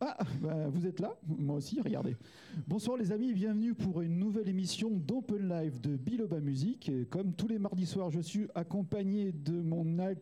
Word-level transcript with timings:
Ah, 0.00 0.16
bah, 0.42 0.68
vous 0.68 0.86
êtes 0.86 1.00
là 1.00 1.14
Moi 1.26 1.56
aussi, 1.56 1.80
regardez. 1.80 2.16
Bonsoir 2.66 2.96
les 2.96 3.12
amis, 3.12 3.32
bienvenue 3.32 3.74
pour 3.74 4.02
une 4.02 4.18
nouvelle 4.18 4.48
émission 4.48 4.90
d'Open 4.90 5.48
Live 5.48 5.80
de 5.80 5.96
Biloba 5.96 6.40
Music. 6.40 6.88
Et 6.88 7.06
comme 7.06 7.32
tous 7.32 7.48
les 7.48 7.58
mardis 7.58 7.86
soirs, 7.86 8.10
je 8.10 8.20
suis 8.20 8.46
accompagné 8.54 9.32
de 9.32 9.52
mon 9.60 9.98
al- 9.98 10.18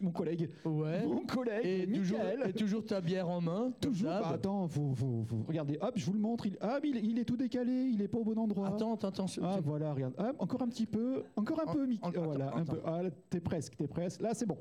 mon 0.00 0.10
collègue. 0.10 0.50
Ouais. 0.64 1.06
Mon 1.06 1.24
collègue, 1.24 1.64
Et 1.64 1.86
toujours, 1.92 2.18
et 2.44 2.52
toujours 2.52 2.84
ta 2.84 3.00
bière 3.00 3.28
en 3.28 3.40
main. 3.40 3.72
Toujours. 3.80 4.08
Bah, 4.10 4.30
attends, 4.34 4.66
vous, 4.66 4.92
vous- 4.94 5.22
vous- 5.22 5.44
regardez. 5.46 5.78
Hop, 5.80 5.92
je 5.94 6.04
vous 6.04 6.12
le 6.12 6.18
montre. 6.18 6.44
Il, 6.46 6.56
ah, 6.60 6.80
mais 6.82 6.88
il, 6.90 6.96
il 7.12 7.18
est 7.20 7.24
tout 7.24 7.36
décalé. 7.36 7.72
Il 7.92 8.02
est 8.02 8.08
pas 8.08 8.18
au 8.18 8.24
bon 8.24 8.36
endroit. 8.36 8.66
Attends, 8.68 8.94
attends, 8.94 9.08
attends. 9.08 9.26
Ah 9.42 9.60
voilà, 9.62 9.94
regarde. 9.94 10.14
Ah, 10.18 10.32
encore 10.40 10.60
un 10.62 10.68
petit 10.68 10.86
peu, 10.86 11.22
encore 11.36 11.60
un 11.60 11.70
En- 11.70 11.72
peu, 11.72 11.86
Mick. 11.86 12.00
Ah, 12.02 12.10
voilà, 12.14 12.48
attends, 12.48 12.56
un 12.58 12.64
peu. 12.64 12.80
Ah, 12.84 13.02
là, 13.04 13.10
t'es 13.30 13.40
presque, 13.40 13.76
t'es 13.76 13.86
presque. 13.86 14.20
Là, 14.20 14.34
c'est 14.34 14.46
bon. 14.46 14.58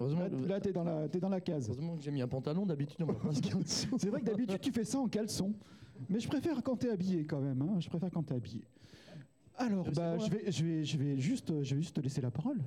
Heureusement, 0.00 0.20
Là, 0.22 0.28
là, 0.48 0.60
t'es 0.60 0.72
dans 0.72 0.82
la, 0.84 1.08
t'es 1.08 1.20
dans 1.20 1.28
la 1.28 1.40
case. 1.40 1.66
heureusement 1.68 1.96
que 1.96 2.02
j'ai 2.02 2.10
mis 2.10 2.22
un 2.22 2.28
pantalon. 2.28 2.64
D'habitude. 2.66 3.04
C'est 3.66 4.08
vrai 4.08 4.20
que 4.20 4.26
d'habitude 4.26 4.60
tu 4.60 4.72
fais 4.72 4.84
ça 4.84 4.98
en 4.98 5.08
caleçon, 5.08 5.52
mais 6.08 6.18
je 6.20 6.26
préfère 6.28 6.62
quand 6.62 6.76
t'es 6.76 6.90
habillé 6.90 7.26
quand 7.26 7.40
même. 7.40 7.60
hein. 7.62 7.78
Je 7.80 7.88
préfère 7.88 8.10
quand 8.10 8.22
t'es 8.22 8.34
habillé. 8.34 8.64
Alors, 9.56 9.84
bah, 9.92 10.16
bon, 10.16 10.24
je 10.24 10.30
vais, 10.30 10.50
je 10.50 10.64
vais, 10.64 10.84
je 10.84 10.96
vais 10.96 11.18
juste, 11.18 11.62
je 11.62 11.74
vais 11.74 11.82
juste 11.82 11.94
te 11.96 12.00
laisser 12.00 12.22
la 12.22 12.30
parole. 12.30 12.58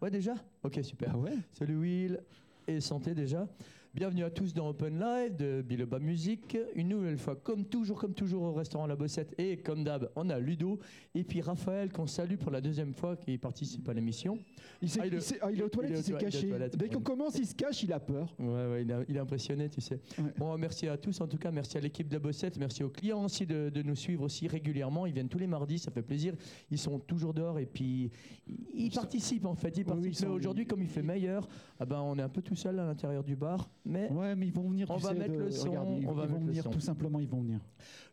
Ouais, 0.00 0.10
déjà? 0.10 0.34
Ok, 0.62 0.78
super. 0.84 1.10
Ah 1.14 1.18
ouais? 1.18 1.32
Salut 1.52 1.76
Will 1.76 2.20
et 2.68 2.80
santé 2.80 3.14
déjà. 3.14 3.48
Bienvenue 3.96 4.24
à 4.24 4.30
tous 4.30 4.52
dans 4.52 4.68
Open 4.68 4.98
Live 5.00 5.36
de 5.36 5.62
Biloba 5.62 5.98
Music. 5.98 6.58
Une 6.74 6.88
nouvelle 6.88 7.16
fois, 7.16 7.34
comme 7.34 7.64
toujours, 7.64 7.98
comme 7.98 8.12
toujours 8.12 8.42
au 8.42 8.52
restaurant 8.52 8.86
La 8.86 8.94
Bossette. 8.94 9.34
Et 9.40 9.56
comme 9.56 9.84
d'hab, 9.84 10.10
on 10.16 10.28
a 10.28 10.38
Ludo. 10.38 10.78
Et 11.14 11.24
puis 11.24 11.40
Raphaël, 11.40 11.90
qu'on 11.90 12.06
salue 12.06 12.34
pour 12.36 12.50
la 12.50 12.60
deuxième 12.60 12.92
fois, 12.92 13.16
qui 13.16 13.38
participe 13.38 13.88
à 13.88 13.94
l'émission. 13.94 14.38
Il, 14.82 14.90
s'est- 14.90 15.00
Ah, 15.02 15.06
il 15.06 15.14
est- 15.14 15.20
s'est- 15.20 15.38
ah, 15.40 15.50
il 15.50 15.60
est 15.60 15.62
aux 15.62 15.70
toilettes, 15.70 15.92
il 15.92 15.98
aux 15.98 16.02
s'est 16.02 16.10
toilettes, 16.10 16.34
il 16.34 16.36
est 16.36 16.38
aux 16.38 16.40
caché. 16.42 16.48
toilettes, 16.48 16.76
Dès 16.76 16.88
qu'on 16.90 17.00
commence, 17.00 17.38
il 17.38 17.46
se 17.46 17.54
cache, 17.54 17.82
il 17.84 17.92
a 17.94 17.98
peur. 17.98 18.34
Ouais, 18.38 18.46
ouais, 18.46 18.82
il, 18.82 18.92
a- 18.92 19.02
il 19.08 19.16
est 19.16 19.18
impressionné, 19.18 19.70
tu 19.70 19.80
sais. 19.80 19.98
Ouais. 20.18 20.24
Bon, 20.36 20.58
merci 20.58 20.88
à 20.88 20.98
tous 20.98 21.18
en 21.22 21.26
tout 21.26 21.38
cas, 21.38 21.50
merci 21.50 21.78
à 21.78 21.80
l'équipe 21.80 22.06
de 22.08 22.12
la 22.12 22.18
Bossette, 22.20 22.58
merci 22.58 22.84
aux 22.84 22.90
clients 22.90 23.24
aussi 23.24 23.46
de, 23.46 23.70
de 23.70 23.80
nous 23.82 23.96
suivre 23.96 24.24
aussi 24.24 24.46
régulièrement. 24.46 25.06
Ils 25.06 25.14
viennent 25.14 25.30
tous 25.30 25.38
les 25.38 25.46
mardis, 25.46 25.78
ça 25.78 25.90
fait 25.90 26.02
plaisir. 26.02 26.34
Ils 26.70 26.76
sont 26.78 26.98
toujours 26.98 27.32
dehors 27.32 27.58
et 27.58 27.64
puis 27.66 28.10
ils, 28.46 28.56
ils 28.74 28.90
participent 28.90 29.46
en 29.46 29.54
fait. 29.54 29.74
Ils 29.78 29.86
participent. 29.86 30.12
ils 30.12 30.16
sont- 30.18 30.26
Mais 30.28 30.34
aujourd'hui, 30.34 30.66
comme 30.66 30.82
il 30.82 30.88
fait 30.88 31.02
meilleur, 31.02 31.48
ah 31.80 31.86
ben, 31.86 32.00
on 32.00 32.18
est 32.18 32.22
un 32.22 32.28
peu 32.28 32.42
tout 32.42 32.56
seul 32.56 32.78
à 32.78 32.84
l'intérieur 32.84 33.24
du 33.24 33.36
bar. 33.36 33.70
Mais 33.88 34.10
Ouais, 34.10 34.34
mais 34.34 34.46
ils 34.48 34.52
vont 34.52 34.68
venir. 34.68 34.90
On 34.90 34.96
va 34.96 35.10
sais, 35.10 35.14
mettre 35.14 35.32
de- 35.34 35.38
le 35.38 35.50
son, 35.50 35.68
regarde, 35.68 35.88
ils, 36.00 36.06
on 36.08 36.12
va 36.12 36.26
vont 36.26 36.40
venir. 36.40 36.68
Tout 36.68 36.80
simplement, 36.80 37.20
ils 37.20 37.28
vont 37.28 37.40
venir. 37.40 37.60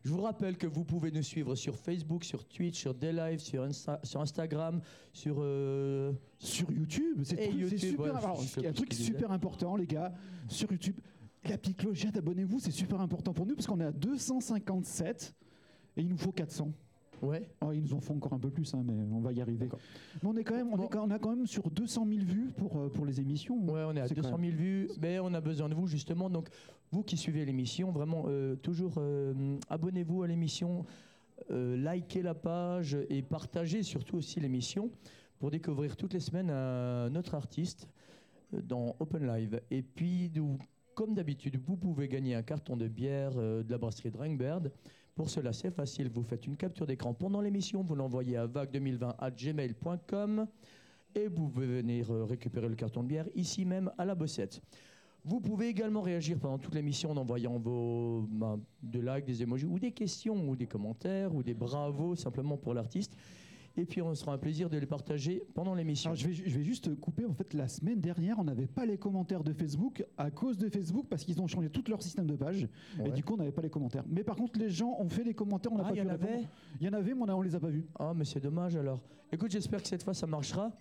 je 0.04 0.10
vous 0.12 0.22
rappelle 0.22 0.56
que 0.58 0.68
vous 0.68 0.84
pouvez 0.86 1.12
nous 1.12 1.24
suivre 1.24 1.56
sur 1.56 1.76
Facebook, 1.76 2.24
sur 2.24 2.46
Twitch, 2.46 2.80
sur 2.80 2.94
Daylive, 2.94 3.40
sur, 3.40 3.64
Insta- 3.66 4.00
sur 4.06 4.22
Instagram, 4.22 4.80
sur. 5.12 5.38
euh, 5.40 6.14
Sur 6.38 6.72
YouTube, 6.72 7.22
c'est 7.24 7.36
super. 7.80 8.06
ouais, 8.06 8.10
alors, 8.12 8.40
a 8.66 8.70
un 8.70 8.74
truc 8.74 8.94
super 8.94 9.32
important, 9.32 9.76
les 9.76 9.88
gars. 9.88 10.14
Sur 10.48 10.72
YouTube, 10.72 10.96
la 11.50 11.58
petite 11.58 11.78
clochette, 11.78 12.16
abonnez-vous, 12.18 12.60
c'est 12.60 12.72
super 12.72 13.02
important 13.02 13.34
pour 13.34 13.46
nous 13.46 13.56
parce 13.56 13.68
qu'on 13.68 13.80
est 13.80 13.86
à 13.86 13.92
257 13.92 15.34
et 15.98 16.02
il 16.02 16.08
nous 16.08 16.18
faut 16.18 16.32
400. 16.32 16.72
Ouais. 17.24 17.48
Oh, 17.62 17.72
ils 17.72 17.82
nous 17.82 17.94
en 17.94 18.02
font 18.02 18.16
encore 18.18 18.34
un 18.34 18.40
peu 18.40 18.50
plus, 18.50 18.74
hein, 18.74 18.84
mais 18.86 18.94
on 19.12 19.22
va 19.22 19.32
y 19.32 19.40
arriver. 19.42 19.70
Mais 20.22 20.30
on 20.30 20.36
est 20.36 20.44
quand 20.44 20.56
même, 20.56 20.74
on, 20.74 20.78
est 20.84 20.90
quand- 20.90 21.08
on 21.08 21.10
a 21.10 21.20
quand 21.20 21.30
même 21.36 21.48
sur 21.48 21.70
200 21.72 22.06
000 22.06 22.26
vues 22.26 22.52
pour, 22.58 22.78
euh, 22.78 22.90
pour 22.90 23.06
les 23.06 23.22
émissions. 23.22 23.58
Ouais, 23.66 23.84
on 23.88 23.96
est 23.96 24.02
à 24.02 24.08
C'est 24.10 24.16
200 24.16 24.32
quand 24.32 24.40
000 24.40 24.52
vues, 24.56 24.90
mais 25.02 25.20
on 25.20 25.34
a 25.34 25.40
besoin 25.40 25.70
de 25.70 25.74
vous 25.74 25.88
justement. 25.88 26.30
Donc, 26.30 26.50
vous 26.92 27.02
qui 27.02 27.16
suivez 27.16 27.46
l'émission, 27.46 27.92
vraiment, 27.92 28.26
euh, 28.28 28.56
toujours 28.58 28.96
euh, 28.98 29.58
abonnez-vous 29.70 30.24
à 30.24 30.28
l'émission, 30.28 30.86
euh, 31.50 31.78
likez 31.78 32.22
la 32.22 32.34
page 32.34 32.98
et 33.10 33.22
partagez 33.22 33.84
surtout 33.84 34.18
aussi 34.18 34.42
l'émission 34.42 34.92
pour 35.40 35.50
découvrir 35.50 35.96
toutes 35.96 36.14
les 36.14 36.20
semaines 36.20 36.50
un 36.50 37.16
autre 37.16 37.36
artiste 37.36 37.88
dans 38.52 38.96
Open 39.00 39.26
Live. 39.26 39.62
Et 39.72 39.82
puis, 39.82 40.30
comme 40.94 41.14
d'habitude, 41.16 41.58
vous 41.66 41.78
pouvez 41.78 42.08
gagner 42.10 42.36
un 42.36 42.44
carton 42.44 42.76
de 42.78 42.88
bière 42.90 43.32
de 43.34 43.66
la 43.70 43.78
brasserie 43.78 44.12
Drangbird. 44.12 44.72
Pour 45.16 45.30
cela, 45.30 45.54
c'est 45.54 45.70
facile. 45.70 46.10
Vous 46.10 46.24
faites 46.24 46.48
une 46.48 46.58
capture 46.58 46.88
d'écran 46.88 47.14
pendant 47.14 47.40
l'émission, 47.40 47.84
vous 47.84 47.96
l'envoyez 47.96 48.38
à 48.38 48.48
vague2020 48.48 50.48
et 51.16 51.28
vous 51.28 51.50
pouvez 51.50 51.68
venir 51.68 52.12
euh, 52.12 52.26
récupérer 52.26 52.68
le 52.68 52.76
carton 52.76 53.04
de 53.04 53.08
bière 53.08 53.28
ici 53.36 53.66
même 53.66 53.92
à 54.00 54.06
la 54.06 54.16
bossette. 54.16 54.62
Vous 55.24 55.40
pouvez 55.40 55.68
également 55.68 56.02
réagir 56.02 56.40
pendant 56.40 56.58
toute 56.58 56.74
l'émission 56.74 57.12
en 57.12 57.18
envoyant 57.18 57.60
vos 57.60 58.26
ben, 58.28 58.60
des 58.82 59.02
likes, 59.02 59.26
des 59.26 59.44
emojis 59.44 59.66
ou 59.66 59.78
des 59.78 59.92
questions 59.92 60.50
ou 60.50 60.56
des 60.56 60.66
commentaires 60.66 61.34
ou 61.34 61.44
des 61.44 61.54
bravos 61.54 62.16
simplement 62.16 62.58
pour 62.58 62.74
l'artiste. 62.74 63.16
Et 63.76 63.86
puis 63.86 64.02
on 64.04 64.14
sera 64.14 64.34
un 64.34 64.38
plaisir 64.38 64.70
de 64.70 64.78
les 64.78 64.86
partager 64.86 65.42
pendant 65.56 65.74
l'émission. 65.74 66.14
Je, 66.14 66.28
vais, 66.28 66.34
je 66.34 66.58
vais 66.58 66.64
juste 66.64 66.94
couper. 67.00 67.26
En 67.26 67.34
fait, 67.34 67.54
la 67.56 67.68
semaine 67.68 68.00
dernière, 68.00 68.38
on 68.38 68.44
n'avait 68.44 68.68
pas 68.68 68.86
les 68.86 68.98
commentaires 69.00 69.44
de 69.44 69.52
Facebook 69.52 70.06
à 70.18 70.30
cause 70.30 70.58
de 70.60 70.70
Facebook 70.70 71.08
parce 71.10 71.24
qu'ils 71.24 71.42
ont 71.42 71.48
changé 71.48 71.70
tout 71.70 71.84
leur 71.90 72.02
système 72.04 72.28
de 72.28 72.36
page. 72.36 72.68
Et 73.04 73.10
du 73.10 73.24
coup, 73.24 73.34
on 73.34 73.38
n'avait 73.38 73.52
pas 73.52 73.64
les 73.64 73.72
commentaires. 73.72 74.04
Mais 74.08 74.24
par 74.24 74.36
contre, 74.36 74.60
les 74.60 74.70
gens 74.70 74.96
ont 75.00 75.10
fait 75.10 75.24
des 75.24 75.34
commentaires. 75.34 75.72
On 75.74 75.78
n'a 75.78 75.86
Ah, 75.86 75.90
pas 75.90 75.96
il 75.96 76.00
y 76.00 76.02
pu 76.02 76.08
en 76.08 76.12
répondre. 76.12 76.32
avait 76.34 76.48
Il 76.80 76.86
y 76.86 76.90
en 76.90 76.94
avait, 76.94 77.14
mais 77.16 77.22
on, 77.24 77.38
on 77.38 77.42
les 77.42 77.56
a 77.56 77.60
pas 77.60 77.70
vus. 77.70 77.86
Ah, 77.98 78.14
mais 78.16 78.26
c'est 78.26 78.40
dommage 78.40 78.76
alors. 78.76 79.02
Écoute, 79.32 79.50
j'espère 79.52 79.82
que 79.82 79.88
cette 79.88 80.04
fois 80.04 80.14
ça 80.14 80.28
marchera. 80.28 80.72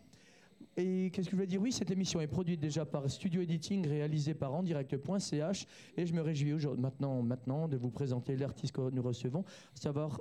Et 0.76 1.10
qu'est-ce 1.12 1.26
que 1.26 1.32
je 1.32 1.36
voulais 1.36 1.46
dire? 1.46 1.60
Oui, 1.60 1.72
cette 1.72 1.90
émission 1.90 2.20
est 2.20 2.26
produite 2.26 2.60
déjà 2.60 2.84
par 2.86 3.08
Studio 3.10 3.42
Editing, 3.42 3.86
réalisée 3.86 4.32
par 4.34 4.54
endirect.ch. 4.54 5.66
Et 5.96 6.06
je 6.06 6.14
me 6.14 6.20
réjouis 6.22 6.52
aujourd'hui, 6.54 6.80
maintenant, 6.82 7.22
maintenant 7.22 7.68
de 7.68 7.76
vous 7.76 7.90
présenter 7.90 8.36
l'artiste 8.36 8.72
que 8.74 8.90
nous 8.90 9.02
recevons, 9.02 9.40
à 9.76 9.80
savoir 9.80 10.20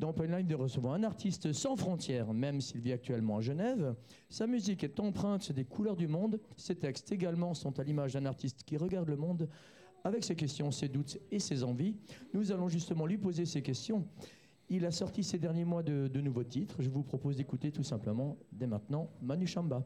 dans 0.00 0.10
Open 0.10 0.34
Line 0.34 0.46
de 0.46 0.54
recevoir 0.54 0.94
un 0.94 1.04
artiste 1.04 1.52
sans 1.52 1.76
frontières, 1.76 2.32
même 2.32 2.60
s'il 2.60 2.80
vit 2.80 2.92
actuellement 2.92 3.36
à 3.36 3.40
Genève. 3.42 3.94
Sa 4.30 4.46
musique 4.46 4.82
est 4.82 4.98
empreinte 4.98 5.52
des 5.52 5.64
couleurs 5.64 5.96
du 5.96 6.08
monde. 6.08 6.40
Ses 6.56 6.74
textes 6.74 7.12
également 7.12 7.54
sont 7.54 7.78
à 7.78 7.84
l'image 7.84 8.14
d'un 8.14 8.24
artiste 8.24 8.64
qui 8.64 8.76
regarde 8.76 9.08
le 9.08 9.16
monde 9.16 9.48
avec 10.02 10.24
ses 10.24 10.34
questions, 10.34 10.70
ses 10.70 10.88
doutes 10.88 11.18
et 11.30 11.38
ses 11.38 11.62
envies. 11.62 11.94
Nous 12.32 12.50
allons 12.50 12.68
justement 12.68 13.04
lui 13.04 13.18
poser 13.18 13.44
ces 13.44 13.62
questions. 13.62 14.06
Il 14.70 14.86
a 14.86 14.90
sorti 14.90 15.22
ces 15.22 15.38
derniers 15.38 15.66
mois 15.66 15.82
de 15.82 16.20
nouveaux 16.20 16.44
titres. 16.44 16.76
Je 16.80 16.88
vous 16.88 17.02
propose 17.02 17.36
d'écouter 17.36 17.70
tout 17.70 17.82
simplement, 17.82 18.38
dès 18.50 18.66
maintenant, 18.66 19.10
Manu 19.20 19.46
Chamba. 19.46 19.84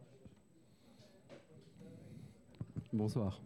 Bonsoir. 2.93 3.43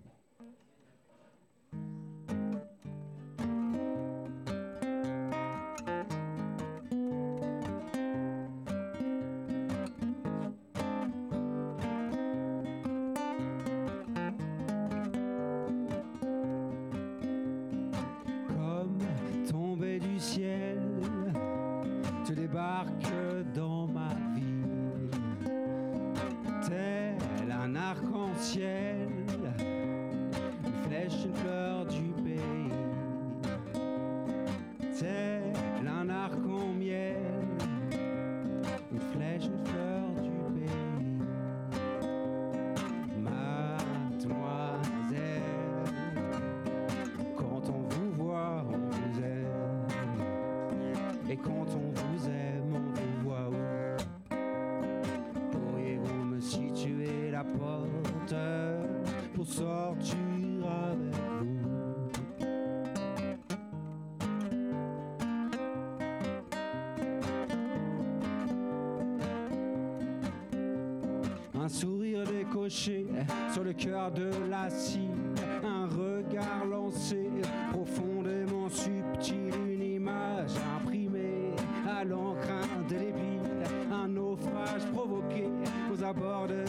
Profondément 77.73 78.69
subtil, 78.69 79.53
une 79.69 79.83
image 79.83 80.53
imprimée 80.77 81.55
à 81.89 82.05
l'encre 82.05 82.49
indélébile, 82.79 83.65
un 83.93 84.09
naufrage 84.09 84.85
provoqué 84.93 85.45
aux 85.93 86.03
abords 86.03 86.49
de 86.49 86.65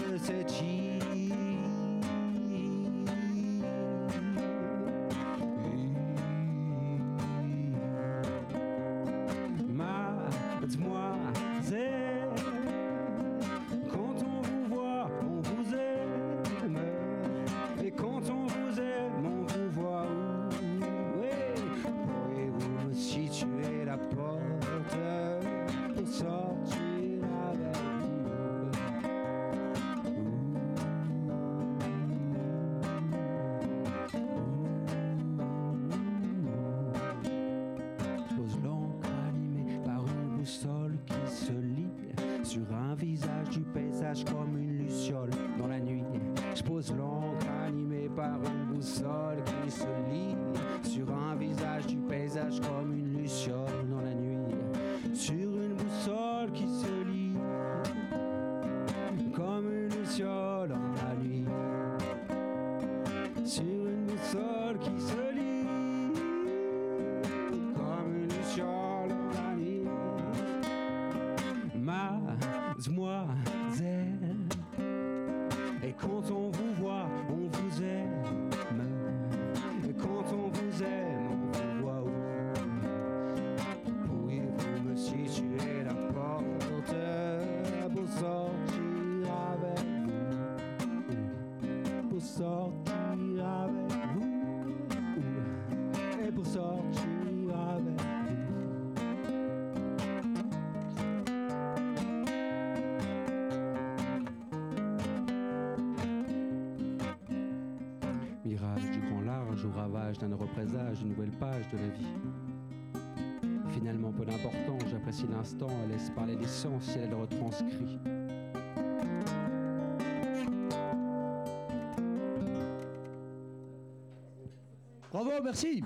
Merci. 125.43 125.83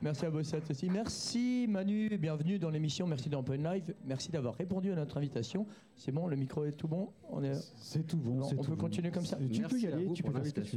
Merci 0.00 0.26
à 0.26 0.30
Bossette 0.30 0.70
aussi. 0.70 0.88
Merci 0.88 1.66
Manu, 1.68 2.08
bienvenue 2.18 2.56
dans 2.60 2.70
l'émission. 2.70 3.04
Merci 3.08 3.28
d'Open 3.28 3.64
Live. 3.64 3.94
Merci 4.06 4.30
d'avoir 4.30 4.54
répondu 4.54 4.92
à 4.92 4.94
notre 4.94 5.16
invitation. 5.16 5.66
C'est 5.96 6.12
bon, 6.12 6.28
le 6.28 6.36
micro 6.36 6.64
est 6.64 6.70
tout 6.72 6.86
bon 6.86 7.08
On 7.30 7.42
est... 7.42 7.54
C'est 7.78 8.06
tout 8.06 8.16
bon. 8.16 8.40
On 8.40 8.48
tout 8.48 8.56
peut 8.58 8.76
bon. 8.76 8.82
continuer 8.82 9.10
comme 9.10 9.26
ça 9.26 9.36
Tu 9.36 9.60
Merci 9.60 9.74
peux 9.74 9.80
y 9.80 9.86
aller, 9.92 10.12
tu 10.12 10.22
peux 10.22 10.30
faire 10.30 10.46
ce 10.46 10.52
que 10.52 10.60
tu. 10.60 10.76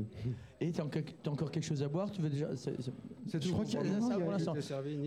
Et 0.60 0.72
t'as 0.72 0.84
encore, 1.30 1.52
quelque 1.52 1.64
chose 1.64 1.84
à 1.84 1.88
boire? 1.88 2.10
Tu 2.10 2.20
veux 2.20 2.32
déjà 2.32 2.56
c'est- 2.56 2.76
C'est 3.28 3.44
Je 3.44 3.52
crois 3.52 3.64
qu'il 3.64 3.76
y 3.76 3.78
a- 3.78 4.02
ça 4.02 4.18
pour 4.18 4.32
l'instant. 4.32 4.56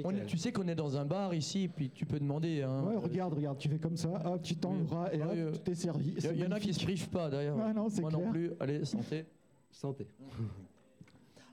On 0.04 0.10
est- 0.12 0.26
tu 0.26 0.38
sais 0.38 0.52
qu'on 0.52 0.68
est 0.68 0.76
dans 0.76 0.96
un 0.96 1.04
bar 1.04 1.34
ici, 1.34 1.68
puis 1.68 1.90
tu 1.90 2.06
peux 2.06 2.20
demander. 2.20 2.62
hein. 2.62 2.84
Ouais, 2.84 2.96
regarde, 2.96 3.34
regarde, 3.34 3.58
tu 3.58 3.68
fais 3.68 3.78
comme 3.78 3.96
ça, 3.96 4.10
hop, 4.24 4.40
tu 4.42 4.54
tends 4.54 4.74
Oui. 4.74 4.78
le 4.78 4.84
bras 4.84 5.12
et 5.12 5.18
Ouais, 5.18 5.24
euh, 5.40 5.48
hop, 5.48 5.64
t'es 5.64 5.74
servi. 5.74 6.14
Il 6.32 6.38
y, 6.40 6.46
en 6.46 6.52
a 6.52 6.60
qui 6.60 6.72
se 6.72 6.84
privent 6.84 7.08
pas 7.08 7.28
d'ailleurs. 7.28 7.58
Ah 7.60 7.72
non, 7.72 7.88
c'est 7.88 8.00
Moi 8.02 8.12
non 8.12 8.30
plus. 8.30 8.52
Allez, 8.60 8.84
santé. 8.84 9.24
Santé. 9.72 10.06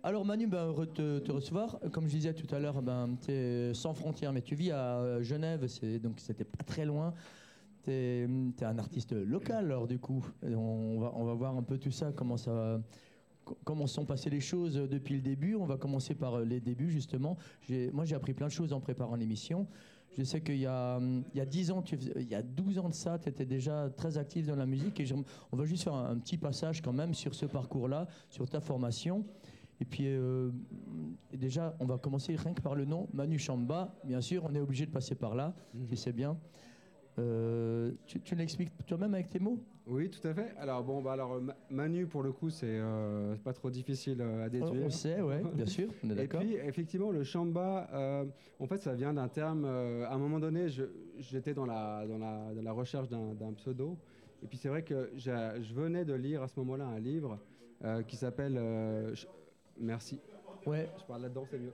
Alors 0.03 0.25
Manu, 0.25 0.47
ben, 0.47 0.65
heureux 0.65 0.87
de 0.87 1.19
te, 1.19 1.31
recevoir. 1.31 1.79
Comme 1.91 2.07
je 2.07 2.15
disais 2.15 2.33
tout 2.33 2.53
à 2.55 2.57
l'heure, 2.57 2.81
ben, 2.81 3.17
tu 3.23 3.31
es 3.31 3.73
sans 3.75 3.93
frontières, 3.93 4.33
mais 4.33 4.41
tu 4.41 4.55
vis 4.55 4.71
à 4.71 4.97
euh, 4.97 5.21
Genève, 5.21 5.67
donc 6.01 6.19
c'était 6.19 6.43
pas 6.43 6.63
très 6.63 6.85
loin. 6.85 7.13
Tu 7.83 7.91
es, 7.91 8.27
un 8.63 8.79
artiste 8.79 9.11
local, 9.13 9.65
alors 9.65 9.87
du 9.87 9.99
coup. 9.99 10.25
On 10.41 10.99
va, 10.99 11.13
on 11.15 11.23
va 11.23 11.33
voir 11.35 11.55
un 11.55 11.61
peu 11.61 11.77
tout 11.77 11.91
ça, 11.91 12.11
comment, 12.15 12.37
ça, 12.37 12.81
co- 13.45 13.59
comment 13.63 13.85
sont 13.85 14.05
passées 14.05 14.31
les 14.31 14.39
choses 14.39 14.73
depuis 14.73 15.13
le 15.13 15.21
début. 15.21 15.53
On 15.53 15.67
va 15.67 15.77
commencer 15.77 16.15
par 16.15 16.39
euh, 16.39 16.45
les 16.45 16.61
débuts, 16.61 16.89
justement. 16.89 17.37
Moi, 17.69 18.05
j'ai 18.05 18.15
appris 18.15 18.33
plein 18.33 18.47
de 18.47 18.51
choses 18.51 18.73
en 18.73 18.79
préparant 18.79 19.15
l'émission. 19.15 19.67
Je 20.17 20.23
sais 20.23 20.41
qu'il 20.41 20.57
y 20.57 20.65
a, 20.65 20.97
hum, 20.97 21.23
il 21.33 21.37
y 21.37 21.41
a 21.41 21.45
10 21.45 21.69
ans, 21.69 21.83
tu 21.83 21.97
il 22.15 22.27
y 22.27 22.35
a 22.35 22.41
12 22.41 22.79
ans 22.79 22.89
de 22.89 22.93
ça, 22.93 23.19
tu 23.19 23.29
étais 23.29 23.45
déjà 23.45 23.89
très 23.95 24.17
actif 24.17 24.47
dans 24.47 24.55
la 24.55 24.65
musique. 24.65 24.99
Et 24.99 25.05
on 25.51 25.57
va 25.57 25.65
juste 25.65 25.83
faire 25.83 25.93
un 25.93 26.17
petit 26.17 26.37
passage 26.37 26.81
quand 26.81 26.91
même 26.91 27.13
sur 27.13 27.35
ce 27.35 27.45
parcours-là, 27.45 28.07
sur 28.29 28.49
ta 28.49 28.59
formation. 28.59 29.23
Et 29.81 29.85
puis, 29.85 30.03
euh, 30.05 30.51
déjà, 31.33 31.75
on 31.79 31.85
va 31.85 31.97
commencer 31.97 32.35
rien 32.35 32.53
que 32.53 32.61
par 32.61 32.75
le 32.75 32.85
nom, 32.85 33.07
Manu 33.13 33.39
Chamba. 33.39 33.95
Bien 34.03 34.21
sûr, 34.21 34.43
on 34.47 34.53
est 34.53 34.59
obligé 34.59 34.85
de 34.85 34.91
passer 34.91 35.15
par 35.15 35.33
là, 35.33 35.55
tu 35.89 35.95
sais 35.95 36.13
bien. 36.13 36.37
Euh, 37.17 37.91
tu 38.05 38.21
tu 38.21 38.35
l'expliques 38.35 38.71
toi-même 38.85 39.15
avec 39.15 39.29
tes 39.29 39.39
mots? 39.39 39.57
Oui, 39.87 40.09
tout 40.11 40.25
à 40.25 40.33
fait. 40.35 40.53
Alors 40.57 40.83
bon, 40.83 41.01
bah 41.01 41.13
alors 41.13 41.41
Ma- 41.41 41.57
Manu 41.69 42.05
pour 42.05 42.21
le 42.23 42.31
coup, 42.31 42.49
c'est 42.51 42.67
euh, 42.67 43.35
c'est 43.35 43.43
pas 43.43 43.53
trop 43.53 43.69
difficile 43.69 44.21
euh, 44.21 44.43
à 44.45 44.47
on, 44.47 44.49
déduire. 44.49 44.85
on 44.85 44.89
sait, 44.91 45.19
ouais, 45.21 45.43
bien 45.53 45.65
sûr, 45.65 45.89
on 46.03 46.09
est 46.11 46.19
Et 46.23 46.27
puis 46.27 46.53
effectivement, 46.53 47.11
le 47.11 47.23
chamba, 47.23 47.89
euh, 47.91 48.25
en 48.59 48.67
fait, 48.67 48.81
ça 48.81 48.93
vient 48.93 49.13
d'un 49.15 49.27
terme. 49.27 49.65
à 49.65 50.13
un 50.13 50.17
moment 50.19 50.39
donné, 50.39 50.67
j'étais 51.17 51.55
dans 51.55 51.65
la, 51.65 52.05
dans, 52.07 52.19
la, 52.19 52.53
dans 52.53 52.61
la 52.61 52.71
recherche 52.71 53.09
d'un 53.09 53.53
pseudo. 53.57 53.97
Et 54.43 54.47
puis 54.47 54.57
c'est 54.59 54.69
vrai 54.69 54.83
que 54.83 55.11
je 55.15 55.73
venais 55.73 56.05
de 56.05 56.13
lire 56.13 56.43
à 56.43 56.47
ce 56.47 56.59
moment-là 56.59 56.85
un 56.85 56.99
livre 56.99 57.39
qui 58.07 58.15
s'appelle. 58.15 58.59
Merci. 59.79 60.19
Ouais, 60.65 60.89
Je 60.99 61.03
parle 61.05 61.23
là-dedans, 61.23 61.45
c'est 61.49 61.59
mieux. 61.59 61.71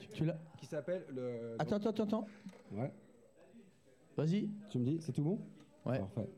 tu, 0.00 0.08
tu 0.08 0.24
l'as. 0.24 0.38
Qui 0.58 0.66
s'appelle 0.66 1.04
le. 1.14 1.56
Attends, 1.58 1.76
attends, 1.76 1.90
attends, 1.90 2.04
attends. 2.04 2.26
Ouais. 2.72 2.92
Vas-y. 4.16 4.48
Tu 4.68 4.78
me 4.78 4.84
dis, 4.84 4.98
c'est 5.00 5.12
tout 5.12 5.22
bon 5.22 5.38
Ouais. 5.86 5.98
Parfait. 5.98 6.28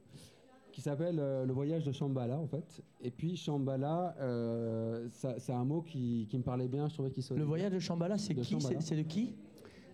Qui 0.70 0.80
s'appelle 0.80 1.18
euh, 1.18 1.44
Le 1.44 1.52
voyage 1.52 1.84
de 1.84 1.92
Shambhala, 1.92 2.38
en 2.38 2.46
fait. 2.46 2.82
Et 3.00 3.10
puis, 3.10 3.36
Shambhala, 3.36 4.14
euh, 4.20 5.08
ça- 5.10 5.38
c'est 5.38 5.52
un 5.52 5.64
mot 5.64 5.82
qui, 5.82 6.26
qui 6.30 6.38
me 6.38 6.42
parlait 6.42 6.68
bien, 6.68 6.88
je 6.88 6.94
trouvais 6.94 7.10
qu'il 7.10 7.22
sonnait. 7.22 7.40
Le 7.40 7.46
voyage 7.46 7.72
de 7.72 7.78
Shambhala, 7.78 8.16
c'est 8.18 8.32
De 8.34 8.40
qui? 8.42 8.52
Shambhala. 8.52 8.80
C'est 8.80 8.86
c'est 8.88 8.96
de 8.96 9.02
qui? 9.06 9.34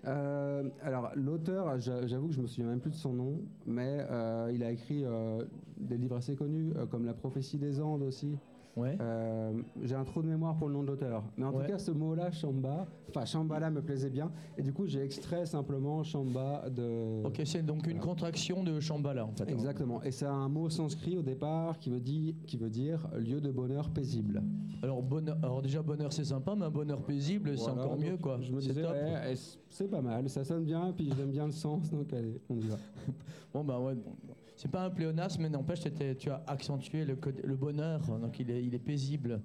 Euh, 0.05 0.69
alors, 0.83 1.11
l'auteur, 1.17 1.79
j'a- 1.81 2.07
j'avoue 2.07 2.29
que 2.29 2.35
je 2.35 2.41
me 2.41 2.47
souviens 2.47 2.67
même 2.71 2.81
plus 2.81 2.91
de 2.93 2.97
son 2.97 3.13
nom, 3.13 3.41
mais 3.67 4.07
euh, 4.09 4.51
il 4.55 4.63
a 4.63 4.71
écrit 4.71 5.05
euh, 5.05 5.45
des 5.77 5.97
livres 5.97 6.17
assez 6.17 6.37
connus, 6.37 6.73
euh, 6.77 6.87
comme 6.87 7.05
La 7.05 7.15
prophétie 7.15 7.59
des 7.59 7.81
Andes 7.81 8.03
aussi. 8.03 8.37
Ouais. 8.77 8.97
Euh, 9.01 9.53
J'ai 9.83 9.95
un 9.97 10.05
trou 10.05 10.23
de 10.23 10.29
mémoire 10.29 10.57
pour 10.57 10.69
le 10.69 10.75
nom 10.75 10.83
de 10.83 10.89
l'auteur. 10.89 11.25
Mais 11.37 11.45
en 11.45 11.53
Ouais. 11.53 11.65
tout 11.67 11.73
cas, 11.73 11.79
ce 11.79 11.91
mot-là, 11.91 12.31
Shamba, 12.31 12.87
enfin, 13.09 13.25
Shambhala 13.25 13.71
me 13.71 13.83
plaisait 13.83 14.11
bien. 14.11 14.31
Et 14.57 14.63
du 14.63 14.73
coup, 14.73 14.87
j'ai 14.87 15.03
extrait 15.03 15.47
simplement 15.47 16.05
Shamba 16.05 16.69
de. 16.71 17.25
Ok, 17.27 17.41
c'est 17.45 17.65
donc 17.65 17.87
une 17.89 17.99
contraction 17.99 18.63
de 18.63 18.79
Shambhala 18.79 19.25
en 19.27 19.33
fait. 19.33 19.51
Exactement. 19.51 20.01
Et 20.03 20.13
c'est 20.13 20.27
un 20.27 20.49
mot 20.49 20.71
sanskrit 20.71 21.17
au 21.17 21.23
départ 21.23 21.79
qui 21.81 21.91
veut 21.91 22.01
dire, 22.01 22.35
qui 22.47 22.57
veut 22.57 22.71
dire 22.71 23.09
lieu 23.17 23.41
de 23.41 23.51
bonheur 23.51 23.91
paisible. 23.91 24.43
Alors, 24.83 25.03
bonheur, 25.03 25.37
alors 25.43 25.61
déjà, 25.61 25.83
bonheur 25.83 26.13
c'est 26.13 26.25
sympa, 26.25 26.55
mais 26.57 26.67
un 26.67 26.71
bonheur 26.71 27.03
paisible 27.03 27.59
c'est 27.59 27.71
encore 27.71 27.99
mieux 27.99 28.17
quoi. 28.17 28.39
Je 28.41 28.53
me 28.53 28.61
C'est 28.61 28.69
disais, 28.69 28.87
ouais, 28.87 29.33
et 29.33 29.37
c- 29.37 29.59
c'est 29.69 29.89
pas 29.91 30.01
mal, 30.03 30.29
ça 30.31 30.45
sonne 30.45 30.65
bien, 30.65 30.93
puis 30.97 31.11
j'aime 31.17 31.31
bien 31.31 31.47
le 31.47 31.53
sens, 31.53 31.91
donc 31.91 32.13
allez, 32.13 32.41
on 32.49 32.57
y 32.57 32.69
va. 32.69 32.77
Bon, 33.53 33.65
bah 33.65 33.81
ouais, 33.81 33.95
bon, 33.95 34.13
bon. 34.25 34.35
C'est 34.59 34.71
pas 34.71 34.85
un 34.85 34.91
pléonasme, 34.91 35.43
mais 35.43 35.49
n'empêche, 35.49 35.81
tu 36.19 36.31
as 36.31 36.43
accentué 36.49 37.05
le, 37.05 37.15
bonheur, 37.55 38.01
donc 38.19 38.41
il 38.41 38.51
est, 38.51 38.65
il 38.65 38.75
est 38.75 38.81
paisible, 38.81 39.41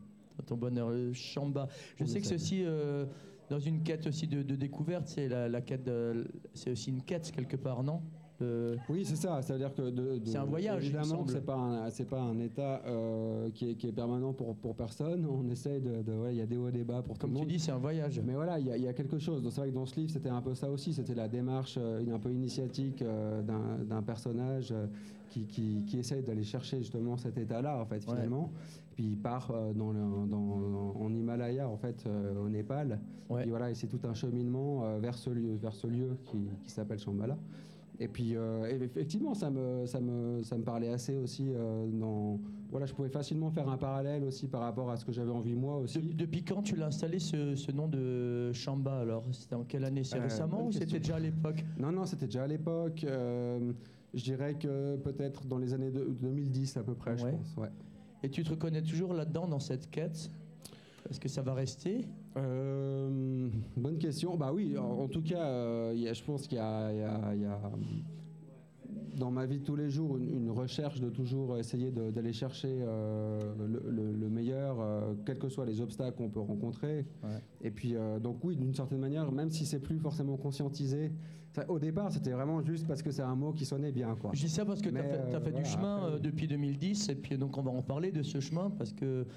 ton 0.48 0.58
bonheur, 0.58 0.90
le 0.90 1.14
chamba. 1.14 1.68
Je 2.00 2.06
sais 2.06 2.20
que 2.20 2.34
aussi, 2.34 2.64
euh, 2.66 3.06
dans 3.48 3.60
une 3.60 3.84
quête 3.84 4.08
aussi 4.08 4.26
de, 4.26 4.42
de 4.42 4.56
découverte, 4.56 5.08
c'est 5.08 5.28
la, 5.28 5.48
la 5.48 5.62
quête 5.62 5.88
c'est 6.56 6.72
aussi 6.72 6.90
une 6.90 7.04
quête 7.04 7.32
quelque 7.32 7.58
part, 7.58 7.84
non? 7.84 8.02
Oui, 8.90 9.06
c'est 9.06 9.16
ça. 9.16 9.42
Ça 9.42 9.54
veut 9.54 9.60
dire 9.60 9.74
que 9.74 9.82
de- 9.82 10.18
de- 10.20 10.26
C'est 10.26 10.38
un 10.38 10.44
voyage, 10.46 10.84
Évidemment, 10.84 11.26
c'est 11.28 11.46
pas 11.46 11.56
un, 11.56 11.90
c'est 11.90 12.06
pas 12.10 12.22
un 12.22 12.40
état 12.40 12.82
euh, 12.86 13.50
qui, 13.54 13.72
est, 13.72 13.76
qui 13.76 13.88
est 13.88 13.92
permanent 13.92 14.34
pour 14.34 14.56
pour 14.56 14.76
personne. 14.76 15.26
On 15.26 15.48
essaye 15.50 15.82
de, 15.82 16.02
de- 16.02 16.18
ouais, 16.18 16.34
il 16.34 16.38
y 16.38 16.42
a 16.42 16.46
des 16.46 16.58
hauts 16.58 16.70
et 16.70 16.72
des 16.72 16.84
bas 16.84 17.02
pour 17.02 17.18
Comme 17.18 17.32
tout 17.32 17.36
le 17.36 17.40
tu 17.42 17.46
monde. 17.46 17.52
dis, 17.54 17.60
c'est 17.60 17.72
un 17.72 17.78
voyage. 17.78 18.22
Mais 18.26 18.34
voilà, 18.34 18.60
il 18.60 18.68
y, 18.68 18.82
y 18.82 18.88
a 18.88 18.94
quelque 18.94 19.20
chose. 19.20 19.42
Donc, 19.42 19.52
C'est 19.52 19.62
vrai 19.62 19.70
que 19.70 19.76
dans 19.76 19.86
ce 19.86 19.96
livre, 20.00 20.12
c'était 20.12 20.30
un 20.30 20.42
peu 20.42 20.56
ça 20.56 20.70
aussi. 20.70 20.94
C'était 20.94 21.16
la 21.16 21.28
démarche 21.28 21.78
euh, 21.80 22.04
un 22.14 22.20
peu 22.20 22.32
initiatique 22.32 23.02
euh, 23.02 23.42
d'un 23.42 23.84
d'un 23.84 24.02
personnage 24.02 24.74
qui, 25.30 25.46
qui, 25.46 25.84
qui 25.88 25.98
essaye 26.00 26.22
d'aller 26.22 26.44
chercher 26.44 26.78
justement 26.80 27.18
cet 27.18 27.38
état-là, 27.38 27.80
en 27.82 27.86
fait, 27.86 27.96
Ouais. 28.08 28.16
finalement. 28.16 28.52
Puis 28.96 29.06
il 29.06 29.18
part 29.18 29.52
dans 29.76 29.92
le- 29.92 30.28
dans- 30.30 30.94
en 31.02 31.12
Himalaya, 31.12 31.68
en 31.68 31.78
fait, 31.78 32.04
euh, 32.06 32.46
au 32.46 32.48
Népal. 32.50 33.00
Ouais. 33.30 33.48
Et 33.48 33.50
voilà, 33.50 33.72
et 33.72 33.74
c'est 33.74 33.88
tout 33.88 34.00
un 34.04 34.14
cheminement 34.14 34.84
euh, 34.84 35.00
vers 35.00 35.18
ce 35.18 35.32
lieu, 35.32 35.56
vers 35.56 35.74
ce 35.74 35.88
lieu 35.88 36.16
qui, 36.26 36.38
qui 36.64 36.70
s'appelle 36.70 37.00
Shambhala. 37.00 37.36
Et 38.04 38.10
puis, 38.10 38.36
euh, 38.36 38.66
effectivement, 38.82 39.34
ça 39.34 39.50
me, 39.50 39.86
ça, 39.86 40.02
me, 40.02 40.44
ça 40.44 40.58
me 40.58 40.64
parlait 40.64 40.90
assez 40.90 41.16
aussi. 41.16 41.46
euh, 41.56 41.88
dans, 41.88 42.38
voilà, 42.70 42.86
je 42.86 42.94
pouvais 42.94 43.08
facilement 43.08 43.50
faire 43.50 43.70
un 43.70 43.78
parallèle 43.78 44.26
aussi 44.26 44.50
par 44.50 44.60
rapport 44.60 44.92
à 44.92 44.98
ce 44.98 45.06
que 45.06 45.14
j'avais 45.14 45.32
envie 45.32 45.56
moi 45.56 45.78
aussi. 45.78 46.00
De- 46.00 46.12
depuis 46.14 46.44
quand 46.44 46.62
tu 46.62 46.76
l'as 46.76 46.88
installé 46.88 47.20
ce, 47.20 47.56
ce 47.56 47.72
nom 47.72 47.88
de 47.88 48.52
Chamba 48.52 49.00
alors? 49.00 49.24
C'était 49.32 49.56
en 49.56 49.64
quelle 49.64 49.86
année? 49.86 50.04
C'est 50.04 50.18
Euh, 50.20 50.24
récemment 50.24 50.68
ou 50.68 50.72
c'était 50.74 50.98
déjà 51.00 51.16
à 51.16 51.20
l'époque? 51.20 51.64
Non, 51.78 51.94
non, 51.94 52.06
c'était 52.06 52.26
déjà 52.26 52.44
à 52.44 52.48
l'époque. 52.48 53.06
je 53.06 54.22
dirais 54.24 54.56
que 54.56 54.98
peut-être 54.98 55.46
dans 55.48 55.58
les 55.58 55.74
années 55.74 55.90
de- 55.92 56.14
2010 56.22 56.76
à 56.76 56.84
peu 56.84 56.96
près, 56.96 57.18
je 57.18 57.24
pense. 57.38 57.56
Ouais. 57.56 57.70
Et 58.22 58.30
tu 58.30 58.44
te 58.44 58.50
reconnais 58.50 58.82
toujours 58.82 59.14
là-dedans 59.14 59.48
dans 59.48 59.60
cette 59.62 59.90
quête? 59.90 60.30
Est-ce 61.10 61.22
que 61.22 61.30
ça 61.30 61.42
va 61.42 61.54
rester? 61.54 62.06
Euh, 62.38 63.48
bonne 63.78 63.98
question. 63.98 64.36
Bah 64.38 64.52
oui, 64.54 64.78
en, 64.78 64.84
en 64.84 65.08
tout 65.08 65.22
cas, 65.22 65.46
euh, 65.46 65.92
il 65.96 66.02
y 66.02 66.08
a- 66.08 66.14
je 66.14 66.24
pense 66.24 66.48
qu'il 66.48 66.58
y 66.58 66.62
a, 66.62 66.92
y 67.34 67.40
y 67.42 67.46
dans 69.18 69.30
ma 69.30 69.46
vie 69.46 69.60
de 69.60 69.64
tous 69.64 69.76
les 69.76 69.92
jours 69.92 70.18
une, 70.18 70.28
une 70.36 70.50
recherche 70.50 71.00
de 71.00 71.10
toujours 71.10 71.56
essayer 71.60 71.92
d'aller 71.92 72.34
chercher 72.34 72.80
euh, 72.82 73.40
le, 73.60 73.92
le- 73.92 74.12
le 74.12 74.30
meilleur, 74.30 74.78
quels 75.26 75.38
que 75.38 75.50
soient 75.50 75.68
les 75.68 75.82
obstacles 75.82 76.18
qu'on 76.18 76.30
peut 76.30 76.40
rencontrer. 76.40 77.06
Ouais. 77.24 77.38
Et 77.62 77.70
puis, 77.70 77.96
donc 78.22 78.44
oui, 78.44 78.56
d'une 78.56 78.74
certaine 78.74 79.00
manière, 79.00 79.32
même 79.32 79.52
si 79.52 79.66
c'est 79.68 79.80
plus 79.80 80.00
forcément 80.00 80.36
conscientisé, 80.38 81.12
au 81.68 81.78
départ, 81.78 82.12
c'était 82.12 82.32
vraiment 82.32 82.64
juste 82.64 82.88
parce 82.88 83.04
que 83.04 83.12
c'est 83.12 83.22
un 83.22 83.36
mot 83.36 83.54
qui 83.54 83.66
sonnait 83.66 83.92
bien, 83.92 84.16
quoi. 84.20 84.32
Je 84.34 84.42
dis 84.46 84.50
ça 84.50 84.66
parce 84.66 84.82
que 84.82 84.90
tu 84.90 84.98
as 84.98 85.40
fait, 85.40 85.52
du 85.52 85.64
chemin 85.64 86.08
après, 86.08 86.20
depuis 86.20 86.48
2010, 86.48 87.10
et 87.10 87.16
puis 87.16 87.38
donc 87.38 87.56
on 87.56 87.62
va 87.62 87.70
en 87.70 87.84
parler 87.84 88.12
de 88.12 88.24
ce 88.24 88.40
chemin, 88.40 88.72
parce 88.72 88.92
que 88.94 89.28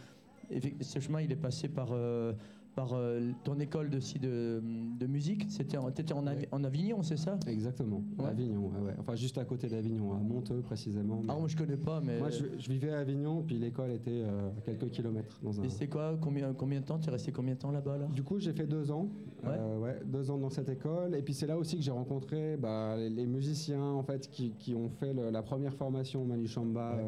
ce 0.81 0.99
chemin, 1.01 1.21
il 1.21 1.31
est 1.33 1.37
passé 1.37 1.69
par, 1.69 1.89
euh, 1.93 2.33
par 2.77 2.91
euh, 2.93 3.31
ton 3.43 3.59
école 3.59 3.89
de, 3.89 3.99
de, 4.21 4.63
de 5.01 5.07
musique. 5.07 5.47
C'était 5.49 5.79
en, 5.79 5.87
en, 5.89 6.27
Ouais. 6.27 6.49
en 6.53 6.63
Avignon, 6.63 7.03
c'est 7.03 7.17
ça? 7.17 7.39
Exactement, 7.49 8.03
Ouais. 8.19 8.27
Avignon, 8.27 8.67
ouais, 8.85 8.93
enfin 8.99 9.15
juste 9.17 9.39
à 9.39 9.45
côté 9.45 9.67
d'Avignon, 9.69 10.13
à 10.13 10.19
Monteux 10.19 10.61
précisément. 10.61 11.23
Ah, 11.27 11.37
moi 11.39 11.49
je 11.49 11.57
connais 11.57 11.79
pas, 11.79 12.01
mais. 12.01 12.19
Moi, 12.19 12.29
je, 12.31 12.45
je 12.59 12.69
vivais 12.69 12.93
à 12.93 12.99
Avignon, 12.99 13.43
puis 13.43 13.57
l'école 13.59 13.91
était 13.93 14.11
euh, 14.25 14.51
à 14.51 14.61
quelques 14.61 14.91
kilomètres. 14.91 15.39
Dans 15.43 15.59
un... 15.61 15.65
Et 15.65 15.71
c'était 15.71 15.89
quoi? 15.89 16.19
Combien, 16.21 16.53
combien 16.53 16.81
de 16.81 16.85
temps? 16.85 16.99
Tu 16.99 17.09
es 17.09 17.13
resté 17.13 17.33
combien 17.33 17.55
de 17.55 17.59
temps 17.59 17.71
là-bas 17.71 17.97
là? 17.97 18.07
Du 18.15 18.23
coup, 18.23 18.39
j'ai 18.39 18.53
fait 18.53 18.67
deux 18.67 18.91
ans, 18.91 19.09
euh, 19.47 19.79
ouais, 19.79 20.03
deux 20.05 20.31
ans 20.31 20.37
dans 20.37 20.51
cette 20.51 20.69
école, 20.69 21.15
et 21.15 21.23
puis 21.23 21.33
c'est 21.33 21.47
là 21.47 21.57
aussi 21.57 21.77
que 21.77 21.83
j'ai 21.83 21.91
rencontré 21.91 22.59
bah, 22.59 22.95
les, 22.99 23.09
les 23.09 23.27
musiciens 23.27 23.83
en 23.83 24.03
fait 24.03 24.29
qui, 24.31 24.51
qui 24.59 24.75
ont 24.75 24.91
fait 24.91 25.15
le- 25.15 25.31
la 25.31 25.43
première 25.43 25.75
formation 25.75 26.25
Manu 26.27 26.47
Chamba. 26.47 26.99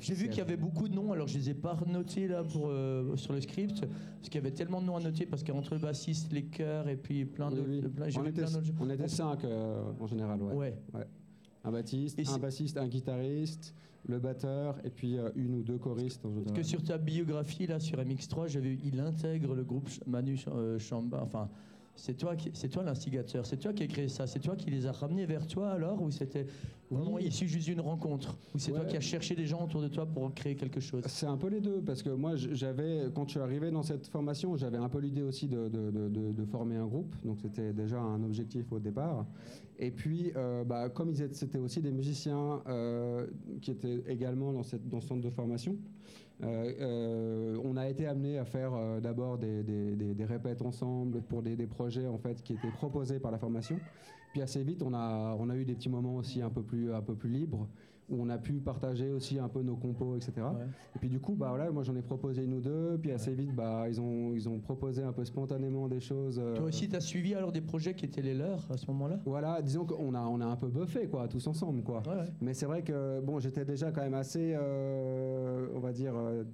J'ai 0.00 0.14
vu 0.14 0.28
qu'il 0.28 0.38
y 0.38 0.40
avait 0.40 0.56
beaucoup 0.56 0.88
de 0.88 0.94
noms, 0.94 1.12
alors 1.12 1.26
je 1.28 1.38
les 1.38 1.50
ai 1.50 1.54
pas 1.54 1.76
notés 1.86 2.28
là 2.28 2.42
pour, 2.44 2.68
euh, 2.68 3.16
sur 3.16 3.32
le 3.32 3.40
script, 3.40 3.80
parce 3.80 4.28
qu'il 4.28 4.34
y 4.36 4.38
avait 4.38 4.50
tellement 4.54 4.80
de 4.80 4.86
noms 4.86 4.96
à 4.96 5.00
noter, 5.00 5.26
parce 5.26 5.42
qu'entre 5.44 5.74
le 5.74 5.80
bassiste, 5.80 6.32
les 6.32 6.44
chœurs 6.44 6.88
et 6.88 6.96
puis 6.96 7.24
plein 7.24 7.50
d'autres. 7.50 7.68
oui. 7.68 7.82
plein- 7.82 8.08
j'ai 8.08 8.18
on, 8.18 8.22
vu 8.22 8.28
était, 8.30 8.42
plein 8.42 8.50
d'autres- 8.52 8.72
on 8.80 8.90
était 8.90 9.08
cinq 9.08 9.44
euh, 9.44 9.82
en 10.00 10.06
général, 10.06 10.40
ouais. 10.42 10.74
Ouais. 10.94 11.06
Un 11.64 11.72
bassiste, 11.72 12.18
Et 12.18 12.22
un 12.22 12.24
c'est- 12.26 12.38
bassiste, 12.40 12.76
un 12.76 12.86
guitariste, 12.88 13.74
le 14.06 14.18
batteur, 14.18 14.76
et 14.84 14.90
puis 14.90 15.16
euh, 15.16 15.30
une 15.34 15.54
ou 15.54 15.62
deux 15.62 15.78
choristes 15.78 16.24
en 16.26 16.28
Parce 16.28 16.38
général. 16.40 16.56
que 16.56 16.62
sur 16.62 16.82
ta 16.82 16.98
biographie 16.98 17.66
là 17.66 17.80
sur 17.80 17.98
MX3, 17.98 18.48
j'ai 18.48 18.60
vu 18.60 18.78
il 18.84 19.00
intègre 19.00 19.54
le 19.54 19.64
groupe 19.64 19.88
Ch- 19.88 20.00
Manu 20.06 20.36
Ch- 20.36 20.48
euh, 20.54 20.78
Chamba. 20.78 21.22
Enfin, 21.22 21.48
c'est 21.96 22.14
toi, 22.16 22.34
c'est 22.52 22.68
toi 22.68 22.82
l'instigateur, 22.82 23.46
c'est 23.46 23.56
toi 23.58 23.72
qui 23.72 23.82
as 23.82 23.86
créé 23.86 24.08
ça, 24.08 24.26
c'est 24.26 24.40
toi 24.40 24.56
qui 24.56 24.70
les 24.70 24.86
as 24.86 24.92
ramenés 24.92 25.26
vers 25.26 25.46
toi 25.46 25.70
alors 25.70 26.02
ou 26.02 26.10
c'était 26.10 26.46
vraiment 26.90 27.14
Oui. 27.14 27.26
issu 27.26 27.46
juste 27.48 27.66
d'une 27.66 27.80
rencontre 27.80 28.36
ou 28.54 28.58
c'est 28.58 28.72
toi 28.72 28.84
qui 28.84 28.96
as 28.96 29.00
cherché 29.00 29.34
des 29.34 29.46
gens 29.46 29.64
autour 29.64 29.80
de 29.80 29.88
toi 29.88 30.04
pour 30.06 30.32
créer 30.34 30.54
quelque 30.54 30.80
chose? 30.80 31.02
C'est 31.06 31.26
un 31.26 31.36
peu 31.36 31.48
les 31.48 31.60
deux, 31.60 31.80
parce 31.80 32.02
que 32.02 32.10
moi, 32.10 32.34
j'avais, 32.36 33.04
quand 33.14 33.24
je 33.26 33.32
suis 33.32 33.40
arrivé 33.40 33.70
dans 33.70 33.82
cette 33.82 34.06
formation, 34.08 34.56
j'avais 34.56 34.76
un 34.78 34.88
peu 34.88 34.98
l'idée 34.98 35.22
aussi 35.22 35.48
de, 35.48 35.68
de- 35.68 35.90
de- 35.90 36.44
former 36.44 36.76
un 36.76 36.86
groupe, 36.86 37.14
donc 37.24 37.38
c'était 37.40 37.72
déjà 37.72 37.98
un 38.00 38.22
objectif 38.22 38.70
au 38.70 38.78
départ. 38.78 39.26
Et 39.78 39.90
puis, 39.90 40.30
euh, 40.36 40.62
bah, 40.62 40.88
comme 40.90 41.10
ils 41.10 41.22
étaient, 41.22 41.34
c'était 41.34 41.58
aussi 41.58 41.80
des 41.80 41.90
musiciens 41.90 42.62
euh, 42.68 43.26
qui 43.62 43.70
étaient 43.70 44.04
également 44.06 44.52
dans, 44.52 44.62
cette, 44.62 44.86
dans 44.88 45.00
ce 45.00 45.08
centre 45.08 45.22
de 45.22 45.30
formation, 45.30 45.76
on 46.44 47.76
a 47.76 47.88
été 47.88 48.06
amené 48.06 48.38
à 48.38 48.44
faire 48.44 48.72
euh, 48.74 49.00
d'abord 49.00 49.38
des, 49.38 49.62
des- 49.62 50.14
des- 50.14 50.24
répètes 50.24 50.62
ensemble 50.62 51.22
pour 51.22 51.42
des, 51.42 51.56
des 51.56 51.66
projets 51.66 52.06
en 52.06 52.18
fait 52.18 52.42
qui 52.42 52.52
étaient 52.54 52.70
proposés 52.70 53.20
par 53.20 53.30
la 53.30 53.38
formation. 53.38 53.80
Puis 54.32 54.42
assez 54.42 54.62
vite, 54.64 54.82
on 54.82 54.94
a, 54.94 55.36
on 55.38 55.48
a 55.50 55.56
eu 55.56 55.64
des 55.64 55.74
petits 55.74 55.88
moments 55.88 56.16
aussi 56.16 56.42
un 56.42 56.50
peu 56.50 56.62
plus, 56.62 56.92
un 56.92 57.02
peu 57.02 57.14
plus 57.14 57.30
libres 57.30 57.68
où 58.10 58.20
on 58.20 58.28
a 58.28 58.38
pu 58.38 58.54
partager 58.54 59.10
aussi 59.10 59.38
un 59.38 59.48
peu 59.48 59.62
nos 59.62 59.76
compos, 59.76 60.16
etc. 60.16 60.32
Ouais. 60.38 60.66
Et 60.94 60.98
puis 60.98 61.08
du 61.08 61.20
coup, 61.20 61.34
bah 61.34 61.48
voilà, 61.48 61.70
moi 61.70 61.82
j'en 61.82 61.96
ai 61.96 62.02
proposé 62.02 62.44
une 62.44 62.54
ou 62.54 62.60
deux, 62.60 62.98
puis 63.00 63.12
assez 63.12 63.34
vite, 63.34 63.54
bah 63.54 63.86
ils 63.88 64.00
ont, 64.00 64.34
ils 64.34 64.48
ont 64.48 64.58
proposé 64.60 65.02
un 65.02 65.12
peu 65.12 65.24
spontanément 65.24 65.88
des 65.88 66.00
choses. 66.00 66.38
euh, 66.38 66.54
Toi 66.54 66.66
aussi, 66.66 66.88
tu 66.88 66.96
as 66.96 67.00
suivi 67.00 67.34
alors 67.34 67.52
des 67.52 67.60
projets 67.62 67.94
qui 67.94 68.04
étaient 68.04 68.22
les 68.22 68.34
leurs 68.34 68.70
à 68.70 68.76
ce 68.76 68.86
moment-là? 68.88 69.20
Voilà, 69.24 69.62
disons 69.62 69.84
qu'on 69.86 70.14
a, 70.14 70.20
on 70.20 70.40
a 70.40 70.46
un 70.46 70.56
peu 70.56 70.68
buffé 70.68 71.06
quoi, 71.08 71.28
tous 71.28 71.46
ensemble 71.46 71.82
quoi. 71.82 72.02
Ouais, 72.06 72.14
ouais. 72.16 72.28
Mais 72.40 72.54
c'est 72.54 72.66
vrai 72.66 72.82
que 72.82 73.20
bon, 73.20 73.38
j'étais 73.40 73.64
déjà 73.64 73.90
quand 73.90 74.02
même 74.02 74.14
assez, 74.14 74.54
euh, 74.54 75.66
on 75.74 75.80
va 75.80 75.92
dire, 75.92 76.14
euh, 76.16 76.44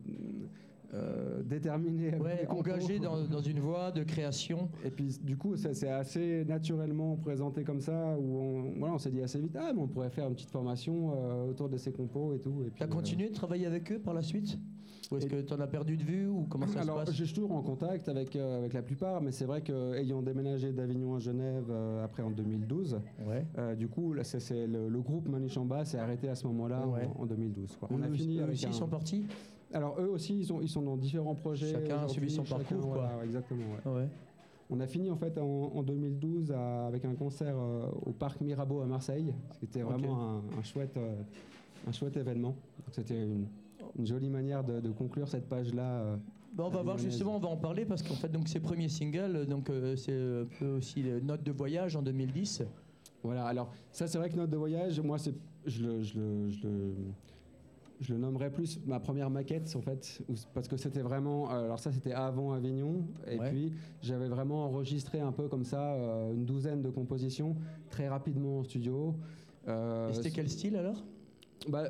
euh, 0.95 1.43
déterminé. 1.43 2.15
Ouais, 2.17 2.47
engagé 2.49 2.99
dans, 2.99 3.23
dans 3.25 3.41
une 3.41 3.61
voie 3.61 3.91
de 3.91 4.03
création. 4.03 4.69
Et 4.85 4.91
puis 4.91 5.19
du 5.23 5.37
coup, 5.37 5.57
ça 5.57 5.73
c'est 5.75 5.89
assez 5.91 6.45
naturellement 6.45 7.17
présenté 7.17 7.63
comme 7.65 7.81
ça, 7.81 8.17
où 8.19 8.37
on, 8.39 8.79
voilà, 8.79 8.95
on 8.95 8.99
s'est 8.99 9.11
dit 9.11 9.23
assez 9.23 9.41
vite, 9.41 9.57
ah 9.59 9.73
mais 9.75 9.81
on 9.81 9.89
pourrait 9.89 10.11
faire 10.11 10.27
une 10.27 10.35
petite 10.35 10.51
formation 10.51 11.13
euh, 11.15 11.51
autour 11.51 11.69
de 11.69 11.77
ces 11.77 11.93
compos 11.93 12.35
et 12.35 12.41
tout. 12.41 12.63
Tu 12.63 12.67
as 12.67 12.71
puis, 12.71 12.85
euh, 12.85 12.87
continué 12.89 13.29
de 13.29 13.35
travailler 13.35 13.67
avec 13.67 13.91
eux 13.93 13.99
par 13.99 14.15
la 14.15 14.23
suite? 14.23 14.59
Ou 15.13 15.17
est-ce 15.17 15.27
que 15.27 15.41
tu 15.41 15.53
en 15.53 15.59
as 15.59 15.67
perdu 15.67 15.97
de 15.97 16.05
vue 16.05 16.29
ou 16.29 16.47
comment 16.49 16.69
ça 16.69 16.83
Alors, 16.83 17.01
se 17.01 17.07
passe? 17.07 17.15
je 17.17 17.25
suis 17.25 17.35
toujours 17.35 17.51
en 17.53 17.63
contact 17.63 18.09
avec, 18.09 18.37
euh, 18.37 18.59
avec 18.59 18.73
la 18.75 18.83
plupart, 18.83 19.21
mais 19.21 19.33
c'est 19.33 19.45
vrai 19.45 19.61
qu'ayant 19.61 20.23
déménagé 20.23 20.71
d'Avignon 20.73 21.17
à 21.17 21.19
Genève 21.19 21.65
euh, 21.69 22.05
après 22.05 22.23
en 22.23 22.31
2012, 22.31 23.01
Ouais. 23.27 23.45
euh, 23.59 23.75
du 23.75 23.89
coup, 23.89 24.13
là, 24.13 24.23
le, 24.51 24.89
le 24.89 25.01
groupe 25.01 25.29
Manu 25.29 25.49
Chamba 25.49 25.85
s'est 25.85 25.99
arrêté 25.99 26.29
à 26.29 26.37
ce 26.37 26.47
moment-là 26.47 26.87
en- 26.87 26.93
Ouais. 26.93 27.09
en, 27.19 27.27
2012. 27.27 27.77
quoi. 27.81 27.89
On 27.91 28.01
a 28.03 28.09
fini 28.09 28.39
avec 28.41 28.53
aussi 28.55 28.67
un- 28.67 28.73
sont 28.73 28.87
partis? 28.87 29.25
Alors, 29.73 30.01
eux 30.01 30.09
aussi, 30.09 30.39
ils 30.41 30.47
sont, 30.47 30.61
ils 30.61 30.69
sont 30.69 30.83
dans 30.83 30.97
différents 30.97 31.35
projets. 31.35 31.73
Chacun 31.73 32.05
a 32.05 32.09
suivi 32.09 32.31
son 32.31 32.45
chacun, 32.45 32.59
parcours, 32.65 32.81
quoi. 32.81 32.99
voilà, 32.99 33.19
ouais, 33.19 33.25
exactement. 33.25 33.63
ouais. 33.87 33.93
Ouais. 33.93 34.09
On 34.73 34.79
a 34.81 34.87
fini 34.87 35.11
en 35.11 35.17
fait 35.17 35.37
en, 35.39 35.45
en 35.75 35.83
2012 35.83 36.53
à- 36.53 36.87
avec 36.87 37.05
un 37.05 37.15
concert 37.15 37.57
euh, 37.59 37.87
au 38.07 38.13
parc 38.13 38.41
Mirabeau 38.41 38.81
à 38.81 38.87
Marseille. 38.87 39.35
C'était 39.61 39.83
vraiment 39.83 40.21
un, 40.21 40.37
un 40.59 40.63
chouette, 40.63 40.97
euh, 40.97 41.15
un 41.89 41.93
chouette 41.93 42.17
événement. 42.17 42.55
C'était 42.93 43.21
une, 43.25 43.47
une 43.99 44.07
jolie 44.07 44.29
manière 44.29 44.63
de, 44.63 44.79
de 44.81 44.91
conclure 44.91 45.27
cette 45.29 45.49
page-là. 45.49 45.83
euh, 46.03 46.17
Bon, 46.53 46.65
on 46.67 46.69
va 46.71 46.83
voir 46.83 46.99
justement, 46.99 47.37
on 47.37 47.39
va 47.41 47.49
en 47.49 47.57
parler 47.57 47.85
parce 47.85 48.03
qu'en 48.03 48.15
fait, 48.15 48.29
donc 48.29 48.49
ces 48.49 48.59
premiers 48.61 48.89
singles, 48.89 49.47
donc 49.47 49.71
euh, 49.71 49.95
c'est 49.97 50.65
aussi 50.65 51.03
les 51.03 51.21
notes 51.21 51.45
de 51.45 51.53
voyage 51.53 51.95
en 51.95 52.03
2010. 52.03 52.63
Voilà, 53.23 53.47
alors 53.47 53.71
ça 53.93 54.07
c'est 54.09 54.19
vrai 54.19 54.31
que 54.31 54.37
Note 54.37 54.51
de 54.51 54.57
voyage, 54.57 55.01
moi 55.01 55.17
c'est, 55.19 55.35
je, 55.67 55.83
le, 55.85 56.03
je, 56.03 56.19
le, 56.19 56.51
je, 56.51 56.63
le, 56.67 56.95
je 58.01 58.15
le 58.15 58.19
nommerais 58.19 58.51
plus 58.51 58.81
ma 58.87 58.99
première 58.99 59.29
maquette 59.31 59.75
en 59.77 59.81
fait, 59.83 60.23
où- 60.29 60.35
parce 60.55 60.69
que 60.69 60.77
c'était 60.77 61.03
vraiment, 61.03 61.51
euh, 61.53 61.65
alors 61.65 61.79
ça 61.79 61.93
c'était 61.93 62.13
avant 62.13 62.53
Avignon, 62.53 63.05
et 63.27 63.39
Ouais. 63.39 63.51
puis 63.51 63.73
j'avais 64.03 64.29
vraiment 64.29 64.65
enregistré 64.65 65.21
un 65.21 65.33
peu 65.33 65.49
comme 65.49 65.65
ça 65.65 65.93
euh, 65.95 66.33
une 66.33 66.45
douzaine 66.47 66.81
de 66.83 66.91
compositions 66.91 67.57
très 67.91 68.09
rapidement 68.09 68.61
en 68.61 68.65
studio. 68.65 69.15
Euh, 69.69 70.09
Et 70.11 70.15
c'était 70.15 70.31
quel 70.31 70.49
style 70.49 70.77
alors? 70.77 71.05
Bah, 71.69 71.85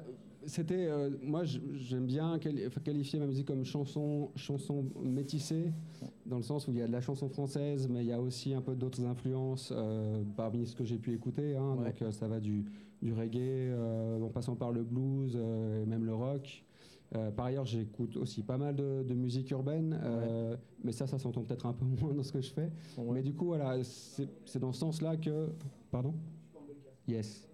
c'était, 0.50 0.86
euh, 0.86 1.10
moi 1.22 1.44
j'aime 1.44 2.06
bien 2.06 2.38
quali- 2.38 2.68
qualifier 2.84 3.18
ma 3.18 3.26
musique 3.26 3.46
comme 3.46 3.64
chanson, 3.64 4.30
chanson 4.36 4.84
métissée, 5.02 5.72
dans 6.26 6.36
le 6.36 6.42
sens 6.42 6.68
où 6.68 6.72
il 6.72 6.78
y 6.78 6.82
a 6.82 6.86
de 6.86 6.92
la 6.92 7.00
chanson 7.00 7.28
française, 7.28 7.88
mais 7.88 8.00
il 8.04 8.08
y 8.08 8.12
a 8.12 8.20
aussi 8.20 8.52
un 8.52 8.60
peu 8.60 8.74
d'autres 8.74 9.04
influences 9.04 9.72
euh, 9.74 10.22
parmi 10.36 10.66
ce 10.66 10.74
que 10.76 10.84
j'ai 10.84 10.98
pu 10.98 11.12
écouter. 11.14 11.56
hein. 11.56 11.76
Ouais. 11.78 11.86
Donc 11.86 12.02
euh, 12.02 12.10
ça 12.12 12.28
va 12.28 12.40
du, 12.40 12.64
du 13.00 13.12
reggae, 13.12 13.72
en 14.22 14.28
passant 14.28 14.56
par 14.56 14.72
le 14.72 14.82
blues, 14.82 15.36
et 15.36 15.86
même 15.86 16.04
le 16.04 16.14
rock. 16.14 16.64
Euh, 17.16 17.32
par 17.32 17.46
ailleurs, 17.46 17.66
j'écoute 17.66 18.16
aussi 18.16 18.42
pas 18.44 18.56
mal 18.56 18.76
de, 18.76 19.02
de 19.02 19.14
musique 19.14 19.50
urbaine, 19.50 19.98
euh, 20.04 20.56
mais 20.84 20.92
ça, 20.92 21.08
ça 21.08 21.18
s'entend 21.18 21.42
peut-être 21.42 21.66
un 21.66 21.72
peu 21.72 21.84
moins 22.00 22.14
dans 22.14 22.22
ce 22.22 22.32
que 22.32 22.40
je 22.40 22.52
fais. 22.52 22.70
Mais 23.12 23.22
du 23.22 23.34
coup, 23.34 23.46
voilà, 23.46 23.82
c'est 23.82 24.58
dans 24.60 24.72
ce 24.72 24.78
sens-là 24.80 25.16
que. 25.16 25.48
Pardon? 25.90 26.14
Yes. 27.08 27.49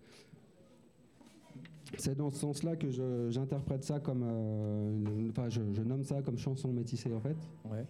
C'est 1.98 2.16
dans 2.16 2.30
ce 2.30 2.38
sens-là 2.38 2.76
que 2.76 2.90
j'interprète 3.30 3.84
ça 3.84 4.00
comme. 4.00 4.22
euh, 4.24 5.28
Enfin, 5.30 5.48
je, 5.48 5.60
je 5.72 5.82
nomme 5.82 6.02
ça 6.04 6.20
comme 6.22 6.36
chanson 6.38 6.72
métissée, 6.72 7.12
en 7.14 7.20
fait. 7.20 7.36
Ouais. 7.70 7.84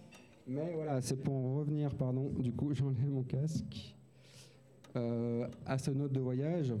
Mais 0.47 0.71
voilà, 0.75 1.01
c'est 1.01 1.17
pour 1.17 1.33
en 1.35 1.55
revenir, 1.59 1.93
pardon. 1.95 2.31
Du 2.39 2.51
coup, 2.53 2.69
j'enlève 2.73 3.09
mon 3.09 3.23
casque. 3.23 3.95
Euh, 4.95 5.47
à 5.65 5.77
ce 5.77 5.91
note 5.91 6.11
de 6.13 6.19
voyage, 6.19 6.73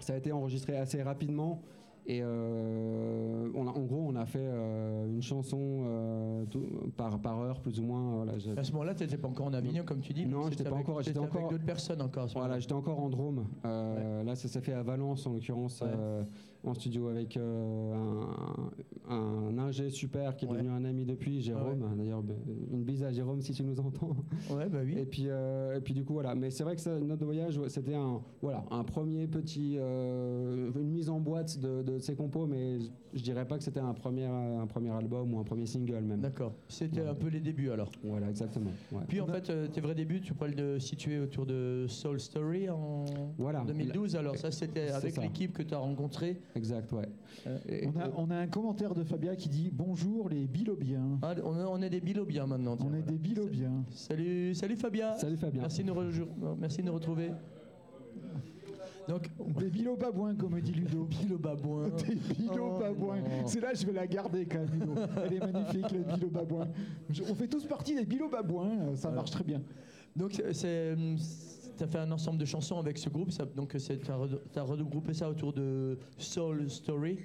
ça 0.00 0.14
a 0.14 0.16
été 0.16 0.32
enregistré 0.32 0.76
assez 0.76 1.02
rapidement. 1.02 1.60
Et 2.06 2.20
euh, 2.22 3.48
on 3.54 3.66
a- 3.66 3.70
en 3.70 3.80
gros, 3.80 4.04
on 4.08 4.14
a 4.16 4.26
fait 4.26 4.38
euh, 4.42 5.06
une 5.10 5.22
chanson 5.22 5.58
euh, 5.86 6.44
tout- 6.50 6.66
par, 6.96 7.18
par 7.18 7.40
heure, 7.40 7.60
plus 7.60 7.80
ou 7.80 7.82
moins. 7.82 8.16
Voilà, 8.16 8.32
À 8.58 8.62
ce 8.64 8.72
moment-là, 8.72 8.94
tu 8.94 9.04
n'étais 9.04 9.16
pas 9.16 9.28
encore 9.28 9.46
en 9.46 9.54
Avignon, 9.54 9.84
comme 9.84 10.00
tu 10.00 10.12
dis. 10.12 10.26
Non, 10.26 10.50
j'étais 10.50 10.64
pas 10.64 10.76
encore- 10.76 11.00
j'étais 11.02 11.18
avec 11.18 11.34
encore- 11.34 11.50
d'autres 11.50 11.64
personnes 11.64 12.02
encore. 12.02 12.28
Voilà, 12.34 12.58
j'étais 12.60 12.74
encore 12.74 13.00
en 13.00 13.08
Drôme. 13.08 13.46
Là, 13.64 14.34
ça 14.36 14.48
s'est 14.48 14.60
fait 14.60 14.74
à 14.74 14.82
Valence, 14.82 15.26
en 15.26 15.32
l'occurrence, 15.32 15.80
Ouais. 15.80 15.88
En 16.64 16.74
studio 16.74 17.08
avec 17.08 17.36
euh, 17.36 17.94
un, 19.08 19.14
un 19.14 19.58
ingé 19.58 19.90
super 19.90 20.36
qui 20.36 20.44
est 20.44 20.48
Ouais. 20.48 20.56
devenu 20.58 20.70
un 20.70 20.84
ami 20.84 21.04
depuis, 21.04 21.40
Jérôme. 21.40 21.84
D'ailleurs, 21.96 22.22
ben, 22.22 22.36
une 22.72 22.84
bise 22.84 23.02
à 23.02 23.10
Jérôme 23.12 23.40
si 23.42 23.52
tu 23.52 23.62
nous 23.64 23.78
entends. 23.80 24.16
Ouais, 24.50 24.68
bah 24.68 24.78
oui. 24.84 24.94
Et 24.98 25.04
puis, 25.04 25.24
euh, 25.28 25.76
et 25.76 25.80
puis 25.80 25.94
du 25.94 26.04
coup, 26.04 26.14
voilà. 26.14 26.34
Mais 26.34 26.50
c'est 26.50 26.64
vrai 26.64 26.74
que 26.74 26.80
ça, 26.80 26.98
de 26.98 27.24
voyage, 27.24 27.60
c'était 27.68 27.94
un, 27.94 28.20
voilà, 28.42 28.64
un 28.70 28.84
premier 28.84 29.26
petit, 29.26 29.76
euh, 29.78 30.70
une 30.76 30.90
mise 30.90 31.08
en 31.10 31.20
boîte 31.20 31.58
de, 31.58 31.82
de 31.82 31.98
ces 31.98 32.14
compos, 32.14 32.46
mais 32.46 32.78
je- 33.14 33.22
dirais 33.22 33.46
pas 33.46 33.56
que 33.58 33.64
c'était 33.64 33.80
un 33.80 33.94
premier, 33.94 34.26
un 34.26 34.66
premier 34.66 34.90
album 34.90 35.32
ou 35.34 35.38
un 35.38 35.44
premier 35.44 35.66
single 35.66 36.02
même. 36.02 36.20
D'accord. 36.20 36.52
C'était 36.68 37.00
Ouais. 37.00 37.08
un 37.08 37.14
peu 37.14 37.28
les 37.28 37.40
débuts 37.40 37.70
alors. 37.70 37.90
Voilà, 38.02 38.28
exactement. 38.28 38.70
Puis 39.08 39.20
en 39.20 39.26
fait, 39.26 39.50
tes 39.72 39.80
vrais 39.80 39.94
débuts, 39.94 40.20
tu 40.20 40.34
pourrais 40.34 40.50
le 40.52 40.78
situer 40.78 41.18
autour 41.18 41.46
de 41.46 41.86
Soul 41.88 42.20
Story 42.20 42.68
en 42.68 43.04
Voilà. 43.38 43.64
2012. 43.66 44.16
Alors 44.16 44.36
ça, 44.36 44.50
c'était 44.50 44.88
avec 44.90 45.16
l'équipe 45.16 45.52
que 45.52 45.62
tu 45.62 45.74
as 45.74 45.78
rencontrée 45.78 46.38
exact, 46.54 46.92
ouais. 46.92 47.08
Euh, 47.46 47.58
Et- 47.68 47.86
On 47.86 47.98
a, 48.00 48.10
on 48.16 48.30
a 48.30 48.36
un 48.36 48.46
commentaire 48.46 48.94
de 48.94 49.02
Fabia 49.04 49.34
qui 49.36 49.48
dit 49.48 49.70
bonjour 49.72 50.28
les 50.28 50.46
bilobiens. 50.46 51.18
Ah, 51.22 51.34
on, 51.44 51.58
est- 51.58 51.64
on 51.64 51.82
est 51.82 51.90
des 51.90 52.00
bilobiens 52.00 52.46
maintenant. 52.46 52.76
tiens, 52.76 52.86
On 52.90 52.94
est 52.94 53.00
voilà. 53.00 53.12
des 53.12 53.18
bilobiens. 53.18 53.84
Salut, 53.90 54.54
salut 54.54 54.76
Fabien. 54.76 55.16
Salut 55.16 55.36
Fabien. 55.36 55.62
Merci 55.62 55.82
de 55.82 55.88
nous, 55.88 55.94
rejour- 55.94 56.28
merci 56.58 56.80
de 56.82 56.86
nous 56.86 56.94
retrouver. 56.94 57.30
Donc, 59.06 59.28
Des 59.58 59.68
bilobabouins, 59.68 60.34
comme 60.34 60.58
dit 60.62 60.72
Ludo. 60.72 61.04
bilobabouin. 61.04 61.88
Des 62.08 62.14
bilobabouins. 62.14 63.18
Oh. 63.26 63.42
C'est 63.46 63.60
là, 63.60 63.74
je 63.74 63.84
vais 63.84 63.92
la 63.92 64.06
garder 64.06 64.46
quand 64.46 64.60
même, 64.60 64.70
Ludo. 64.72 64.94
Elle 65.26 65.34
est 65.34 65.52
magnifique, 65.52 65.90
les 65.92 66.14
bilobabouins. 66.14 66.68
On 67.28 67.34
fait 67.34 67.48
tous 67.48 67.66
partie 67.66 67.94
des 67.94 68.06
bilobabouins, 68.06 68.70
euh, 68.70 68.96
ça 68.96 69.08
Voilà. 69.08 69.16
marche 69.16 69.30
très 69.32 69.44
bien. 69.44 69.60
Donc, 70.16 70.42
c'est, 70.52 70.94
tu 70.96 71.18
as 71.82 71.86
fait 71.88 71.98
un 71.98 72.12
ensemble 72.12 72.38
de 72.38 72.44
chansons 72.44 72.78
avec 72.78 72.98
ce 72.98 73.08
groupe. 73.08 73.32
Ça, 73.32 73.44
donc, 73.44 73.76
tu 73.76 74.10
as, 74.58 74.62
regroupé 74.62 75.14
ça 75.14 75.28
autour 75.28 75.52
de 75.52 75.98
Soul 76.18 76.70
Story. 76.70 77.18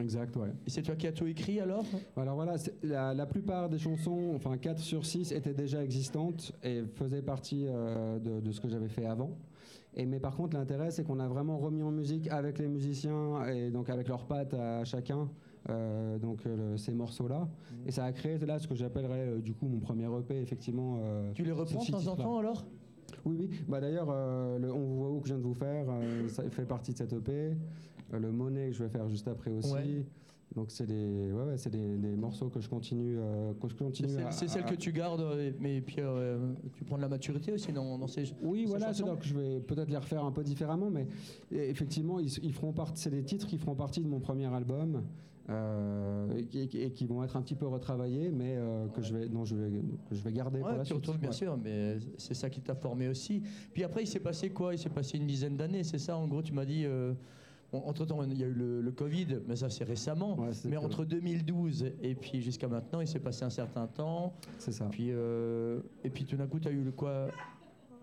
Exact, 0.00 0.34
ouais. 0.36 0.48
Et 0.66 0.70
c'est 0.70 0.80
toi 0.82 0.96
qui 0.96 1.06
as 1.06 1.12
tout 1.12 1.26
écrit 1.26 1.60
alors 1.60 1.84
Alors 2.16 2.34
voilà, 2.34 2.54
la, 2.82 3.12
la 3.12 3.26
plupart 3.26 3.68
des 3.68 3.78
chansons, 3.78 4.32
enfin 4.34 4.56
4 4.56 4.78
sur 4.78 5.04
6, 5.04 5.32
étaient 5.32 5.52
déjà 5.52 5.84
existantes 5.84 6.52
et 6.64 6.82
faisaient 6.94 7.20
partie 7.22 7.66
euh, 7.68 8.18
de, 8.18 8.40
de 8.40 8.52
ce 8.52 8.60
que 8.60 8.68
j'avais 8.68 8.88
fait 8.88 9.04
avant. 9.04 9.36
Et, 9.94 10.06
mais 10.06 10.18
par 10.18 10.34
contre, 10.34 10.56
l'intérêt, 10.56 10.90
c'est 10.90 11.04
qu'on 11.04 11.20
a 11.20 11.28
vraiment 11.28 11.58
remis 11.58 11.82
en 11.82 11.90
musique 11.90 12.26
avec 12.30 12.58
les 12.58 12.68
musiciens 12.68 13.44
et 13.46 13.70
donc 13.70 13.90
avec 13.90 14.08
leurs 14.08 14.24
pattes 14.26 14.54
à 14.54 14.82
chacun. 14.86 15.28
euh, 15.68 16.18
donc 16.18 16.46
euh, 16.46 16.72
le- 16.72 16.76
ces 16.78 16.92
morceaux-là 16.94 17.46
et 17.86 17.92
ça 17.92 18.04
a 18.04 18.10
créé 18.12 18.36
là 18.38 18.58
ce 18.58 18.66
que 18.66 18.74
j'appellerais 18.74 19.28
euh, 19.28 19.38
du 19.40 19.52
coup 19.54 19.68
mon 19.68 19.78
premier 19.78 20.06
EP 20.18 20.40
effectivement 20.40 20.98
euh, 21.02 21.30
Tu 21.34 21.44
les 21.44 21.52
reprends 21.52 21.84
de 21.84 21.90
temps 21.90 22.06
en 22.08 22.16
temps 22.16 22.38
alors? 22.38 22.64
Oui 23.24 23.36
oui 23.38 23.50
bah 23.68 23.80
d'ailleurs 23.80 24.08
euh, 24.10 24.58
le 24.58 24.72
on 24.72 24.78
vous 24.78 24.96
voit 24.96 25.10
où 25.10 25.20
que 25.20 25.28
je 25.28 25.34
viens 25.34 25.38
de 25.42 25.46
vous 25.46 25.54
faire 25.54 25.86
euh, 25.88 26.28
ça 26.28 26.42
fait 26.50 26.66
partie 26.66 26.92
de 26.92 26.98
cette 26.98 27.12
EP 27.12 27.56
Euh, 28.12 28.18
le 28.18 28.30
monnaie 28.30 28.68
que 28.68 28.74
je 28.74 28.82
vais 28.82 28.90
faire 28.90 29.08
juste 29.08 29.26
après 29.28 29.50
aussi 29.52 29.72
Ouais. 29.72 30.04
donc 30.54 30.70
c'est 30.70 30.84
des 30.86 31.32
ouais, 31.32 31.44
ouais, 31.44 31.56
c'est 31.56 31.70
des, 31.70 31.96
des 31.96 32.14
morceaux 32.14 32.50
que 32.50 32.60
je 32.60 32.68
continue 32.68 33.16
euh, 33.18 33.54
que 33.60 33.68
je 33.68 33.74
continue 33.74 34.08
C'est 34.10 34.22
à- 34.22 34.30
c'est 34.30 34.48
celle 34.48 34.64
que 34.66 34.74
tu 34.74 34.92
gardes, 34.92 35.22
euh, 35.22 35.50
mais 35.60 35.80
puis 35.80 35.96
euh, 36.00 36.52
tu 36.74 36.84
prends 36.84 36.96
de 36.96 37.02
la 37.02 37.08
maturité 37.08 37.52
aussi 37.52 37.72
dans, 37.72 37.96
dans 37.98 38.06
ces. 38.08 38.24
Oui, 38.42 38.66
voilà, 38.66 38.92
que 38.92 39.24
je 39.24 39.34
vais 39.34 39.60
peut-être 39.60 39.88
les 39.88 39.96
refaire 39.96 40.24
un 40.26 40.30
peu 40.32 40.42
différemment, 40.42 40.90
mais 40.90 41.06
effectivement, 41.50 42.20
ils, 42.20 42.28
ils 42.44 42.52
feront 42.52 42.72
partie, 42.74 43.00
c'est 43.02 43.10
des 43.10 43.22
titres 43.24 43.46
qui 43.46 43.56
feront 43.56 43.74
partie 43.74 44.02
de 44.02 44.08
mon 44.08 44.20
premier 44.20 44.44
album 44.52 45.02
et, 45.48 46.66
qui- 46.68 46.80
et 46.80 46.90
qui 46.92 47.06
vont 47.06 47.22
être 47.24 47.36
un 47.36 47.42
petit 47.42 47.54
peu 47.54 47.66
retravaillés, 47.66 48.30
mais 48.30 48.54
euh, 48.56 48.86
que 48.88 49.02
je 49.02 49.14
vais, 49.14 49.28
non, 49.28 49.44
je 49.44 49.56
vais, 49.56 49.70
que 50.08 50.14
je 50.14 50.22
vais 50.22 50.32
garder 50.32 50.60
pour 50.60 50.68
Ouais, 50.70 50.76
la 50.78 50.84
tu 50.84 50.94
suite. 50.94 51.20
bien 51.20 51.32
sûr, 51.32 51.56
mais 51.56 51.96
c'est 52.18 52.34
ça 52.34 52.48
qui 52.50 52.60
t'a 52.60 52.74
formé 52.74 53.08
aussi. 53.08 53.42
Puis 53.72 53.84
après, 53.84 54.02
il 54.02 54.06
s'est 54.06 54.20
passé 54.20 54.50
quoi? 54.50 54.74
Il 54.74 54.78
s'est 54.78 54.88
passé 54.90 55.18
une 55.18 55.26
dizaine 55.26 55.56
d'années, 55.56 55.84
c'est 55.84 55.98
ça? 55.98 56.16
En 56.16 56.26
gros, 56.26 56.42
tu 56.42 56.52
m'as 56.52 56.64
dit. 56.64 56.84
euh, 56.84 57.12
bon, 57.72 57.82
entre-temps, 57.86 58.22
il 58.24 58.38
y 58.38 58.44
a 58.44 58.46
eu 58.46 58.52
le, 58.52 58.80
le 58.80 58.92
Covid, 58.92 59.38
mais 59.48 59.56
ça 59.56 59.68
c'est 59.70 59.84
récemment. 59.84 60.38
Ouais, 60.38 60.50
mais 60.66 60.76
entre 60.76 61.04
2012 61.04 61.86
et 62.02 62.14
puis 62.14 62.40
jusqu'à 62.40 62.68
maintenant, 62.68 63.00
il 63.00 63.08
s'est 63.08 63.18
passé 63.20 63.44
un 63.44 63.50
certain 63.50 63.86
temps. 63.86 64.34
C'est 64.58 64.72
ça. 64.72 64.86
Puis, 64.90 65.08
euh, 65.10 65.80
et 66.04 66.10
puis 66.10 66.24
tout 66.24 66.36
d'un 66.36 66.46
coup, 66.46 66.60
tu 66.60 66.68
as 66.68 66.72
eu 66.72 66.82
le 66.82 66.92
quoi? 66.92 67.28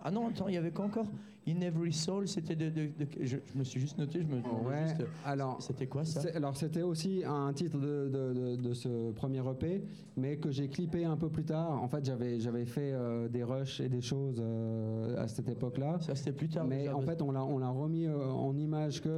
Ah 0.04 0.12
non, 0.12 0.28
attends, 0.30 0.48
il 0.48 0.54
y 0.54 0.58
avait 0.58 0.72
quoi 0.72 0.86
encore? 0.86 1.08
In 1.48 1.62
Every 1.62 1.92
Soul, 1.92 2.28
c'était 2.28 2.56
de, 2.56 2.70
de- 2.70 2.88
de- 2.88 3.08
je, 3.26 3.38
je 3.46 3.58
me 3.58 3.64
suis 3.64 3.80
juste 3.80 3.98
noté, 3.98 4.22
je 4.22 4.28
me 4.28 4.36
Ouais. 4.68 4.88
juste. 4.88 5.04
Alors, 5.26 5.62
C'était 5.62 5.88
quoi 5.88 6.06
ça? 6.06 6.22
Alors 6.36 6.56
c'était 6.56 6.84
aussi 6.84 7.24
un 7.26 7.52
titre 7.54 7.78
de, 7.80 8.56
de- 8.56 8.74
ce 8.74 9.12
premier 9.12 9.40
EP, 9.40 9.82
mais 10.16 10.38
que 10.38 10.52
j'ai 10.52 10.68
clippé 10.70 11.06
un 11.06 11.18
peu 11.18 11.28
plus 11.30 11.44
tard. 11.46 11.82
En 11.82 11.88
fait, 11.88 12.06
j'avais 12.06 12.40
j'avais 12.40 12.66
fait 12.66 12.92
euh, 12.94 13.28
des 13.30 13.44
rushs 13.44 13.80
et 13.82 13.90
des 13.90 14.02
choses 14.02 14.38
euh, 14.40 15.18
à 15.24 15.28
cette 15.28 15.50
époque-là. 15.50 15.98
Ça 16.02 16.14
c'était 16.16 16.34
plus 16.34 16.50
tard. 16.50 16.66
Mais 16.68 16.88
en 16.90 17.02
fait, 17.02 17.22
on 17.22 17.32
l'a 17.32 17.44
on 17.44 17.58
l'a 17.58 17.70
remis 17.70 18.06
euh, 18.06 18.30
en 18.30 18.56
image 18.58 19.02
que 19.02 19.10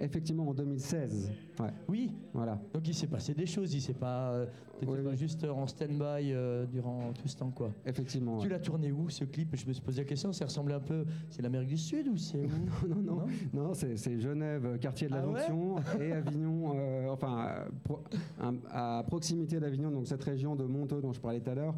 effectivement 0.00 0.48
en 0.48 0.54
2016. 0.54 1.30
Ouais, 1.60 1.66
Oui, 1.88 2.12
voilà. 2.32 2.58
donc 2.72 2.86
il 2.88 2.94
s'est 2.94 3.06
passé 3.06 3.34
des 3.34 3.46
choses, 3.46 3.74
il 3.74 3.80
s'est 3.80 3.92
pas. 3.94 4.32
euh, 4.32 4.46
Oui, 4.86 5.02
pas 5.02 5.14
juste 5.14 5.44
en 5.44 5.66
stand-by 5.66 6.32
euh, 6.32 6.66
durant 6.66 7.12
tout 7.20 7.26
ce 7.28 7.36
temps 7.36 7.50
quoi. 7.50 7.70
Effectivement. 7.84 8.36
ouais. 8.36 8.42
Tu 8.42 8.48
l'as 8.48 8.60
tourné 8.60 8.92
où 8.92 9.08
ce 9.08 9.24
clip? 9.24 9.54
Je 9.56 9.66
me 9.66 9.72
suis 9.72 9.82
posé 9.82 10.02
la 10.02 10.04
question, 10.08 10.32
ça 10.32 10.44
ressemblait 10.44 10.74
un 10.74 10.80
peu. 10.80 11.04
C'est 11.30 11.42
l'Amérique 11.42 11.68
du 11.68 11.76
Sud 11.76 12.08
ou 12.08 12.16
c'est 12.16 12.44
où? 12.84 12.86
Non, 12.88 12.96
non, 13.02 13.26
Non 13.52 13.62
non, 13.64 13.74
c'est 13.74 13.96
c'est 13.96 14.20
Genève, 14.20 14.64
euh, 14.66 14.78
quartier 14.78 15.08
de 15.08 15.14
la 15.14 15.22
Ah 15.22 15.28
ouais? 15.28 16.00
et 16.06 16.12
Avignon, 16.12 16.72
euh, 16.76 17.08
enfin, 17.08 17.36
à 17.38 17.64
pro- 17.84 18.04
un- 18.40 18.56
à 18.70 19.04
proximité 19.06 19.58
d'Avignon, 19.58 19.90
donc 19.90 20.06
cette 20.06 20.22
région 20.24 20.54
de 20.54 20.64
Monteux 20.64 21.00
dont 21.00 21.12
je 21.12 21.20
parlais 21.20 21.40
tout 21.40 21.50
à 21.50 21.54
l'heure, 21.54 21.74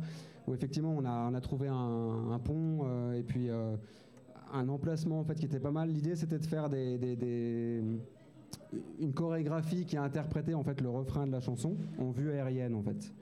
où 0.47 0.53
effectivement 0.55 0.95
on 0.97 1.05
a, 1.05 1.31
on 1.31 1.35
a 1.35 1.41
trouvé 1.41 1.69
un, 1.69 2.31
un 2.33 2.39
pont 2.39 3.13
et 3.15 3.23
puis 3.23 3.49
un 4.53 4.69
emplacement 4.69 5.21
en 5.21 5.25
fait 5.25 5.35
qui 5.35 5.47
était 5.47 5.61
pas 5.61 5.71
mal. 5.71 5.89
L'idée 5.91 6.17
c'était 6.17 6.39
de 6.39 6.47
faire 6.47 6.69
des, 6.69 6.99
des- 6.99 7.17
des- 7.17 7.83
une 9.01 9.13
chorégraphie 9.13 9.85
qui 9.85 9.97
a 9.97 10.03
interprété 10.03 10.55
en 10.55 10.63
fait 10.63 10.81
le 10.81 10.89
refrain 10.89 11.27
de 11.27 11.33
la 11.33 11.41
chanson 11.41 11.77
en 11.99 12.11
vue 12.11 12.31
aérienne 12.31 12.75
en 12.75 12.83
fait. 12.83 13.13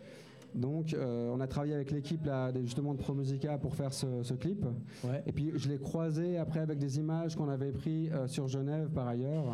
Donc 0.54 0.94
euh, 0.94 1.30
on 1.34 1.40
a 1.40 1.46
travaillé 1.46 1.74
avec 1.74 1.90
l'équipe 1.90 2.24
là, 2.24 2.50
justement 2.64 2.94
de 2.94 2.98
ProMusica 2.98 3.58
pour 3.58 3.74
faire 3.74 3.92
ce- 3.92 4.22
ce 4.22 4.34
clip. 4.34 4.64
Ouais. 5.04 5.22
Et 5.26 5.32
puis 5.32 5.52
je 5.54 5.68
l'ai 5.68 5.78
croisé 5.78 6.38
après 6.38 6.60
avec 6.60 6.78
des 6.78 6.98
images 6.98 7.36
qu'on 7.36 7.48
avait 7.50 7.70
prises 7.72 8.10
euh, 8.12 8.26
sur 8.26 8.48
Genève 8.48 8.88
par 8.90 9.08
ailleurs. 9.08 9.44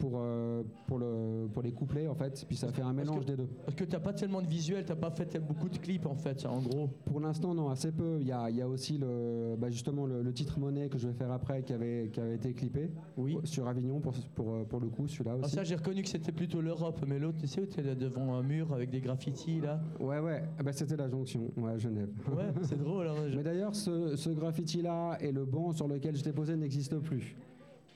Pour, 0.00 0.14
euh, 0.16 0.62
pour, 0.86 0.98
le, 0.98 1.46
pour 1.52 1.62
les 1.62 1.70
couplets 1.72 2.08
en 2.08 2.14
fait. 2.16 2.44
Puis 2.48 2.56
ça 2.56 2.72
fait 2.72 2.82
un 2.82 2.92
mélange 2.92 3.20
que- 3.20 3.26
des 3.30 3.36
deux. 3.36 3.46
Parce 3.64 3.76
que 3.76 3.84
t'as 3.84 4.00
pas 4.00 4.12
tellement 4.12 4.42
de 4.42 4.46
visuels, 4.48 4.84
t'as 4.84 4.96
pas 4.96 5.10
fait 5.12 5.38
beaucoup 5.38 5.68
de 5.68 5.76
clips 5.78 6.06
en 6.06 6.16
fait, 6.16 6.44
en 6.46 6.60
gros. 6.60 6.88
Pour 7.04 7.20
l'instant 7.20 7.54
non, 7.54 7.68
assez 7.68 7.92
peu. 7.92 8.18
Il 8.20 8.26
y 8.26 8.32
a, 8.32 8.50
y 8.50 8.62
a 8.62 8.68
aussi 8.68 8.98
le, 8.98 9.54
bah, 9.56 9.70
justement 9.70 10.06
le, 10.06 10.22
le 10.22 10.32
titre 10.32 10.58
Monnaie 10.58 10.88
que 10.88 10.98
je 10.98 11.06
vais 11.06 11.14
faire 11.14 11.30
après 11.30 11.62
qui 11.62 11.72
avait, 11.72 12.10
qui 12.12 12.18
avait 12.18 12.34
été 12.34 12.52
clippé 12.54 12.90
Oui. 13.16 13.38
sur 13.44 13.68
Avignon 13.68 14.00
pour, 14.00 14.14
pour, 14.34 14.64
pour 14.66 14.80
le 14.80 14.88
coup 14.88 15.06
celui-là 15.06 15.32
Ah, 15.40 15.44
aussi. 15.44 15.54
ça 15.54 15.62
j'ai 15.64 15.76
reconnu 15.76 16.02
que 16.02 16.08
c'était 16.08 16.32
plutôt 16.32 16.60
l'Europe, 16.60 17.00
mais 17.06 17.18
l'autre, 17.18 17.38
tu 17.38 17.46
sais 17.46 17.60
où 17.60 17.66
t'es 17.66 17.82
là 17.82 17.94
devant 17.94 18.34
un 18.34 18.42
mur 18.42 18.72
avec 18.72 18.90
des 18.90 19.00
graffitis 19.00 19.60
là? 19.60 19.80
Ouais 20.00 20.18
ouais, 20.18 20.42
Ah 20.58 20.62
bah, 20.62 20.72
c'était 20.72 20.96
la 20.96 21.08
jonction, 21.08 21.50
ouais, 21.58 21.78
Genève. 21.78 22.08
Ouais, 22.34 22.44
c'est 22.62 22.78
drôle. 22.78 23.06
hein, 23.06 23.14
je- 23.28 23.36
Mais 23.40 23.42
d'ailleurs 23.42 23.74
ce, 23.74 24.16
ce 24.16 24.30
graffiti 24.30 24.80
là 24.82 25.16
et 25.20 25.30
le 25.32 25.44
banc 25.44 25.72
sur 25.72 25.86
lequel 25.88 26.16
j'étais 26.16 26.32
posé 26.32 26.56
n'existent 26.56 27.00
plus. 27.00 27.36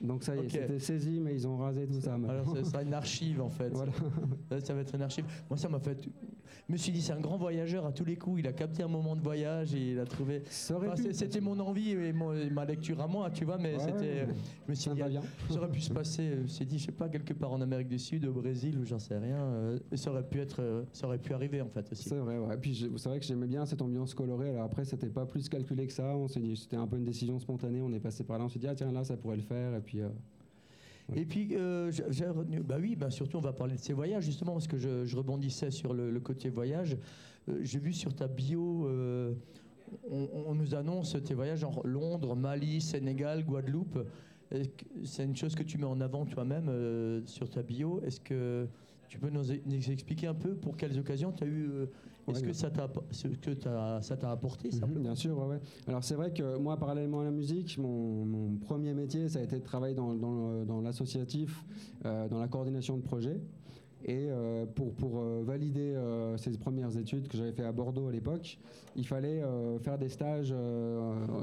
Donc 0.01 0.23
ça 0.23 0.35
y 0.35 0.39
est, 0.39 0.49
c'était 0.49 0.79
saisi 0.79 1.19
mais 1.19 1.33
ils 1.33 1.47
ont 1.47 1.57
rasé 1.57 1.87
tout 1.87 1.99
ça. 2.01 2.17
maintenant. 2.17 2.29
Alors 2.29 2.55
ça 2.55 2.63
sera 2.63 2.83
une 2.83 2.93
archive 3.03 3.41
en 3.41 3.49
fait. 3.49 3.69
Voilà. 3.69 3.91
Là, 4.51 4.59
ça 4.59 4.73
va 4.73 4.81
être 4.81 4.93
une 4.95 5.01
archive. 5.01 5.25
Moi 5.49 5.57
ça 5.57 5.69
m'a 5.69 5.79
fait. 5.79 5.97
Je 6.67 6.73
me 6.73 6.77
suis 6.77 6.91
dit 6.91 7.01
c'est 7.01 7.13
un 7.13 7.19
grand 7.19 7.37
voyageur 7.37 7.85
à 7.85 7.91
tous 7.91 8.05
les 8.05 8.15
coups. 8.15 8.39
Il 8.39 8.47
a 8.47 8.53
capté 8.53 8.81
un 8.83 8.87
moment 8.87 9.15
de 9.15 9.21
voyage 9.21 9.73
et 9.75 9.91
il 9.91 9.99
a 9.99 10.05
trouvé. 10.05 10.41
Ça 10.49 10.75
aurait 10.75 10.89
Enfin, 10.89 11.03
c'était 11.11 11.39
mon 11.41 11.59
envie 11.59 11.91
et 11.91 12.11
mon- 12.13 12.33
ma 12.51 12.65
lecture 12.65 12.99
à 13.01 13.07
moi, 13.07 13.29
tu 13.29 13.45
vois, 13.45 13.57
mais 13.57 13.73
Ouais, 13.75 13.79
c'était. 13.79 14.21
ouais, 14.25 14.27
Je 14.65 14.71
me 14.71 14.75
suis 14.75 14.89
ça 14.89 14.95
dit, 14.95 15.03
bien. 15.09 15.21
ça 15.49 15.57
aurait 15.57 15.69
pu 15.71 15.81
se 15.81 15.91
passer. 15.93 16.29
Je 16.37 16.41
me 16.41 16.47
suis 16.47 16.65
dit, 16.65 16.79
je 16.79 16.85
sais 16.87 16.91
pas, 16.91 17.07
quelque 17.09 17.33
part 17.33 17.51
en 17.51 17.61
Amérique 17.61 17.87
du 17.89 17.99
Sud, 17.99 18.25
au 18.25 18.33
Brésil, 18.33 18.77
ou 18.79 18.85
j'en 18.85 18.99
sais 18.99 19.17
rien. 19.17 19.37
euh, 19.37 19.79
et 19.91 19.97
ça 19.97 20.11
aurait 20.11 20.27
pu 20.27 20.39
être, 20.39 20.61
euh, 20.61 20.83
ça 20.91 21.07
aurait 21.07 21.19
pu 21.19 21.33
arriver 21.33 21.61
en 21.61 21.69
fait 21.69 21.91
aussi. 21.91 22.09
C'est 22.09 22.15
vrai, 22.17 22.37
ouais. 22.39 22.57
Puis 22.57 22.73
je- 22.73 22.87
c'est 22.97 23.09
vrai 23.09 23.19
que 23.19 23.25
j'aimais 23.25 23.47
bien 23.47 23.65
cette 23.65 23.81
ambiance 23.81 24.13
colorée. 24.13 24.49
Alors 24.49 24.63
après, 24.63 24.85
c'était 24.85 25.09
pas 25.09 25.25
plus 25.25 25.47
calculé 25.49 25.85
que 25.87 25.93
ça. 25.93 26.15
On 26.17 26.27
s'est 26.27 26.39
dit, 26.39 26.55
c'était 26.57 26.77
un 26.77 26.87
peu 26.87 26.97
une 26.97 27.05
décision 27.05 27.37
spontanée. 27.39 27.81
On 27.81 27.91
est 27.93 27.99
passé 27.99 28.23
par 28.23 28.39
là. 28.39 28.45
On 28.45 28.49
s'est 28.49 28.59
dit, 28.59 28.67
ah 28.67 28.75
tiens, 28.75 28.91
là, 28.91 29.03
ça 29.03 29.17
pourrait 29.17 29.37
le 29.37 29.43
faire. 29.43 29.75
Et 29.75 29.81
puis, 29.85 30.01
euh, 30.01 30.09
Et 31.15 31.25
puis, 31.25 31.55
euh, 31.55 31.91
j'ai 31.91 32.03
j'ai 32.09 32.27
retenu, 32.27 32.61
bah 32.61 32.77
oui, 32.79 32.95
bah 32.95 33.11
surtout, 33.11 33.37
on 33.37 33.41
va 33.41 33.53
parler 33.53 33.75
de 33.75 33.79
ces 33.79 33.93
voyages, 33.93 34.23
justement, 34.25 34.53
parce 34.53 34.67
que 34.67 34.77
je, 34.77 35.05
je 35.05 35.15
rebondissais 35.17 35.71
sur 35.71 35.93
le, 35.93 36.09
le 36.11 36.19
côté 36.19 36.49
voyage. 36.49 36.97
Euh, 37.47 37.59
j'ai 37.61 37.79
vu 37.79 37.93
sur 37.93 38.15
ta 38.15 38.27
bio, 38.27 38.87
euh, 38.87 39.33
on, 40.09 40.27
on 40.47 40.55
nous 40.55 40.73
annonce 40.73 41.15
tes 41.23 41.35
voyages 41.35 41.63
en 41.63 41.79
Londres, 41.83 42.35
Mali, 42.35 42.81
Sénégal, 42.81 43.45
Guadeloupe. 43.45 43.99
C'est 45.03 45.23
une 45.23 45.35
chose 45.35 45.55
que 45.55 45.63
tu 45.63 45.77
mets 45.77 45.85
en 45.85 46.01
avant 46.01 46.25
toi-même 46.25 46.69
sur 47.25 47.49
ta 47.49 47.61
bio? 47.63 47.99
Est-ce 48.03 48.19
que 48.19 48.67
tu 49.09 49.17
peux 49.19 49.29
nous, 49.29 49.43
nous 49.65 49.91
expliquer 49.91 50.27
un 50.27 50.33
peu 50.35 50.55
pour 50.55 50.77
quelles 50.77 50.97
occasions 50.99 51.31
tu 51.31 51.43
as 51.43 51.47
eu. 51.47 51.69
Est-ce 52.27 52.41
que 52.43 52.53
ça 52.53 52.69
t'a 52.71 52.87
ce 53.11 53.27
que 53.27 53.51
t'as- 53.51 54.01
ça 54.01 54.17
t'a 54.17 54.31
apporté 54.31 54.71
simplement 54.71 55.01
bien 55.01 55.15
sûr, 55.15 55.37
ouais, 55.37 55.45
ouais. 55.45 55.59
Alors 55.87 56.03
c'est 56.03 56.15
vrai 56.15 56.31
que 56.33 56.57
moi, 56.57 56.77
parallèlement 56.77 57.21
à 57.21 57.23
la 57.25 57.31
musique, 57.31 57.77
mon, 57.77 58.25
mon 58.25 58.55
premier 58.57 58.93
métier, 58.93 59.29
ça 59.29 59.39
a 59.39 59.41
été 59.43 59.57
de 59.59 59.63
travailler 59.63 59.93
dans, 59.95 60.13
dans 60.65 60.81
l'associatif, 60.81 61.63
euh, 62.05 62.27
dans 62.27 62.39
la 62.39 62.47
coordination 62.47 62.97
de 62.97 63.01
projets. 63.03 63.39
Et 64.07 64.27
euh, 64.29 64.67
pour, 64.67 64.93
pour 64.93 65.17
euh, 65.17 65.41
valider 65.43 65.95
euh, 65.95 66.37
ces 66.37 66.51
premières 66.59 66.95
études 66.95 67.27
que 67.27 67.37
j'avais 67.37 67.53
fait 67.53 67.63
à 67.63 67.71
Bordeaux 67.71 68.07
à 68.07 68.11
l'époque, 68.11 68.59
il 68.95 69.05
fallait 69.07 69.41
faire 69.81 69.97
des 69.97 70.09
stages 70.09 70.53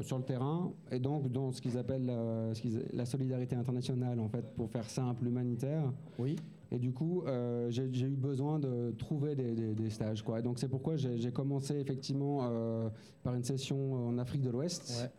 sur 0.03 0.17
le 0.19 0.25
terrain 0.25 0.73
et 0.91 0.99
donc 0.99 1.31
dans 1.31 1.51
ce 1.53 1.61
qu'ils 1.61 1.77
appellent 1.77 2.11
ce 2.55 2.97
la 2.97 3.05
solidarité 3.05 3.57
internationale 3.57 4.19
en 4.21 4.29
fait, 4.29 4.45
pour 4.55 4.71
faire 4.71 4.89
simple 4.89 5.27
humanitaire. 5.27 5.93
Oui. 6.19 6.37
Et 6.75 6.79
du 6.79 6.91
coup, 6.93 7.23
euh, 7.27 7.71
j'ai 7.71 7.85
eu 8.07 8.17
besoin 8.17 8.59
de 8.59 8.93
trouver 8.99 9.35
des, 9.37 9.55
des- 9.55 9.75
des 9.75 9.91
stages. 9.91 10.23
Quoi. 10.23 10.39
Et 10.39 10.43
donc 10.43 10.59
c'est 10.59 10.69
pourquoi 10.69 10.97
j'ai 10.97 11.31
commencé 11.31 11.75
effectivement 11.79 12.41
euh, 12.45 12.89
par 13.23 13.35
une 13.35 13.45
session 13.45 13.93
en 14.09 14.17
Afrique 14.19 14.41
de 14.43 14.51
l'Ouest. 14.51 14.91
Ouais. 15.03 15.11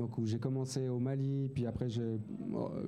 donc 0.00 0.16
où 0.16 0.24
j'ai 0.24 0.38
commencé 0.38 0.88
au 0.88 0.98
Mali, 0.98 1.50
puis 1.52 1.66
après 1.66 1.90
j'ai 1.90 2.00
euh, 2.02 2.18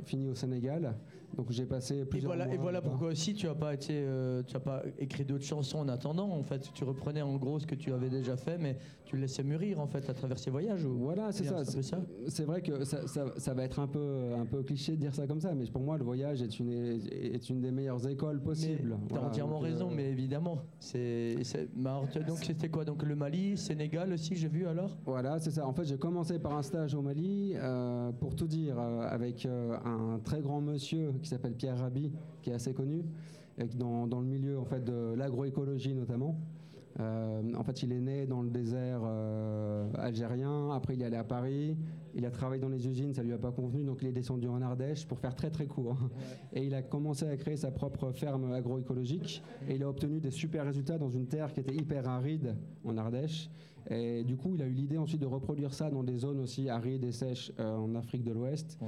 fini 0.05 0.27
au 0.29 0.35
Sénégal. 0.35 0.97
Donc 1.37 1.51
j'ai 1.51 1.67
passé 1.67 1.99
Et 1.99 2.05
plusieurs 2.05 2.31
voilà, 2.33 2.47
et 2.47 2.55
mois 2.55 2.63
voilà 2.63 2.79
là-bas. 2.79 2.91
pourquoi 2.91 3.09
aussi 3.09 3.35
tu 3.35 3.47
n'as 3.47 3.55
pas 3.55 3.75
été, 3.75 3.93
euh, 3.93 4.43
tu 4.47 4.57
as 4.57 4.61
pas 4.61 4.83
écrit 4.99 5.25
d'autres 5.25 5.45
chansons 5.45 5.79
en 5.79 5.89
attendant. 5.89 6.31
En 6.31 6.43
fait, 6.43 6.71
tu 6.73 6.85
reprenais 6.85 7.23
en 7.23 7.37
gros 7.37 7.59
ce 7.59 7.67
que 7.67 7.75
tu 7.75 7.93
avais 7.93 8.09
déjà 8.09 8.37
fait, 8.37 8.59
mais 8.59 8.77
tu 9.05 9.17
le 9.17 9.23
laissais 9.23 9.43
mûrir 9.43 9.81
en 9.81 9.87
fait 9.87 10.09
à 10.09 10.15
travers 10.15 10.39
ces 10.39 10.51
voyages. 10.51 10.85
ou- 10.85 10.97
Voilà, 10.99 11.33
c'est 11.33 11.45
ça. 11.45 11.63
c'est 12.29 12.45
vrai 12.45 12.63
que 12.63 12.85
ça, 12.85 13.07
ça- 13.07 13.27
ça 13.37 13.55
va 13.55 13.65
être 13.65 13.79
un 13.81 13.87
peu, 13.87 14.33
un 14.39 14.47
peu 14.47 14.63
cliché 14.63 14.93
de 14.93 14.97
dire 15.01 15.15
ça 15.15 15.27
comme 15.27 15.41
ça, 15.41 15.55
mais 15.55 15.65
pour 15.67 15.83
moi, 15.83 15.99
le 15.99 16.05
voyage 16.05 16.43
est 16.43 16.59
une, 16.61 16.71
est 16.71 17.51
une 17.51 17.61
des 17.61 17.71
meilleures 17.71 18.07
écoles 18.09 18.41
possibles. 18.41 18.97
Tu 19.09 19.15
as 19.15 19.19
Voilà, 19.19 19.27
entièrement 19.29 19.59
euh, 19.59 19.65
raison, 19.65 19.91
mais 19.95 20.11
évidemment. 20.11 20.59
C'est, 20.81 21.37
donc 22.27 22.39
c'était 22.43 22.69
quoi? 22.69 22.85
Donc 22.85 23.03
le 23.03 23.15
Mali, 23.17 23.57
Sénégal 23.57 24.13
aussi, 24.13 24.35
j'ai 24.37 24.49
vu 24.49 24.67
alors? 24.67 24.97
Voilà, 25.05 25.39
c'est 25.39 25.51
ça. 25.51 25.67
En 25.67 25.73
fait, 25.73 25.85
j'ai 25.85 25.99
commencé 25.99 26.39
par 26.39 26.55
un 26.57 26.63
stage 26.63 26.95
au 26.95 27.03
Mali, 27.03 27.53
euh, 27.57 28.13
pour 28.13 28.35
tout 28.35 28.47
dire, 28.47 28.79
avec 28.79 29.47
un 29.47 30.19
très 30.25 30.41
grand 30.41 30.61
monsieur 30.61 31.13
qui 31.25 31.31
s'appelle 31.31 31.55
Pierre 31.55 31.79
Rabhi, 31.79 32.13
qui 32.43 32.51
est 32.51 32.55
assez 32.55 32.75
connu, 32.75 33.03
et 33.59 33.67
qui 33.67 33.77
dans, 33.77 34.07
dans 34.07 34.21
le 34.21 34.27
milieu 34.27 34.59
en 34.59 34.65
fait, 34.65 34.85
de 34.85 35.15
l'agroécologie 35.17 35.95
notamment. 35.95 36.39
Euh, 37.01 37.43
en 37.57 37.65
fait, 37.65 37.83
il 37.83 37.93
est 37.93 38.01
né 38.01 38.27
dans 38.27 38.43
le 38.43 38.51
désert 38.51 39.01
euh, 39.03 39.91
algérien. 39.99 40.71
Après, 40.71 40.95
il 40.95 41.03
est 41.03 41.07
allé 41.07 41.17
à 41.17 41.25
Paris. 41.25 41.77
Il 42.17 42.25
a 42.25 42.31
travaillé 42.31 42.61
dans 42.61 42.69
les 42.69 42.87
usines, 42.87 43.13
ça 43.13 43.23
lui 43.23 43.33
a 43.33 43.39
pas 43.39 43.51
convenu, 43.51 43.83
donc 43.85 43.99
il 44.03 44.09
est 44.09 44.13
descendu 44.13 44.47
en 44.49 44.63
Ardèche 44.63 45.07
pour 45.07 45.19
faire 45.19 45.35
très 45.35 45.51
très 45.51 45.67
court. 45.67 45.97
Et 46.53 46.65
il 46.65 46.75
a 46.75 46.83
commencé 46.83 47.27
à 47.27 47.37
créer 47.37 47.57
sa 47.57 47.71
propre 47.71 48.13
ferme 48.13 48.53
agroécologique. 48.53 49.43
Et 49.69 49.75
il 49.77 49.83
a 49.83 49.89
obtenu 49.89 50.21
des 50.21 50.31
super 50.31 50.65
résultats 50.65 50.99
dans 50.99 51.11
une 51.11 51.27
terre 51.27 51.53
qui 51.53 51.61
était 51.61 51.75
hyper 51.75 52.09
aride 52.09 52.57
en 52.85 52.97
Ardèche. 52.97 53.51
Et 53.91 54.25
du 54.25 54.35
coup, 54.39 54.55
il 54.55 54.63
a 54.63 54.67
eu 54.67 54.73
l'idée 54.73 54.97
ensuite 54.97 55.21
de 55.21 55.27
reproduire 55.27 55.75
ça 55.75 55.91
dans 55.91 56.03
des 56.03 56.17
zones 56.17 56.41
aussi 56.41 56.71
arides 56.71 57.05
et 57.05 57.13
sèches 57.13 57.53
euh, 57.61 57.77
en 57.77 57.95
Afrique 57.97 58.25
de 58.25 58.33
l'Ouest. 58.33 58.79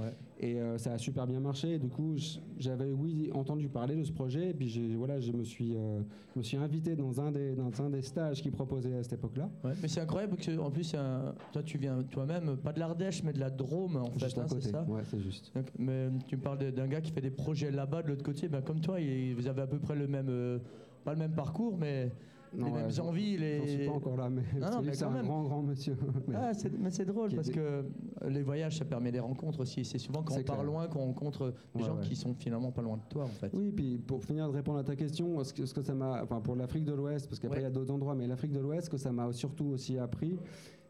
Et 0.41 0.59
euh, 0.59 0.79
ça 0.79 0.95
a 0.95 0.99
super 0.99 1.27
bien 1.27 1.39
marché. 1.39 1.75
Et 1.75 1.79
du 1.79 1.91
coup, 1.91 2.15
j'avais 2.59 2.91
oui 2.93 3.29
entendu 3.35 3.69
parler 3.69 3.95
de 3.95 4.05
ce 4.05 4.13
projet. 4.13 4.51
Et 4.51 4.55
puis 4.55 4.95
voilà, 4.95 5.21
je 5.21 5.33
me 5.33 5.45
suis, 5.45 5.77
euh, 5.77 6.01
je 6.33 6.39
me 6.39 6.43
suis 6.43 6.57
invité 6.57 6.97
dans 6.97 7.21
un 7.21 7.31
des, 7.31 7.55
dans 7.55 7.71
un 7.83 7.91
des 7.91 8.01
stages 8.01 8.41
qu'il 8.41 8.53
proposait 8.53 8.95
à 8.95 9.03
cette 9.03 9.13
époque-là. 9.13 9.51
Ouais, 9.65 9.73
Mais 9.83 9.89
c'est 9.89 10.01
incroyable 10.01 10.37
que, 10.37 10.59
en 10.59 10.71
plus, 10.71 10.95
un- 10.95 11.35
toi 11.53 11.63
tu 11.63 11.77
viens 11.77 12.03
toi-même, 12.05 12.57
pas 12.57 12.73
de 12.73 12.81
l'Ardèche, 12.81 13.16
mais 13.23 13.33
de 13.33 13.41
la 13.41 13.51
Drôme 13.51 13.97
en 13.97 14.11
fait, 14.11 14.19
Juste 14.25 14.39
hein, 14.39 14.47
c'est 14.49 14.71
ça 14.71 14.85
Ouais, 14.89 15.03
c'est 15.05 15.21
juste. 15.21 15.53
Donc, 15.55 15.67
mais 15.79 16.09
tu 16.27 16.37
me 16.37 16.43
parles 16.43 16.59
d'un 16.73 16.87
gars 16.87 17.01
qui 17.01 17.11
fait 17.13 17.21
des 17.21 17.31
projets 17.31 17.71
là-bas 17.71 18.03
de 18.03 18.09
l'autre 18.09 18.25
côté, 18.25 18.49
ben, 18.49 18.63
comme 18.63 18.81
toi, 18.81 19.01
il- 19.01 19.35
vous 19.35 19.47
avez 19.47 19.63
à 19.63 19.67
peu 19.67 19.79
près 19.79 19.95
le 19.97 20.07
même, 20.07 20.29
euh, 20.29 20.59
pas 21.05 21.13
le 21.13 21.19
même 21.19 21.33
parcours, 21.35 21.77
mais 21.79 22.13
les 22.57 22.71
mêmes 22.71 22.89
envies. 23.01 23.37
Les... 23.37 23.59
J'en 23.59 23.67
suis 23.67 23.87
pas 23.87 23.93
encore 23.93 24.17
là, 24.17 24.31
mais 24.31 24.43
non, 24.59 24.69
c'est 24.93 25.03
un 25.05 25.11
même. 25.11 25.27
grand, 25.27 25.43
grand 25.43 25.63
monsieur. 25.63 25.95
Mais- 26.27 26.35
Ah, 26.39 26.55
c'est- 26.55 26.73
mais 26.79 26.91
c'est 26.91 27.05
drôle 27.05 27.35
parce 27.35 27.49
des- 27.49 27.53
que 27.55 27.61
euh, 27.61 27.83
les 28.29 28.43
voyages, 28.43 28.79
ça 28.79 28.85
permet 28.87 29.13
des 29.13 29.21
rencontres 29.21 29.61
aussi. 29.61 29.85
C'est 29.85 29.99
souvent 29.99 30.23
quand 30.23 30.37
on 30.39 30.43
part 30.43 30.65
loin 30.65 30.87
qu'on 30.87 31.01
rencontre 31.07 31.53
des 31.75 31.83
Ouais, 31.83 31.87
gens 31.89 31.97
ouais. 31.97 32.03
qui 32.07 32.17
sont 32.17 32.35
finalement 32.35 32.73
pas 32.73 32.81
loin 32.83 32.97
de 32.97 33.03
toi, 33.11 33.25
en 33.25 33.27
fait. 33.29 33.51
Oui, 33.53 33.73
puis 33.73 33.99
pour 33.99 34.25
finir 34.25 34.49
de 34.49 34.55
répondre 34.55 34.79
à 34.79 34.85
ta 34.85 34.97
question, 34.97 35.43
ce 35.45 35.53
que, 35.53 35.67
ce 35.67 35.75
que 35.75 35.83
ça 35.83 35.93
m'a, 35.95 36.23
enfin 36.23 36.41
pour 36.41 36.57
l'Afrique 36.57 36.85
de 36.85 36.95
l'Ouest, 36.95 37.29
parce 37.29 37.41
qu'après 37.41 37.61
il 37.61 37.65
y 37.65 37.67
a 37.67 37.71
d'autres 37.71 37.93
endroits, 37.93 38.15
mais 38.15 38.27
l'Afrique 38.27 38.53
de 38.53 38.61
l'Ouest, 38.61 38.87
ce 38.87 38.91
que 38.91 38.97
ça 38.97 39.13
m'a 39.13 39.31
surtout 39.33 39.67
aussi 39.67 39.99
appris, 39.99 40.39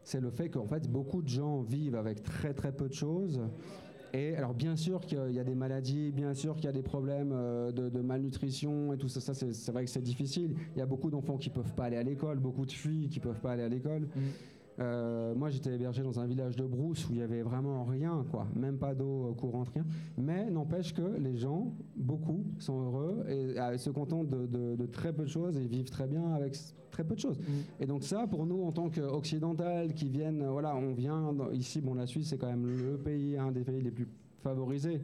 c'est 0.07 0.21
le 0.21 0.29
fait 0.29 0.47
qu'en 0.47 0.65
fait 0.65 0.89
beaucoup 0.89 1.21
de 1.21 1.27
gens 1.27 1.61
vivent 1.63 1.95
avec 1.95 2.23
très 2.23 2.53
très 2.53 2.71
peu 2.71 2.87
de 2.87 2.93
choses. 2.93 3.41
Et 4.13 4.37
alors 4.37 4.53
bien 4.53 4.77
sûr 4.77 5.01
qu'il 5.01 5.33
y 5.33 5.39
a 5.39 5.43
des 5.43 5.53
maladies, 5.53 6.13
bien 6.13 6.33
sûr 6.33 6.55
qu'il 6.55 6.63
y 6.63 6.69
a 6.69 6.71
des 6.71 6.81
problèmes 6.81 7.33
euh, 7.33 7.73
de, 7.73 7.99
malnutrition 7.99 8.93
et 8.93 8.97
tout 8.97 9.09
ça, 9.09 9.19
ça 9.19 9.33
c'est, 9.33 9.71
vrai 9.71 9.83
que 9.83 9.91
c'est 9.91 10.01
difficile. 10.01 10.55
Il 10.75 10.79
y 10.79 10.81
a 10.81 10.85
beaucoup 10.85 11.09
d'enfants 11.09 11.35
qui 11.35 11.49
peuvent 11.49 11.73
pas 11.73 11.85
aller 11.85 11.97
à 11.97 12.03
l'école, 12.03 12.39
beaucoup 12.39 12.65
de 12.65 12.71
filles 12.71 13.09
qui 13.09 13.19
peuvent 13.19 13.41
pas 13.41 13.51
aller 13.51 13.63
à 13.63 13.67
l'école. 13.67 14.07
Euh, 14.79 15.33
moi, 15.33 15.49
j'étais 15.49 15.73
hébergé 15.73 16.03
dans 16.03 16.19
un 16.19 16.25
village 16.27 16.55
de 16.55 16.63
brousse 16.63 17.09
où 17.09 17.13
il 17.13 17.19
y 17.19 17.21
avait 17.23 17.41
vraiment 17.41 17.83
rien, 17.83 18.23
quoi, 18.29 18.47
même 18.55 18.77
pas 18.77 18.93
d'eau 18.93 19.29
euh, 19.29 19.33
courante, 19.33 19.69
rien. 19.73 19.85
Mais 20.17 20.49
n'empêche 20.51 20.93
que 20.93 21.17
les 21.19 21.35
gens, 21.35 21.73
beaucoup, 21.95 22.43
sont 22.59 22.79
heureux 22.81 23.25
et 23.27 23.59
euh, 23.59 23.77
se 23.77 23.89
contentent 23.89 24.27
de, 24.27 24.45
de- 24.45 24.75
de 24.75 24.85
très 24.85 25.13
peu 25.13 25.23
de 25.23 25.29
choses 25.29 25.57
et 25.57 25.65
vivent 25.65 25.89
très 25.89 26.07
bien 26.07 26.31
avec 26.33 26.55
très 26.91 27.03
peu 27.03 27.15
de 27.15 27.19
choses. 27.19 27.39
Et 27.79 27.85
donc 27.87 28.03
ça, 28.03 28.27
pour 28.27 28.45
nous, 28.45 28.61
en 28.63 28.71
tant 28.71 28.89
qu'occidental, 28.89 29.93
qui 29.93 30.09
viennent, 30.09 30.45
voilà, 30.47 30.75
on 30.75 30.93
vient 30.93 31.33
dans- 31.33 31.51
ici, 31.51 31.81
bon, 31.81 31.95
la 31.95 32.05
Suisse, 32.07 32.29
c'est 32.29 32.37
quand 32.37 32.47
même 32.47 32.67
le 32.67 32.97
pays, 32.97 33.35
un 33.37 33.51
des 33.51 33.63
pays 33.63 33.81
les 33.81 33.91
plus 33.91 34.07
favorisés. 34.43 35.01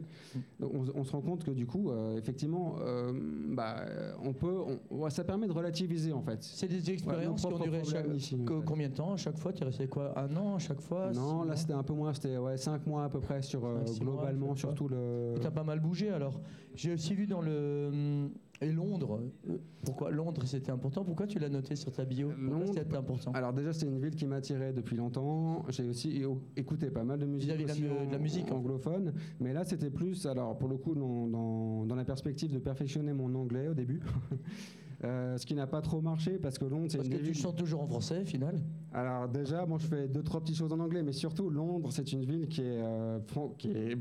Donc, 0.60 0.72
on, 0.74 1.00
on 1.00 1.04
se 1.04 1.12
rend 1.12 1.20
compte 1.20 1.44
que 1.44 1.50
du 1.50 1.66
coup, 1.66 1.90
euh, 1.90 2.16
effectivement, 2.16 2.76
euh, 2.80 3.12
bah, 3.50 3.76
on 4.22 4.32
peut, 4.32 4.56
on- 4.90 4.96
ouais, 4.96 5.10
ça 5.10 5.24
permet 5.24 5.46
de 5.46 5.52
relativiser 5.52 6.12
en 6.12 6.22
fait. 6.22 6.42
C'est 6.42 6.68
des 6.68 6.76
Ouais, 6.86 6.94
expériences 6.94 7.42
nos 7.44 7.50
qui 7.50 7.54
ont 7.54 7.64
duré 7.64 7.84
chaque- 7.84 8.06
ici, 8.14 8.36
en 8.40 8.44
co- 8.44 8.60
fait. 8.60 8.66
combien 8.66 8.88
de 8.88 8.94
temps? 8.94 9.12
À 9.12 9.16
chaque 9.16 9.38
fois 9.38 9.52
Tu 9.52 9.62
es 9.62 9.66
resté 9.66 9.86
quoi? 9.88 10.18
Un 10.18 10.34
an 10.36 10.56
à 10.56 10.58
chaque 10.58 10.80
fois? 10.80 11.10
Non, 11.12 11.44
là 11.44 11.56
c'était 11.56 11.72
un 11.72 11.82
peu 11.82 11.92
moins, 11.94 12.12
c'était 12.14 12.36
ouais, 12.38 12.56
5 12.56 12.86
mois 12.86 13.04
à 13.04 13.08
peu 13.08 13.20
près 13.20 13.42
sur 13.42 13.64
euh, 13.64 13.84
Cinq, 13.86 14.04
mois, 14.04 14.14
globalement 14.14 14.54
sur 14.54 14.74
tout 14.74 14.88
le. 14.88 15.34
T'as 15.40 15.50
pas 15.50 15.64
mal 15.64 15.80
bougé 15.80 16.10
alors? 16.10 16.40
J'ai 16.74 16.92
aussi 16.94 17.14
vu 17.14 17.26
dans 17.26 17.40
le. 17.40 18.28
Et 18.60 18.70
Londres. 18.70 19.20
euh, 19.50 19.58
Pourquoi 19.84 20.10
Londres 20.10 20.42
c'était 20.46 20.70
important 20.70 21.04
Pourquoi 21.04 21.26
tu 21.26 21.38
l'as 21.38 21.48
noté 21.48 21.74
sur 21.76 21.92
ta 21.92 22.04
bio? 22.04 22.30
Londres, 22.38 22.72
c'était 22.74 22.96
important? 22.96 23.32
Alors 23.32 23.52
déjà 23.52 23.72
c'était 23.72 23.86
une 23.86 23.98
ville 24.00 24.14
qui 24.14 24.26
m'attirait 24.26 24.72
depuis 24.72 24.96
longtemps. 24.96 25.64
J'ai 25.70 25.88
aussi 25.88 26.22
écouté 26.56 26.90
pas 26.90 27.02
mal 27.04 27.18
de 27.18 27.26
musique, 27.26 27.50
de 27.50 27.66
la 27.66 27.74
mu- 27.74 27.88
la 28.10 28.18
en 28.18 28.22
fait. 28.46 28.52
anglophone, 28.52 29.12
mais 29.40 29.52
là 29.52 29.64
c'était 29.64 29.90
plus, 29.90 30.24
alors 30.26 30.56
pour 30.56 30.68
le 30.68 30.76
coup 30.76 30.94
dans, 30.94 31.26
dans- 31.26 31.84
dans 31.84 31.94
la 31.96 32.04
perspective 32.04 32.52
de 32.52 32.58
perfectionner 32.58 33.12
mon 33.12 33.34
anglais 33.34 33.68
au 33.68 33.74
début. 33.74 34.00
Euh, 35.04 35.36
ce 35.36 35.44
qui 35.44 35.54
n'a 35.54 35.66
pas 35.66 35.82
trop 35.82 36.00
marché 36.00 36.38
parce 36.38 36.56
que 36.58 36.64
Londres 36.64 36.86
c'est 36.88 36.96
Parce 36.98 37.08
une 37.08 37.18
que 37.18 37.24
tu 37.24 37.34
chantes 37.34 37.56
toujours 37.56 37.82
en 37.82 37.86
français, 37.86 38.22
au 38.22 38.24
final. 38.24 38.56
Alors 38.92 39.28
déjà, 39.28 39.66
moi 39.66 39.78
je 39.78 39.86
fais 39.86 40.08
deux 40.08 40.22
trois 40.22 40.40
petites 40.40 40.56
choses 40.56 40.72
en 40.72 40.80
anglais, 40.80 41.02
mais 41.02 41.12
surtout 41.12 41.50
Londres, 41.50 41.90
c'est 41.92 42.12
une 42.12 42.24
ville 42.24 42.48
qui 42.48 42.62
est, 42.62 42.64
euh, 42.82 43.18
fran- 43.26 43.54
qui 43.58 43.70
est 43.70 43.98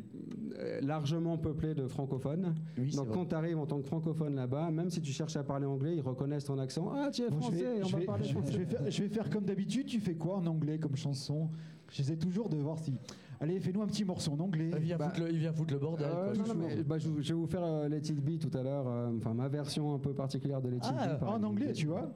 euh, 0.59 0.79
largement 0.81 1.37
peuplée 1.37 1.73
de 1.73 1.87
francophones. 1.87 2.53
Oui, 2.77 2.91
Donc 2.95 3.11
quand 3.11 3.25
tu 3.25 3.35
arrives 3.35 3.57
en 3.59 3.65
tant 3.65 3.79
que 3.81 3.85
francophone 3.87 4.35
là-bas, 4.35 4.71
même 4.71 4.89
si 4.89 5.01
tu 5.01 5.11
cherches 5.11 5.35
à 5.35 5.43
parler 5.43 5.65
anglais, 5.65 5.95
ils 5.97 6.01
reconnaissent 6.01 6.45
ton 6.45 6.57
accent. 6.59 6.91
Ah, 6.95 7.09
tu 7.11 7.23
es 7.23 7.29
Bon, 7.29 7.37
je, 7.37 7.41
français, 7.41 7.55
vais, 7.63 7.83
on 7.83 7.87
je 7.87 7.91
va 7.93 7.99
vais- 7.99 8.05
parler 8.05 8.23
je 8.25 8.31
français. 8.33 8.51
je 8.53 8.57
vais 8.59 8.65
faire, 8.65 8.91
je 8.91 9.03
vais 9.03 9.09
faire 9.09 9.29
comme 9.29 9.43
d'habitude. 9.45 9.87
Tu 9.87 9.99
fais 9.99 10.15
quoi 10.15 10.37
en 10.37 10.45
anglais 10.45 10.77
comme 10.79 10.95
chanson? 10.95 11.49
J'essaie 11.91 12.17
toujours 12.17 12.49
de 12.49 12.57
voir 12.57 12.79
si. 12.79 12.93
Allez, 13.43 13.59
fais-nous 13.59 13.81
un 13.81 13.87
petit 13.87 14.05
morceau 14.05 14.31
en 14.31 14.39
anglais. 14.39 14.69
Il 14.73 14.79
vient, 14.79 14.97
Bah, 14.97 15.09
foutre, 15.09 15.19
le, 15.25 15.31
il 15.31 15.37
vient 15.39 15.51
foutre 15.51 15.73
le 15.73 15.79
bordel. 15.79 16.07
Euh, 16.07 16.11
quoi, 16.11 16.33
non, 16.33 16.39
non, 16.39 16.45
chouchou. 16.45 16.57
mais, 16.77 16.83
bah, 16.83 16.97
je, 16.97 17.09
je 17.21 17.33
vais 17.33 17.39
vous 17.39 17.45
faire 17.45 17.63
euh, 17.63 17.89
Let 17.89 17.97
It 17.97 18.19
Be 18.23 18.39
tout 18.39 18.57
à 18.57 18.63
l'heure, 18.63 18.85
euh, 18.87 19.11
enfin 19.17 19.33
ma 19.33 19.49
version 19.49 19.93
un 19.93 19.99
peu 19.99 20.13
particulière 20.13 20.61
de 20.61 20.69
Let 20.69 20.77
It 20.77 20.83
Ah, 20.85 20.91
Be. 20.91 20.97
en 20.97 21.03
exemple. 21.35 21.45
anglais, 21.45 21.73
tu 21.73 21.87
vois 21.87 22.09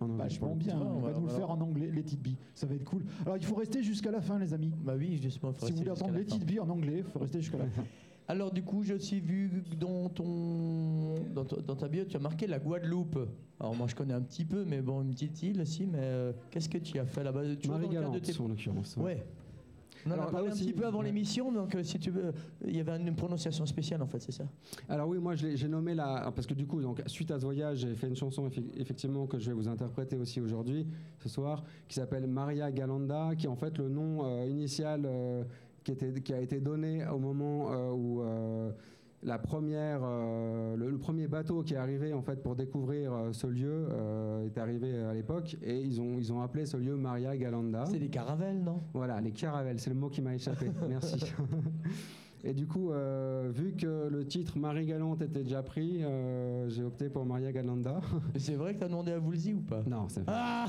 En 0.00 0.04
anglais, 0.06 0.16
Vachement 0.22 0.46
pour 0.48 0.56
le 0.56 0.62
bien. 0.62 0.76
Vois, 0.76 0.86
On 0.86 0.98
va 1.00 1.10
va- 1.10 1.18
nous 1.18 1.26
le 1.26 1.32
faire 1.32 1.50
en 1.50 1.60
anglais, 1.60 1.90
Let 1.92 2.00
It 2.12 2.22
Be. 2.22 2.28
Ça 2.54 2.66
va 2.68 2.74
être 2.76 2.84
cool. 2.84 3.04
Alors, 3.26 3.36
il 3.36 3.44
faut 3.44 3.56
rester 3.56 3.82
jusqu'à 3.82 4.12
la 4.12 4.20
fin, 4.20 4.38
les 4.38 4.54
amis. 4.54 4.72
Bah 4.84 4.94
oui, 4.96 5.18
justement. 5.20 5.52
faut 5.52 5.66
Si 5.66 5.72
vous 5.72 5.78
voulez 5.78 5.90
entendre 5.90 6.14
Let. 6.14 6.22
It 6.36 6.46
Be 6.46 6.60
en 6.60 6.68
anglais, 6.70 6.98
il 6.98 7.04
faut 7.04 7.18
rester 7.18 7.40
jusqu'à 7.40 7.58
la 7.58 7.66
fin. 7.68 7.82
Alors 8.28 8.52
du 8.52 8.62
coup, 8.62 8.84
j'ai 8.84 8.94
aussi 8.94 9.18
vu 9.18 9.50
dans 9.76 10.08
ton 10.08 11.16
dans, 11.34 11.44
ta- 11.44 11.60
dans 11.62 11.74
ta 11.74 11.88
bio, 11.88 12.04
tu 12.04 12.16
as 12.16 12.20
marqué 12.20 12.46
la 12.46 12.60
Guadeloupe. 12.60 13.18
Alors 13.58 13.74
moi, 13.74 13.88
je 13.88 13.96
connais 13.96 14.14
un 14.14 14.20
petit 14.20 14.44
peu, 14.44 14.64
mais 14.64 14.82
bon, 14.82 15.02
une 15.02 15.10
petite 15.10 15.42
île 15.42 15.60
aussi. 15.60 15.84
Mais 15.84 15.98
euh, 16.00 16.32
qu'est-ce 16.52 16.68
que 16.68 16.78
tu 16.78 16.96
as 17.00 17.06
fait 17.06 17.24
là-bas? 17.24 17.42
Toujours 17.56 17.74
dans 17.74 17.78
le 17.80 17.88
cadre 17.88 17.96
de 17.96 18.06
Marie-Galante, 18.06 18.22
tes- 18.22 18.40
en 18.40 18.46
l'occurrence. 18.46 18.96
ouais. 18.98 19.02
Ouais. 19.04 19.26
On 20.06 20.10
en 20.10 20.12
Alors, 20.14 20.28
a 20.28 20.30
parlé 20.30 20.48
un 20.48 20.52
aussi, 20.52 20.64
petit 20.64 20.72
peu 20.72 20.86
avant 20.86 20.98
ouais. 21.00 21.06
l'émission, 21.06 21.52
donc 21.52 21.74
euh, 21.74 21.82
si 21.82 21.98
tu 21.98 22.10
veux, 22.10 22.32
il 22.66 22.76
y 22.76 22.80
avait 22.80 22.96
une 22.98 23.14
prononciation 23.14 23.66
spéciale 23.66 24.02
en 24.02 24.06
fait, 24.06 24.20
c'est 24.20 24.32
ça 24.32 24.44
Alors 24.88 25.08
oui, 25.08 25.18
moi 25.18 25.34
j'ai 25.34 25.68
nommé 25.68 25.94
la 25.94 26.30
parce 26.34 26.46
que 26.46 26.54
du 26.54 26.66
coup 26.66 26.80
donc 26.80 27.02
suite 27.06 27.30
à 27.30 27.38
ce 27.38 27.44
voyage 27.44 27.78
j'ai 27.78 27.94
fait 27.94 28.08
une 28.08 28.16
chanson 28.16 28.48
effe- 28.48 28.62
effectivement 28.76 29.26
que 29.26 29.38
je 29.38 29.48
vais 29.50 29.54
vous 29.54 29.68
interpréter 29.68 30.16
aussi 30.16 30.40
aujourd'hui 30.40 30.86
ce 31.18 31.28
soir 31.28 31.62
qui 31.88 31.94
s'appelle 31.96 32.26
Maria 32.26 32.70
Galanda 32.72 33.30
qui 33.36 33.46
est 33.46 33.48
en 33.50 33.56
fait 33.56 33.76
le 33.78 33.88
nom 33.88 34.24
euh, 34.24 34.46
initial 34.46 35.02
euh, 35.04 35.44
qui 35.84 35.92
était 35.92 36.12
qui 36.20 36.32
a 36.34 36.40
été 36.40 36.60
donné 36.60 37.06
au 37.06 37.18
moment 37.18 37.72
euh, 37.72 37.90
où 37.92 38.22
euh, 38.22 38.70
la 39.22 39.38
première, 39.38 40.00
euh, 40.02 40.76
le, 40.76 40.90
le 40.90 40.98
premier 40.98 41.28
bateau 41.28 41.62
qui 41.62 41.74
est 41.74 41.76
arrivé 41.76 42.14
en 42.14 42.22
fait 42.22 42.42
pour 42.42 42.56
découvrir 42.56 43.12
euh, 43.12 43.32
ce 43.32 43.46
lieu 43.46 43.88
euh, 43.90 44.46
est 44.46 44.56
arrivé 44.56 44.98
à 44.98 45.12
l'époque 45.12 45.56
et 45.62 45.78
ils 45.78 46.00
ont 46.00 46.18
ils 46.18 46.32
ont 46.32 46.40
appelé 46.40 46.64
ce 46.64 46.76
lieu 46.76 46.96
Maria 46.96 47.36
Galanda. 47.36 47.84
C'est 47.86 47.98
des 47.98 48.08
caravelles, 48.08 48.62
non? 48.62 48.82
Voilà, 48.94 49.20
les 49.20 49.32
caravelles, 49.32 49.78
c'est 49.78 49.90
le 49.90 49.96
mot 49.96 50.08
qui 50.08 50.22
m'a 50.22 50.34
échappé. 50.34 50.70
Merci. 50.88 51.20
Et 52.42 52.54
du 52.54 52.66
coup, 52.66 52.90
euh, 52.90 53.50
vu 53.54 53.74
que 53.74 54.08
le 54.08 54.24
titre 54.26 54.56
Marie 54.58 54.86
Galante 54.86 55.20
était 55.20 55.42
déjà 55.42 55.62
pris, 55.62 56.02
euh, 56.02 56.68
j'ai 56.70 56.82
opté 56.82 57.10
pour 57.10 57.26
Maria 57.26 57.52
Galanda. 57.52 58.00
C'est 58.36 58.54
vrai 58.54 58.74
que 58.74 58.80
t'as 58.80 58.88
demandé 58.88 59.12
à 59.12 59.18
Woolsey 59.18 59.52
ou 59.52 59.60
pas? 59.60 59.82
Non, 59.86 60.06
c'est 60.08 60.22
Ah 60.26 60.66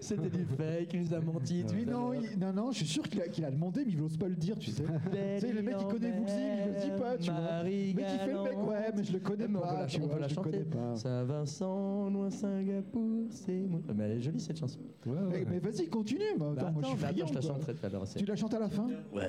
c'était 0.00 0.30
du 0.36 0.44
fake, 0.46 0.90
il 0.94 1.00
nous 1.02 1.12
a 1.14 1.20
menti. 1.20 1.62
Oui, 1.74 1.84
non, 1.86 2.12
il- 2.14 2.38
non, 2.38 2.52
non, 2.54 2.72
je 2.72 2.78
suis 2.78 2.86
sûr 2.86 3.02
qu'il 3.02 3.20
a, 3.20 3.28
qu'il 3.28 3.44
a 3.44 3.50
demandé, 3.50 3.82
mais 3.84 3.92
il 3.92 3.98
n'ose 3.98 4.16
pas 4.16 4.28
le 4.28 4.34
dire, 4.36 4.58
tu 4.58 4.70
sais. 4.70 4.82
Tu 5.38 5.46
sais, 5.46 5.52
le 5.52 5.60
mec, 5.62 5.76
il 5.78 5.86
connaît 5.88 6.18
Woolsey, 6.18 6.56
mais 6.56 6.62
il 6.68 6.74
le 6.74 6.80
dit 6.80 7.02
pas, 7.02 7.16
tu 7.18 7.30
vois. 7.30 7.40
Marie 7.40 7.92
Mais 7.94 8.02
qui 8.04 8.18
fait 8.18 8.32
le 8.32 8.42
mec, 8.42 8.66
ouais, 8.68 8.92
mais 8.96 9.04
je 9.04 9.12
le 9.12 9.18
connais 9.18 9.48
Mais 9.48 9.56
on 9.56 9.60
peut 9.60 9.66
pas, 9.66 9.80
la- 9.80 9.86
tu 9.86 9.96
on 9.98 10.00
peut 10.00 10.06
vois, 10.08 10.18
la 10.20 10.28
je 10.28 10.30
le 10.30 10.34
chanter. 10.36 10.50
connais 10.50 10.64
pas. 10.64 10.96
Saint-Vincent, 10.96 12.10
loin 12.10 12.30
Singapour, 12.30 13.26
c'est 13.30 13.52
moi. 13.66 13.80
Mais 13.94 14.04
elle 14.04 14.10
est 14.12 14.20
jolie 14.22 14.40
cette 14.40 14.58
chanson. 14.58 14.78
Ouais, 15.06 15.12
ouais, 15.12 15.44
Mais, 15.50 15.58
vas-y, 15.58 15.86
continue. 15.88 16.20
bah, 16.38 16.46
Bah, 16.56 16.62
attends, 16.62 16.72
moi, 16.72 16.80
attends, 16.80 16.80
je 16.82 16.86
suis 16.86 16.96
bah, 17.02 17.08
attends, 17.08 17.14
friand, 17.14 17.26
je 17.28 17.34
la 17.34 17.40
quoi. 17.40 17.48
chanterai 17.48 17.74
tout 17.74 17.86
à 17.86 17.88
l'heure. 17.90 18.06
c'est- 18.06 18.18
Tu 18.18 18.24
la 18.24 18.36
chantes 18.36 18.54
à 18.54 18.58
la 18.58 18.68
fin 18.68 18.86
Ouais, 19.12 19.22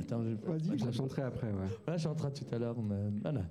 attends, 0.00 0.22
je... 0.22 0.50
Vas-y. 0.50 0.78
Je 0.78 0.84
la 0.86 0.92
chanterai 1.02 1.22
après, 1.22 1.48
ouais. 1.48 1.66
On 1.86 1.90
la 1.90 1.98
chantera 1.98 2.30
tout 2.30 2.44
à 2.52 2.58
l'heure. 2.58 2.80
mais 2.80 3.10
Voilà. 3.22 3.42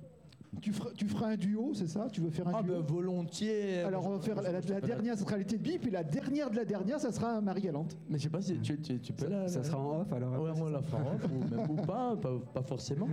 Tu 0.60 0.70
feras, 0.72 0.90
tu 0.94 1.06
feras 1.08 1.28
un 1.28 1.36
duo, 1.36 1.72
c'est 1.74 1.86
ça? 1.88 2.08
Tu 2.12 2.20
veux 2.20 2.28
faire 2.30 2.46
un 2.46 2.52
Ah 2.56 2.62
duo? 2.62 2.74
ben 2.74 2.80
volontiers. 2.82 3.80
Alors 3.80 4.06
on 4.06 4.10
va 4.10 4.20
faire 4.20 4.40
la, 4.42 4.52
la 4.52 4.60
dernière, 4.60 5.16
ça 5.16 5.24
sera 5.24 5.38
l'été 5.38 5.56
de 5.56 5.62
bip, 5.62 5.86
et 5.86 5.90
la 5.90 6.04
dernière 6.04 6.50
de 6.50 6.56
la 6.56 6.64
dernière, 6.66 7.00
ça 7.00 7.10
sera 7.10 7.40
Marie-Galante. 7.40 7.96
Mais 8.10 8.18
je 8.18 8.24
sais 8.24 8.28
pas 8.28 8.42
si 8.42 8.58
tu, 8.58 8.78
tu, 8.80 9.00
tu 9.00 9.12
peux 9.14 9.28
la. 9.28 9.48
Ça, 9.48 9.62
ça 9.62 9.70
sera 9.70 9.78
en 9.82 10.00
off 10.02 10.12
alors. 10.12 10.32
Ouais, 10.42 10.50
on 10.54 10.64
la 10.68 10.78
ça 10.78 10.82
fera 10.82 11.02
en 11.02 11.14
off, 11.14 11.24
ou, 11.32 11.54
même, 11.56 11.70
ou 11.70 11.74
pas, 11.76 12.16
pas, 12.20 12.38
pas 12.52 12.62
forcément. 12.62 13.08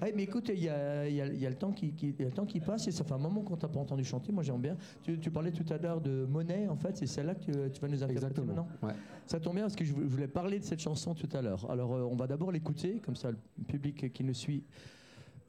Ouais, 0.00 0.12
mais 0.16 0.22
écoute, 0.22 0.48
il 0.54 0.62
y 0.62 0.68
a, 0.68 1.08
il 1.08 1.14
y 1.16 1.20
a- 1.20 1.26
il 1.26 1.40
y 1.40 1.46
a 1.46 1.50
le 1.50 1.56
temps 1.56 1.72
qui, 1.72 1.92
qui- 1.92 2.10
il 2.10 2.20
y 2.20 2.24
a 2.24 2.28
le 2.28 2.34
temps 2.34 2.46
qui 2.46 2.60
passe 2.60 2.86
et 2.86 2.92
ça 2.92 3.02
fait 3.02 3.14
un 3.14 3.18
moment 3.18 3.40
qu'on 3.42 3.56
t'a 3.56 3.68
pas 3.68 3.80
entendu 3.80 4.04
chanter. 4.04 4.30
Moi, 4.30 4.44
j'aime 4.44 4.60
bien. 4.60 4.76
Tu, 5.02 5.18
tu 5.18 5.30
parlais 5.30 5.50
tout 5.50 5.64
à 5.72 5.76
l'heure 5.76 6.00
de 6.00 6.24
Monet, 6.24 6.68
en 6.68 6.76
fait, 6.76 6.96
c'est 6.96 7.06
celle-là 7.06 7.34
que 7.34 7.44
tu, 7.44 7.52
tu 7.72 7.80
vas 7.80 7.88
nous 7.88 8.02
interpréter 8.02 8.12
Exactement. 8.12 8.46
maintenant. 8.46 8.68
Ouais. 8.82 8.94
Ça 9.26 9.40
tombe 9.40 9.54
bien 9.54 9.64
parce 9.64 9.76
que 9.76 9.84
je 9.84 9.92
voulais 9.92 10.28
parler 10.28 10.60
de 10.60 10.64
cette 10.64 10.80
chanson 10.80 11.14
tout 11.14 11.28
à 11.32 11.42
l'heure. 11.42 11.68
Alors, 11.70 11.94
euh, 11.94 12.02
on 12.10 12.14
va 12.14 12.28
d'abord 12.28 12.52
l'écouter, 12.52 13.00
comme 13.04 13.16
ça 13.16 13.32
le 13.32 13.38
public 13.66 14.12
qui 14.12 14.22
nous 14.22 14.34
suit 14.34 14.62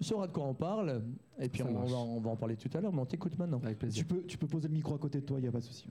saura 0.04 0.28
de 0.28 0.32
quoi 0.32 0.44
on 0.44 0.54
parle. 0.54 1.02
Et 1.40 1.50
puis, 1.50 1.64
on, 1.64 1.74
va, 1.74 1.98
on 1.98 2.20
va 2.20 2.30
en 2.32 2.36
parler 2.36 2.56
tout 2.56 2.70
à 2.78 2.82
l'heure, 2.82 2.94
mais 2.94 3.02
on 3.02 3.06
t'écoute 3.06 3.38
maintenant. 3.38 3.60
Avec 3.64 3.80
plaisir. 3.80 4.00
Tu 4.00 4.06
peux, 4.06 4.24
tu 4.24 4.38
peux 4.38 4.48
poser 4.48 4.68
le 4.68 4.74
micro 4.74 4.94
à 4.96 4.98
côté 4.98 5.22
de 5.22 5.26
toi, 5.26 5.38
il 5.40 5.44
n'y 5.44 5.48
a 5.48 5.52
pas 5.52 5.60
de 5.60 5.66
souci. 5.66 5.86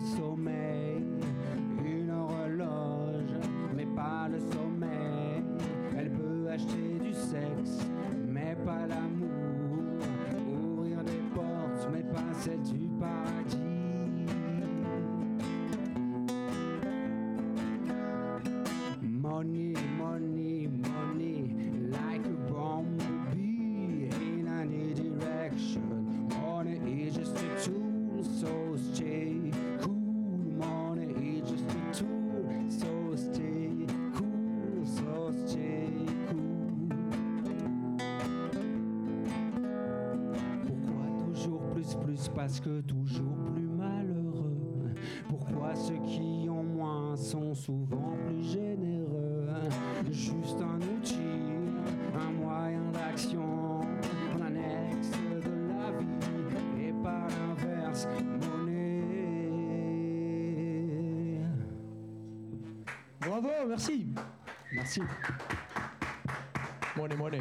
Mais 0.00 0.02
pas 0.02 0.40
le 0.40 0.65
Merci. 63.68 64.06
Merci. 64.72 65.00
Money, 66.96 67.16
money. 67.16 67.40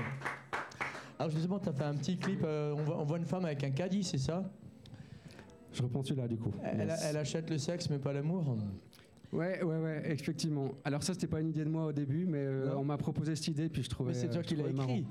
Alors 1.17 1.31
justement, 1.31 1.59
tu 1.59 1.69
as 1.69 1.73
fait 1.73 1.83
un 1.83 1.95
petit 1.95 2.17
clip, 2.17 2.41
euh, 2.43 2.73
on, 2.77 2.83
voit, 2.83 2.97
on 2.99 3.03
voit 3.05 3.17
une 3.17 3.25
femme 3.25 3.45
avec 3.45 3.63
un 3.63 3.71
caddie, 3.71 4.03
c'est 4.03 4.17
ça? 4.17 4.43
Je 5.71 5.81
reprends 5.83 6.03
celui-là 6.03 6.27
du 6.27 6.37
coup. 6.37 6.51
elle, 6.63 6.87
Yes. 6.87 7.05
elle 7.09 7.17
achète 7.17 7.49
le 7.49 7.57
sexe 7.57 7.89
mais 7.89 7.99
pas 7.99 8.13
l'amour. 8.13 8.57
Ouais, 9.31 9.63
ouais, 9.63 9.77
ouais, 9.77 10.03
effectivement. 10.11 10.73
Alors 10.83 11.03
ça, 11.03 11.13
c'était 11.13 11.27
pas 11.27 11.39
une 11.39 11.49
idée 11.49 11.63
de 11.63 11.69
moi 11.69 11.85
au 11.85 11.91
début, 11.91 12.25
mais 12.25 12.39
euh, 12.39 12.75
on 12.75 12.83
m'a 12.83 12.97
proposé 12.97 13.35
cette 13.35 13.47
idée, 13.47 13.69
puis 13.69 13.83
je 13.83 13.89
trouvais. 13.89 14.11
Mais 14.13 14.17
c'est 14.17 14.29
toi 14.29 14.41
qui 14.41 14.55
l'as 14.55 14.69
écrit. 14.69 15.05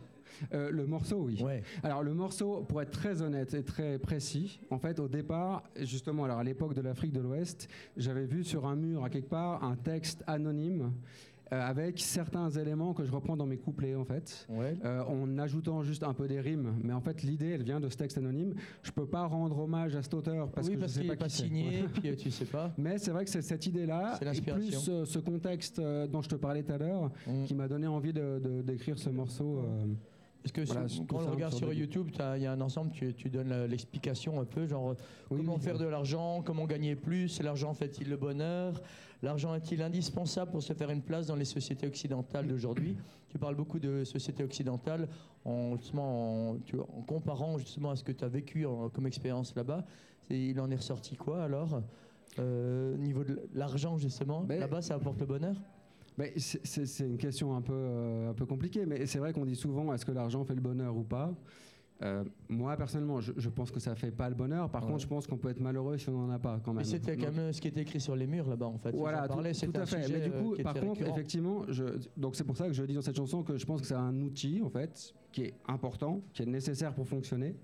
Euh, 0.52 0.70
le 0.70 0.86
morceau, 0.86 1.22
oui. 1.22 1.40
Ouais. 1.42 1.62
Alors 1.82 2.02
le 2.02 2.12
morceau, 2.12 2.62
pour 2.62 2.82
être 2.82 2.90
très 2.90 3.22
honnête 3.22 3.54
et 3.54 3.62
très 3.62 3.98
précis, 3.98 4.60
en 4.70 4.78
fait 4.78 4.98
au 4.98 5.08
départ, 5.08 5.62
justement, 5.82 6.24
alors 6.24 6.38
à 6.38 6.44
l'époque 6.44 6.74
de 6.74 6.80
l'Afrique 6.80 7.12
de 7.12 7.20
l'Ouest, 7.20 7.68
j'avais 7.96 8.26
vu 8.26 8.42
sur 8.42 8.66
un 8.66 8.76
mur 8.76 9.04
à 9.04 9.10
quelque 9.10 9.28
part 9.28 9.62
un 9.62 9.76
texte 9.76 10.24
anonyme 10.26 10.92
avec 11.50 12.00
certains 12.00 12.48
éléments 12.50 12.94
que 12.94 13.04
je 13.04 13.12
reprends 13.12 13.36
dans 13.36 13.46
mes 13.46 13.56
couplets 13.58 13.94
en 13.94 14.04
fait. 14.04 14.46
Ouais. 14.48 14.76
Euh, 14.84 15.02
en 15.04 15.38
ajoutant 15.38 15.82
juste 15.82 16.02
un 16.02 16.14
peu 16.14 16.26
des 16.26 16.40
rimes, 16.40 16.74
mais 16.82 16.92
en 16.92 17.00
fait 17.00 17.22
l'idée 17.22 17.50
elle 17.50 17.62
vient 17.62 17.80
de 17.80 17.88
ce 17.88 17.96
texte 17.96 18.18
anonyme. 18.18 18.54
Je 18.82 18.90
peux 18.90 19.06
pas 19.06 19.26
rendre 19.26 19.58
hommage 19.58 19.94
à 19.94 20.02
cet 20.02 20.14
auteur 20.14 20.50
parce 20.50 20.66
oui, 20.68 20.74
que 20.74 20.80
parce 20.80 20.92
je 20.92 20.96
sais 20.96 21.00
qu'il 21.02 21.08
pas 21.08 21.14
n'est 21.14 21.18
pas 21.18 21.26
qui 21.28 21.36
c'est. 21.36 21.42
signé, 21.44 21.84
puis 21.94 22.08
euh, 22.10 22.16
tu 22.16 22.30
sais 22.30 22.44
pas. 22.46 22.72
Mais 22.78 22.98
c'est 22.98 23.10
vrai 23.10 23.24
que 23.24 23.30
c'est 23.30 23.42
cette 23.42 23.66
idée-là, 23.66 24.18
plus 24.20 24.88
euh, 24.88 25.04
ce 25.04 25.18
contexte 25.18 25.78
euh, 25.78 26.06
dont 26.06 26.22
je 26.22 26.28
te 26.28 26.34
parlais 26.36 26.62
tout 26.62 26.72
à 26.72 26.78
l'heure, 26.78 27.10
Mm. 27.26 27.44
qui 27.44 27.54
m'a 27.54 27.68
donné 27.68 27.86
envie 27.86 28.12
de- 28.12 28.40
de- 28.42 28.62
d'écrire 28.62 28.98
ce 28.98 29.10
morceau. 29.10 29.58
euh, 29.58 29.84
Parce 30.44 30.52
que 30.52 30.60
Voilà, 30.70 30.88
sur- 30.88 31.06
tout 31.06 31.16
quand 31.16 31.24
on 31.26 31.30
regarde 31.30 31.54
sur. 31.54 31.72
YouTube, 31.72 32.10
il 32.36 32.42
y 32.42 32.46
a 32.46 32.52
un 32.52 32.60
ensemble, 32.60 32.90
tu, 32.90 33.14
tu 33.14 33.30
donnes 33.30 33.50
euh, 33.50 33.66
l'explication 33.66 34.38
un 34.38 34.44
peu, 34.44 34.66
genre 34.66 34.90
euh, 34.90 34.94
Oui, 35.30 35.38
comment 35.38 35.54
oui, 35.54 35.60
faire 35.62 35.76
oui. 35.76 35.80
de 35.80 35.86
l'argent, 35.86 36.42
comment 36.44 36.66
gagner 36.66 36.96
plus, 36.96 37.40
l'argent 37.40 37.72
fait-il 37.72 38.10
le 38.10 38.18
bonheur, 38.18 38.78
l'argent 39.22 39.54
est-il 39.54 39.80
indispensable 39.80 40.50
pour 40.50 40.62
se 40.62 40.74
faire 40.74 40.90
une 40.90 41.00
place 41.00 41.26
dans 41.28 41.34
les 41.36 41.46
sociétés 41.46 41.86
occidentales 41.86 42.46
d'aujourd'hui? 42.46 42.94
Tu 43.30 43.38
parles 43.38 43.56
beaucoup 43.56 43.80
de 43.80 44.04
sociétés 44.04 44.44
occidentales 44.44 45.08
en, 45.46 45.76
justement, 45.76 46.50
en, 46.50 46.56
tu 46.58 46.76
vois, 46.76 46.86
en 46.96 47.00
comparant 47.02 47.58
justement 47.58 47.90
à 47.90 47.96
ce 47.96 48.04
que 48.04 48.12
tu 48.12 48.22
as 48.22 48.28
vécu 48.28 48.64
en- 48.64 48.90
comme 48.90 49.06
expérience 49.08 49.56
là-bas. 49.56 49.84
Il 50.30 50.60
en 50.60 50.70
est 50.70 50.76
ressorti 50.76 51.16
quoi 51.16 51.42
alors? 51.42 51.82
Euh, 52.38 52.94
Au 52.94 52.98
niveau 52.98 53.24
de 53.24 53.40
l'argent 53.54 53.96
justement, 53.98 54.42
Ben, 54.42 54.60
là-bas 54.60 54.82
ça 54.82 54.94
apporte 54.94 55.18
le 55.18 55.26
bonheur? 55.26 55.56
C'est- 56.36 57.00
une 57.04 57.16
question 57.18 57.54
un 57.54 57.60
peu, 57.62 57.72
euh, 57.74 58.30
un 58.30 58.34
peu 58.34 58.46
compliquée, 58.46 58.86
mais 58.86 59.06
c'est 59.06 59.18
vrai 59.18 59.32
qu'on 59.32 59.44
dit 59.44 59.56
souvent 59.56 59.92
est-ce 59.92 60.04
que 60.06 60.12
l'argent 60.12 60.44
fait 60.44 60.54
le 60.54 60.60
bonheur 60.60 60.96
ou 60.96 61.02
pas? 61.02 61.34
Euh, 62.02 62.24
moi, 62.48 62.76
personnellement, 62.76 63.20
je, 63.20 63.32
je 63.36 63.48
pense 63.48 63.70
que 63.70 63.78
ça 63.78 63.94
fait 63.94 64.10
pas 64.10 64.28
le 64.28 64.34
bonheur. 64.34 64.68
Par 64.68 64.82
Ouais. 64.82 64.90
contre, 64.90 65.02
je 65.02 65.06
pense 65.06 65.26
qu'on 65.28 65.38
peut 65.38 65.48
être 65.50 65.60
malheureux 65.60 65.96
si 65.96 66.08
on 66.08 66.26
n'en 66.26 66.30
a 66.30 66.40
pas 66.40 66.60
quand 66.62 66.72
même. 66.72 66.78
Mais 66.84 66.84
c'était 66.90 67.16
quand 67.16 67.32
même 67.32 67.52
ce 67.52 67.60
qui 67.60 67.68
était 67.68 67.82
écrit 67.82 68.00
sur 68.00 68.16
les 68.16 68.26
murs 68.26 68.48
là-bas 68.48 68.66
en 68.66 68.78
fait. 68.78 68.90
Voilà, 68.94 69.28
tout, 69.28 69.34
tout 69.36 69.80
à 69.80 69.86
fait. 69.86 70.08
Mais 70.12 70.20
du 70.28 70.34
euh, 70.34 70.42
coup, 70.42 70.56
par 70.62 70.74
contre, 70.74 70.98
récurrent. 70.98 71.14
effectivement, 71.14 71.62
je, 71.68 71.84
donc 72.16 72.34
c'est 72.34 72.44
pour 72.44 72.56
ça 72.56 72.66
que 72.66 72.72
je 72.72 72.82
dis 72.82 72.94
dans 72.94 73.00
cette 73.00 73.16
chanson 73.16 73.44
que 73.44 73.56
je 73.56 73.64
pense 73.64 73.80
que 73.80 73.86
c'est 73.86 73.94
un 73.94 74.20
outil 74.22 74.60
en 74.62 74.70
fait 74.70 75.14
qui 75.32 75.42
est 75.42 75.54
important, 75.68 76.20
qui 76.32 76.42
est 76.42 76.46
nécessaire 76.46 76.94
pour 76.94 77.06
fonctionner, 77.08 77.54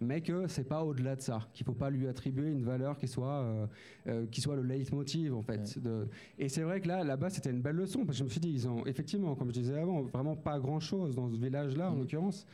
mais 0.00 0.20
que 0.20 0.46
c'est 0.48 0.64
pas 0.68 0.84
au-delà 0.84 1.16
de 1.16 1.20
ça, 1.22 1.40
qu'il 1.54 1.64
faut 1.64 1.72
pas 1.74 1.88
lui 1.90 2.06
attribuer 2.06 2.50
une 2.50 2.62
valeur 2.64 2.98
qui 2.98 3.08
soit 3.08 3.40
euh, 3.42 3.66
euh, 4.08 4.26
qui 4.26 4.40
soit 4.40 4.56
le 4.56 4.62
leitmotiv 4.62 5.34
en 5.34 5.42
fait. 5.42 5.78
De- 5.78 6.06
Et 6.38 6.48
c'est 6.48 6.62
vrai 6.62 6.80
que 6.80 6.88
là, 6.88 7.02
là-bas, 7.04 7.30
c'était 7.30 7.50
une 7.50 7.62
belle 7.62 7.76
leçon 7.76 8.04
parce 8.04 8.18
que 8.18 8.20
je 8.20 8.24
me 8.24 8.28
suis 8.28 8.40
dit, 8.40 8.50
ils 8.52 8.68
ont 8.68 8.84
effectivement, 8.86 9.34
comme 9.34 9.48
je 9.48 9.60
disais 9.60 9.78
avant, 9.78 10.02
vraiment 10.02 10.36
pas 10.36 10.58
grand-chose 10.58 11.14
dans 11.16 11.28
ce 11.30 11.36
village-là 11.36 11.90
en 11.90 11.94
Mhm. 11.94 12.00
l'occurrence. 12.00 12.46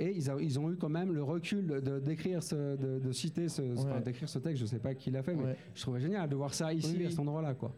Et 0.00 0.12
ils, 0.16 0.30
a- 0.30 0.36
ils 0.40 0.58
ont 0.60 0.70
eu 0.70 0.76
quand 0.76 0.88
même 0.88 1.12
le 1.12 1.22
recul 1.24 1.66
de- 1.66 1.98
d'écrire, 1.98 2.40
ce, 2.42 2.76
de, 2.76 2.98
de 3.00 3.12
citer 3.12 3.48
ce, 3.48 3.62
enfin, 3.76 4.00
d'écrire 4.00 4.28
ce 4.28 4.38
texte. 4.38 4.60
Je 4.60 4.66
sais 4.66 4.78
pas 4.78 4.94
qui 4.94 5.10
l'a 5.10 5.22
fait, 5.24 5.34
mais 5.34 5.42
Ouais. 5.44 5.56
je 5.74 5.80
trouvais 5.82 6.00
génial 6.00 6.28
de 6.28 6.36
voir 6.36 6.54
ça 6.54 6.72
ici, 6.72 6.90
Oui, 6.92 6.96
oui. 7.00 7.06
à 7.06 7.10
cet 7.10 7.18
endroit-là, 7.18 7.54
quoi. 7.54 7.72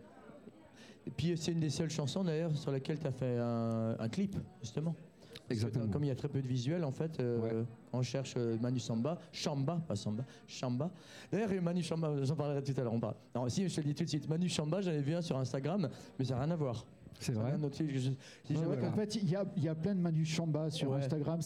Et 1.07 1.11
puis 1.11 1.33
c'est 1.37 1.53
une 1.53 1.61
des 1.61 1.71
seules 1.71 1.89
chansons 1.91 2.23
d'ailleurs 2.23 2.55
sur 2.57 2.71
laquelle 2.71 2.99
tu 2.99 3.07
as 3.07 3.13
fait 3.13 3.39
un, 3.39 3.97
un 3.99 4.09
clip 4.11 4.37
justement. 4.61 4.95
Que 5.51 5.55
Exactement. 5.55 5.89
Comme 5.89 6.05
il 6.05 6.09
y 6.09 6.11
a 6.13 6.15
très 6.15 6.29
peu 6.29 6.41
de 6.41 6.47
visuels 6.47 6.85
en 6.85 6.93
fait, 6.93 7.19
euh, 7.19 7.41
Ouais. 7.41 7.67
on 7.93 8.03
cherche 8.03 8.35
euh, 8.37 8.57
Manu 8.61 8.79
Samba, 8.79 9.19
Chamba, 9.33 9.81
pas 9.87 9.97
Samba, 9.97 10.25
Chamba. 10.47 10.91
D'ailleurs 11.33 11.51
Manu 11.61 11.83
Chamba, 11.83 12.23
j'en 12.23 12.37
parlerai 12.37 12.63
tout 12.63 12.73
à 12.81 12.85
l'heure. 12.85 12.93
On 12.93 13.01
parle. 13.01 13.15
Non, 13.35 13.49
si 13.49 13.69
je 13.69 13.75
te 13.75 13.81
le 13.81 13.87
dis 13.89 13.95
tout 13.97 14.05
de 14.05 14.09
suite, 14.09 14.29
Manu 14.29 14.49
Chamba, 14.49 14.81
j'en 14.81 14.93
ai 14.93 15.01
vu 15.01 15.13
un 15.13 15.23
sur 15.23 15.37
Instagram, 15.37 15.89
mais 16.19 16.25
ça 16.25 16.35
n'a 16.37 16.43
rien 16.45 16.51
à 16.53 16.57
voir. 16.57 16.87
C'est 17.21 17.33
vrai. 17.33 17.55
je- 17.79 18.11
je- 18.51 18.55
vrai 18.55 18.79
qu'en 18.79 18.93
fait, 18.93 19.15
il 19.17 19.31
y 19.31 19.37
a, 19.37 19.45
il 19.57 19.63
y 19.63 19.69
a 19.69 19.75
plein 19.75 19.95
de 19.95 20.01
Manu 20.01 20.25
Chamba 20.25 20.71
sur 20.71 20.91
Ouais. 20.91 20.97
Instagram. 20.99 21.41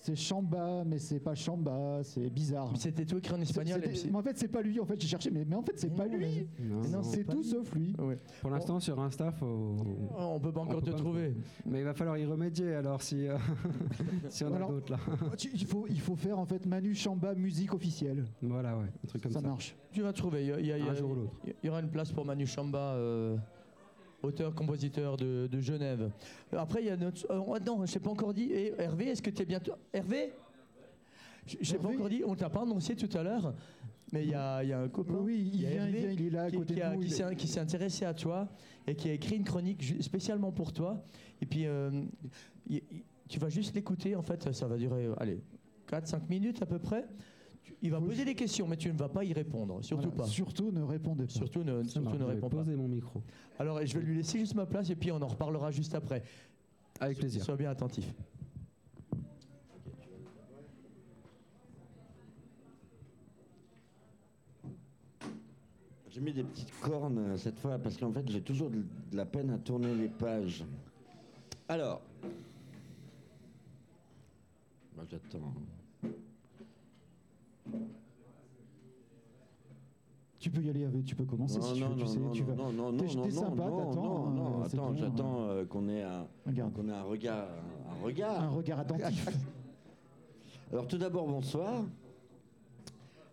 C'est 0.00 0.14
Chamba, 0.14 0.84
mais 0.86 0.98
c'est 1.00 1.18
pas 1.18 1.34
Chamba. 1.34 2.00
C'est 2.04 2.30
bizarre. 2.30 2.70
Mais 2.70 2.78
C'était 2.78 3.04
tout 3.04 3.18
écrit 3.18 3.34
en 3.34 3.40
espagnol. 3.40 3.82
Mais 3.84 4.14
en 4.16 4.22
fait, 4.22 4.38
c'est 4.38 4.46
pas 4.46 4.62
lui. 4.62 4.78
En 4.78 4.86
fait, 4.86 4.98
j'ai 5.00 5.08
cherché, 5.08 5.28
mais, 5.28 5.44
mais 5.44 5.56
en 5.56 5.62
fait, 5.62 5.72
c'est 5.76 5.92
pas 5.92 6.06
non, 6.06 6.16
lui. 6.16 6.46
Non, 6.60 6.80
Mais 6.82 6.88
non, 6.88 6.98
non. 6.98 7.02
C'est 7.02 7.24
tout 7.24 7.38
lui. 7.38 7.44
sauf 7.44 7.74
lui. 7.74 7.96
Ouais. 7.98 8.16
Pour 8.40 8.50
l'instant, 8.50 8.78
sur 8.78 8.98
Insta, 9.00 9.32
faut... 9.32 9.76
Oh, 10.16 10.34
on 10.34 10.38
peut 10.40 10.52
pas 10.52 10.60
encore 10.60 10.76
peut 10.80 10.86
te 10.86 10.90
pas 10.92 10.96
trouver. 10.98 11.34
mais 11.66 11.80
il 11.80 11.84
va 11.84 11.94
falloir 11.94 12.16
y 12.16 12.24
remédier 12.24 12.74
alors 12.74 13.02
si, 13.02 13.26
euh, 13.26 13.36
si 14.28 14.44
on 14.44 14.54
a 14.54 14.60
d'autres 14.60 14.92
là. 14.92 14.98
Il 15.52 15.66
faut, 15.66 15.86
il 15.88 16.00
faut 16.00 16.14
faire 16.16 16.38
en 16.38 16.46
fait 16.46 16.64
Manu 16.64 16.94
Chamba 16.94 17.34
musique 17.34 17.74
officielle. 17.74 18.24
Voilà, 18.40 18.76
ouais, 18.78 18.84
un 19.04 19.06
truc 19.08 19.22
comme 19.24 19.32
ça, 19.32 19.40
ça. 19.40 19.48
marche. 19.48 19.74
Tu 19.90 20.02
vas 20.02 20.12
trouver. 20.12 20.42
Il 20.44 20.48
y, 20.48 20.52
a- 20.52 20.60
il 20.60 20.66
y 20.66 20.72
a- 20.72 20.78
il 20.78 20.84
y 20.84 20.88
a- 20.88 20.92
Un 20.92 20.94
jour 20.94 21.10
ou 21.10 21.14
l'autre. 21.16 21.32
il 21.44 21.66
y 21.66 21.68
aura 21.68 21.80
une 21.80 21.90
place 21.90 22.12
pour 22.12 22.24
Manu 22.24 22.46
Chamba, 22.46 22.94
euh, 22.94 23.36
auteur-compositeur 24.22 25.16
de, 25.16 25.48
de 25.50 25.60
Genève. 25.60 26.10
Après, 26.52 26.82
il 26.82 26.86
y 26.86 26.90
a 26.90 26.96
notre. 26.96 27.30
euh, 27.30 27.40
oh, 27.46 27.56
non, 27.64 27.86
je 27.86 27.92
t'ai 27.92 28.00
pas 28.00 28.10
encore 28.10 28.34
dit. 28.34 28.50
Et 28.52 28.72
Hervé, 28.80 29.06
est-ce 29.08 29.22
que 29.22 29.30
tu 29.30 29.42
es 29.42 29.44
bientôt. 29.44 29.72
Hervé? 29.92 30.32
Je 31.46 31.72
t'ai 31.72 31.78
pas 31.78 31.88
encore 31.88 32.08
dit. 32.08 32.22
On 32.26 32.34
t'a 32.34 32.50
pas 32.50 32.62
annoncé 32.62 32.94
tout 32.96 33.16
à 33.16 33.22
l'heure. 33.22 33.54
Mais 34.12 34.24
il 34.24 34.30
y 34.30 34.34
a, 34.34 34.62
il 34.62 34.70
y 34.70 34.72
a 34.72 34.80
un 34.80 34.88
copain. 34.88 35.14
Oui, 35.20 35.50
il 35.52 35.60
y 35.62 35.66
a 35.66 35.70
vient, 35.70 35.86
il 35.88 35.94
Hervé 35.96 36.00
vient, 36.00 36.10
il 36.12 36.26
est 36.26 36.30
là 36.30 36.42
à 36.44 36.50
qui, 36.50 36.56
côté 36.56 36.74
qui 36.74 36.80
de 36.80 36.84
a- 36.84 36.94
nous. 36.94 37.00
qui 37.00 37.06
il 37.08 37.12
est- 37.12 37.16
s'est 37.16 37.36
qui 37.36 37.46
s'est 37.48 37.60
intéressé 37.60 38.04
à 38.06 38.14
toi 38.14 38.48
et 38.86 38.94
qui 38.94 39.08
a 39.10 39.12
écrit 39.12 39.36
une 39.36 39.44
chronique 39.44 40.02
spécialement 40.02 40.50
pour 40.50 40.72
toi. 40.72 41.04
Et 41.42 41.46
puis, 41.46 41.66
euh, 41.66 41.90
tu 43.28 43.38
vas 43.38 43.48
juste 43.50 43.74
l'écouter. 43.74 44.16
En 44.16 44.22
fait, 44.22 44.52
ça 44.52 44.66
va 44.66 44.76
durer, 44.78 45.08
allez, 45.18 45.40
4-5 45.86 46.28
minutes 46.28 46.62
à 46.62 46.66
peu 46.66 46.78
près. 46.78 47.04
Il 47.80 47.90
va 47.92 48.00
poser 48.00 48.24
des 48.24 48.34
questions, 48.34 48.66
mais 48.66 48.76
tu 48.76 48.92
ne 48.92 48.98
vas 48.98 49.08
pas 49.08 49.22
y 49.24 49.32
répondre. 49.32 49.82
Surtout 49.84 50.08
Voilà, 50.10 50.24
pas. 50.24 50.26
Surtout 50.26 50.72
ne 50.72 50.82
répondez 50.82 51.24
pas. 51.26 51.30
Surtout 51.32 51.62
ne, 51.62 51.82
Ça 51.84 51.90
surtout 51.90 52.04
marche, 52.06 52.14
ne 52.16 52.20
je 52.22 52.24
vais 52.26 52.34
réponds 52.34 52.48
pas. 52.48 52.56
poser 52.56 52.74
mon 52.74 52.88
micro. 52.88 53.22
Alors, 53.58 53.84
je 53.86 53.98
vais 53.98 54.04
lui 54.04 54.16
laisser 54.16 54.38
juste 54.38 54.54
ma 54.54 54.66
place 54.66 54.90
et 54.90 54.96
puis 54.96 55.12
on 55.12 55.22
en 55.22 55.26
reparlera 55.28 55.70
juste 55.70 55.94
après. 55.94 56.22
Avec 57.00 57.18
plaisir. 57.18 57.42
Sois 57.44 57.56
bien 57.56 57.70
attentif. 57.70 58.12
J'ai 66.10 66.20
mis 66.20 66.32
des 66.32 66.42
petites 66.42 66.72
cornes 66.80 67.18
euh, 67.18 67.36
cette 67.36 67.58
fois 67.58 67.78
parce 67.78 67.96
qu'en 67.96 68.12
fait 68.12 68.28
j'ai 68.28 68.40
toujours 68.40 68.70
de 68.70 68.78
de 69.10 69.16
la 69.16 69.24
peine 69.26 69.50
à 69.50 69.58
tourner 69.58 69.94
les 69.94 70.08
pages. 70.08 70.64
Alors. 71.68 72.00
Moi 74.96 75.04
j'attends. 75.10 75.54
Tu 80.40 80.47
peux 80.60 80.66
y 80.66 80.70
aller, 80.84 81.02
tu 81.04 81.14
peux 81.14 81.24
commencer 81.24 81.60
si 81.60 81.72
tu 81.74 81.82
veux. 81.84 81.94
Tu 81.96 82.06
sais, 82.06 82.18
tu 82.32 82.42
vas. 82.42 82.54
non, 82.54 82.72
non, 82.72 82.92
non, 82.92 82.98
T'es- 82.98 83.14
non, 83.14 83.24
non, 83.24 83.30
sympa, 83.30 83.64
non, 83.64 83.76
t'attends, 83.78 84.02
non, 84.02 84.30
non, 84.30 84.46
euh, 84.62 84.64
c'est 84.68 84.76
attends, 84.76 84.90
bien, 84.90 85.02
j'attends 85.04 85.40
euh, 85.48 85.64
qu'on 85.64 85.88
ait 85.88 86.02
un, 86.02 86.26
Regarde. 86.46 86.72
qu'on 86.74 86.88
ait 86.88 86.92
un 86.92 87.02
regard, 87.02 87.48
un, 87.48 87.92
un 88.00 88.04
regard. 88.04 88.42
Un 88.42 88.48
regard 88.48 88.78
attentif. 88.80 89.28
Alors 90.72 90.86
tout 90.86 90.98
d'abord, 90.98 91.26
bonsoir. 91.26 91.84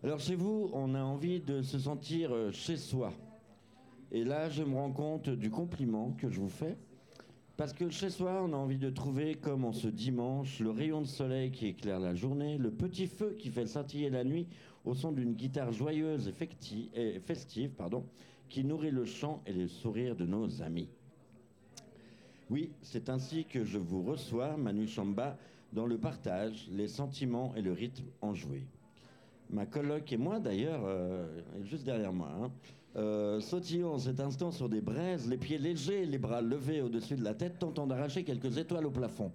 Alors 0.04 0.20
chez 0.20 0.36
vous, 0.36 0.70
on 0.72 0.94
a 0.94 1.02
envie 1.02 1.40
de 1.40 1.62
se 1.62 1.78
sentir 1.78 2.32
euh, 2.32 2.50
chez 2.52 2.76
soi. 2.76 3.12
Et 4.12 4.24
là, 4.24 4.48
je 4.48 4.62
me 4.62 4.74
rends 4.76 4.92
compte 4.92 5.28
du 5.28 5.50
compliment 5.50 6.12
que 6.16 6.30
je 6.30 6.40
vous 6.40 6.48
fais. 6.48 6.76
Parce 7.56 7.72
que 7.72 7.88
chez 7.88 8.10
soi, 8.10 8.42
on 8.44 8.52
a 8.52 8.56
envie 8.56 8.76
de 8.76 8.90
trouver, 8.90 9.34
comme 9.34 9.64
en 9.64 9.72
ce 9.72 9.88
dimanche, 9.88 10.60
le 10.60 10.70
rayon 10.70 11.00
de 11.00 11.06
soleil 11.06 11.50
qui 11.50 11.68
éclaire 11.68 11.98
la 11.98 12.14
journée, 12.14 12.58
le 12.58 12.70
petit 12.70 13.06
feu 13.06 13.34
qui 13.38 13.48
fait 13.48 13.66
scintiller 13.66 14.10
la 14.10 14.24
nuit 14.24 14.46
au 14.84 14.94
son 14.94 15.10
d'une 15.10 15.32
guitare 15.32 15.72
joyeuse 15.72 16.30
et, 16.94 17.18
festive 17.20 17.70
pardon, 17.70 18.04
qui 18.50 18.62
nourrit 18.62 18.90
le 18.90 19.06
chant 19.06 19.42
et 19.46 19.54
les 19.54 19.68
sourires 19.68 20.16
de 20.16 20.26
nos 20.26 20.60
amis. 20.60 20.90
Oui, 22.50 22.72
c'est 22.82 23.08
ainsi 23.08 23.46
que 23.46 23.64
je 23.64 23.78
vous 23.78 24.02
reçois, 24.02 24.58
Manu 24.58 24.86
Chamba, 24.86 25.38
dans 25.72 25.86
le 25.86 25.96
partage, 25.96 26.68
les 26.70 26.88
sentiments 26.88 27.54
et 27.56 27.62
le 27.62 27.72
rythme 27.72 28.04
enjoué. 28.20 28.66
Ma 29.48 29.64
coloc 29.64 30.12
et 30.12 30.18
moi, 30.18 30.40
d'ailleurs, 30.40 30.82
euh, 30.84 31.26
juste 31.62 31.84
derrière 31.84 32.12
moi, 32.12 32.30
hein, 32.38 32.52
euh, 32.96 33.40
en 33.84 33.98
cet 33.98 34.20
instant 34.20 34.50
sur 34.50 34.68
des 34.68 34.80
braises, 34.80 35.28
les 35.28 35.36
pieds 35.36 35.58
légers, 35.58 36.06
les 36.06 36.18
bras 36.18 36.40
levés 36.40 36.80
au-dessus 36.80 37.16
de 37.16 37.24
la 37.24 37.34
tête, 37.34 37.58
tentant 37.58 37.86
d'arracher 37.86 38.24
quelques 38.24 38.56
étoiles 38.58 38.86
au 38.86 38.90
plafond. 38.90 39.32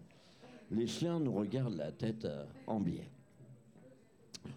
Les 0.71 0.88
chiens 0.88 1.19
nous 1.19 1.34
regardent 1.34 1.78
la 1.78 1.91
tête 1.91 2.26
euh, 2.26 2.43
en 2.65 2.80
biais. 2.80 3.10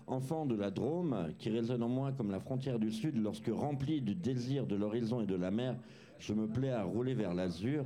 Enfant 0.06 0.46
de 0.46 0.54
la 0.54 0.70
Drôme, 0.70 1.32
qui 1.38 1.50
résonne 1.50 1.82
en 1.82 1.88
moi 1.88 2.12
comme 2.12 2.30
la 2.30 2.40
frontière 2.40 2.78
du 2.78 2.90
Sud, 2.90 3.16
lorsque 3.22 3.48
rempli 3.48 4.00
du 4.00 4.14
désir 4.14 4.66
de 4.66 4.76
l'horizon 4.76 5.20
et 5.20 5.26
de 5.26 5.34
la 5.34 5.50
mer, 5.50 5.76
je 6.18 6.32
me 6.32 6.46
plais 6.46 6.70
à 6.70 6.84
rouler 6.84 7.14
vers 7.14 7.34
l'azur, 7.34 7.84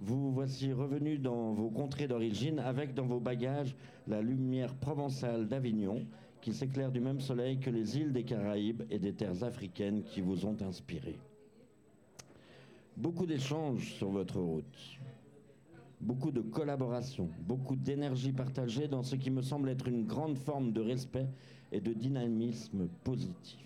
vous 0.00 0.32
voici 0.32 0.72
revenu 0.72 1.18
dans 1.18 1.52
vos 1.52 1.68
contrées 1.68 2.08
d'origine 2.08 2.58
avec 2.58 2.94
dans 2.94 3.04
vos 3.04 3.20
bagages 3.20 3.74
la 4.08 4.22
lumière 4.22 4.74
provençale 4.74 5.46
d'Avignon 5.46 6.06
qui 6.40 6.52
s'éclaire 6.52 6.90
du 6.90 7.00
même 7.00 7.20
soleil 7.20 7.58
que 7.58 7.70
les 7.70 7.98
îles 7.98 8.12
des 8.12 8.24
Caraïbes 8.24 8.82
et 8.90 8.98
des 8.98 9.12
terres 9.12 9.42
africaines 9.44 10.02
qui 10.02 10.20
vous 10.20 10.46
ont 10.46 10.56
inspiré. 10.62 11.18
Beaucoup 12.96 13.26
d'échanges 13.26 13.94
sur 13.94 14.10
votre 14.10 14.40
route, 14.40 14.98
beaucoup 16.00 16.30
de 16.30 16.40
collaboration, 16.40 17.28
beaucoup 17.40 17.76
d'énergie 17.76 18.32
partagée 18.32 18.88
dans 18.88 19.02
ce 19.02 19.16
qui 19.16 19.30
me 19.30 19.42
semble 19.42 19.68
être 19.68 19.88
une 19.88 20.06
grande 20.06 20.38
forme 20.38 20.72
de 20.72 20.80
respect 20.80 21.28
et 21.72 21.80
de 21.80 21.92
dynamisme 21.92 22.88
positif. 23.04 23.60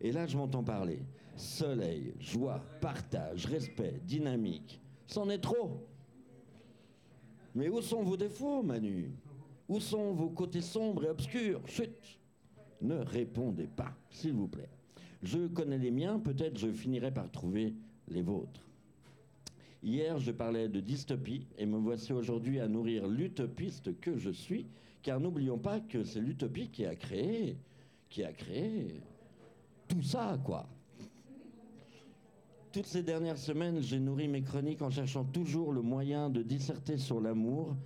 Et 0.00 0.12
là, 0.12 0.26
je 0.26 0.36
m'entends 0.36 0.64
parler. 0.64 1.00
Soleil, 1.36 2.14
joie, 2.18 2.62
partage, 2.80 3.46
respect, 3.46 4.00
dynamique. 4.04 4.80
C'en 5.06 5.28
est 5.30 5.38
trop. 5.38 5.86
Mais 7.54 7.68
où 7.68 7.80
sont 7.80 8.02
vos 8.02 8.16
défauts, 8.16 8.62
Manu? 8.62 9.10
Où 9.70 9.78
sont 9.78 10.12
vos 10.14 10.30
côtés 10.30 10.62
sombres 10.62 11.04
et 11.04 11.10
obscurs? 11.10 11.62
Chut 11.68 12.18
Ne 12.82 12.96
répondez 12.96 13.68
pas, 13.68 13.94
s'il 14.10 14.32
vous 14.32 14.48
plaît. 14.48 14.68
Je 15.22 15.46
connais 15.46 15.78
les 15.78 15.92
miens, 15.92 16.18
peut-être 16.18 16.58
je 16.58 16.72
finirai 16.72 17.14
par 17.14 17.30
trouver 17.30 17.74
les 18.08 18.22
vôtres. 18.22 18.66
Hier, 19.80 20.18
je 20.18 20.32
parlais 20.32 20.68
de 20.68 20.80
dystopie 20.80 21.46
et 21.56 21.66
me 21.66 21.78
voici 21.78 22.12
aujourd'hui 22.12 22.58
à 22.58 22.66
nourrir 22.66 23.06
l'utopiste 23.06 24.00
que 24.00 24.16
je 24.16 24.30
suis, 24.30 24.66
car 25.02 25.20
n'oublions 25.20 25.58
pas 25.58 25.78
que 25.78 26.02
c'est 26.02 26.20
l'utopie 26.20 26.68
qui 26.68 26.84
a 26.84 26.96
créé, 26.96 27.56
qui 28.08 28.24
a 28.24 28.32
créé 28.32 29.00
tout 29.86 30.02
ça, 30.02 30.36
quoi. 30.44 30.68
Toutes 32.72 32.86
ces 32.86 33.04
dernières 33.04 33.38
semaines, 33.38 33.80
j'ai 33.80 34.00
nourri 34.00 34.26
mes 34.26 34.42
chroniques 34.42 34.82
en 34.82 34.90
cherchant 34.90 35.24
toujours 35.24 35.72
le 35.72 35.80
moyen 35.80 36.28
de 36.28 36.42
disserter 36.42 36.98
sur 36.98 37.20
l'amour, 37.20 37.76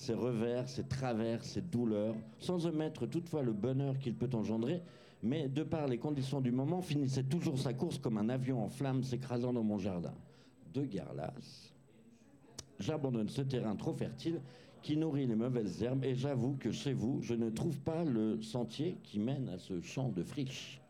ses 0.00 0.14
revers, 0.14 0.66
ses 0.66 0.84
travers, 0.84 1.44
ses 1.44 1.60
douleurs, 1.60 2.14
sans 2.38 2.64
omettre 2.64 3.06
toutefois 3.06 3.42
le 3.42 3.52
bonheur 3.52 3.98
qu'il 3.98 4.14
peut 4.14 4.30
engendrer, 4.32 4.80
mais 5.22 5.46
de 5.46 5.62
par 5.62 5.86
les 5.88 5.98
conditions 5.98 6.40
du 6.40 6.50
moment, 6.50 6.80
finissait 6.80 7.22
toujours 7.22 7.58
sa 7.58 7.74
course 7.74 7.98
comme 7.98 8.16
un 8.16 8.30
avion 8.30 8.64
en 8.64 8.70
flammes 8.70 9.02
s'écrasant 9.02 9.52
dans 9.52 9.62
mon 9.62 9.76
jardin. 9.76 10.14
De 10.72 10.88
lasse, 11.14 11.74
j'abandonne 12.78 13.28
ce 13.28 13.42
terrain 13.42 13.76
trop 13.76 13.92
fertile 13.92 14.40
qui 14.80 14.96
nourrit 14.96 15.26
les 15.26 15.34
mauvaises 15.34 15.82
herbes 15.82 16.02
et 16.02 16.14
j'avoue 16.14 16.56
que 16.58 16.70
chez 16.70 16.94
vous, 16.94 17.20
je 17.20 17.34
ne 17.34 17.50
trouve 17.50 17.78
pas 17.80 18.02
le 18.02 18.40
sentier 18.40 18.96
qui 19.02 19.18
mène 19.18 19.50
à 19.50 19.58
ce 19.58 19.82
champ 19.82 20.08
de 20.08 20.22
friche. 20.22 20.80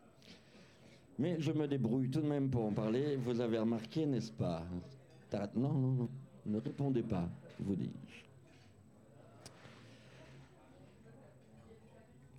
Mais 1.19 1.35
je 1.41 1.51
me 1.51 1.67
débrouille 1.67 2.11
tout 2.11 2.21
de 2.21 2.29
même 2.29 2.49
pour 2.49 2.65
en 2.65 2.73
parler. 2.73 3.17
Vous 3.17 3.41
avez 3.41 3.59
remarqué, 3.59 4.07
n'est-ce 4.07 4.31
pas? 4.31 4.63
Non, 5.57 5.73
non, 5.73 5.93
non. 5.93 6.09
Ne 6.47 6.59
répondez 6.59 7.03
pas, 7.03 7.29
vous 7.59 7.75
dis-je. 7.75 8.30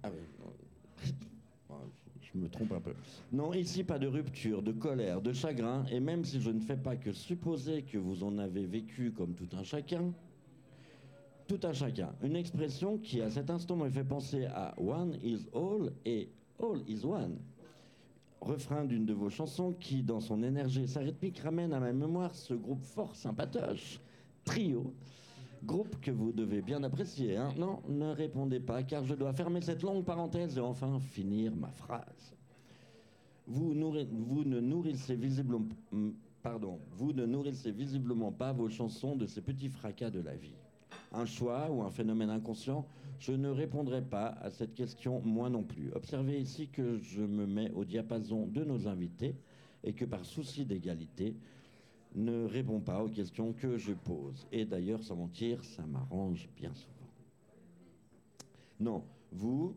Ah 0.03 0.09
oui. 0.11 1.11
Je 2.21 2.37
me 2.37 2.47
trompe 2.47 2.71
un 2.71 2.79
peu. 2.79 2.93
Non, 3.33 3.53
ici 3.53 3.83
pas 3.83 3.99
de 3.99 4.07
rupture, 4.07 4.61
de 4.61 4.71
colère, 4.71 5.21
de 5.21 5.33
chagrin, 5.33 5.85
et 5.91 5.99
même 5.99 6.23
si 6.23 6.39
je 6.39 6.49
ne 6.49 6.61
fais 6.61 6.77
pas 6.77 6.95
que 6.95 7.11
supposer 7.11 7.83
que 7.83 7.97
vous 7.97 8.23
en 8.23 8.37
avez 8.37 8.65
vécu 8.65 9.11
comme 9.11 9.33
tout 9.33 9.49
un 9.57 9.63
chacun, 9.63 10.13
tout 11.47 11.59
un 11.63 11.73
chacun, 11.73 12.13
une 12.23 12.37
expression 12.37 12.97
qui 12.97 13.21
à 13.21 13.29
cet 13.29 13.49
instant 13.49 13.75
me 13.75 13.89
fait 13.89 14.05
penser 14.05 14.45
à 14.45 14.73
One 14.79 15.17
is 15.21 15.45
all 15.53 15.91
et 16.05 16.29
All 16.61 16.83
is 16.87 17.03
one. 17.03 17.39
Refrain 18.39 18.85
d'une 18.85 19.05
de 19.05 19.13
vos 19.13 19.29
chansons 19.29 19.73
qui, 19.73 20.03
dans 20.03 20.19
son 20.19 20.43
énergie 20.43 20.83
et 20.83 20.87
sa 20.87 20.99
rythmique, 20.99 21.39
ramène 21.39 21.73
à 21.73 21.79
ma 21.79 21.91
mémoire 21.91 22.35
ce 22.35 22.53
groupe 22.53 22.83
fort 22.83 23.15
sympatoche, 23.15 23.99
Trio, 24.43 24.93
Groupe 25.63 25.99
que 26.01 26.09
vous 26.09 26.31
devez 26.31 26.61
bien 26.61 26.83
apprécier. 26.83 27.37
Hein 27.37 27.53
non, 27.55 27.81
ne 27.87 28.11
répondez 28.11 28.59
pas, 28.59 28.81
car 28.83 29.05
je 29.05 29.13
dois 29.13 29.33
fermer 29.33 29.61
cette 29.61 29.83
longue 29.83 30.03
parenthèse 30.03 30.57
et 30.57 30.61
enfin 30.61 30.99
finir 30.99 31.55
ma 31.55 31.71
phrase. 31.71 32.33
Vous, 33.47 33.73
vous 33.73 34.43
ne 34.43 34.59
nourrissez 34.59 35.15
visiblement, 35.15 35.67
pardon, 36.41 36.79
vous 36.93 37.13
ne 37.13 37.25
nourrissez 37.25 37.71
visiblement 37.71 38.31
pas 38.31 38.53
vos 38.53 38.69
chansons 38.69 39.15
de 39.15 39.27
ces 39.27 39.41
petits 39.41 39.69
fracas 39.69 40.09
de 40.09 40.21
la 40.21 40.35
vie. 40.35 40.55
Un 41.13 41.25
choix 41.25 41.69
ou 41.69 41.81
un 41.83 41.89
phénomène 41.89 42.29
inconscient, 42.29 42.85
je 43.19 43.33
ne 43.33 43.49
répondrai 43.49 44.01
pas 44.01 44.27
à 44.41 44.49
cette 44.49 44.73
question 44.73 45.21
moi 45.23 45.49
non 45.49 45.63
plus. 45.63 45.91
Observez 45.93 46.39
ici 46.39 46.69
que 46.69 46.97
je 46.97 47.21
me 47.21 47.45
mets 47.45 47.71
au 47.71 47.85
diapason 47.85 48.47
de 48.47 48.63
nos 48.63 48.87
invités 48.87 49.35
et 49.83 49.93
que 49.93 50.05
par 50.05 50.25
souci 50.25 50.65
d'égalité, 50.65 51.35
ne 52.15 52.45
répond 52.45 52.79
pas 52.79 53.03
aux 53.03 53.09
questions 53.09 53.53
que 53.53 53.77
je 53.77 53.93
pose. 53.93 54.47
Et 54.51 54.65
d'ailleurs, 54.65 55.03
sans 55.03 55.15
mentir, 55.15 55.63
ça 55.63 55.85
m'arrange 55.85 56.49
bien 56.55 56.73
souvent. 56.73 56.91
Non, 58.79 59.03
vous, 59.31 59.75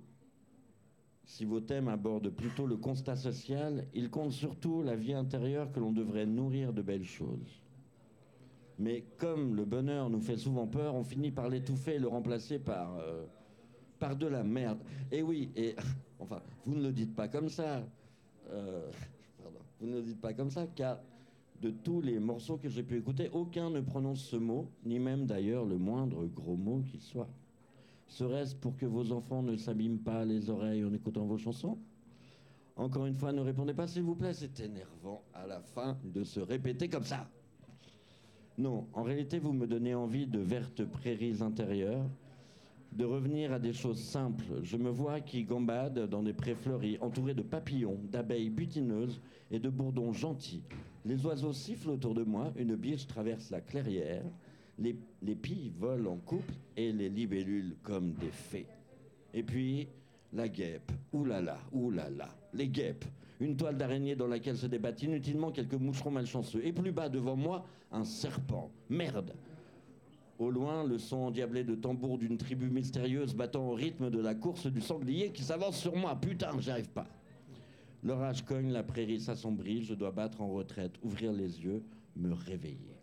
si 1.25 1.45
vos 1.45 1.61
thèmes 1.61 1.89
abordent 1.89 2.31
plutôt 2.31 2.67
le 2.67 2.77
constat 2.77 3.17
social, 3.17 3.87
ils 3.95 4.11
comptent 4.11 4.33
surtout 4.33 4.83
la 4.83 4.97
vie 4.97 5.15
intérieure 5.15 5.73
que 5.73 5.81
l'on 5.81 5.93
devrait 5.93 6.27
nourrir 6.27 6.73
de 6.73 6.83
belles 6.83 7.05
choses. 7.05 7.63
Mais 8.79 9.05
comme 9.19 9.55
le 9.55 9.65
bonheur 9.65 10.11
nous 10.11 10.21
fait 10.21 10.37
souvent 10.37 10.67
peur, 10.67 10.95
on 10.95 11.05
finit 11.05 11.31
par 11.31 11.49
l'étouffer 11.49 11.95
et 11.95 11.99
le 11.99 12.09
remplacer 12.09 12.59
par, 12.59 12.99
euh, 12.99 13.25
par 13.99 14.17
de 14.17 14.27
la 14.27 14.43
merde. 14.43 14.79
Et 15.13 15.23
oui, 15.23 15.51
et 15.55 15.77
enfin, 16.19 16.43
vous 16.65 16.75
ne 16.75 16.83
le 16.83 16.93
dites 16.93 17.15
pas 17.15 17.29
comme 17.29 17.49
ça. 17.49 17.87
Euh, 18.51 18.91
vous 19.81 19.87
ne 19.87 19.97
le 19.97 20.03
dites 20.03 20.21
pas 20.21 20.35
comme 20.35 20.51
ça, 20.51 20.67
car 20.67 20.99
de 21.65 21.71
tous 21.71 22.03
les 22.03 22.19
morceaux 22.19 22.59
que 22.59 22.69
j'ai 22.69 22.83
pu 22.83 22.99
écouter, 22.99 23.31
aucun 23.33 23.71
ne 23.71 23.81
prononce 23.81 24.21
ce 24.21 24.37
mot, 24.37 24.69
ni 24.85 24.99
même 24.99 25.25
d'ailleurs 25.25 25.65
le 25.65 25.79
moindre 25.79 26.27
gros 26.27 26.57
mot 26.57 26.83
qu'il 26.83 27.01
soit. 27.01 27.31
Serait-ce 28.07 28.55
pour 28.55 28.77
que 28.77 28.85
vos 28.85 29.13
enfants 29.13 29.43
ne 29.43 29.57
s'abîment 29.57 29.99
pas 29.99 30.27
les 30.27 30.51
oreilles 30.51 30.85
en 30.85 30.93
écoutant 30.93 31.25
vos 31.25 31.39
chansons? 31.39 31.79
Encore 32.77 33.07
une 33.07 33.15
fois, 33.15 33.33
ne 33.33 33.41
répondez 33.41 33.73
pas 33.73 33.87
s'il 33.87 34.03
vous 34.03 34.15
plaît, 34.15 34.35
c'est 34.35 34.61
énervant 34.61 35.23
à 35.33 35.47
la 35.47 35.63
fin 35.63 35.97
de 36.05 36.23
se 36.23 36.39
répéter 36.39 36.91
comme 36.91 37.05
ça. 37.05 37.31
Non, 38.59 38.87
en 38.93 39.03
réalité, 39.03 39.39
vous 39.39 39.55
me 39.55 39.67
donnez 39.67 39.95
envie 39.95 40.27
de 40.27 40.41
vertes 40.41 40.85
prairies 40.85 41.41
intérieures, 41.41 42.05
de 42.93 43.07
revenir 43.07 43.55
à 43.55 43.59
des 43.59 43.73
choses 43.73 44.03
simples. 44.03 44.61
Je 44.63 44.77
me 44.77 44.91
vois 44.91 45.23
qui 45.23 45.45
gambade 45.45 46.11
dans 46.11 46.23
des 46.23 46.35
prés 46.35 46.57
fleuris, 46.57 46.99
entourés 47.01 47.35
de 47.35 47.43
papillons, 47.43 47.99
d'abeilles 48.13 48.51
butineuses 48.51 49.23
et 49.51 49.59
de 49.59 49.71
bourdons 49.71 50.13
gentils. 50.13 50.63
Les 51.05 51.25
oiseaux 51.27 51.53
sifflent 51.53 51.91
autour 51.91 52.15
de 52.15 52.25
moi, 52.25 52.53
une 52.57 52.77
biche 52.77 53.07
traverse 53.07 53.51
la 53.51 53.61
clairière, 53.61 54.25
les, 54.79 54.97
les 55.23 55.35
pies 55.35 55.73
volent 55.79 56.13
en 56.13 56.17
couple 56.17 56.55
et 56.77 56.93
les 56.93 57.09
libellules 57.09 57.77
comme 57.83 58.15
des 58.15 58.31
fées. 58.31 58.67
Et 59.35 59.43
puis, 59.43 59.89
la 60.33 60.49
guêpe, 60.49 60.91
oulala, 61.13 61.59
oulala, 61.73 62.29
les 62.55 62.69
guêpes, 62.69 63.05
une 63.41 63.57
toile 63.57 63.77
d'araignée 63.77 64.17
dans 64.17 64.27
laquelle 64.27 64.57
se 64.57 64.67
débattent 64.67 65.03
inutilement 65.03 65.51
quelques 65.51 65.75
moucherons 65.75 66.11
malchanceux. 66.11 66.65
Et 66.65 66.73
plus 66.73 66.93
bas 66.93 67.09
devant 67.09 67.37
moi, 67.37 67.67
un 67.93 68.05
serpent. 68.05 68.71
Merde 68.89 69.33
Au 70.39 70.51
loin, 70.51 70.85
le 70.85 70.99
son 70.99 71.17
endiablé 71.17 71.65
de 71.65 71.75
tambour 71.75 72.19
d'une 72.19 72.39
tribu 72.39 72.71
mystérieuse 72.71 73.35
battant 73.35 73.69
au 73.69 73.75
rythme 73.75 74.11
de 74.11 74.21
la 74.21 74.35
course 74.35 74.67
du 74.67 74.81
sanglier 74.81 75.31
qui 75.31 75.43
s'avance 75.43 75.79
sur 75.79 75.95
moi. 75.97 76.19
Putain, 76.21 76.59
j'y 76.61 76.71
arrive 76.71 76.91
pas. 76.91 77.07
L'orage 78.05 78.45
cogne, 78.45 78.71
la 78.71 78.83
prairie 78.83 79.19
s'assombrit, 79.19 79.83
je 79.83 79.95
dois 79.95 80.11
battre 80.11 80.43
en 80.43 80.49
retraite, 80.49 80.93
ouvrir 81.03 81.33
les 81.33 81.65
yeux, 81.65 81.83
me 82.17 82.35
réveiller. 82.35 82.95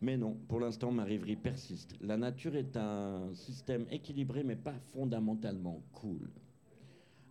Mais 0.00 0.16
non, 0.16 0.36
pour 0.48 0.60
l'instant, 0.60 0.92
ma 0.92 1.02
rêverie 1.02 1.34
persiste. 1.34 1.96
La 2.00 2.16
nature 2.16 2.54
est 2.54 2.76
un 2.76 3.34
système 3.34 3.86
équilibré, 3.90 4.44
mais 4.44 4.54
pas 4.54 4.74
fondamentalement 4.92 5.80
cool. 5.92 6.30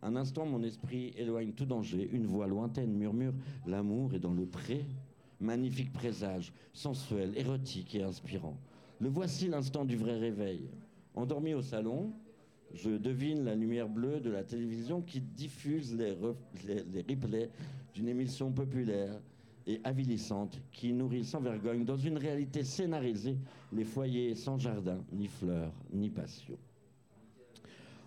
Un 0.01 0.17
instant, 0.17 0.45
mon 0.45 0.61
esprit 0.63 1.13
éloigne 1.15 1.53
tout 1.53 1.65
danger. 1.65 2.09
Une 2.11 2.25
voix 2.25 2.47
lointaine 2.47 2.91
murmure 2.91 3.33
L'amour 3.65 4.13
est 4.13 4.19
dans 4.19 4.33
le 4.33 4.45
pré. 4.45 4.85
Magnifique 5.39 5.93
présage, 5.93 6.51
sensuel, 6.73 7.31
érotique 7.37 7.95
et 7.95 8.03
inspirant. 8.03 8.57
Le 8.99 9.07
voici 9.07 9.47
l'instant 9.47 9.85
du 9.85 9.95
vrai 9.95 10.17
réveil. 10.17 10.67
Endormi 11.15 11.53
au 11.53 11.61
salon, 11.61 12.11
je 12.73 12.89
devine 12.89 13.43
la 13.43 13.55
lumière 13.55 13.87
bleue 13.87 14.19
de 14.19 14.31
la 14.31 14.43
télévision 14.43 15.01
qui 15.01 15.21
diffuse 15.21 15.95
les, 15.95 16.11
replays 16.11 17.49
d'une 17.93 18.07
émission 18.07 18.51
populaire 18.51 19.19
et 19.67 19.79
avilissante 19.83 20.59
qui 20.71 20.91
nourrit 20.91 21.23
sans 21.23 21.39
vergogne, 21.39 21.85
dans 21.85 21.97
une 21.97 22.17
réalité 22.17 22.63
scénarisée, 22.63 23.37
les 23.71 23.85
foyers 23.85 24.35
sans 24.35 24.57
jardin, 24.57 25.03
ni 25.11 25.27
fleurs, 25.27 25.71
ni 25.91 26.09
passion. 26.09 26.57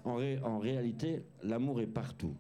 En, 0.05 0.59
réalité, 0.59 1.23
l'amour 1.43 1.81
est 1.81 1.87
partout. 1.87 2.35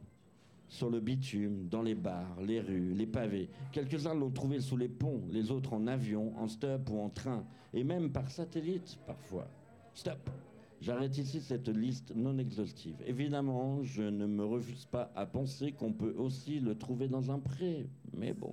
Sur 0.68 0.90
le 0.90 1.00
bitume, 1.00 1.68
dans 1.68 1.82
les 1.82 1.94
bars, 1.94 2.40
les 2.40 2.60
rues, 2.60 2.92
les 2.92 3.06
pavés. 3.06 3.48
Quelques-uns 3.72 4.14
l'ont 4.14 4.30
trouvé 4.30 4.60
sous 4.60 4.76
les 4.76 4.88
ponts, 4.88 5.22
les 5.30 5.52
autres 5.52 5.72
en 5.72 5.86
avion, 5.86 6.36
en 6.38 6.48
stop 6.48 6.90
ou 6.90 7.00
en 7.00 7.08
train, 7.08 7.44
et 7.72 7.84
même 7.84 8.10
par 8.10 8.30
satellite 8.30 8.98
parfois. 9.06 9.48
Stop 9.94 10.28
J'arrête 10.80 11.16
ici 11.18 11.40
cette 11.40 11.68
liste 11.68 12.14
non 12.14 12.38
exhaustive. 12.38 12.96
Évidemment, 13.06 13.82
je 13.82 14.02
ne 14.02 14.26
me 14.26 14.44
refuse 14.44 14.84
pas 14.84 15.10
à 15.14 15.26
penser 15.26 15.72
qu'on 15.72 15.92
peut 15.92 16.14
aussi 16.18 16.60
le 16.60 16.76
trouver 16.76 17.08
dans 17.08 17.30
un 17.30 17.38
pré, 17.38 17.88
mais 18.12 18.32
bon. 18.32 18.52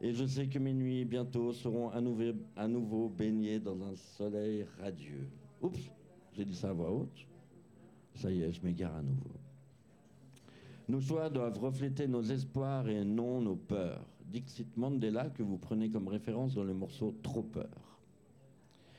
Et 0.00 0.12
je 0.12 0.24
sais 0.24 0.48
que 0.48 0.58
mes 0.58 0.72
nuits 0.72 1.04
bientôt 1.04 1.52
seront 1.52 1.90
à 1.90 2.00
nouveau, 2.68 3.08
baignées 3.08 3.60
dans 3.60 3.82
un 3.82 3.94
soleil 3.94 4.66
radieux. 4.80 5.28
Oups 5.62 5.90
j'ai 6.36 6.44
dit 6.44 6.56
ça 6.56 6.70
à 6.70 6.72
voix 6.72 6.90
haute. 6.90 7.26
Ça 8.16 8.30
y 8.30 8.42
est, 8.42 8.52
je 8.52 8.60
m'égare 8.62 8.96
à 8.96 9.02
nouveau. 9.02 9.30
Nos 10.88 11.00
choix 11.00 11.30
doivent 11.30 11.58
refléter 11.58 12.08
nos 12.08 12.22
espoirs 12.22 12.88
et 12.88 13.04
non 13.04 13.40
nos 13.40 13.56
peurs. 13.56 14.04
Dixit 14.26 14.76
Mandela 14.76 15.30
que 15.30 15.42
vous 15.42 15.58
prenez 15.58 15.90
comme 15.90 16.08
référence 16.08 16.54
dans 16.54 16.64
le 16.64 16.74
morceau 16.74 17.14
Trop 17.22 17.42
peur. 17.42 17.83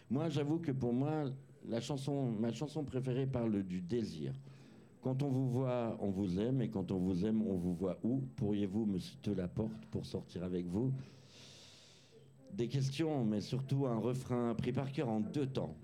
Moi, 0.10 0.30
j'avoue 0.30 0.60
que 0.60 0.72
pour 0.72 0.94
moi, 0.94 1.26
ma 1.66 1.82
chanson 1.82 2.84
préférée 2.86 3.26
parle 3.26 3.64
du 3.64 3.82
désir. 3.82 4.34
Quand 5.02 5.22
on 5.24 5.30
vous 5.30 5.50
voit, 5.50 5.98
on 6.00 6.10
vous 6.10 6.40
aime, 6.40 6.62
et 6.62 6.70
quand 6.70 6.92
on 6.92 6.98
vous 6.98 7.26
aime, 7.26 7.42
on 7.42 7.58
vous 7.58 7.74
voit 7.74 8.00
où? 8.04 8.22
Pourriez-vous 8.36 8.86
me 8.86 9.00
citer 9.00 9.36
la 9.36 9.48
porte 9.48 9.86
pour 9.92 10.06
sortir 10.06 10.44
avec 10.44 10.66
vous? 10.68 10.92
Des 12.54 12.68
questions, 12.68 13.26
mais 13.26 13.42
surtout 13.42 13.86
un 13.86 13.98
refrain 13.98 14.56
pris 14.56 14.72
par 14.72 14.92
cœur 14.92 15.10
en 15.10 15.20
deux 15.20 15.48
temps. 15.48 15.76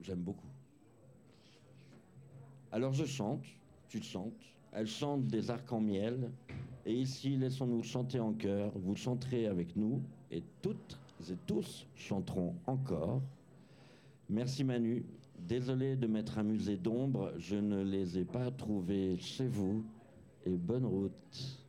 J'aime 0.00 0.20
beaucoup. 0.20 0.48
Alors 2.72 2.92
je 2.92 3.04
chante, 3.04 3.44
tu 3.88 4.02
chantes, 4.02 4.34
elle 4.72 4.86
chante 4.86 5.26
des 5.26 5.50
arcs 5.50 5.72
en 5.72 5.80
miel, 5.80 6.32
et 6.84 6.92
ici 6.92 7.36
laissons-nous 7.36 7.82
chanter 7.82 8.20
en 8.20 8.32
chœur, 8.32 8.72
vous 8.74 8.96
chanterez 8.96 9.46
avec 9.46 9.76
nous, 9.76 10.02
et 10.30 10.42
toutes 10.60 10.98
et 11.30 11.36
tous 11.46 11.86
chanteront 11.94 12.54
encore. 12.66 13.22
Merci 14.28 14.64
Manu, 14.64 15.04
désolé 15.38 15.96
de 15.96 16.06
m'être 16.06 16.38
amusé 16.38 16.76
d'ombre, 16.76 17.32
je 17.38 17.56
ne 17.56 17.82
les 17.82 18.18
ai 18.18 18.24
pas 18.24 18.50
trouvés 18.50 19.16
chez 19.18 19.46
vous, 19.46 19.84
et 20.44 20.56
bonne 20.56 20.84
route. 20.84 21.60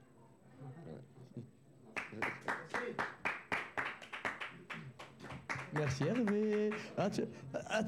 Merci 5.73 6.03
Hervé. 6.05 6.69
Ah, 6.97 7.09
tu, 7.09 7.21
ah, 7.53 7.81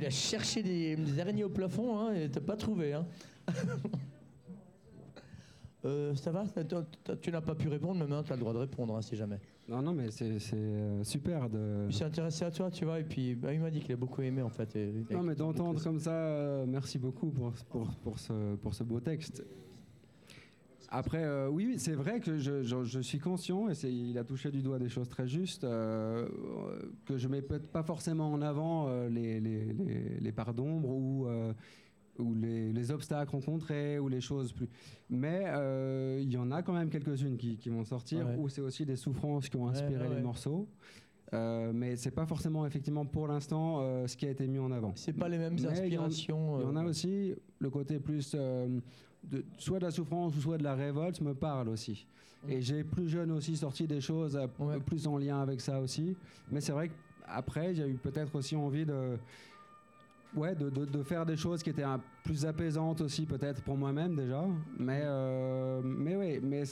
l'as 0.00 0.10
cherché 0.10 0.62
des, 0.62 1.20
araignées 1.20 1.44
au 1.44 1.50
plafond 1.50 1.98
hein, 1.98 2.14
et 2.14 2.30
t'as 2.30 2.40
pas 2.40 2.56
trouvé. 2.56 2.94
Hein. 2.94 3.06
euh, 5.84 6.14
ça 6.14 6.30
va? 6.30 6.44
Tu 7.20 7.30
n'as 7.30 7.40
pas 7.42 7.54
pu 7.54 7.68
répondre, 7.68 7.94
mais 7.94 8.06
maintenant 8.06 8.22
tu 8.22 8.32
as 8.32 8.36
le 8.36 8.40
droit 8.40 8.54
de 8.54 8.58
répondre 8.58 8.96
hein, 8.96 9.02
si 9.02 9.16
jamais. 9.16 9.40
Non, 9.70 9.82
non, 9.82 9.92
mais 9.94 10.10
c'est 10.10 10.32
euh, 10.54 11.04
super 11.04 11.48
de. 11.48 11.86
Il 11.88 11.94
s'est 11.94 12.04
intéressé 12.04 12.44
à 12.44 12.50
toi, 12.50 12.70
tu 12.72 12.84
vois, 12.84 12.98
et 12.98 13.04
puis 13.04 13.36
bah, 13.36 13.54
il 13.54 13.60
m'a 13.60 13.70
dit 13.70 13.78
qu'il 13.80 13.92
a 13.92 13.96
beaucoup 13.96 14.20
aimé 14.20 14.42
en 14.42 14.48
fait. 14.50 14.74
non, 15.10 15.22
mais 15.22 15.36
d'entendre 15.36 15.80
comme 15.82 16.00
ça, 16.00 16.10
euh, 16.12 16.66
merci 16.66 16.98
beaucoup 16.98 17.30
pour, 17.30 17.52
pour, 17.68 17.86
pour, 18.02 18.18
ce, 18.18 18.56
pour 18.56 18.74
ce 18.74 18.82
beau 18.82 18.98
texte. 18.98 19.44
Après, 20.92 21.22
euh, 21.22 21.48
oui, 21.48 21.74
c'est 21.78 21.92
vrai 21.92 22.18
que 22.18 22.36
je, 22.36 22.64
je- 22.64 22.82
je 22.82 22.98
suis 22.98 23.20
conscient, 23.20 23.68
et 23.70 23.74
il 23.88 24.18
a 24.18 24.24
touché 24.24 24.50
du 24.50 24.60
doigt 24.60 24.80
des 24.80 24.88
choses 24.88 25.08
très 25.08 25.28
justes, 25.28 25.62
euh, 25.62 26.26
que 27.06 27.16
je 27.16 27.28
mets 27.28 27.42
peut-être 27.42 27.68
pas 27.68 27.84
forcément 27.84 28.32
en 28.32 28.42
avant 28.42 28.88
euh, 28.88 29.08
les, 29.08 29.38
les, 29.38 29.66
les, 29.72 30.18
les 30.20 30.32
parts 30.32 30.52
d'ombre 30.52 30.88
ou, 30.90 31.28
ou 32.20 32.34
les, 32.34 32.72
les 32.72 32.90
obstacles 32.90 33.30
rencontrés 33.32 33.98
ou 33.98 34.08
les 34.08 34.20
choses 34.20 34.52
plus. 34.52 34.68
Mais 35.08 35.44
euh, 35.46 36.20
il 36.22 36.30
y 36.32 36.36
en 36.36 36.50
a 36.52 36.62
quand 36.62 36.72
même 36.72 36.90
quelques-unes 36.90 37.36
qui, 37.36 37.56
qui 37.56 37.68
vont 37.68 37.84
sortir, 37.84 38.26
Ouais. 38.26 38.36
où 38.38 38.48
c'est 38.48 38.60
aussi 38.60 38.84
des 38.86 38.96
souffrances 38.96 39.48
qui 39.48 39.56
ont 39.56 39.68
inspiré 39.68 40.08
ouais, 40.08 40.14
les 40.16 40.22
morceaux. 40.22 40.68
Euh, 41.32 41.70
mais 41.72 41.94
c'est 41.96 42.10
pas 42.10 42.26
forcément 42.26 42.66
effectivement 42.66 43.06
pour 43.06 43.28
l'instant 43.28 43.78
euh, 43.80 44.06
ce 44.08 44.16
qui 44.16 44.26
a 44.26 44.30
été 44.30 44.46
mis 44.48 44.58
en 44.58 44.72
avant. 44.72 44.92
C'est 44.96 45.12
pas 45.12 45.28
les 45.28 45.38
mêmes 45.38 45.54
Mais 45.54 45.60
il 45.60 45.64
y 45.64 45.68
en- 45.98 46.04
inspirations. 46.06 46.60
Il 46.60 46.62
y 46.64 46.66
en 46.66 46.76
a 46.76 46.84
euh, 46.84 46.88
aussi 46.88 47.34
le 47.60 47.70
côté 47.70 48.00
plus 48.00 48.32
de, 48.34 49.44
soit 49.56 49.78
de 49.78 49.84
la 49.84 49.90
souffrance 49.92 50.36
ou 50.36 50.40
soit 50.40 50.58
de 50.58 50.64
la 50.64 50.74
révolte 50.74 51.20
me 51.20 51.34
parle 51.34 51.68
aussi. 51.68 52.06
Et 52.48 52.60
j'ai 52.62 52.82
plus 52.84 53.08
jeune 53.08 53.30
aussi 53.32 53.56
sorti 53.56 53.86
des 53.86 54.00
choses 54.00 54.40
plus 54.86 55.06
en 55.06 55.18
lien 55.18 55.40
avec 55.40 55.60
ça 55.60 55.78
aussi. 55.80 56.16
Mais 56.50 56.60
c'est 56.60 56.72
vrai 56.72 56.90
qu'après 56.90 57.74
j'ai 57.74 57.86
eu 57.86 57.94
peut-être 57.94 58.34
aussi 58.34 58.56
envie 58.56 58.86
de 58.86 59.16
ouais 60.36 60.54
de, 60.54 60.70
de- 60.70 60.84
de 60.84 61.02
faire 61.02 61.24
des 61.26 61.36
choses 61.36 61.62
qui 61.62 61.70
étaient 61.70 61.82
un- 61.82 62.00
plus 62.24 62.44
apaisantes 62.46 63.00
aussi 63.00 63.26
peut-être 63.26 63.62
pour 63.62 63.76
moi-même 63.76 64.14
déjà. 64.14 64.44
Mais 64.78 65.00
euh, 65.04 65.80
mais 65.82 66.16
oui, 66.16 66.38
mais 66.42 66.62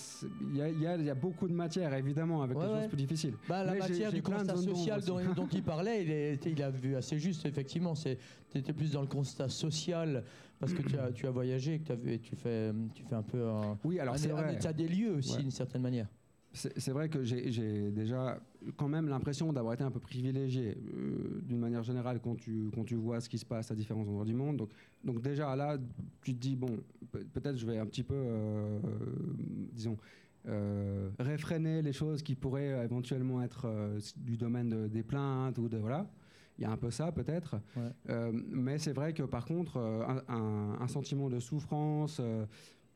il 0.50 0.56
y 0.56 0.62
a, 0.62 0.68
y 0.70 0.86
a- 0.86 0.96
y 0.96 1.10
a 1.10 1.14
beaucoup 1.14 1.48
de 1.48 1.52
matière 1.54 1.92
évidemment 1.94 2.42
avec 2.42 2.56
Ouais, 2.58 2.64
choses 2.66 2.86
plus 2.88 2.96
difficiles. 2.96 3.34
Bah, 3.48 3.64
la 3.64 3.72
Mais 3.72 3.78
matière 3.80 4.12
du 4.12 4.22
constat 4.22 4.56
social 4.56 5.00
dont, 5.02 5.48
il 5.52 5.62
parlait, 5.64 6.04
il, 6.04 6.10
est- 6.10 6.46
il 6.46 6.62
a 6.62 6.70
vu 6.70 6.94
assez 6.96 7.18
juste, 7.18 7.46
effectivement. 7.46 7.94
C'était 7.94 8.72
plus 8.72 8.92
dans 8.92 9.00
le 9.02 9.06
constat 9.06 9.48
social, 9.48 10.24
parce 10.60 10.72
que 10.72 10.82
tu 10.82 10.96
as, 10.98 11.10
tu 11.12 11.26
as 11.26 11.30
voyagé, 11.30 11.78
que 11.80 11.86
tu, 11.86 11.92
as 11.92 11.96
vu- 11.96 12.12
et 12.12 12.18
tu, 12.18 12.36
fais, 12.36 12.72
tu 12.94 13.02
fais 13.04 13.14
un 13.14 13.22
peu 13.22 13.46
un, 13.46 13.78
Oui, 13.84 13.98
alors 14.00 14.14
un- 14.14 14.18
c'est 14.18 14.30
un 14.30 14.34
vrai. 14.42 14.54
état 14.54 14.72
des 14.72 14.88
lieux 14.88 15.14
aussi, 15.16 15.34
Ouais. 15.36 15.42
d'une 15.42 15.50
certaine 15.50 15.82
manière. 15.82 16.06
C'est 16.52 16.78
c'est 16.78 16.92
vrai 16.92 17.08
que 17.10 17.22
j'ai 17.24 17.50
j'ai 17.52 17.90
déjà 17.90 18.38
quand 18.76 18.88
même 18.88 19.08
l'impression 19.08 19.52
d'avoir 19.52 19.74
été 19.74 19.84
un 19.84 19.90
peu 19.90 20.00
privilégié 20.00 20.76
euh, 20.94 21.40
d'une 21.42 21.58
manière 21.58 21.82
générale 21.82 22.20
quand 22.20 22.36
tu, 22.36 22.70
quand 22.74 22.84
tu 22.84 22.96
vois 22.96 23.20
ce 23.20 23.28
qui 23.28 23.38
se 23.38 23.46
passe 23.46 23.70
à 23.70 23.74
différents 23.74 24.02
endroits 24.02 24.24
du 24.24 24.34
monde. 24.34 24.56
Donc, 24.56 24.70
donc 25.04 25.20
déjà 25.22 25.54
là, 25.56 25.78
tu 26.22 26.34
te 26.34 26.38
dis, 26.40 26.56
bon, 26.56 26.78
pe- 27.12 27.24
peut-être 27.24 27.56
je 27.56 27.66
vais 27.66 27.78
un 27.78 27.86
petit 27.86 28.02
peu, 28.02 28.14
euh, 28.16 28.78
disons, 29.72 29.96
euh, 30.46 31.10
réfréner 31.18 31.82
les 31.82 31.92
choses 31.92 32.22
qui 32.22 32.34
pourraient 32.34 32.84
éventuellement 32.84 33.42
être 33.42 33.66
du 34.16 34.36
domaine 34.36 34.68
de- 34.68 34.88
des 34.88 35.02
plaintes 35.02 35.58
ou 35.58 35.68
de... 35.68 35.78
Voilà. 35.78 36.10
Il 36.58 36.62
y 36.62 36.64
a 36.64 36.70
un 36.72 36.76
peu 36.76 36.90
ça 36.90 37.12
peut-être. 37.12 37.60
Ouais. 37.76 38.32
Mais 38.50 38.78
c'est 38.78 38.92
vrai 38.92 39.12
que 39.12 39.22
par 39.22 39.44
contre, 39.44 39.78
un, 39.78 40.22
un- 40.28 40.76
un 40.80 40.88
sentiment 40.88 41.28
de 41.30 41.38
souffrance... 41.40 42.20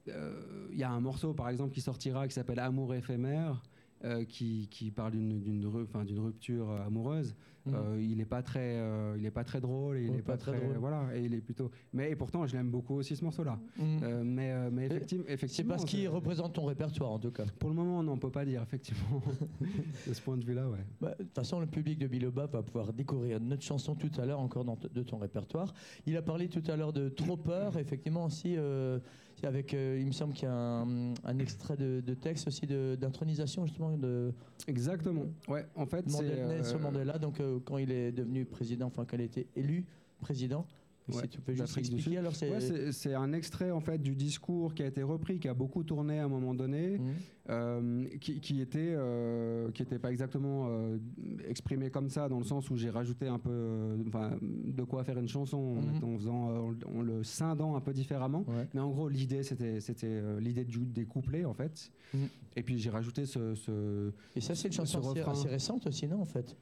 Il 0.05 0.77
y 0.77 0.83
a 0.83 0.91
un 0.91 0.99
morceau, 1.01 1.33
par 1.33 1.49
exemple, 1.49 1.73
qui 1.73 1.81
sortira 1.81 2.27
qui 2.27 2.35
s'appelle 2.35 2.59
Amour 2.59 2.93
éphémère, 2.93 3.63
euh, 4.05 4.25
qui, 4.25 4.69
qui 4.71 4.91
parle 4.91 5.13
d'une 5.13 6.19
rupture 6.19 6.71
euh, 6.71 6.87
amoureuse. 6.87 7.35
Mhm. 7.65 7.75
Euh, 7.77 8.03
il 8.03 8.17
n'est 8.17 8.25
pas 8.25 8.43
très, 8.43 8.77
euh, 8.77 9.15
il 9.17 9.25
est 9.25 9.31
pas 9.31 9.45
très 9.45 9.61
drôle, 9.61 9.99
il 9.99 10.11
Ouais, 10.11 10.19
est 10.19 10.23
pas, 10.23 10.33
pas 10.33 10.39
très 10.39 10.59
drôle. 10.59 10.77
voilà, 10.79 11.17
et 11.17 11.23
il 11.25 11.33
est 11.33 11.41
plutôt. 11.41 11.71
Mais 11.93 12.11
et 12.11 12.17
pourtant, 12.17 12.45
je 12.45 12.57
l'aime 12.57 12.71
beaucoup 12.71 12.95
aussi 12.95 13.15
ce 13.15 13.23
morceau-là. 13.23 13.57
Euh, 13.81 14.23
mais, 14.25 14.69
mais 14.73 14.87
effectivement, 14.87 15.25
C'est 15.47 15.63
parce 15.65 15.85
qu'il 15.85 16.09
représente 16.09 16.55
ton 16.55 16.65
répertoire, 16.65 17.13
en 17.13 17.21
tout 17.21 17.31
cas. 17.31 17.45
Pour 17.61 17.71
le 17.71 17.77
moment, 17.77 18.01
on 18.01 18.03
n'en 18.03 18.19
peut 18.19 18.33
pas 18.33 18.45
dire, 18.45 18.63
effectivement. 18.63 19.23
de 20.09 20.13
ce 20.13 20.21
point 20.21 20.37
de 20.37 20.45
vue-là, 20.45 20.69
ouais. 20.69 20.85
Bah, 21.01 21.15
De 21.17 21.23
toute 21.23 21.35
façon, 21.37 21.61
le 21.61 21.67
public 21.67 22.01
de 22.01 22.09
Biloba 22.09 22.47
va 22.47 22.63
pouvoir 22.65 22.93
découvrir 22.93 23.39
notre 23.41 23.63
chanson 23.63 23.95
tout 23.95 24.11
à 24.19 24.27
l'heure, 24.27 24.41
encore 24.41 24.65
dans 24.65 24.77
de 24.93 25.03
ton 25.05 25.19
répertoire. 25.19 25.73
Il 26.07 26.17
a 26.17 26.23
parlé 26.23 26.49
tout 26.49 26.63
à 26.67 26.75
l'heure 26.77 26.93
de 26.93 27.09
Trop 27.11 27.37
peur, 27.37 27.77
effectivement 27.79 28.25
aussi. 28.25 28.57
Avec, 29.47 29.75
euh, 29.75 29.99
il 30.01 30.07
me 30.07 30.13
semble 30.13 30.35
qu'il 30.35 30.45
y 30.45 30.51
a 30.51 30.55
un, 30.55 31.15
un 31.25 31.39
extrait 31.39 31.77
de, 31.77 32.01
de 32.01 32.15
texte 32.15 32.49
aussi 32.49 32.67
d'intronisation 32.67 33.67
justement 33.67 33.97
de 33.97 34.33
Exactement. 34.67 35.25
Ouais, 35.49 35.67
en 35.75 35.87
fait, 35.87 36.05
c'est. 36.09 36.23
Mandela, 36.23 36.53
euh, 36.53 36.79
Mandela. 36.79 37.19
Donc 37.19 37.41
euh, 37.41 37.59
quand 37.65 37.79
il 37.79 37.91
est 37.91 38.13
devenu 38.13 38.45
président, 38.45 38.87
enfin 38.87 39.05
quand 39.05 39.17
il 39.17 39.23
a 39.23 39.25
été 39.25 39.47
élu 39.57 39.85
président. 40.21 40.67
Ouais, 41.09 41.23
si 41.23 41.29
tu 41.29 41.41
peux 41.41 41.53
juste 41.53 41.63
d'Afrique 41.65 41.85
du 41.91 41.97
expliquer, 41.97 42.11
Sud. 42.11 42.19
alors 42.19 42.35
c'est. 42.37 43.09
Ouais, 43.09 43.15
un 43.15 43.33
extrait 43.33 43.71
en 43.73 43.81
fait 43.81 43.99
du 43.99 44.15
discours 44.15 44.73
qui 44.75 44.83
a 44.83 44.87
été 44.87 45.03
repris, 45.03 45.41
qui 45.41 45.49
a 45.49 45.55
beaucoup 45.55 45.83
tourné 45.83 46.21
à 46.21 46.25
un 46.25 46.29
moment 46.29 46.55
donné, 46.55 46.99
Mhm. 46.99 47.13
euh, 47.51 48.05
qui, 48.21 48.41
qui 48.41 48.61
était 48.61 48.79
euh, 48.97 49.71
qui 49.73 49.83
était 49.83 49.99
pas 49.99 50.13
exactement 50.13 50.67
euh, 50.69 50.99
exprimé 51.49 51.91
comme 51.91 52.09
ça 52.09 52.29
dans 52.29 52.39
le 52.39 52.45
sens 52.45 52.71
où 52.71 52.77
j'ai 52.77 52.91
rajouté 52.91 53.27
un 53.27 53.41
peu 53.41 53.97
enfin, 54.07 54.37
de 54.41 54.83
quoi 54.85 55.03
faire 55.03 55.19
une 55.19 55.29
chanson 55.29 55.57
en, 55.59 55.75
Mhm. 55.83 56.15
en 56.15 56.19
faisant 56.19 56.75
en 56.87 57.03
le 57.03 57.25
scindant 57.25 57.75
un 57.75 57.81
peu 57.81 57.93
différemment. 57.93 58.45
Ouais. 58.47 58.69
Mais 58.73 58.81
en 58.81 58.91
gros 58.91 59.09
l'idée 59.09 59.43
c'était 59.43 59.81
c'était 59.81 60.23
l'idée 60.41 60.65
du- 60.65 60.87
des 60.87 61.05
couplets 61.05 61.45
en 61.45 61.53
fait. 61.55 61.91
Mhm. 62.15 62.29
Et 62.55 62.63
puis 62.63 62.79
j'ai 62.79 62.91
rajouté 62.91 63.27
ce, 63.27 63.55
ce- 63.57 64.13
Et 64.37 64.41
ça, 64.41 64.55
c'est 64.55 64.69
une 64.69 64.73
ce 64.73 64.77
chanson 64.77 64.99
assez, 65.01 65.09
refrain. 65.21 65.33
assez 65.33 65.49
récente 65.49 65.87
aussi, 65.87 66.07
non, 66.07 66.21
en 66.21 66.27
fait? 66.27 66.55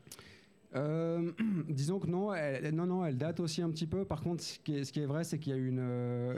Euh, 0.76 1.32
disons 1.68 1.98
que 1.98 2.06
non, 2.06 2.32
elle, 2.32 2.74
non, 2.74 2.86
non, 2.86 3.04
elle 3.04 3.16
date 3.16 3.40
aussi 3.40 3.62
un 3.62 3.70
petit 3.70 3.86
peu. 3.86 4.04
Par 4.04 4.20
contre, 4.20 4.42
ce 4.42 4.58
qui 4.60 4.76
est, 4.76 4.84
ce 4.84 4.92
qui 4.92 5.00
est 5.00 5.06
vrai, 5.06 5.24
c'est 5.24 5.38
qu'il 5.38 5.52
y 5.52 5.56
a 5.56 5.58
eu 5.58 5.68
une, 5.68 5.78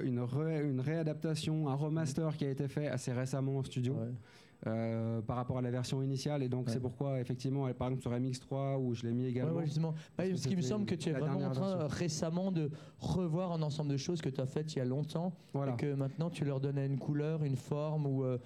une, 0.04 0.20
ré- 0.20 0.64
une 0.68 0.80
réadaptation, 0.80 1.68
un 1.68 1.74
remaster 1.74 2.36
qui 2.36 2.44
a 2.44 2.50
été 2.50 2.68
fait 2.68 2.88
assez 2.88 3.12
récemment 3.12 3.58
au 3.58 3.64
studio 3.64 3.92
Ouais. 3.94 4.08
euh, 4.68 5.20
par 5.20 5.36
rapport 5.36 5.58
à 5.58 5.60
la 5.62 5.70
version 5.70 6.02
initiale. 6.02 6.42
Et 6.42 6.48
donc, 6.48 6.66
Ouais. 6.66 6.72
c'est 6.72 6.80
pourquoi, 6.80 7.20
effectivement, 7.20 7.68
elle, 7.68 7.74
par 7.74 7.88
exemple, 7.88 8.02
sur 8.02 8.12
MX3, 8.12 8.78
où 8.78 8.94
je 8.94 9.02
l'ai 9.02 9.12
mis 9.12 9.26
également. 9.26 9.56
ouais, 9.56 9.64
justement. 9.66 9.90
Bah, 9.92 9.98
Parce 10.16 10.30
parce 10.30 10.46
qu'il 10.46 10.56
me 10.56 10.62
semble 10.62 10.86
que 10.86 10.94
tu 10.94 11.10
es 11.10 11.12
vraiment 11.12 11.40
en 11.40 11.50
train 11.50 11.76
version. 11.76 11.88
récemment 11.98 12.52
de 12.52 12.70
revoir 13.00 13.52
un 13.52 13.60
ensemble 13.62 13.90
de 13.90 13.96
choses 13.98 14.22
que 14.22 14.28
tu 14.30 14.40
as 14.40 14.46
faites 14.46 14.72
il 14.74 14.78
y 14.78 14.82
a 14.82 14.84
longtemps 14.86 15.32
Voilà. 15.52 15.72
et 15.72 15.76
que 15.76 15.92
maintenant 15.94 16.30
tu 16.30 16.44
leur 16.44 16.60
donnais 16.60 16.86
une 16.86 16.98
couleur, 16.98 17.42
une 17.44 17.56
forme 17.56 18.06
ou 18.06 18.24
euh, 18.24 18.38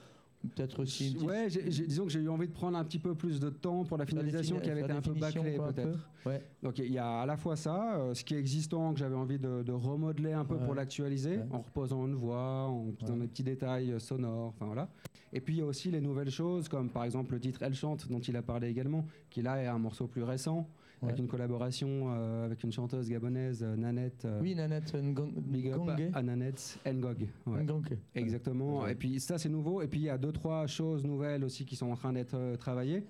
peut-être 0.46 0.80
aussi 0.82 1.08
une 1.08 1.14
petite- 1.14 1.28
Ouais, 1.28 1.48
disons 1.86 2.04
que 2.04 2.10
j'ai 2.10 2.20
eu 2.20 2.28
envie 2.28 2.46
de 2.48 2.52
prendre 2.52 2.76
un 2.78 2.84
petit 2.84 2.98
peu 2.98 3.14
plus 3.14 3.40
de 3.40 3.50
temps 3.50 3.84
pour 3.84 3.96
la 3.98 4.06
finalisation 4.06 4.58
qui 4.60 4.70
avait 4.70 4.82
été 4.82 4.92
un 4.92 5.00
peu 5.00 5.12
bâclée 5.12 5.58
peut-être. 5.58 5.98
peu. 6.24 6.30
Ouais. 6.30 6.42
Donc 6.62 6.78
il 6.78 6.92
y 6.92 6.98
a 6.98 7.20
à 7.20 7.26
la 7.26 7.36
fois 7.36 7.56
ça, 7.56 7.96
euh, 7.98 8.14
ce 8.14 8.24
qui 8.24 8.34
est 8.34 8.38
existant 8.38 8.92
que 8.92 8.98
j'avais 8.98 9.14
envie 9.14 9.38
de, 9.38 9.62
de 9.62 9.72
remodeler 9.72 10.32
un 10.32 10.44
peu 10.44 10.54
Ouais. 10.56 10.64
pour 10.64 10.74
l'actualiser, 10.74 11.36
Ouais. 11.38 11.44
en 11.52 11.60
reposant 11.60 12.06
une 12.06 12.14
voix, 12.14 12.64
en 12.68 12.92
faisant 13.00 13.16
des 13.16 13.26
petits 13.28 13.44
détails 13.44 13.92
euh, 13.92 13.98
sonores, 13.98 14.48
enfin 14.48 14.66
voilà. 14.66 14.88
Et 15.32 15.40
puis 15.40 15.54
il 15.54 15.58
y 15.58 15.62
a 15.62 15.66
aussi 15.66 15.90
les 15.90 16.00
nouvelles 16.00 16.30
choses, 16.30 16.68
comme 16.68 16.88
par 16.90 17.04
exemple 17.04 17.32
le 17.34 17.40
titre 17.40 17.62
Elle 17.62 17.74
chante, 17.74 18.08
dont 18.08 18.20
il 18.20 18.36
a 18.36 18.42
parlé 18.42 18.68
également, 18.68 19.04
qui 19.30 19.42
là 19.42 19.62
est 19.62 19.66
un 19.66 19.78
morceau 19.78 20.06
plus 20.06 20.22
récent, 20.22 20.68
avec 21.02 21.18
une 21.18 21.28
collaboration 21.28 22.06
euh, 22.10 22.44
avec 22.46 22.62
une 22.64 22.72
chanteuse 22.72 23.08
gabonaise, 23.08 23.62
euh, 23.62 23.76
Nanette. 23.76 24.24
euh, 24.24 24.40
Oui, 24.40 24.54
Nanette 24.54 24.94
Ngong- 24.94 26.10
à 26.14 26.22
Nanette 26.22 26.78
Ngog. 26.86 27.26
ouais. 27.46 27.64
Ngongé. 27.64 27.98
Exactement. 28.14 28.82
Ouais. 28.82 28.92
Et 28.92 28.94
puis 28.94 29.20
ça, 29.20 29.38
c'est 29.38 29.48
nouveau. 29.48 29.82
Et 29.82 29.88
puis 29.88 30.00
il 30.00 30.04
y 30.04 30.10
a 30.10 30.18
deux, 30.18 30.32
trois 30.32 30.66
choses 30.66 31.04
nouvelles 31.04 31.44
aussi 31.44 31.64
qui 31.64 31.76
sont 31.76 31.90
en 31.90 31.96
train 31.96 32.12
d'être 32.12 32.34
euh, 32.34 32.56
travaillées. 32.56 33.04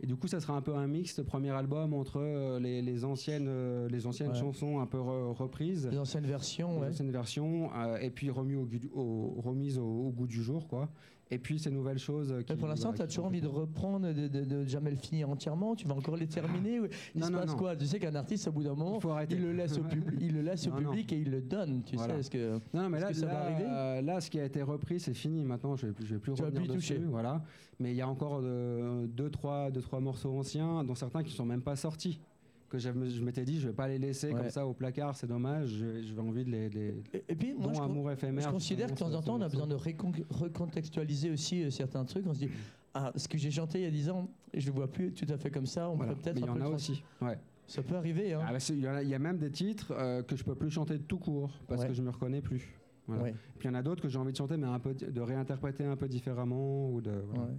Et 0.00 0.06
du 0.06 0.14
coup, 0.14 0.28
ça 0.28 0.38
sera 0.38 0.54
un 0.54 0.62
peu 0.62 0.76
un 0.76 0.86
mix, 0.86 1.18
le 1.18 1.24
premier 1.24 1.50
album, 1.50 1.92
entre 1.92 2.20
euh, 2.20 2.60
les, 2.60 2.82
les 2.82 3.04
anciennes, 3.04 3.46
euh, 3.48 3.88
les 3.88 4.06
anciennes 4.06 4.30
Ouais. 4.30 4.38
chansons 4.38 4.78
un 4.78 4.86
peu 4.86 4.98
re- 4.98 5.32
reprises, 5.32 5.88
Les 5.90 5.98
anciennes 5.98 6.24
versions, 6.26 6.74
les 6.76 6.80
ouais. 6.82 6.88
anciennes 6.90 7.10
versions, 7.10 7.70
euh, 7.74 7.98
et 7.98 8.10
puis 8.10 8.30
remis 8.30 8.54
au, 8.54 8.64
gu- 8.64 8.90
au- 8.94 9.34
remises 9.40 9.76
au, 9.76 9.84
au 9.84 10.10
goût 10.10 10.28
du 10.28 10.40
jour, 10.40 10.68
quoi. 10.68 10.88
Et 11.30 11.38
puis 11.38 11.58
ces 11.58 11.70
nouvelles 11.70 11.98
choses. 11.98 12.32
euh, 12.32 12.42
Qui, 12.42 12.56
pour 12.56 12.68
l'instant, 12.68 12.88
voilà, 12.88 12.96
tu 12.98 13.02
as 13.02 13.06
toujours 13.06 13.26
envie 13.26 13.40
de 13.42 13.46
reprendre, 13.48 14.12
de, 14.12 14.28
de- 14.28 14.44
de 14.44 14.64
jamais 14.64 14.90
le 14.90 14.96
finir 14.96 15.28
entièrement? 15.28 15.74
Tu 15.76 15.86
vas 15.86 15.94
encore 15.94 16.16
les 16.16 16.26
terminer? 16.26 16.80
ou- 16.80 16.86
Il 17.14 17.20
Non, 17.20 17.26
se 17.26 17.32
non, 17.32 17.38
passe 17.40 17.50
non. 17.50 17.56
quoi? 17.58 17.76
Tu 17.76 17.86
sais 17.86 17.98
qu'un 17.98 18.14
artiste, 18.14 18.48
au 18.48 18.52
bout 18.52 18.62
d'un 18.62 18.74
moment, 18.74 18.98
Il 19.30 19.42
le 19.42 19.52
laisse 19.52 19.76
au, 19.76 19.82
pub- 19.82 20.18
il 20.20 20.32
le 20.32 20.40
laisse 20.40 20.66
au 20.66 20.70
public 21.02 21.12
et 21.12 21.18
il 21.18 21.30
le 21.30 21.40
donne. 21.42 21.82
Tu 21.84 21.96
Voilà. 21.96 22.14
sais, 22.14 22.20
est-ce 22.20 22.30
que 22.30 22.60
Non, 22.72 22.88
mais 22.88 22.98
là, 23.00 23.08
que 23.08 23.14
ça 23.14 23.26
va 23.26 23.42
arriver? 23.44 23.64
euh, 23.68 24.00
là, 24.02 24.20
ce 24.20 24.30
qui 24.30 24.40
a 24.40 24.44
été 24.44 24.62
repris, 24.62 25.00
c'est 25.00 25.12
fini. 25.14 25.44
Maintenant, 25.44 25.76
je 25.76 25.86
ne 25.88 25.92
vais, 25.92 26.04
vais 26.04 26.18
plus 26.18 26.32
Tu 26.32 26.42
revenir 26.42 26.62
plus 26.62 26.74
dessus. 26.76 26.94
toucher. 26.94 27.06
Voilà. 27.06 27.42
Mais 27.78 27.92
il 27.92 27.96
y 27.96 28.00
a 28.02 28.08
encore 28.08 28.40
euh, 28.42 29.06
deux, 29.06 29.30
trois, 29.30 29.70
deux, 29.70 29.82
trois 29.82 30.00
morceaux 30.00 30.32
anciens, 30.36 30.82
dont 30.82 30.94
certains 30.94 31.22
qui 31.22 31.30
ne 31.30 31.36
sont 31.36 31.46
même 31.46 31.62
pas 31.62 31.76
sortis. 31.76 32.20
Que 32.68 32.78
je 32.78 32.90
m'étais 32.90 33.44
dit, 33.46 33.58
je 33.60 33.64
ne 33.66 33.70
vais 33.70 33.74
pas 33.76 33.88
les 33.88 33.98
laisser 33.98 34.28
Ouais. 34.28 34.34
comme 34.40 34.50
ça 34.50 34.66
au 34.66 34.74
placard, 34.74 35.16
c'est 35.16 35.26
dommage. 35.26 35.70
Je- 35.70 36.02
J'avais 36.02 36.20
envie 36.20 36.44
de 36.44 36.50
les. 36.50 36.68
les 36.68 37.02
Et, 37.14 37.24
et 37.28 37.34
puis, 37.34 37.54
moi, 37.54 37.72
je, 37.74 37.80
Amour 37.80 38.10
éphémère. 38.10 38.44
je 38.44 38.50
considère 38.50 38.88
que 38.88 38.92
de 38.92 38.98
temps 38.98 39.12
en 39.14 39.22
temps, 39.22 39.36
on 39.36 39.40
a 39.40 39.48
besoin 39.48 39.66
de 39.66 39.74
récon- 39.74 40.12
recontextualiser 40.28 41.30
aussi 41.30 41.62
euh, 41.64 41.70
certains 41.70 42.04
trucs. 42.04 42.26
On 42.26 42.34
se 42.34 42.40
dit, 42.40 42.50
ah, 42.92 43.10
ce 43.16 43.26
que 43.26 43.38
j'ai 43.38 43.50
chanté 43.50 43.78
il 43.78 43.84
y 43.84 43.86
a 43.86 43.90
10 43.90 44.10
ans, 44.10 44.28
je 44.52 44.66
le 44.66 44.72
vois 44.72 44.90
plus 44.90 45.12
tout 45.14 45.26
à 45.32 45.38
fait 45.38 45.50
comme 45.50 45.64
ça. 45.66 45.88
On 45.88 45.96
Voilà. 45.96 46.12
pourrait 46.12 46.22
peut-être 46.22 46.34
Mais 46.36 46.40
il 46.42 46.46
y 46.46 46.50
un 46.50 46.52
peu 46.54 46.58
en 46.60 46.62
a 46.62 46.66
trans- 46.66 46.74
aussi. 46.74 47.02
Ouais. 47.22 47.38
Ça 47.66 47.82
peut 47.82 47.96
arriver, 47.96 48.32
hein. 48.34 48.40
Ah 48.46 48.52
bah, 48.52 48.58
il 48.68 48.80
y, 48.80 48.86
a- 48.86 49.02
il 49.02 49.08
y 49.08 49.14
a 49.14 49.18
même 49.18 49.38
des 49.38 49.50
titres 49.50 49.92
euh, 49.96 50.22
que 50.22 50.36
je 50.36 50.44
peux 50.44 50.54
plus 50.54 50.70
chanter 50.70 50.98
de 50.98 51.02
tout 51.02 51.18
court 51.18 51.58
parce 51.68 51.82
Ouais. 51.82 51.88
que 51.88 51.94
je 51.94 52.02
me 52.02 52.10
reconnais 52.10 52.42
plus. 52.42 52.68
Voilà. 53.06 53.22
Ouais, 53.22 53.34
Puis 53.58 53.66
il 53.66 53.72
y 53.72 53.74
en 53.74 53.78
a 53.78 53.82
d'autres 53.82 54.02
que 54.02 54.08
j'ai 54.10 54.18
envie 54.18 54.32
de 54.32 54.36
chanter, 54.36 54.58
mais 54.58 54.66
un 54.66 54.78
peu 54.78 54.92
de 54.92 55.20
réinterpréter 55.22 55.84
un 55.84 55.96
peu 55.96 56.08
différemment 56.08 56.90
ou 56.90 57.00
de 57.00 57.12
voilà. 57.30 57.44
ouais. 57.44 57.56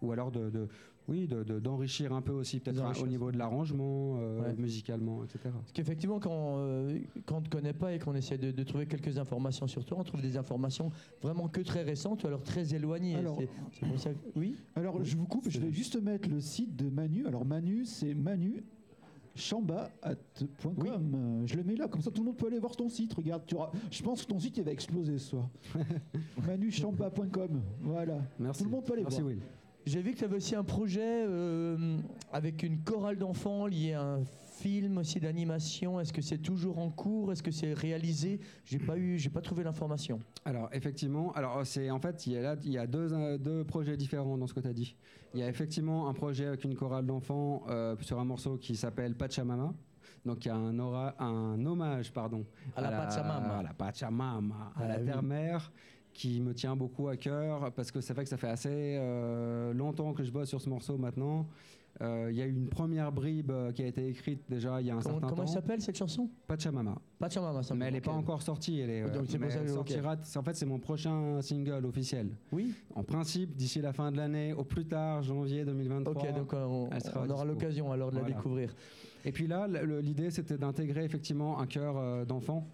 ou 0.00 0.12
alors 0.12 0.30
de, 0.30 0.48
de- 0.48 0.68
oui 1.08 1.26
de- 1.26 1.42
de- 1.42 1.58
d'enrichir 1.58 2.12
un 2.12 2.20
peu 2.22 2.32
aussi 2.32 2.60
peut-être 2.60 2.76
D'enrichir. 2.76 3.04
au 3.04 3.06
niveau 3.06 3.32
de 3.32 3.38
l'arrangement 3.38 4.16
euh, 4.18 4.40
Ouais. 4.42 4.54
musicalement 4.56 5.24
etc. 5.24 5.38
Parce 5.52 5.72
qu'effectivement, 5.72 6.20
quand, 6.20 6.56
euh, 6.58 6.98
quand 7.26 7.36
on 7.36 7.40
ne 7.40 7.44
te 7.46 7.50
connaît 7.50 7.72
pas 7.72 7.92
et 7.94 7.98
qu'on 7.98 8.14
essaie 8.14 8.38
de, 8.38 8.50
de 8.50 8.62
trouver 8.62 8.86
quelques 8.86 9.18
informations 9.18 9.66
sur 9.66 9.84
toi, 9.84 9.98
on 10.00 10.04
trouve 10.04 10.20
des 10.22 10.36
informations 10.36 10.90
vraiment 11.22 11.48
que 11.48 11.60
très 11.62 11.82
récentes 11.82 12.22
ou 12.24 12.26
alors 12.26 12.42
très 12.42 12.74
éloignées. 12.74 13.16
Alors- 13.16 13.38
C'est- 13.38 13.48
c'est 13.80 13.86
pour 13.88 13.98
ça 13.98 14.10
que- 14.12 14.18
Oui 14.36 14.56
Alors, 14.76 15.02
je 15.02 15.16
vous 15.16 15.26
coupe, 15.26 15.48
je 15.48 15.58
vais 15.58 15.72
juste 15.72 16.00
mettre 16.02 16.28
le 16.28 16.40
site 16.40 16.76
de 16.76 16.88
Manu. 16.88 17.26
Alors, 17.26 17.44
Manu, 17.44 17.84
c'est 17.84 18.14
Manu. 18.14 18.62
chamba.com. 19.34 20.74
Oui. 20.78 20.88
Euh, 20.90 21.46
Je 21.46 21.54
le 21.56 21.62
mets 21.62 21.76
là, 21.76 21.86
comme 21.86 22.00
ça 22.02 22.10
tout 22.10 22.22
le 22.22 22.26
monde 22.26 22.36
peut 22.36 22.48
aller 22.48 22.58
voir 22.58 22.74
ton 22.74 22.88
site. 22.88 23.14
Regarde, 23.14 23.42
tu 23.46 23.54
auras- 23.54 23.70
je 23.90 24.02
pense 24.02 24.22
que 24.24 24.26
ton 24.32 24.40
site 24.40 24.56
il 24.58 24.64
va 24.64 24.72
exploser 24.72 25.16
ce 25.18 25.28
soir. 25.30 25.48
manuchamba.com. 26.46 27.60
Voilà. 27.82 28.18
Merci. 28.38 28.62
Tout 28.64 28.68
le 28.68 28.74
monde 28.74 28.84
peut 28.84 28.94
aller 28.94 29.02
Merci, 29.02 29.20
voir. 29.20 29.28
Will. 29.32 29.40
J'ai 29.86 30.02
vu 30.02 30.12
que 30.12 30.18
tu 30.18 30.24
avais 30.24 30.36
aussi 30.36 30.54
un 30.54 30.64
projet 30.64 31.00
euh, 31.26 31.98
avec 32.32 32.62
une 32.62 32.82
chorale 32.82 33.16
d'enfants 33.16 33.66
lié 33.66 33.94
à 33.94 34.02
un 34.02 34.24
film 34.58 34.98
aussi 34.98 35.18
d'animation. 35.20 35.98
Est-ce 35.98 36.12
que 36.12 36.20
c'est 36.20 36.38
toujours 36.38 36.78
en 36.78 36.90
cours? 36.90 37.32
Est-ce 37.32 37.42
que 37.42 37.50
c'est 37.50 37.72
réalisé? 37.72 38.40
J'ai 38.64 38.78
pas 38.78 38.98
eu, 38.98 39.16
j'ai 39.18 39.30
pas 39.30 39.40
trouvé 39.40 39.64
l'information. 39.64 40.18
Alors 40.44 40.68
effectivement, 40.72 41.32
alors 41.32 41.64
c'est 41.64 41.90
en 41.90 42.00
fait 42.00 42.26
il 42.26 42.32
y 42.34 42.36
a 42.36 42.42
là 42.42 42.56
il 42.64 42.72
y 42.72 42.78
a 42.78 42.86
deux, 42.86 43.12
euh, 43.14 43.38
deux 43.38 43.64
projets 43.64 43.96
différents 43.96 44.36
dans 44.36 44.46
ce 44.46 44.52
que 44.52 44.60
tu 44.60 44.68
as 44.68 44.72
dit. 44.74 44.94
Il 45.32 45.40
y 45.40 45.42
a 45.42 45.48
effectivement 45.48 46.08
un 46.08 46.12
projet 46.12 46.46
avec 46.46 46.64
une 46.64 46.74
chorale 46.74 47.06
d'enfants 47.06 47.62
euh, 47.68 47.96
sur 48.00 48.18
un 48.20 48.24
morceau 48.24 48.56
qui 48.58 48.76
s'appelle 48.76 49.14
Pachamama. 49.14 49.72
Donc 50.26 50.44
il 50.44 50.48
y 50.48 50.50
a 50.50 50.56
un, 50.56 50.78
aura, 50.80 51.14
un 51.22 51.64
hommage 51.64 52.12
pardon 52.12 52.44
À 52.76 52.82
la 52.82 52.90
Pachamama. 52.90 53.58
à 53.58 53.62
la 53.62 53.72
Pachamama, 53.72 54.72
à 54.76 54.82
Ah 54.82 54.88
la 54.88 54.98
terre-mère 54.98 55.72
qui 56.18 56.40
me 56.40 56.52
tient 56.52 56.74
beaucoup 56.74 57.06
à 57.06 57.16
cœur 57.16 57.72
parce 57.72 57.92
que 57.92 58.00
c'est 58.00 58.12
vrai 58.12 58.24
que 58.24 58.28
ça 58.28 58.36
fait 58.36 58.48
assez 58.48 58.96
euh, 58.98 59.72
longtemps 59.72 60.12
que 60.12 60.24
je 60.24 60.32
bosse 60.32 60.48
sur 60.48 60.60
ce 60.60 60.68
morceau 60.68 60.98
maintenant. 60.98 61.46
Euh, 62.00 62.26
Il 62.30 62.36
y 62.36 62.42
a 62.42 62.46
eu 62.46 62.50
une 62.50 62.68
première 62.68 63.12
bribe 63.12 63.52
euh, 63.52 63.70
qui 63.70 63.82
a 63.82 63.86
été 63.86 64.08
écrite 64.08 64.42
déjà 64.48 64.80
il 64.80 64.88
y 64.88 64.90
a 64.90 64.96
un 64.96 65.00
Comment, 65.00 65.14
certain 65.14 65.28
comment 65.28 65.42
elle 65.42 65.48
temps. 65.48 65.54
s'appelle 65.54 65.80
cette 65.80 65.96
chanson? 65.96 66.28
Pachamama. 66.48 66.96
Pachamama. 67.20 67.62
ça 67.62 67.74
Mais 67.76 67.86
elle 67.86 67.94
n'est 67.94 68.00
pas 68.00 68.12
encore 68.12 68.42
sortie. 68.42 68.80
Elle 68.80 68.90
est, 68.90 69.10
Donc, 69.10 69.26
c'est 69.28 69.38
pour 69.38 69.50
ça 69.50 69.60
elle 69.60 69.68
sortira. 69.68 70.16
En 70.36 70.42
fait, 70.42 70.56
c'est 70.56 70.66
mon 70.66 70.80
prochain 70.80 71.40
single 71.40 71.86
officiel. 71.86 72.30
Oui. 72.50 72.74
En 72.96 73.04
principe, 73.04 73.54
d'ici 73.54 73.80
la 73.80 73.92
fin 73.92 74.10
de 74.10 74.16
l'année, 74.16 74.52
au 74.52 74.64
plus 74.64 74.86
tard, 74.86 75.22
janvier 75.22 75.64
2023. 75.64 76.14
Ok, 76.14 76.34
donc 76.34 76.52
on, 76.52 77.30
aura 77.30 77.44
l'occasion 77.44 77.92
alors 77.92 78.10
de 78.10 78.18
la 78.18 78.24
découvrir. 78.24 78.74
Et 79.24 79.32
puis 79.32 79.46
là, 79.46 79.68
l'idée, 80.00 80.30
c'était 80.30 80.58
d'intégrer 80.58 81.04
effectivement 81.04 81.60
un 81.60 81.66
chœur 81.66 81.96
euh, 81.96 82.24
d'enfant 82.24 82.66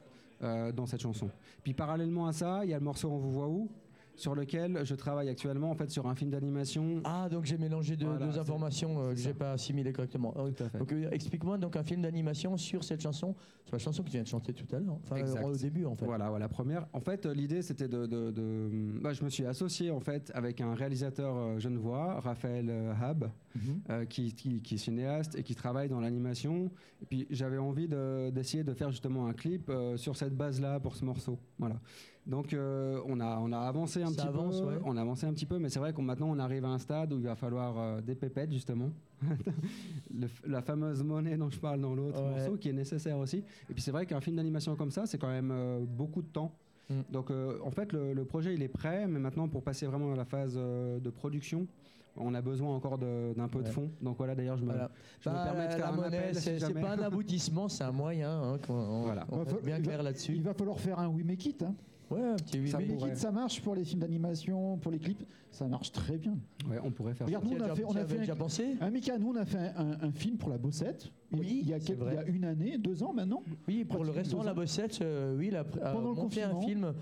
dans 0.73 0.87
cette 0.87 1.01
chanson. 1.01 1.31
Puis 1.63 1.75
parallèlement 1.75 2.27
à 2.27 2.33
ça, 2.33 2.65
il 2.65 2.71
y 2.71 2.75
a 2.75 2.79
le 2.79 2.85
morceau 2.85 3.11
On 3.11 3.19
vous 3.19 3.33
voit 3.33 3.49
où? 3.49 3.71
Sur 4.17 4.35
lequel 4.35 4.81
je 4.85 4.95
travaille 4.95 5.29
actuellement 5.29 5.71
en 5.71 5.75
fait 5.75 5.91
sur 5.91 6.07
un 6.07 6.15
film 6.15 6.31
d'animation. 6.31 7.01
Ah, 7.05 7.29
donc 7.29 7.45
j'ai 7.45 7.59
mélangé 7.59 7.97
deux, 7.97 8.07
Voilà, 8.07 8.27
deux 8.27 8.33
c'est- 8.33 8.39
informations 8.39 9.01
euh, 9.03 9.11
que 9.15 9.19
j'ai 9.21 9.35
pas 9.35 9.53
assimilées 9.53 9.93
correctement. 9.93 10.33
Oui. 10.37 10.53
Tout 10.55 10.65
à 10.65 10.69
fait. 10.69 10.79
Donc 10.79 10.93
euh, 10.93 11.09
explique-moi 11.11 11.59
donc 11.59 11.77
un 11.77 11.83
film 11.85 12.03
d'animation 12.03 12.57
sur 12.57 12.85
cette 12.85 13.01
chanson, 13.01 13.35
sur 13.65 13.75
la 13.75 13.79
chanson 13.79 14.03
que 14.03 14.09
tu 14.09 14.13
viens 14.15 14.23
de 14.23 14.29
chanter 14.29 14.53
tout 14.53 14.67
à 14.75 14.79
l'heure, 14.79 14.99
enfin 15.03 15.17
euh, 15.21 15.43
au 15.43 15.57
début 15.57 15.85
en 15.85 15.97
fait. 15.97 16.05
Voilà, 16.05 16.29
voilà, 16.31 16.49
première. 16.49 16.87
En 16.93 17.01
fait, 17.01 17.27
l'idée, 17.27 17.63
c'était 17.63 17.89
de. 17.89 18.07
de- 18.07 18.31
de- 18.31 19.01
bah, 19.03 19.13
je 19.13 19.25
me 19.25 19.29
suis 19.31 19.45
associé 19.47 19.91
en 19.91 20.01
fait 20.01 20.31
avec 20.35 20.61
un 20.61 20.75
réalisateur 20.75 21.37
euh, 21.37 21.59
genevois, 21.59 22.21
Raphaël 22.21 22.67
euh, 22.71 22.93
Hab, 23.01 23.31
Mhm. 23.57 23.81
euh, 23.91 24.05
qui, 24.05 24.35
qui- 24.35 24.61
qui 24.63 24.75
est 24.75 24.79
cinéaste 24.79 25.37
et 25.37 25.43
qui 25.43 25.55
travaille 25.55 25.89
dans 25.89 26.01
l'animation. 26.01 26.71
Et 27.03 27.07
puis 27.07 27.27
j'avais 27.31 27.59
envie 27.59 27.89
de- 27.89 28.31
d'essayer 28.31 28.65
de, 28.65 28.75
faire 28.75 28.91
justement 28.91 29.27
un 29.27 29.33
clip 29.33 29.71
sur 29.97 30.17
cette 30.17 30.37
base-là 30.37 30.81
pour 30.81 30.95
ce 30.97 31.05
morceau. 31.05 31.39
Voilà. 31.59 31.81
Donc 32.27 32.55
euh, 32.55 33.01
on, 33.07 33.21
a, 33.21 33.39
on 33.39 33.53
a 33.53 33.59
avancé 33.59 34.03
un 34.03 34.07
Ça 34.09 34.23
petit 34.23 34.29
avance, 34.29 34.61
peu. 34.61 34.67
ouais. 34.69 34.75
On 34.85 34.97
a 34.97 35.01
avancé 35.03 35.27
un 35.27 35.33
petit 35.35 35.45
peu, 35.45 35.59
mais 35.59 35.69
c'est 35.69 35.79
vrai 35.79 35.93
qu'on 35.93 36.03
maintenant 36.03 36.29
on 36.31 36.39
arrive 36.39 36.65
à 36.65 36.69
un 36.69 36.79
stade 36.79 37.13
où 37.13 37.19
il 37.19 37.25
va 37.27 37.35
falloir 37.37 37.79
euh, 37.79 38.01
des 38.01 38.15
pépettes 38.15 38.51
justement. 38.53 38.91
Le 40.15 40.29
la 40.47 40.63
fameuse 40.63 41.03
monnaie 41.03 41.37
dont 41.37 41.51
je 41.51 41.59
parle 41.59 41.81
dans 41.81 41.95
l'autre 41.95 42.23
Ouais. 42.23 42.31
morceau 42.31 42.57
qui 42.57 42.69
est 42.69 42.73
nécessaire 42.73 43.19
aussi. 43.19 43.39
Et 43.69 43.75
puis 43.75 43.83
c'est 43.83 43.91
vrai 43.91 44.07
qu'un 44.07 44.21
film 44.21 44.37
d'animation 44.37 44.75
comme 44.77 44.91
ça, 44.91 45.07
c'est 45.07 45.19
quand 45.19 45.29
même 45.29 45.51
euh, 45.53 45.85
beaucoup 45.87 46.23
de 46.23 46.29
temps. 46.29 46.53
Mm. 46.89 46.95
Donc 47.11 47.31
euh, 47.31 47.59
en 47.63 47.71
fait 47.71 47.93
le, 47.93 48.15
le 48.15 48.25
projet 48.25 48.55
il 48.55 48.63
est 48.63 48.69
prêt, 48.69 49.07
mais 49.07 49.19
maintenant 49.19 49.49
pour 49.49 49.63
passer 49.63 49.87
vraiment 49.87 50.13
à 50.13 50.17
la 50.17 50.25
phase 50.25 50.55
euh, 50.57 50.99
de 51.01 51.11
production, 51.11 51.67
on 52.17 52.33
a 52.35 52.41
besoin 52.41 52.75
encore 52.75 52.97
d'un 52.97 53.49
peu 53.49 53.59
de 53.61 53.65
Ouais. 53.67 53.71
fond. 53.73 53.91
Donc 54.01 54.17
voilà, 54.19 54.35
d'ailleurs, 54.37 54.57
je 54.57 54.63
me, 54.63 54.69
Voilà. 54.71 54.91
je 55.21 55.29
me 55.29 55.35
Bah, 55.35 55.45
permets 55.45 55.67
de 55.67 55.73
faire 55.73 55.79
la 55.81 55.89
un 55.89 55.97
monnaie, 55.97 56.19
appel. 56.19 56.35
si 56.37 56.61
c'est 56.61 56.75
pas 56.81 56.93
un 56.95 57.01
aboutissement, 57.03 57.69
c'est 57.69 57.83
un 57.85 57.91
moyen. 57.93 58.31
Hein, 58.31 58.59
on, 58.69 59.03
Voilà. 59.03 59.27
on 59.33 59.39
Va 59.43 59.45
bien 59.61 59.77
il 59.79 59.83
va- 59.83 59.89
clair 59.89 60.03
là-dessus. 60.05 60.33
Il 60.37 60.43
va 60.43 60.55
falloir 60.55 60.79
faire 60.79 60.99
un 61.01 61.09
We 61.09 61.25
Make 61.25 61.45
It. 61.47 61.63
Hein. 61.65 61.75
Ouais, 62.15 62.23
un 62.23 62.37
petit 62.37 62.69
Ça 62.69 62.79
pourrait. 62.79 63.15
Ça 63.17 63.31
marche 63.33 63.61
pour 63.63 63.75
les 63.75 63.85
films 63.85 64.01
d'animation, 64.01 64.79
pour 64.79 64.91
les 64.93 64.99
clips. 64.99 65.23
Ça 65.51 65.67
marche 65.69 65.93
très 65.93 66.17
bien. 66.19 66.37
Ouais, 66.69 66.79
on 66.83 66.91
pourrait 66.91 67.15
faire 67.15 67.27
Regarde, 67.27 67.45
Tu 67.45 67.51
nous, 67.55 67.57
on 67.57 67.61
a 67.61 67.63
déjà, 67.65 67.75
fait, 67.77 67.85
on 67.87 67.97
a 67.97 68.05
déjà 68.05 68.33
un, 68.33 68.37
pensé 68.37 68.77
un 68.81 68.91
Mika, 68.91 69.19
nous, 69.19 69.31
on 69.33 69.37
a 69.37 69.45
fait 69.45 69.73
un, 69.77 69.93
un 70.03 70.11
film 70.13 70.37
pour 70.37 70.51
la 70.51 70.59
Bossette. 70.59 71.11
Il- 71.33 71.39
Oui, 71.39 71.59
il 71.63 71.69
y, 71.69 71.75
a 71.75 71.79
il 71.79 72.31
y 72.33 72.37
une 72.37 72.45
année, 72.45 72.79
deux 72.79 73.03
ans 73.03 73.13
maintenant? 73.13 73.43
Oui, 73.69 73.85
pour 73.85 74.05
le 74.05 74.11
restaurant 74.11 74.43
La. 74.45 74.55
Bossette, 74.55 75.01
euh, 75.03 75.37
oui, 75.37 75.49
il 75.49 75.57
a, 75.57 75.61
a 75.61 75.65
Pendant 75.65 76.11
le 76.11 76.15
monté 76.15 76.43
un 76.43 76.51
confinement. 76.51 76.61
film. 76.91 76.95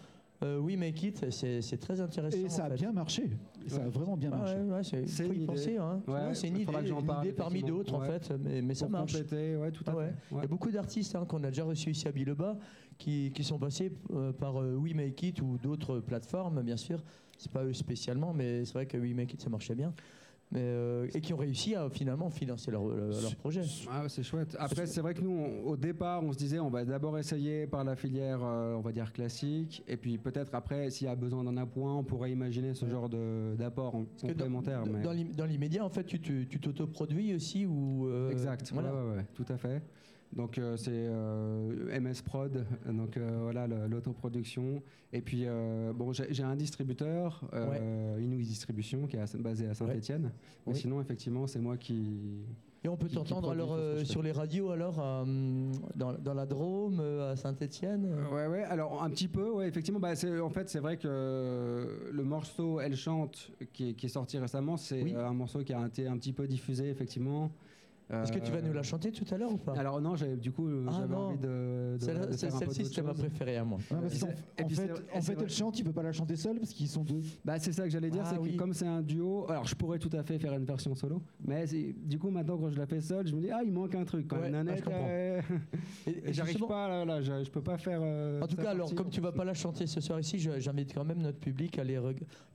euh, 0.42 0.58
oui, 0.58 0.76
Make 0.76 1.02
It, 1.02 1.30
c'est 1.30 1.78
très 1.80 2.00
intéressant. 2.00 2.36
Et 2.38 2.48
ça 2.48 2.62
en 2.62 2.66
a 2.66 2.70
fait. 2.70 2.74
bien 2.76 2.92
marché. 2.92 3.30
Ça 3.68 3.76
a 3.84 3.88
vraiment 3.88 4.16
bien 4.16 4.30
Ah 4.32 4.38
marché. 4.38 4.56
ouais, 4.56 4.70
ouais, 4.74 4.82
c'est 5.06 5.26
une 5.26 5.34
idée. 5.34 5.46
penser. 5.46 5.76
Hein. 5.76 6.02
Ouais, 6.08 6.14
Ouais, 6.14 6.34
c'est 6.34 6.48
une 6.48 6.56
idée, 6.56 6.64
faudra 6.66 6.80
que 6.82 6.88
j'en 6.88 7.00
une 7.00 7.06
parle, 7.06 7.26
idée 7.26 7.34
parmi 7.34 7.62
d'autres 7.62 7.94
en 7.94 8.00
fait, 8.00 8.32
mais, 8.42 8.60
mais 8.60 8.74
ça 8.74 8.86
Pour 8.86 8.92
marche. 8.92 9.12
compléter, 9.12 9.56
tout 9.72 9.84
à 9.86 9.92
Ah 9.92 9.96
ouais. 9.96 10.06
fait. 10.08 10.14
Il 10.30 10.34
Ouais. 10.34 10.42
y 10.42 10.44
a 10.44 10.48
beaucoup 10.48 10.70
d'artistes 10.70 11.14
hein, 11.14 11.24
qu'on 11.28 11.42
a 11.44 11.48
déjà 11.48 11.62
reçus 11.64 11.90
ici 11.92 12.08
à 12.08 12.12
Biloba 12.12 12.58
qui, 13.02 13.32
qui 13.34 13.42
sont 13.42 13.58
passés 13.58 13.90
euh, 14.14 14.32
par 14.32 14.60
euh, 14.62 14.76
We 14.76 14.94
Make 14.94 15.20
It 15.24 15.42
ou 15.42 15.58
d'autres 15.60 15.98
plateformes, 15.98 16.62
bien 16.62 16.76
sûr. 16.76 17.02
C'est 17.36 17.50
pas 17.50 17.64
eux 17.64 17.72
spécialement, 17.72 18.32
mais 18.32 18.64
c'est 18.64 18.74
vrai 18.74 18.86
que 18.86 18.96
We 18.96 19.12
Make 19.14 19.34
It 19.34 19.40
ça 19.40 19.50
marchait 19.50 19.74
bien. 19.74 19.92
Mais, 20.52 20.60
euh, 20.60 21.08
et 21.14 21.20
qui 21.22 21.32
ont 21.32 21.38
réussi 21.38 21.74
à 21.74 21.88
finalement 21.88 22.28
financer 22.28 22.70
leur, 22.70 22.86
leur, 22.86 23.34
projet. 23.36 23.62
Ah, 23.90 24.04
c'est 24.08 24.22
chouette. 24.22 24.54
Après, 24.60 24.84
c'est 24.86 25.00
vrai 25.00 25.14
que 25.14 25.22
nous, 25.22 25.30
on- 25.30 25.70
au 25.70 25.76
départ, 25.78 26.22
on 26.22 26.30
se 26.30 26.36
disait, 26.36 26.58
on 26.60 26.68
va 26.68 26.84
d'abord 26.84 27.18
essayer 27.18 27.66
par 27.66 27.84
la 27.84 27.96
filière, 27.96 28.40
euh, 28.44 28.74
on 28.74 28.82
va 28.82 28.92
dire 28.92 29.12
classique, 29.14 29.82
et 29.88 29.96
puis 29.96 30.18
peut-être 30.18 30.54
après, 30.54 30.90
s'il 30.90 31.06
y 31.06 31.10
a 31.10 31.16
besoin 31.16 31.42
d'un 31.42 31.56
appoint, 31.56 31.96
on 31.96 32.04
pourrait 32.04 32.30
imaginer 32.30 32.74
ce 32.74 32.84
genre 32.86 33.08
d'apport 33.08 33.92
que 33.92 34.26
dans- 34.26 34.28
complémentaire. 34.28 34.84
mais- 34.86 35.00
Dans 35.00 35.12
l'im- 35.12 35.32
dans 35.34 35.46
l'immédiat, 35.46 35.84
en 35.86 35.88
fait, 35.90 36.04
tu 36.04 36.20
t'autoproduis 36.60 37.34
aussi 37.34 37.64
ou 37.64 38.06
euh, 38.08 38.30
Exact, 38.30 38.70
voilà. 38.74 38.94
ouais, 38.94 39.00
ouais, 39.10 39.16
ouais, 39.16 39.26
tout 39.34 39.46
à 39.48 39.56
fait. 39.56 39.82
Donc 40.34 40.56
euh, 40.56 40.76
c'est 40.78 40.90
euh, 40.94 42.00
MS 42.00 42.22
Prod, 42.24 42.64
donc 42.90 43.16
euh, 43.16 43.38
voilà 43.42 43.66
l'autoproduction. 43.66 44.82
Et 45.12 45.20
puis 45.20 45.44
bon, 45.94 46.12
j'ai 46.12 46.42
un 46.42 46.56
distributeur, 46.56 47.42
euh, 47.52 48.16
Inouï 48.18 48.44
Distribution, 48.44 49.06
qui 49.06 49.16
est 49.16 49.20
à- 49.20 49.38
basé 49.38 49.66
à 49.68 49.74
Saint-Étienne. 49.74 50.32
Mais 50.66 50.72
Oui. 50.72 50.78
sinon, 50.78 51.00
effectivement, 51.00 51.46
c'est 51.46 51.58
moi 51.60 51.76
qui. 51.76 52.16
Et 52.84 52.88
on 52.88 52.96
peut 52.96 53.08
t'entendre 53.08 53.50
alors 53.50 53.78
sur 54.04 54.22
les 54.22 54.32
radios 54.32 54.70
alors 54.70 54.96
dans, 55.94 56.14
dans 56.14 56.34
la 56.34 56.46
Drôme, 56.46 56.98
à 57.00 57.36
Saint-Étienne. 57.36 58.08
Ouais, 58.32 58.46
ouais. 58.46 58.62
Alors 58.64 59.02
un 59.02 59.10
petit 59.10 59.28
peu, 59.28 59.50
ouais, 59.50 59.68
effectivement. 59.68 60.00
Bah, 60.00 60.14
en 60.42 60.48
fait, 60.50 60.68
c'est 60.70 60.80
vrai 60.80 60.96
que 60.96 62.08
le 62.10 62.24
morceau 62.24 62.80
Elle 62.80 62.96
chante, 62.96 63.50
qui 63.74 63.90
est, 63.90 63.92
qui 63.92 64.06
est 64.06 64.08
sorti 64.08 64.38
récemment, 64.38 64.76
c'est 64.78 65.02
Oui. 65.02 65.14
un 65.14 65.32
morceau 65.34 65.62
qui 65.62 65.74
a 65.74 65.86
été 65.86 66.06
un 66.08 66.16
petit 66.16 66.32
peu 66.32 66.48
diffusé, 66.48 66.88
effectivement. 66.88 67.50
Est-ce 68.12 68.32
que 68.32 68.38
tu 68.38 68.50
vas 68.52 68.58
Euh, 68.58 68.62
nous 68.62 68.72
la 68.72 68.82
chanter 68.82 69.10
tout 69.10 69.24
à 69.34 69.38
l'heure 69.38 69.52
ou 69.52 69.56
pas? 69.56 69.72
Alors 69.76 70.00
non, 70.00 70.14
du 70.40 70.52
coup, 70.52 70.68
euh, 70.68 70.84
Ah, 70.88 70.92
j'avais 71.00 71.14
envie 71.14 71.38
de, 71.38 71.96
de, 71.98 72.32
c'est- 72.32 72.50
Celle-ci, 72.50 72.84
c'était 72.86 73.02
ma 73.02 73.14
préférée 73.14 73.56
à 73.56 73.64
moi. 73.64 73.78
Parce 73.88 74.12
c'est- 74.14 74.24
en 74.24 74.28
c'est- 74.28 74.74
fait, 74.74 74.92
en 75.14 75.20
c'est 75.20 75.40
elle 75.42 75.48
chante, 75.48 75.78
il 75.78 75.84
peut 75.84 75.92
pas 75.92 76.02
la 76.02 76.12
chanter 76.12 76.36
seule 76.36 76.58
parce 76.58 76.72
qu'ils 76.72 76.88
sont 76.88 77.04
deux. 77.04 77.20
Bah, 77.44 77.58
c'est 77.58 77.72
ça 77.72 77.84
que 77.84 77.90
j'allais 77.90 78.10
dire, 78.10 78.22
Ah 78.24 78.30
c'est 78.34 78.38
oui. 78.38 78.52
que 78.52 78.56
comme 78.58 78.74
c'est 78.74 78.86
un 78.86 79.00
duo, 79.02 79.46
alors 79.50 79.66
je 79.66 79.74
pourrais 79.74 79.98
tout 79.98 80.10
à 80.12 80.22
fait 80.22 80.38
faire 80.38 80.52
une 80.52 80.64
version 80.64 80.94
solo, 80.94 81.22
mais 81.44 81.66
c'est- 81.66 81.94
du 82.04 82.18
coup 82.18 82.30
maintenant 82.30 82.58
quand 82.58 82.70
je 82.70 82.78
la 82.78 82.86
fais 82.86 83.00
seule, 83.00 83.26
je 83.26 83.34
me 83.34 83.40
dis 83.40 83.50
ah 83.50 83.62
il 83.64 83.72
manque 83.72 83.94
un 83.94 84.04
truc 84.04 84.28
quand 84.28 84.38
Ouais, 84.40 84.50
Nanette, 84.50 84.82
comprends. 84.84 85.06
euh, 85.08 85.40
j'arrive 86.26 86.66
pas 86.66 86.88
là, 86.88 87.04
là, 87.04 87.22
je, 87.22 87.44
je 87.44 87.50
peux 87.50 87.62
pas 87.62 87.78
faire. 87.78 88.00
euh, 88.02 88.40
En 88.42 88.46
tout 88.46 88.56
cas, 88.56 88.70
alors, 88.70 88.94
comme 88.94 89.10
tu 89.10 89.20
vas 89.20 89.32
pas 89.32 89.44
la 89.44 89.54
chanter 89.54 89.86
ce 89.86 90.00
soir 90.00 90.20
ici, 90.20 90.38
j'invite 90.38 90.92
quand 90.94 91.04
même 91.04 91.22
notre 91.22 91.38
public 91.38 91.78
à 91.78 91.82
aller 91.82 91.98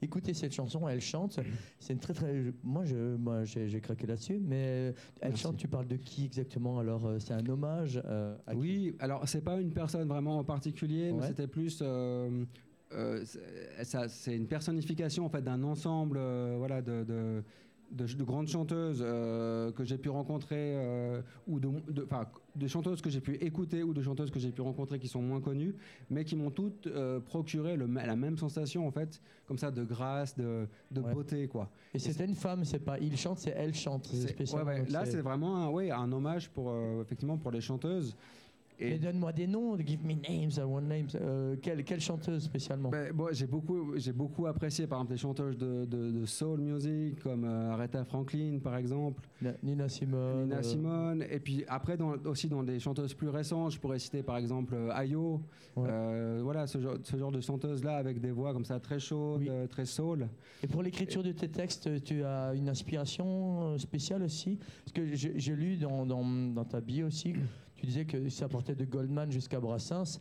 écouter 0.02 0.34
cette 0.34 0.52
chanson. 0.54 0.88
Elle 0.88 1.00
chante. 1.00 1.40
C'est 1.78 1.92
une 1.92 1.98
très 1.98 2.14
très. 2.14 2.52
Moi, 2.62 2.84
j'ai 2.84 3.80
craqué 3.80 4.06
là-dessus. 4.06 4.38
Mais 4.40 4.94
elle 5.20 5.30
Merci. 5.30 5.42
Tu 5.56 5.68
parles 5.68 5.86
de 5.88 5.96
qui 5.96 6.24
exactement? 6.24 6.78
Alors, 6.78 7.06
euh, 7.06 7.18
c'est 7.18 7.34
un 7.34 7.46
hommage 7.48 8.00
euh, 8.04 8.36
à 8.46 8.54
Oui, 8.54 8.94
alors 9.00 9.26
c'est 9.28 9.42
pas 9.42 9.60
une 9.60 9.72
personne 9.72 10.08
vraiment 10.08 10.38
en 10.38 10.44
particulier, 10.44 11.12
mais 11.12 11.26
c'était 11.28 11.46
plus. 11.48 11.80
euh, 11.82 12.44
c'est- 13.24 14.34
une 14.36 14.46
personnification 14.46 15.24
en 15.26 15.28
fait 15.28 15.42
d'un 15.42 15.62
ensemble, 15.62 16.16
euh, 16.18 16.54
voilà, 16.58 16.80
de, 16.82 17.04
de, 17.04 17.42
de- 17.90 18.04
de 18.06 18.24
grandes 18.24 18.48
chanteuses 18.48 19.02
euh, 19.02 19.72
que 19.72 19.84
j'ai 19.84 19.96
pu 19.98 20.08
rencontrer 20.10 20.56
euh, 20.76 21.20
ou 21.46 21.58
de, 21.60 21.68
de- 21.90 22.06
chanteuses 22.66 23.00
que 23.00 23.08
j'ai 23.10 23.20
pu 23.20 23.34
écouter 23.36 23.82
ou 23.82 23.94
de 23.94 24.02
chanteuses 24.02 24.30
que 24.30 24.38
j'ai 24.38 24.50
pu 24.50 24.60
rencontrer 24.62 24.98
qui 24.98 25.08
sont 25.08 25.22
moins 25.22 25.40
connues, 25.40 25.74
mais 26.10 26.24
qui 26.24 26.36
m'ont 26.36 26.50
toutes 26.50 26.86
euh, 26.86 27.20
procuré 27.20 27.76
le, 27.76 27.86
la 27.86 28.16
même 28.16 28.36
sensation 28.36 28.86
en 28.86 28.90
fait, 28.90 29.20
comme 29.46 29.58
ça, 29.58 29.70
de 29.70 29.84
grâce, 29.84 30.36
de, 30.36 30.66
Ouais. 31.00 31.14
beauté, 31.14 31.48
quoi. 31.48 31.70
Et 31.94 31.98
c'était 31.98 32.24
une 32.26 32.34
femme, 32.34 32.64
c'est 32.64 32.78
pas 32.80 32.98
il 32.98 33.16
chante, 33.16 33.38
c'est 33.38 33.54
elle 33.56 33.74
chante. 33.74 34.06
C'est- 34.06 34.28
spécialement, 34.28 34.66
ouais, 34.68 34.74
ouais. 34.74 34.80
donc 34.84 34.90
Là, 34.90 35.04
c'est- 35.06 35.20
vraiment 35.20 35.56
un, 35.56 35.90
un 35.90 36.12
hommage 36.12 36.50
pour, 36.50 36.72
effectivement, 37.00 37.38
pour 37.38 37.50
les 37.50 37.60
chanteuses. 37.60 38.14
Et- 38.80 38.90
Mais 38.90 38.98
donne-moi 38.98 39.32
des 39.32 39.46
noms, 39.48 39.76
give 39.78 40.04
me 40.04 40.14
names, 40.14 40.50
I 40.56 40.60
want 40.60 40.82
names. 40.82 41.08
Euh, 41.16 41.56
quelle, 41.60 41.82
quelle 41.82 42.00
chanteuse 42.00 42.44
spécialement 42.44 42.90
Ben, 42.90 43.12
j'ai 43.32 43.46
beaucoup, 44.12 44.46
apprécié 44.46 44.86
par 44.86 44.98
exemple 45.00 45.12
des 45.14 45.18
chanteuses 45.18 45.58
de, 45.58 45.84
de- 45.84 46.12
de 46.12 46.24
soul 46.26 46.60
music 46.60 47.18
comme 47.20 47.44
euh, 47.44 47.72
Aretha 47.72 48.04
Franklin 48.04 48.60
par 48.62 48.76
exemple, 48.76 49.28
Na- 49.42 49.54
Nina 49.64 49.88
Simone. 49.88 50.44
Nina 50.44 50.56
euh, 50.58 50.62
Simone, 50.62 51.24
et 51.28 51.40
puis 51.40 51.64
après 51.66 51.96
dans- 51.96 52.14
aussi 52.26 52.48
dans 52.48 52.62
des 52.62 52.78
chanteuses 52.78 53.14
plus 53.14 53.28
récentes, 53.30 53.72
je 53.72 53.80
pourrais 53.80 53.98
citer 53.98 54.22
par 54.22 54.36
exemple 54.36 54.74
euh, 54.74 54.90
Ayo, 54.92 55.40
Ouais. 55.76 56.40
Voilà 56.42 56.66
ce 56.66 56.80
genre, 56.80 56.96
ce 57.04 57.16
genre 57.16 57.30
de 57.30 57.40
chanteuse 57.40 57.84
là 57.84 57.96
avec 57.98 58.20
des 58.20 58.32
voix 58.32 58.52
comme 58.52 58.64
ça 58.64 58.80
très 58.80 58.98
chaudes, 58.98 59.42
Oui. 59.42 59.68
très 59.68 59.84
soul. 59.84 60.26
Et 60.62 60.66
pour 60.66 60.82
l'écriture 60.82 61.22
de 61.22 61.30
tes 61.30 61.48
textes, 61.48 62.02
tu 62.02 62.24
as 62.24 62.52
une 62.54 62.68
inspiration 62.68 63.78
spéciale 63.78 64.22
aussi? 64.24 64.58
Parce 64.84 64.92
que 64.92 65.14
j'ai 65.14 65.34
j'ai 65.38 65.54
lu 65.54 65.76
dans, 65.76 66.04
dans, 66.04 66.24
dans 66.52 66.64
ta 66.64 66.80
bio 66.80 67.06
aussi, 67.06 67.32
tu 67.78 67.86
disais 67.86 68.04
que 68.04 68.28
ça 68.28 68.48
portait 68.48 68.74
de 68.74 68.84
Goldman 68.84 69.30
jusqu'à 69.30 69.60
Brassens. 69.60 70.20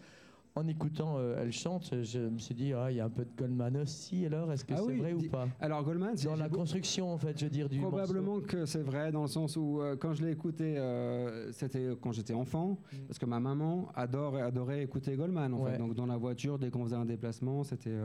En 0.58 0.68
écoutant 0.68 1.16
euh, 1.18 1.40
Elle 1.42 1.52
chante, 1.52 1.94
je 2.04 2.20
me 2.20 2.40
suis 2.40 2.56
dit, 2.56 2.74
ah, 2.74 2.90
il 2.90 2.98
y 2.98 3.00
a 3.00 3.06
un 3.06 3.10
peu 3.10 3.24
de 3.26 3.30
Goldman 3.38 3.78
aussi, 3.78 4.26
alors 4.26 4.52
est-ce 4.52 4.66
que 4.66 4.74
Ah 4.74 4.78
c'est 4.80 4.92
oui, 4.94 4.98
vrai 5.00 5.14
ou 5.14 5.30
pas? 5.30 5.48
Alors 5.60 5.84
Goldman, 5.84 6.18
c'est- 6.18 6.28
Dans 6.28 6.36
la 6.36 6.50
construction, 6.50 7.14
en 7.14 7.18
fait, 7.18 7.38
je 7.40 7.46
veux 7.46 7.52
dire, 7.52 7.70
du 7.70 7.80
morceau. 7.80 7.96
Probablement 7.98 8.40
que 8.42 8.66
c'est 8.66 8.82
vrai 8.82 9.12
dans 9.12 9.22
le 9.22 9.28
sens 9.28 9.56
où 9.56 9.80
euh, 9.82 9.96
quand 9.96 10.14
je 10.14 10.26
l'ai 10.26 10.32
écouté, 10.32 10.76
euh, 10.78 11.52
c'était 11.52 11.90
quand 12.02 12.12
j'étais 12.12 12.34
enfant, 12.34 12.80
parce 13.08 13.20
que 13.20 13.26
ma 13.28 13.40
maman 13.40 13.88
adore, 13.96 14.36
adorait 14.38 14.82
écouter 14.84 15.16
Goldman. 15.16 15.54
En 15.54 15.58
Mm. 15.58 15.62
Ouais. 15.62 15.72
fait. 15.74 15.78
Donc 15.78 15.94
dans 15.94 16.06
la 16.08 16.18
voiture, 16.18 16.58
dès 16.58 16.70
qu'on 16.72 16.84
faisait 16.86 16.96
un 16.96 17.06
déplacement, 17.06 17.64
c'était 17.64 17.96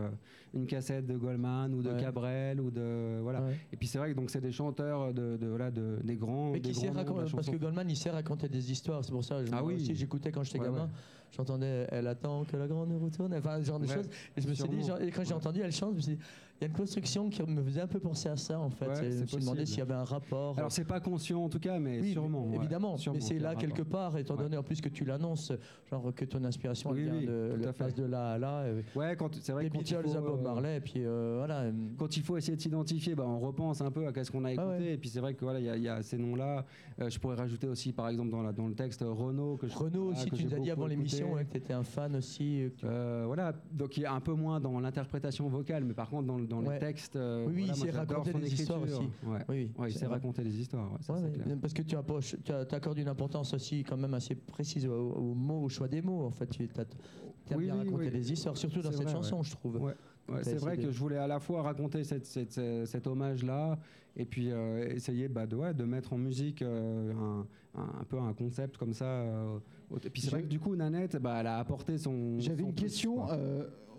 une 0.52 0.66
cassette 0.66 1.06
de 1.06 1.16
Goldman 1.16 1.72
ou 1.74 1.82
de 1.82 1.90
Ouais. 1.90 2.00
Cabrel 2.00 2.60
ou 2.60 2.70
de 2.70 3.18
voilà. 3.22 3.40
Ouais. 3.42 3.56
Et 3.72 3.76
puis 3.76 3.88
c'est 3.88 3.98
vrai 3.98 4.10
que 4.12 4.16
donc 4.16 4.28
c'est 4.30 4.40
des 4.42 4.52
chanteurs 4.52 5.14
de, 5.14 5.36
de- 5.38 5.46
voilà 5.48 5.70
de, 5.70 5.98
des 6.04 6.16
grands. 6.16 6.50
Mais 6.52 6.60
des 6.60 6.68
qui 6.70 6.74
sait 6.74 6.88
grands 6.88 6.96
raconter, 6.96 7.32
parce 7.34 7.48
que. 7.48 7.56
Goldman, 7.56 7.88
il 7.88 7.96
sait 7.96 8.10
raconter 8.10 8.48
des 8.48 8.70
histoires, 8.72 9.02
c'est 9.04 9.12
pour 9.12 9.24
ça. 9.24 9.42
Je, 9.44 9.50
Ah 9.52 9.64
oui. 9.64 9.78
j'écoutais 9.94 10.30
quand 10.30 10.42
j'étais 10.42 10.58
gamin. 10.58 10.90
J'entendais 11.34 11.86
Elle 11.90 12.06
attend 12.06 12.44
que 12.44 12.56
la 12.56 12.66
grande 12.66 12.92
retourne, 13.02 13.34
enfin, 13.34 13.58
ce 13.60 13.66
genre 13.66 13.80
de 13.80 13.86
choses. 13.86 14.08
Et 14.36 14.40
je 14.40 14.48
me 14.48 14.54
suis 14.54 14.68
dit, 14.68 14.82
genre, 14.82 15.00
et 15.00 15.10
quand 15.10 15.24
j'ai 15.24 15.34
entendu 15.34 15.60
Elle 15.62 15.72
chante, 15.72 15.92
je 15.92 15.96
me 15.96 16.00
suis 16.00 16.16
dit, 16.16 16.22
il 16.62 16.66
y 16.66 16.68
a 16.68 16.68
une 16.68 16.76
construction 16.76 17.28
qui 17.28 17.42
me 17.42 17.60
faisait 17.64 17.80
un 17.80 17.88
peu 17.88 17.98
penser 17.98 18.28
à 18.28 18.36
ça, 18.36 18.58
en 18.60 18.70
fait. 18.70 18.86
Ouais, 18.86 19.10
je 19.10 19.20
me 19.22 19.26
suis 19.26 19.36
demandé 19.38 19.66
s'il 19.66 19.78
y 19.78 19.82
avait 19.82 19.94
un 19.94 20.04
rapport. 20.04 20.56
Alors 20.56 20.70
c'est 20.70 20.84
pas 20.84 21.00
conscient 21.00 21.42
en 21.42 21.48
tout 21.48 21.58
cas, 21.58 21.78
mais 21.80 22.00
Oui, 22.00 22.12
sûrement. 22.12 22.46
ouais. 22.46 22.56
évidemment, 22.56 22.96
Sûrement 22.96 23.18
mais 23.20 23.24
c'est 23.26 23.38
là 23.40 23.56
quelque 23.56 23.82
part, 23.82 24.16
étant 24.16 24.36
Ouais. 24.36 24.44
donné 24.44 24.56
en 24.56 24.62
plus 24.62 24.80
que 24.80 24.88
tu 24.88 25.04
l'annonces, 25.04 25.52
genre 25.90 26.12
que 26.14 26.24
ton 26.24 26.44
inspiration 26.44 26.90
Oui, 26.90 27.02
vient 27.02 27.14
oui, 27.14 27.26
de, 27.26 27.56
la 27.64 27.72
passe 27.72 27.94
de 27.96 28.04
là 28.04 28.32
à 28.34 28.38
là. 28.38 28.64
et 28.68 28.84
Ouais, 28.98 29.16
quand 29.16 29.34
c'est 29.40 29.50
vrai 29.52 29.64
les 29.64 29.70
que 29.70 29.74
quand 29.74 29.80
il 29.80 29.96
Beatles 29.96 30.08
faut, 30.08 30.16
à 30.18 30.20
Bob 30.20 30.38
euh, 30.38 30.42
Marley, 30.42 30.76
et 30.76 30.80
puis 30.80 30.94
euh, 30.98 31.34
voilà. 31.38 31.60
euh, 31.62 31.72
Quand 31.98 32.16
il 32.16 32.22
faut 32.22 32.36
essayer 32.36 32.56
de 32.56 32.62
s'identifier, 32.62 33.14
bah, 33.16 33.24
on 33.26 33.40
repense 33.40 33.80
un 33.80 33.90
peu 33.90 34.06
à 34.06 34.12
qu'est-ce 34.12 34.30
qu'on 34.30 34.44
a 34.44 34.52
écouté. 34.52 34.68
Ah 34.70 34.78
ouais. 34.78 34.92
Et 34.92 34.96
puis 34.98 35.08
c'est 35.08 35.20
vrai 35.20 35.34
que 35.34 35.44
voilà, 35.44 35.58
il 35.58 35.66
y 35.66 35.68
a- 35.70 35.76
il 35.76 35.82
y, 35.82 35.88
a 35.88 36.00
ces 36.02 36.16
noms-là. 36.18 36.64
Euh, 37.00 37.10
je 37.10 37.18
pourrais 37.18 37.34
rajouter 37.36 37.66
aussi, 37.66 37.92
par 37.92 38.08
exemple, 38.08 38.30
dans, 38.30 38.42
la, 38.42 38.52
dans 38.52 38.68
le 38.68 38.74
texte 38.74 39.02
Renault 39.04 39.56
que 39.56 39.66
je, 39.66 39.74
Renaud 39.76 40.04
voilà, 40.04 40.18
aussi, 40.20 40.30
que 40.30 40.36
tu 40.36 40.44
nous 40.44 40.54
as 40.54 40.58
dit 40.60 40.70
avant 40.70 40.86
l'émission 40.86 41.26
écouté. 41.38 41.44
que 41.44 41.50
tu 41.52 41.56
étais 41.58 41.72
un 41.72 41.82
fan 41.82 42.14
aussi. 42.14 42.62
euh, 42.62 42.68
Euh, 42.84 43.22
voilà, 43.26 43.52
donc 43.72 43.96
il 43.96 44.02
y 44.02 44.06
a 44.06 44.12
un 44.12 44.20
peu 44.20 44.32
moins 44.34 44.60
dans 44.60 44.78
l'interprétation 44.78 45.48
vocale, 45.48 45.84
mais 45.84 45.94
par 45.94 46.08
contre 46.08 46.26
dans, 46.26 46.36
le- 46.38 46.46
dans 46.52 46.62
Ouais. 46.62 46.74
les 46.74 46.78
textes, 46.78 47.16
euh, 47.16 47.46
Oui, 47.46 47.64
voilà, 47.66 47.72
il 47.86 47.90
raconter 47.96 48.32
son 48.32 48.38
des 48.38 48.52
histoires 48.54 48.82
aussi. 48.82 49.00
Ouais. 49.26 49.38
Oui, 49.48 49.70
il 49.88 49.92
vrai. 49.98 50.06
raconter 50.06 50.42
des 50.42 50.60
histoires, 50.60 50.90
ça 51.00 51.14
clair. 51.14 51.56
parce 51.60 51.72
que 51.72 51.82
tu 51.82 51.96
approches- 51.96 52.36
tu 52.44 52.52
as- 52.52 52.64
t'accordes 52.66 52.98
une 52.98 53.08
importance 53.08 53.54
aussi 53.54 53.82
quand 53.84 53.96
même 53.96 54.14
assez 54.14 54.34
précise 54.34 54.86
aux, 54.86 54.92
aux 55.12 55.34
mots, 55.34 55.62
au 55.62 55.68
choix 55.68 55.88
des 55.88 56.02
mots. 56.02 56.24
En 56.26 56.30
fait, 56.30 56.46
tu 56.46 56.68
as, 56.76 57.56
Oui, 57.56 57.64
bien 57.64 57.76
raconté 57.76 58.10
des 58.10 58.32
histoires, 58.32 58.56
surtout 58.56 58.82
dans 58.82 58.92
cette 58.92 59.02
vrai, 59.04 59.12
chanson, 59.12 59.42
je 59.42 59.50
trouve. 59.52 59.80
Ouais. 59.82 59.94
C'est 60.42 60.56
vrai 60.58 60.76
que 60.76 60.90
je 60.90 60.98
voulais 60.98 61.16
à 61.16 61.26
la 61.26 61.40
fois 61.40 61.62
raconter 61.62 62.04
cette, 62.04 62.26
cette- 62.26 62.52
cette- 62.52 62.86
cet 62.86 63.06
hommage-là 63.06 63.78
et 64.16 64.24
puis 64.24 64.50
euh, 64.52 64.86
essayer 64.94 65.26
bah, 65.28 65.46
de, 65.46 65.56
ouais, 65.56 65.74
de 65.74 65.84
mettre 65.84 66.12
en 66.12 66.18
musique 66.18 66.62
euh, 66.62 67.12
un, 67.14 67.46
un- 67.80 68.00
un 68.00 68.04
peu 68.04 68.18
un 68.18 68.32
concept 68.32 68.76
comme 68.76 68.92
ça. 68.92 69.06
euh, 69.06 69.58
et 70.04 70.10
puis 70.10 70.22
c'est 70.22 70.30
vrai 70.30 70.42
que 70.42 70.46
du 70.48 70.60
coup, 70.60 70.76
Nanette, 70.76 71.16
bah, 71.16 71.38
elle 71.40 71.46
a 71.48 71.58
apporté 71.58 71.98
son. 71.98 72.38
J'avais 72.38 72.62
une 72.62 72.74
question 72.74 73.26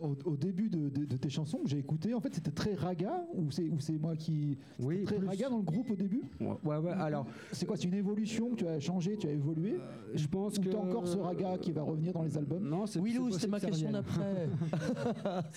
au, 0.04 0.16
au 0.26 0.36
début 0.36 0.70
de, 0.70 0.90
de- 0.90 1.06
de 1.06 1.18
tes 1.18 1.30
chansons 1.30 1.60
que 1.64 1.70
j'ai 1.70 1.78
écoutées. 1.80 2.14
En 2.14 2.20
fait, 2.20 2.34
c'était 2.36 2.52
très 2.52 2.74
raga 2.76 3.26
ou 3.34 3.50
c'est 3.52 3.70
ou 3.70 3.80
c'est 3.80 3.98
moi 3.98 4.16
qui 4.16 4.58
Oui, 4.80 5.04
très 5.04 5.16
plus- 5.18 5.28
raga 5.28 5.50
dans 5.50 5.58
le 5.58 5.64
groupe 5.64 5.90
au 5.92 5.96
début? 5.96 6.22
Ouais, 6.40 6.56
ouais, 6.66 6.78
ouais, 6.78 6.92
alors 6.92 7.26
C'est 7.52 7.66
quoi 7.66 7.78
C'est 7.78 7.86
une 7.88 7.94
évolution 7.94 8.50
que 8.52 8.56
tu 8.56 8.68
as 8.68 8.80
changé, 8.80 9.18
tu 9.18 9.28
as 9.28 9.32
évolué? 9.32 9.78
Je 10.14 10.28
pense 10.28 10.58
Ou 10.58 10.62
que. 10.62 10.70
t'as 10.70 10.78
encore 10.78 11.08
ce 11.08 11.18
raga 11.18 11.58
qui 11.58 11.72
va 11.72 11.82
revenir 11.84 12.14
dans 12.14 12.24
les 12.24 12.38
albums? 12.38 12.68
Non, 12.68 12.86
c'est 12.86 13.00
Willou, 13.00 13.32
c'est 13.32 13.48
ma 13.48 13.60
question 13.60 13.92
d'après. 13.92 14.48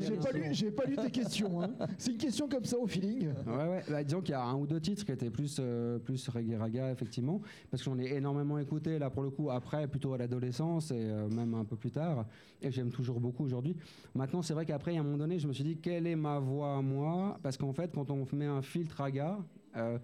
J'ai 0.00 0.16
pas, 0.16 0.32
lu, 0.32 0.42
j'ai 0.52 0.70
pas 0.70 0.84
lu 0.84 0.96
tes 0.96 1.10
questions. 1.10 1.62
hein. 1.62 1.70
C'est 1.98 2.12
une 2.12 2.18
question 2.18 2.48
comme 2.48 2.64
ça 2.64 2.78
au 2.78 2.86
feeling. 2.86 3.28
Ouais, 3.46 3.68
ouais. 3.68 3.82
Bah, 3.88 4.04
disons 4.04 4.20
qu'il 4.20 4.30
y 4.32 4.34
a 4.34 4.42
un 4.44 4.54
ou 4.54 4.66
deux 4.66 4.80
titres 4.80 5.04
qui 5.04 5.12
étaient 5.12 5.30
plus, 5.30 5.56
euh, 5.60 5.98
plus 5.98 6.28
reggae 6.28 6.56
raga, 6.58 6.90
effectivement, 6.92 7.40
parce 7.70 7.82
que 7.82 7.90
j'en 7.90 7.98
ai 7.98 8.14
énormément 8.14 8.58
écouté, 8.58 8.98
là, 8.98 9.10
pour 9.10 9.22
le 9.22 9.30
coup, 9.30 9.50
après, 9.50 9.86
plutôt 9.88 10.12
à 10.14 10.18
l'adolescence 10.18 10.90
et 10.90 10.96
euh, 10.98 11.28
même 11.28 11.54
un 11.54 11.64
peu 11.64 11.76
plus 11.76 11.90
tard, 11.90 12.26
et 12.62 12.70
j'aime 12.70 12.90
toujours 12.90 13.20
beaucoup 13.20 13.44
aujourd'hui. 13.44 13.76
Maintenant, 14.14 14.42
c'est 14.42 14.54
vrai 14.54 14.66
qu'après, 14.66 14.96
à 14.96 15.00
un 15.00 15.02
moment 15.02 15.18
donné, 15.18 15.38
je 15.38 15.46
me 15.46 15.52
suis 15.52 15.64
dit, 15.64 15.76
quelle 15.76 16.06
est 16.06 16.16
ma 16.16 16.38
voix 16.38 16.76
à 16.76 16.82
moi? 16.82 17.38
Parce 17.42 17.56
qu'en 17.56 17.72
fait, 17.72 17.92
quand 17.92 18.10
on 18.10 18.26
met 18.32 18.46
un 18.46 18.62
filtre 18.62 18.96
raga, 18.96 19.38
euh, 19.76 19.98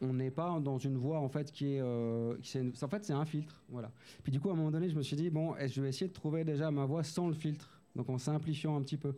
on 0.00 0.12
n'est 0.12 0.30
pas 0.30 0.60
dans 0.60 0.76
une 0.76 0.96
voix 0.96 1.20
en 1.20 1.28
fait 1.28 1.50
qui 1.52 1.76
est, 1.76 1.80
euh, 1.80 2.34
en 2.82 2.88
fait 2.88 3.04
c'est 3.04 3.12
un 3.12 3.24
filtre 3.24 3.62
voilà 3.68 3.92
puis 4.24 4.32
du 4.32 4.40
coup 4.40 4.50
à 4.50 4.52
un 4.52 4.56
moment 4.56 4.72
donné 4.72 4.88
je 4.88 4.96
me 4.96 5.02
suis 5.02 5.16
dit 5.16 5.30
bon 5.30 5.54
eh, 5.58 5.68
je 5.68 5.80
vais 5.80 5.88
essayer 5.88 6.08
de 6.08 6.12
trouver 6.12 6.44
déjà 6.44 6.70
ma 6.72 6.84
voix 6.84 7.04
sans 7.04 7.28
le 7.28 7.32
filtre 7.32 7.80
donc 7.94 8.10
en 8.10 8.18
simplifiant 8.18 8.76
un 8.76 8.82
petit 8.82 8.96
peu 8.96 9.14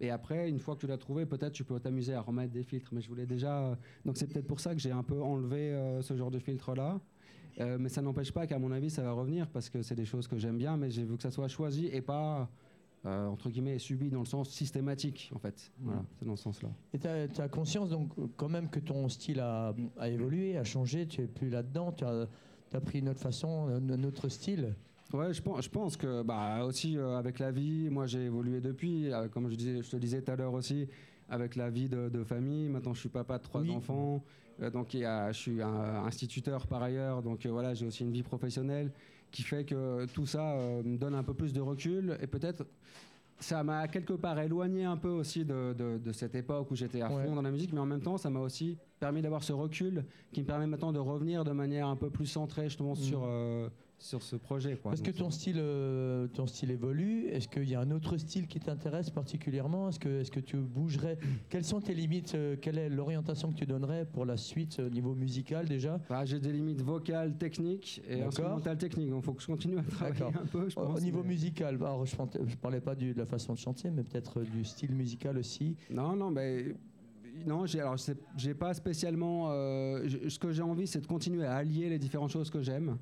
et 0.00 0.10
après, 0.10 0.48
une 0.48 0.58
fois 0.58 0.74
que 0.74 0.80
tu 0.80 0.86
l'as 0.86 0.98
trouvé, 0.98 1.24
peut-être 1.24 1.52
tu 1.52 1.64
peux 1.64 1.78
t'amuser 1.78 2.14
à 2.14 2.20
remettre 2.20 2.52
des 2.52 2.64
filtres. 2.64 2.90
Mais 2.92 3.00
je 3.00 3.08
voulais 3.08 3.26
déjà. 3.26 3.76
Donc 4.04 4.16
c'est 4.16 4.26
peut-être 4.26 4.46
pour 4.46 4.60
ça 4.60 4.74
que 4.74 4.80
j'ai 4.80 4.90
un 4.90 5.02
peu 5.02 5.22
enlevé 5.22 5.72
euh, 5.72 6.02
ce 6.02 6.16
genre 6.16 6.30
de 6.30 6.38
filtre-là. 6.38 7.00
Euh, 7.60 7.76
mais 7.78 7.88
ça 7.88 8.02
n'empêche 8.02 8.32
pas 8.32 8.46
qu'à 8.48 8.58
mon 8.58 8.72
avis, 8.72 8.90
ça 8.90 9.02
va 9.02 9.12
revenir 9.12 9.48
parce 9.48 9.70
que 9.70 9.82
c'est 9.82 9.94
des 9.94 10.04
choses 10.04 10.26
que 10.26 10.36
j'aime 10.36 10.58
bien, 10.58 10.76
mais 10.76 10.90
j'ai 10.90 11.04
vu 11.04 11.16
que 11.16 11.22
ça 11.22 11.30
soit 11.30 11.46
choisi 11.46 11.86
et 11.86 12.00
pas, 12.00 12.50
euh, 13.06 13.26
entre 13.26 13.50
guillemets, 13.50 13.78
subi 13.78 14.08
dans 14.08 14.20
le 14.20 14.24
sens 14.24 14.48
systématique, 14.50 15.30
en 15.34 15.38
fait. 15.38 15.70
Voilà, 15.80 16.04
c'est 16.18 16.24
dans 16.24 16.36
ce 16.36 16.44
sens-là. 16.44 16.70
Et 16.94 16.98
tu 16.98 17.06
as, 17.06 17.48
conscience 17.48 17.90
donc 17.90 18.12
quand 18.36 18.48
même 18.48 18.70
que 18.70 18.80
ton 18.80 19.08
style 19.08 19.40
a, 19.40 19.74
a 19.98 20.08
évolué, 20.08 20.56
a 20.56 20.64
changé, 20.64 21.06
tu 21.06 21.20
es 21.20 21.26
plus 21.26 21.50
là-dedans, 21.50 21.92
tu 21.92 22.04
as, 22.04 22.26
as 22.72 22.80
pris 22.80 23.00
une 23.00 23.10
autre 23.10 23.20
façon, 23.20 23.68
un, 23.68 24.04
autre 24.04 24.28
style? 24.28 24.74
Ouais, 25.12 25.32
je 25.34 25.42
pense, 25.42 25.64
je 25.64 25.68
pense 25.68 25.96
que 25.96 26.22
bah, 26.22 26.64
aussi 26.64 26.96
euh, 26.96 27.18
avec 27.18 27.38
la 27.38 27.52
vie, 27.52 27.88
moi 27.90 28.06
j'ai 28.06 28.24
évolué 28.24 28.60
depuis, 28.60 29.12
euh, 29.12 29.28
comme 29.28 29.50
je, 29.50 29.54
disais, 29.54 29.82
je 29.82 29.90
te 29.90 29.96
disais 29.96 30.22
tout 30.22 30.32
à 30.32 30.36
l'heure 30.36 30.54
aussi, 30.54 30.88
avec 31.28 31.56
la 31.56 31.68
vie 31.70 31.88
de, 31.88 32.08
de 32.08 32.24
famille. 32.24 32.68
Maintenant 32.68 32.94
je 32.94 33.00
suis 33.00 33.08
papa 33.10 33.38
de 33.38 33.42
trois 33.42 33.60
Oui. 33.60 33.70
enfants, 33.70 34.24
euh, 34.60 34.70
donc 34.70 34.94
y 34.94 35.04
a- 35.04 35.30
je 35.30 35.38
suis 35.38 35.62
un 35.62 36.04
instituteur 36.06 36.66
par 36.66 36.82
ailleurs, 36.82 37.22
donc 37.22 37.46
voilà, 37.46 37.74
j'ai 37.74 37.86
aussi 37.86 38.02
une 38.02 38.12
vie 38.12 38.22
professionnelle 38.22 38.90
qui 39.34 39.42
fait 39.42 39.64
que 39.64 40.06
tout 40.14 40.26
ça 40.26 40.52
euh, 40.52 40.82
me 40.84 40.96
donne 40.96 41.14
un 41.16 41.24
peu 41.24 41.34
plus 41.34 41.52
de 41.52 41.60
recul. 41.60 42.16
Et 42.22 42.28
peut-être 42.28 42.64
ça 43.40 43.64
m'a 43.64 43.88
quelque 43.88 44.12
part 44.12 44.38
éloigné 44.38 44.84
un 44.84 44.96
peu 44.96 45.08
aussi 45.08 45.44
de, 45.44 45.74
de- 45.76 45.98
de 45.98 46.12
cette 46.12 46.36
époque 46.36 46.70
où 46.70 46.76
j'étais 46.76 47.00
à 47.02 47.10
Ouais. 47.12 47.24
fond 47.26 47.34
dans 47.34 47.42
la 47.42 47.50
musique, 47.50 47.72
mais 47.72 47.80
en 47.80 47.86
même 47.86 48.00
temps 48.00 48.16
ça 48.16 48.30
m'a 48.30 48.38
aussi 48.38 48.78
permis 49.00 49.22
d'avoir 49.22 49.42
ce 49.42 49.52
recul 49.52 50.04
qui 50.32 50.40
me 50.42 50.46
permet 50.46 50.68
maintenant 50.68 50.92
de 50.92 51.00
revenir 51.00 51.42
de 51.42 51.50
manière 51.50 51.88
un 51.88 51.96
peu 51.96 52.10
plus 52.10 52.26
centrée 52.26 52.68
justement 52.68 52.94
sur, 52.94 53.22
euh, 53.24 53.68
sur 53.98 54.22
ce 54.22 54.36
projet. 54.36 54.76
quoi. 54.76 54.90
Parce 54.90 55.00
que 55.00 55.10
ton 55.10 55.30
style, 55.30 55.56
euh, 55.58 56.26
ton 56.28 56.46
style 56.46 56.70
évolue. 56.70 57.26
Est-ce 57.28 57.48
qu'il 57.48 57.68
y 57.68 57.74
a 57.74 57.80
un 57.80 57.90
autre 57.90 58.16
style 58.18 58.46
qui 58.46 58.60
t'intéresse 58.60 59.08
particulièrement? 59.10 59.88
Est-ce 59.88 59.98
que, 59.98 60.20
est 60.20 60.30
que 60.30 60.40
tu 60.40 60.56
bougerais? 60.58 61.16
Quelles 61.48 61.64
sont 61.64 61.80
tes 61.80 61.94
limites 61.94 62.34
euh, 62.34 62.56
Quelle 62.60 62.76
est 62.78 62.90
l'orientation 62.90 63.50
que 63.50 63.56
tu 63.56 63.66
donnerais 63.66 64.04
pour 64.04 64.26
la 64.26 64.36
suite 64.36 64.78
euh, 64.78 64.88
au 64.88 64.90
niveau 64.90 65.14
musical 65.14 65.66
déjà? 65.66 65.98
Bah, 66.08 66.24
j'ai 66.24 66.38
des 66.38 66.52
limites 66.52 66.82
vocales, 66.82 67.36
techniques 67.38 68.02
et 68.08 68.22
instrumentales 68.22 68.76
techniques. 68.76 69.10
Il 69.14 69.22
faut 69.22 69.32
que 69.32 69.40
je 69.42 69.46
continue 69.46 69.78
à 69.78 69.82
travailler 69.82 70.18
D'accord. 70.18 70.42
un 70.42 70.46
peu, 70.46 70.68
je 70.68 70.76
Au- 70.78 70.82
pense. 70.86 70.98
Au 70.98 71.02
niveau 71.02 71.22
mais- 71.22 71.28
musical, 71.28 71.74
alors, 71.76 72.04
je, 72.04 72.14
parlais, 72.16 72.40
je 72.46 72.56
parlais 72.56 72.80
pas 72.80 72.94
du- 72.94 73.14
de 73.14 73.18
la 73.18 73.26
façon 73.26 73.54
de 73.54 73.58
chanter, 73.58 73.90
mais 73.90 74.02
peut-être 74.02 74.40
euh, 74.40 74.44
du 74.44 74.64
style 74.64 74.92
musical 74.92 75.38
aussi. 75.38 75.76
Non, 75.90 76.14
non, 76.14 76.30
mais 76.30 76.74
non, 77.46 77.64
j'ai 77.64 77.80
alors 77.80 77.96
j'ai 78.36 78.54
pas 78.54 78.74
spécialement. 78.74 79.48
euh, 79.50 80.06
ce 80.28 80.38
que 80.38 80.52
j'ai 80.52 80.62
envie, 80.62 80.86
c'est 80.86 81.00
de 81.00 81.06
continuer 81.06 81.46
à 81.46 81.54
allier 81.56 81.88
les 81.88 81.98
différentes 81.98 82.30
choses 82.30 82.50
que 82.50 82.60
j'aime. 82.60 82.98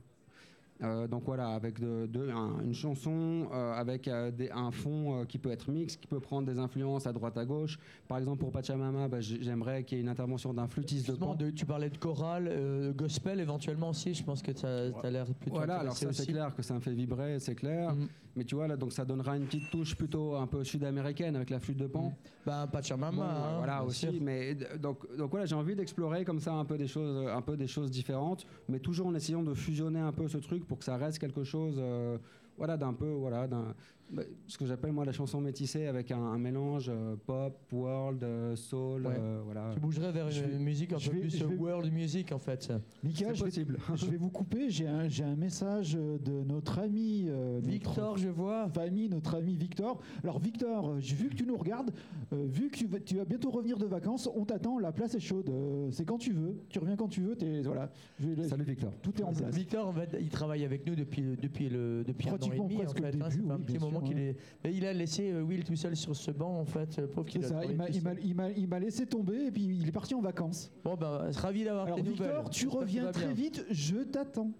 Euh, 0.82 1.06
donc 1.06 1.22
voilà, 1.24 1.48
avec 1.50 1.78
de, 1.78 2.06
de- 2.06 2.28
un- 2.30 2.60
une 2.64 2.74
chanson, 2.74 3.48
euh, 3.52 3.72
avec 3.74 4.08
euh, 4.08 4.30
des- 4.30 4.50
un 4.50 4.70
fond 4.70 5.20
euh, 5.20 5.24
qui 5.24 5.38
peut 5.38 5.50
être 5.50 5.70
mixte, 5.70 6.00
qui 6.00 6.06
peut 6.08 6.20
prendre 6.20 6.46
des 6.46 6.58
influences 6.58 7.06
à 7.06 7.12
droite 7.12 7.38
à 7.38 7.44
gauche. 7.44 7.78
Par 8.08 8.18
exemple, 8.18 8.38
pour 8.40 8.50
Pachamama, 8.50 9.06
bah, 9.08 9.20
j'aimerais 9.20 9.84
qu'il 9.84 9.98
y 9.98 10.00
ait 10.00 10.02
une 10.04 10.08
intervention 10.10 10.52
d'un 10.52 10.66
flûtiste 10.66 11.10
de 11.10 11.16
pan. 11.16 11.34
de- 11.34 11.50
tu 11.50 11.66
parlais 11.66 11.88
de 11.90 11.96
chorale, 11.98 12.48
euh, 12.50 12.92
gospel 12.92 13.38
éventuellement 13.40 13.90
aussi. 13.90 14.14
Je 14.14 14.24
pense 14.24 14.42
que 14.42 14.50
tu 14.52 14.66
as, 14.66 15.10
l'air 15.10 15.26
plutôt 15.26 15.56
Voilà, 15.56 15.76
alors 15.78 15.96
c'est 15.96 16.06
aussi. 16.06 16.26
clair 16.26 16.54
que 16.54 16.62
ça 16.62 16.74
me 16.74 16.80
fait 16.80 16.92
vibrer, 16.94 17.38
c'est 17.38 17.54
clair. 17.54 17.94
Mhm. 17.94 18.08
Mais 18.34 18.44
tu 18.44 18.54
vois 18.54 18.66
là, 18.66 18.78
donc 18.78 18.92
ça 18.94 19.04
donnera 19.04 19.36
une 19.36 19.44
petite 19.44 19.70
touche 19.70 19.94
plutôt 19.94 20.36
un 20.36 20.46
peu 20.46 20.64
sud-américaine 20.64 21.36
avec 21.36 21.50
la 21.50 21.60
flûte 21.60 21.76
de 21.76 21.86
pan. 21.86 22.14
Ben, 22.46 22.66
Pachamama, 22.66 23.10
Bon, 23.16 23.22
hein, 23.22 23.56
voilà 23.58 23.84
aussi, 23.84 24.06
sûr. 24.10 24.12
mais 24.22 24.54
donc, 24.80 25.00
donc 25.18 25.30
voilà, 25.30 25.44
j'ai 25.44 25.54
envie 25.54 25.74
d'explorer 25.76 26.24
comme 26.24 26.40
ça 26.40 26.54
un 26.54 26.64
peu 26.64 26.78
des 26.78 26.86
choses, 26.86 27.28
un 27.28 27.42
peu 27.42 27.58
des 27.58 27.66
choses 27.66 27.90
différentes, 27.90 28.46
mais 28.70 28.78
toujours 28.78 29.06
en 29.08 29.14
essayant 29.14 29.42
de 29.42 29.52
fusionner 29.52 30.00
un 30.00 30.12
peu 30.12 30.28
ce 30.28 30.38
truc 30.38 30.66
pour 30.66 30.71
que 30.76 30.84
ça 30.84 30.96
reste 30.96 31.18
quelque 31.18 31.44
chose, 31.44 31.76
euh, 31.78 32.18
voilà, 32.56 32.76
d'un 32.76 32.92
peu, 32.92 33.10
voilà, 33.10 33.46
d'un 33.46 33.74
bah, 34.10 34.22
ce 34.46 34.58
que 34.58 34.66
j'appelle 34.66 34.92
moi 34.92 35.04
la 35.06 35.12
chanson 35.12 35.40
métissée 35.40 35.86
avec 35.86 36.10
un, 36.10 36.18
un 36.22 36.38
mélange 36.38 36.90
euh, 36.90 37.16
pop, 37.26 37.58
world, 37.72 38.22
euh, 38.22 38.54
soul, 38.56 39.06
Ouais. 39.06 39.14
euh, 39.18 39.40
voilà. 39.44 39.70
Tu 39.72 39.80
bougerais 39.80 40.12
vers 40.12 40.30
Je 40.30 40.44
une 40.44 40.50
vais- 40.50 40.58
musique 40.58 40.92
un 40.92 40.98
peu 40.98 41.10
vais- 41.12 41.20
plus 41.20 41.42
vais- 41.42 41.54
world 41.56 41.90
music 41.92 42.30
en 42.32 42.38
fait. 42.38 42.70
Mika, 43.02 43.28
C'est 43.28 43.34
je 43.34 43.40
vais, 43.40 43.44
possible. 43.50 43.78
je 43.94 44.06
vais 44.06 44.16
vous 44.18 44.28
couper. 44.30 44.68
J'ai 44.68 44.86
un, 44.86 45.08
j'ai 45.08 45.24
un 45.24 45.34
message 45.36 45.94
de 45.94 46.42
notre 46.44 46.78
ami 46.78 47.26
euh, 47.28 47.56
notre 47.56 47.68
Victor, 47.70 48.18
je 48.18 48.28
vois. 48.28 48.68
famille, 48.68 49.08
notre 49.08 49.34
ami 49.36 49.56
Victor. 49.56 50.00
Alors 50.22 50.38
Victor, 50.38 50.90
euh, 50.90 50.98
vu 50.98 51.28
que 51.30 51.34
tu 51.34 51.46
nous 51.46 51.56
regardes, 51.56 51.90
euh, 52.34 52.44
vu 52.46 52.68
que 52.68 52.76
tu 52.76 52.86
vas, 52.86 53.00
tu 53.00 53.16
vas 53.16 53.24
bientôt 53.24 53.50
revenir 53.50 53.78
de 53.78 53.86
vacances, 53.86 54.28
on 54.34 54.44
t'attend, 54.44 54.78
la 54.78 54.92
place 54.92 55.14
est 55.14 55.20
chaude. 55.20 55.48
Euh, 55.48 55.90
c'est 55.90 56.04
quand 56.04 56.18
tu 56.18 56.32
veux, 56.32 56.58
tu 56.68 56.78
reviens 56.78 56.96
quand 56.96 57.08
tu 57.08 57.22
veux. 57.22 57.34
t'es- 57.36 57.62
voilà, 57.62 57.90
Je 58.20 58.28
vais- 58.28 58.48
Salut 58.48 58.64
Victor. 58.64 58.92
Tout 59.02 59.18
est 59.18 59.24
en 59.24 59.32
place. 59.32 59.54
Victor, 59.54 59.88
en 59.88 59.92
fait, 59.94 60.16
il 60.20 60.28
travaille 60.28 60.64
avec 60.66 60.86
nous 60.86 60.94
depuis, 60.94 61.22
depuis, 61.40 61.68
le, 61.70 62.04
depuis 62.06 62.28
un 62.28 62.32
an 62.32 62.36
et 62.36 62.38
Pratiquement 62.38 62.64
demi. 62.68 62.76
En 62.84 62.88
fait, 62.90 62.98
hein. 63.06 63.10
Début, 63.10 63.50
un 63.50 63.56
oui, 63.56 63.64
petit 63.64 63.78
bien 63.78 63.80
moment 63.92 64.04
sûr, 64.06 64.14
qu'il 64.14 64.22
ouais. 64.24 64.30
est. 64.30 64.36
Mais 64.64 64.74
il 64.74 64.84
a 64.86 64.92
laissé 64.92 65.30
euh, 65.30 65.42
Will 65.42 65.64
tout 65.64 65.76
seul 65.76 65.94
sur 65.96 66.14
ce 66.16 66.30
banc, 66.30 66.58
en 66.58 66.64
fait. 66.64 66.96
Le 66.98 67.06
pauvre 67.06 67.28
qu'il 67.28 67.44
a 67.44 67.48
ça, 67.48 67.60
il 67.64 68.66
m'a- 68.68 68.78
laissé 68.80 69.06
tomber 69.06 69.46
et 69.46 69.50
puis 69.50 69.62
il 69.64 69.88
est 69.88 69.92
parti 69.92 70.14
en 70.14 70.20
vacances. 70.20 70.70
Bon, 70.84 70.94
ben, 70.96 71.30
ravi 71.36 71.64
d'avoir 71.64 71.86
Alors 71.86 71.96
tes 71.96 72.02
Victor, 72.02 72.26
nouvelles. 72.26 72.50
tu 72.50 72.68
reviens 72.68 73.10
très 73.12 73.32
vite, 73.32 73.64
je 73.70 73.96
t'attends. 73.96 74.50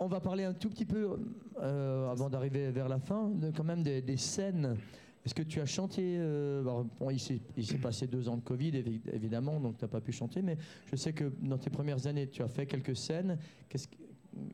On 0.00 0.06
va 0.08 0.20
parler 0.20 0.42
un 0.44 0.52
tout 0.54 0.68
petit 0.68 0.84
peu, 0.84 1.16
euh, 1.60 2.10
avant 2.10 2.28
d'arriver 2.28 2.70
vers 2.72 2.88
la 2.88 2.98
fin, 2.98 3.28
de- 3.30 3.50
quand 3.52 3.62
même 3.64 3.82
des, 3.82 4.02
des 4.02 4.16
scènes. 4.16 4.76
Est-ce 5.24 5.34
que 5.34 5.42
tu 5.44 5.60
as 5.60 5.66
chanté 5.66 6.16
euh, 6.18 6.62
alors, 6.62 6.84
bon, 6.98 7.10
Il 7.10 7.20
s'est 7.20 7.78
passé 7.80 8.08
deux 8.08 8.28
ans 8.28 8.36
de 8.36 8.42
Covid, 8.42 8.72
évi- 8.72 9.00
évidemment, 9.12 9.60
donc 9.60 9.76
tu 9.78 9.84
n'as 9.84 9.88
pas 9.88 10.00
pu 10.00 10.10
chanter, 10.10 10.42
mais 10.42 10.56
je 10.90 10.96
sais 10.96 11.12
que 11.12 11.32
dans 11.40 11.58
tes 11.58 11.70
premières 11.70 12.08
années, 12.08 12.26
tu 12.28 12.42
as 12.42 12.48
fait 12.48 12.66
quelques 12.66 12.96
scènes. 12.96 13.38
Qu'est-ce 13.68 13.86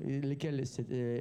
lesquelles 0.00 0.62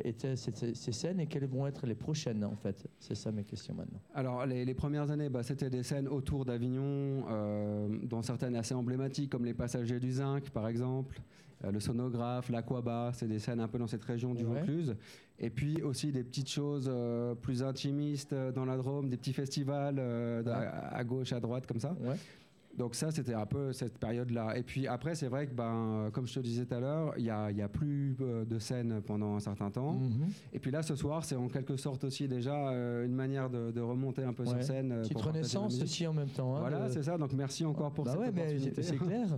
étaient 0.04 0.36
ces, 0.36 0.92
scènes 0.92 1.20
et 1.20 1.28
quelles 1.28 1.46
vont 1.48 1.68
être 1.68 1.86
les 1.86 1.96
prochaines, 1.96 2.44
en 2.44 2.56
fait? 2.56 2.88
C'est 3.00 3.16
ça 3.16 3.32
mes 3.32 3.44
questions 3.44 3.74
maintenant. 3.74 4.00
Alors, 4.14 4.46
les, 4.46 4.66
les 4.66 4.74
premières 4.74 5.10
années, 5.12 5.30
bah, 5.30 5.44
c'était 5.44 5.70
des 5.70 5.84
scènes 5.84 6.08
autour 6.08 6.46
d'Avignon, 6.46 7.26
euh, 7.30 7.88
dont 8.04 8.22
certaines 8.22 8.56
assez 8.56 8.74
emblématiques, 8.74 9.32
comme 9.32 9.46
les 9.46 9.54
Passagers 9.54 10.00
du 10.00 10.12
Zinc, 10.12 10.50
par 10.50 10.68
exemple, 10.68 11.22
euh, 11.64 11.72
le 11.72 11.80
Sonographe, 11.80 12.50
l'Aquaba, 12.50 13.12
c'est 13.14 13.28
des 13.28 13.40
scènes 13.40 13.60
un 13.60 13.68
peu 13.68 13.78
dans 13.80 13.88
cette 13.88 14.04
région 14.04 14.34
du 14.34 14.44
Ouais. 14.46 14.60
Vaucluse. 14.60 14.96
Et 15.40 15.50
puis 15.50 15.82
aussi 15.84 16.12
des 16.12 16.24
petites 16.24 16.50
choses 16.50 16.88
euh, 16.92 17.36
plus 17.36 17.62
intimistes 17.64 18.34
euh, 18.34 18.52
dans 18.52 18.66
la 18.66 18.78
Drôme, 18.78 19.10
des 19.10 19.18
petits 19.18 19.34
festivals 19.34 19.96
Ouais. 19.98 20.52
à, 20.52 20.96
à 20.96 21.04
gauche, 21.04 21.34
à 21.34 21.40
droite, 21.40 21.66
comme 21.68 21.80
ça. 21.80 21.96
Ouais. 22.02 22.16
Donc 22.78 22.94
ça, 22.94 23.10
c'était 23.10 23.34
un 23.34 23.46
peu 23.48 23.74
cette 23.74 23.98
période-là. 23.98 24.56
Et 24.56 24.62
puis 24.62 24.86
après, 24.88 25.16
c'est 25.16 25.28
vrai 25.28 25.48
que, 25.48 25.54
ben, 25.54 25.64
euh, 26.06 26.10
comme 26.12 26.28
je 26.28 26.36
te 26.36 26.40
disais 26.42 26.66
tout 26.66 26.76
à 26.76 26.80
l'heure, 26.80 27.14
il 27.18 27.24
n'y 27.24 27.30
a, 27.32 27.50
y 27.52 27.62
a 27.64 27.68
plus 27.68 28.16
euh, 28.22 28.46
de 28.46 28.60
scènes 28.60 29.02
pendant 29.06 29.36
un 29.36 29.40
certain 29.40 29.72
temps. 29.72 29.94
Mhm. 29.94 30.28
Et 30.54 30.60
puis 30.60 30.70
là, 30.70 30.84
ce 30.84 30.96
soir, 30.96 31.26
c'est 31.26 31.36
en 31.36 31.48
quelque 31.48 31.76
sorte 31.76 32.04
aussi 32.04 32.28
déjà 32.28 32.70
euh, 32.70 33.06
une 33.06 33.16
manière 33.16 33.50
de, 33.50 33.72
de 33.72 33.82
remonter 33.82 34.24
un 34.24 34.34
peu 34.34 34.44
Ouais. 34.44 34.50
sur 34.50 34.64
scène. 34.64 34.94
Petite 35.02 35.14
pour 35.14 35.24
renaissance 35.26 35.82
aussi 35.82 36.06
en 36.06 36.14
même 36.14 36.30
temps. 36.30 36.56
hein, 36.56 36.60
Voilà, 36.60 36.88
de- 36.88 36.94
c'est 36.94 37.04
ça. 37.04 37.18
Donc 37.18 37.34
merci 37.34 37.66
encore 37.66 37.92
pour 37.92 38.06
Bah 38.06 38.12
cette 38.12 38.20
ouais, 38.22 38.32
mais 38.32 38.42
opportunité. 38.44 38.84
c'est 38.84 38.98
clair. 38.98 39.28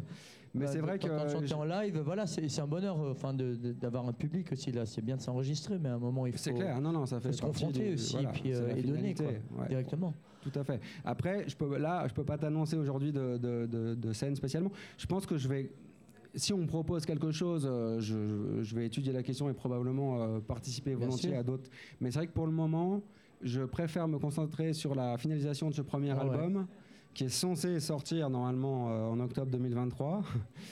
Mais 0.56 0.66
Bah, 0.66 0.72
c'est 0.72 0.80
vrai 0.80 0.98
que 0.98 1.08
quand 1.08 1.26
on 1.26 1.30
chante 1.30 1.46
je- 1.46 1.54
en 1.54 1.64
live, 1.64 2.00
voilà, 2.04 2.26
c'est 2.26 2.60
un 2.60 2.66
bonheur, 2.66 2.98
enfin, 3.12 3.36
d'avoir 3.36 4.08
un 4.08 4.14
public 4.14 4.52
aussi 4.52 4.72
là. 4.72 4.84
C'est 4.88 5.04
bien 5.04 5.16
de 5.16 5.22
s'enregistrer, 5.22 5.78
mais 5.78 5.90
à 5.90 5.94
un 5.94 6.00
moment 6.00 6.26
il 6.26 6.32
faut, 6.32 6.40
c'est 6.40 6.54
clair. 6.56 6.82
Non, 6.82 6.92
non, 6.92 7.06
ça 7.06 7.20
fait 7.20 7.28
faut 7.30 7.34
se 7.38 7.42
confronter 7.44 7.90
du- 7.90 7.94
aussi 7.94 8.14
voilà, 8.14 8.30
puis, 8.32 8.54
euh, 8.56 8.70
et 8.76 8.82
donner 8.82 9.14
finalité, 9.14 9.24
quoi, 9.54 9.62
ouais. 9.62 9.68
directement. 9.70 10.12
Tout 10.42 10.52
à 10.60 10.64
fait. 10.64 10.80
Après, 11.04 11.48
je 11.50 11.56
peux, 11.56 11.78
là, 11.78 12.08
je 12.08 12.14
peux 12.14 12.24
pas 12.24 12.38
t'annoncer 12.38 12.78
aujourd'hui 12.78 13.12
de, 13.12 13.38
de, 13.38 13.66
de- 13.66 13.96
de 13.96 14.14
scène 14.14 14.36
spécialement. 14.36 14.72
Je 14.98 15.06
pense 15.06 15.26
que 15.26 15.38
je 15.38 15.48
vais. 15.48 15.72
Si 16.36 16.54
on 16.54 16.60
me 16.60 16.68
propose 16.68 17.06
quelque 17.06 17.32
chose, 17.32 17.68
euh, 17.70 18.00
je, 18.00 18.62
je 18.62 18.76
vais 18.76 18.86
étudier 18.86 19.12
la 19.12 19.24
question 19.24 19.50
et 19.50 19.54
probablement 19.54 20.22
euh, 20.22 20.40
participer 20.40 20.94
volontiers 21.06 21.32
à 21.36 21.44
d'autres. 21.44 21.70
Mais 22.00 22.12
c'est 22.12 22.20
vrai 22.20 22.28
que 22.28 22.34
pour 22.34 22.46
le 22.46 22.52
moment, 22.54 23.02
je 23.42 23.62
préfère 23.64 24.08
me 24.08 24.20
concentrer 24.20 24.74
sur 24.74 24.94
la 24.96 25.18
finalisation 25.18 25.70
de 25.70 25.74
ce 25.74 25.82
premier 25.82 26.12
Ah 26.12 26.18
ouais. 26.26 26.38
Qui 27.20 27.26
est 27.26 27.30
censé 27.30 27.82
sortir 27.82 28.30
normalement 28.30 28.92
euh, 28.92 29.10
en 29.10 29.20
octobre 29.20 29.52
2023. 29.52 30.24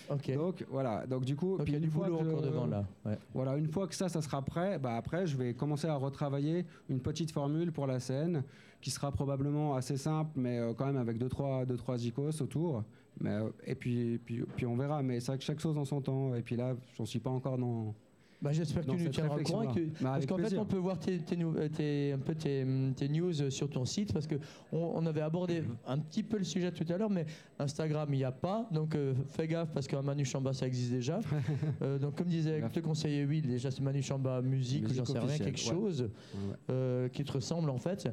Ok. 0.10 0.32
Donc, 0.36 0.66
voilà. 0.70 1.06
Donc 1.06 1.26
du 1.26 1.36
coup, 1.36 1.58
il 1.66 1.72
y 1.74 1.76
a 1.76 1.78
une 1.78 1.84
du 1.84 1.90
fois 1.90 2.08
boulot 2.08 2.22
encore 2.22 2.42
devant 2.42 2.66
là. 2.68 2.86
Ouais. 3.06 3.18
Voilà, 3.34 3.58
une 3.58 3.68
fois 3.68 3.86
que 3.86 3.94
ça, 3.94 4.08
ça 4.08 4.22
sera 4.22 4.42
prêt, 4.42 4.80
bah 4.80 4.96
après, 4.96 5.28
je 5.28 5.36
vais 5.36 5.54
commencer 5.54 5.88
à 5.88 5.96
retravailler 5.96 6.66
une 6.88 7.02
petite 7.02 7.32
formule 7.32 7.74
pour 7.74 7.86
la 7.86 8.00
scène 8.00 8.46
qui 8.80 8.92
sera 8.92 9.12
probablement 9.12 9.76
assez 9.76 9.98
simple, 9.98 10.32
mais 10.38 10.58
euh, 10.58 10.74
quand 10.74 10.86
même 10.86 10.96
avec 10.96 11.18
deux 11.18 11.28
trois, 11.28 11.66
deux, 11.66 11.76
trois 11.76 12.02
icônes 12.06 12.32
autour. 12.40 12.82
Mais, 13.20 13.32
euh, 13.32 13.50
et 13.66 13.76
puis, 13.76 14.18
puis, 14.24 14.46
puis 14.56 14.66
on 14.66 14.78
verra. 14.78 15.04
Mais 15.04 15.20
c'est 15.20 15.28
vrai 15.28 15.38
que 15.40 15.44
chaque 15.44 15.60
chose 15.60 15.78
en 15.78 15.84
son 15.84 16.00
temps. 16.00 16.34
Et 16.34 16.44
puis 16.44 16.56
là, 16.56 16.78
j'en 16.98 17.06
suis 17.06 17.20
pas 17.20 17.30
encore 17.30 17.58
dans. 17.58 17.94
Bah, 18.40 18.52
J'espère 18.54 18.86
que 18.86 18.92
tu 18.92 18.98
nous 19.04 19.10
tiendras 19.10 19.36
au 19.36 19.42
courant. 19.42 19.64
et 19.64 19.68
réflexion-là. 19.68 19.90
que- 19.98 20.04
Bah, 20.04 20.10
parce 20.14 20.26
qu'en 20.28 20.38
fait, 20.38 20.58
on 20.60 20.66
peut 20.66 20.78
voir 20.78 21.00
tes, 21.00 21.20
euh, 21.20 21.70
tes- 21.70 22.12
un 22.14 22.20
peu 22.20 22.36
tes, 22.36 22.64
news 23.10 23.50
sur 23.50 23.68
ton 23.70 23.84
site 23.84 24.14
parce 24.14 24.28
que 24.28 24.36
on, 24.72 25.04
avait 25.08 25.22
abordé 25.22 25.64
un 25.88 25.98
petit 25.98 26.22
peu 26.22 26.38
le 26.38 26.44
sujet 26.44 26.72
tout 26.72 26.86
à 26.94 26.98
l'heure, 26.98 27.10
mais 27.10 27.26
Instagram 27.58 28.08
il 28.14 28.18
n'y 28.18 28.24
a 28.24 28.32
pas, 28.32 28.68
donc 28.72 28.94
euh, 28.94 29.14
fais 29.30 29.48
gaffe 29.48 29.72
parce 29.74 29.88
qu'un 29.88 30.02
Manu 30.04 30.24
Chamba 30.24 30.54
ça 30.54 30.68
existe 30.68 30.92
déjà. 30.92 31.20
Euh, 31.82 31.98
donc 32.00 32.16
comme 32.16 32.28
disait 32.28 32.62
le 32.76 32.82
conseiller 32.82 33.26
Will, 33.26 33.48
déjà 33.48 33.72
c'est 33.72 33.82
Manu 33.82 34.02
Chamba 34.02 34.42
musique, 34.42 34.86
ou 34.88 34.94
j'en 34.94 35.06
sais 35.06 35.18
rien, 35.20 35.38
quelque 35.38 35.58
ouais. 35.58 35.72
chose 35.72 36.02
Ouais. 36.02 36.56
euh, 36.70 37.08
qui 37.10 37.24
te 37.24 37.32
ressemble 37.32 37.70
en 37.70 37.78
fait. 37.78 38.08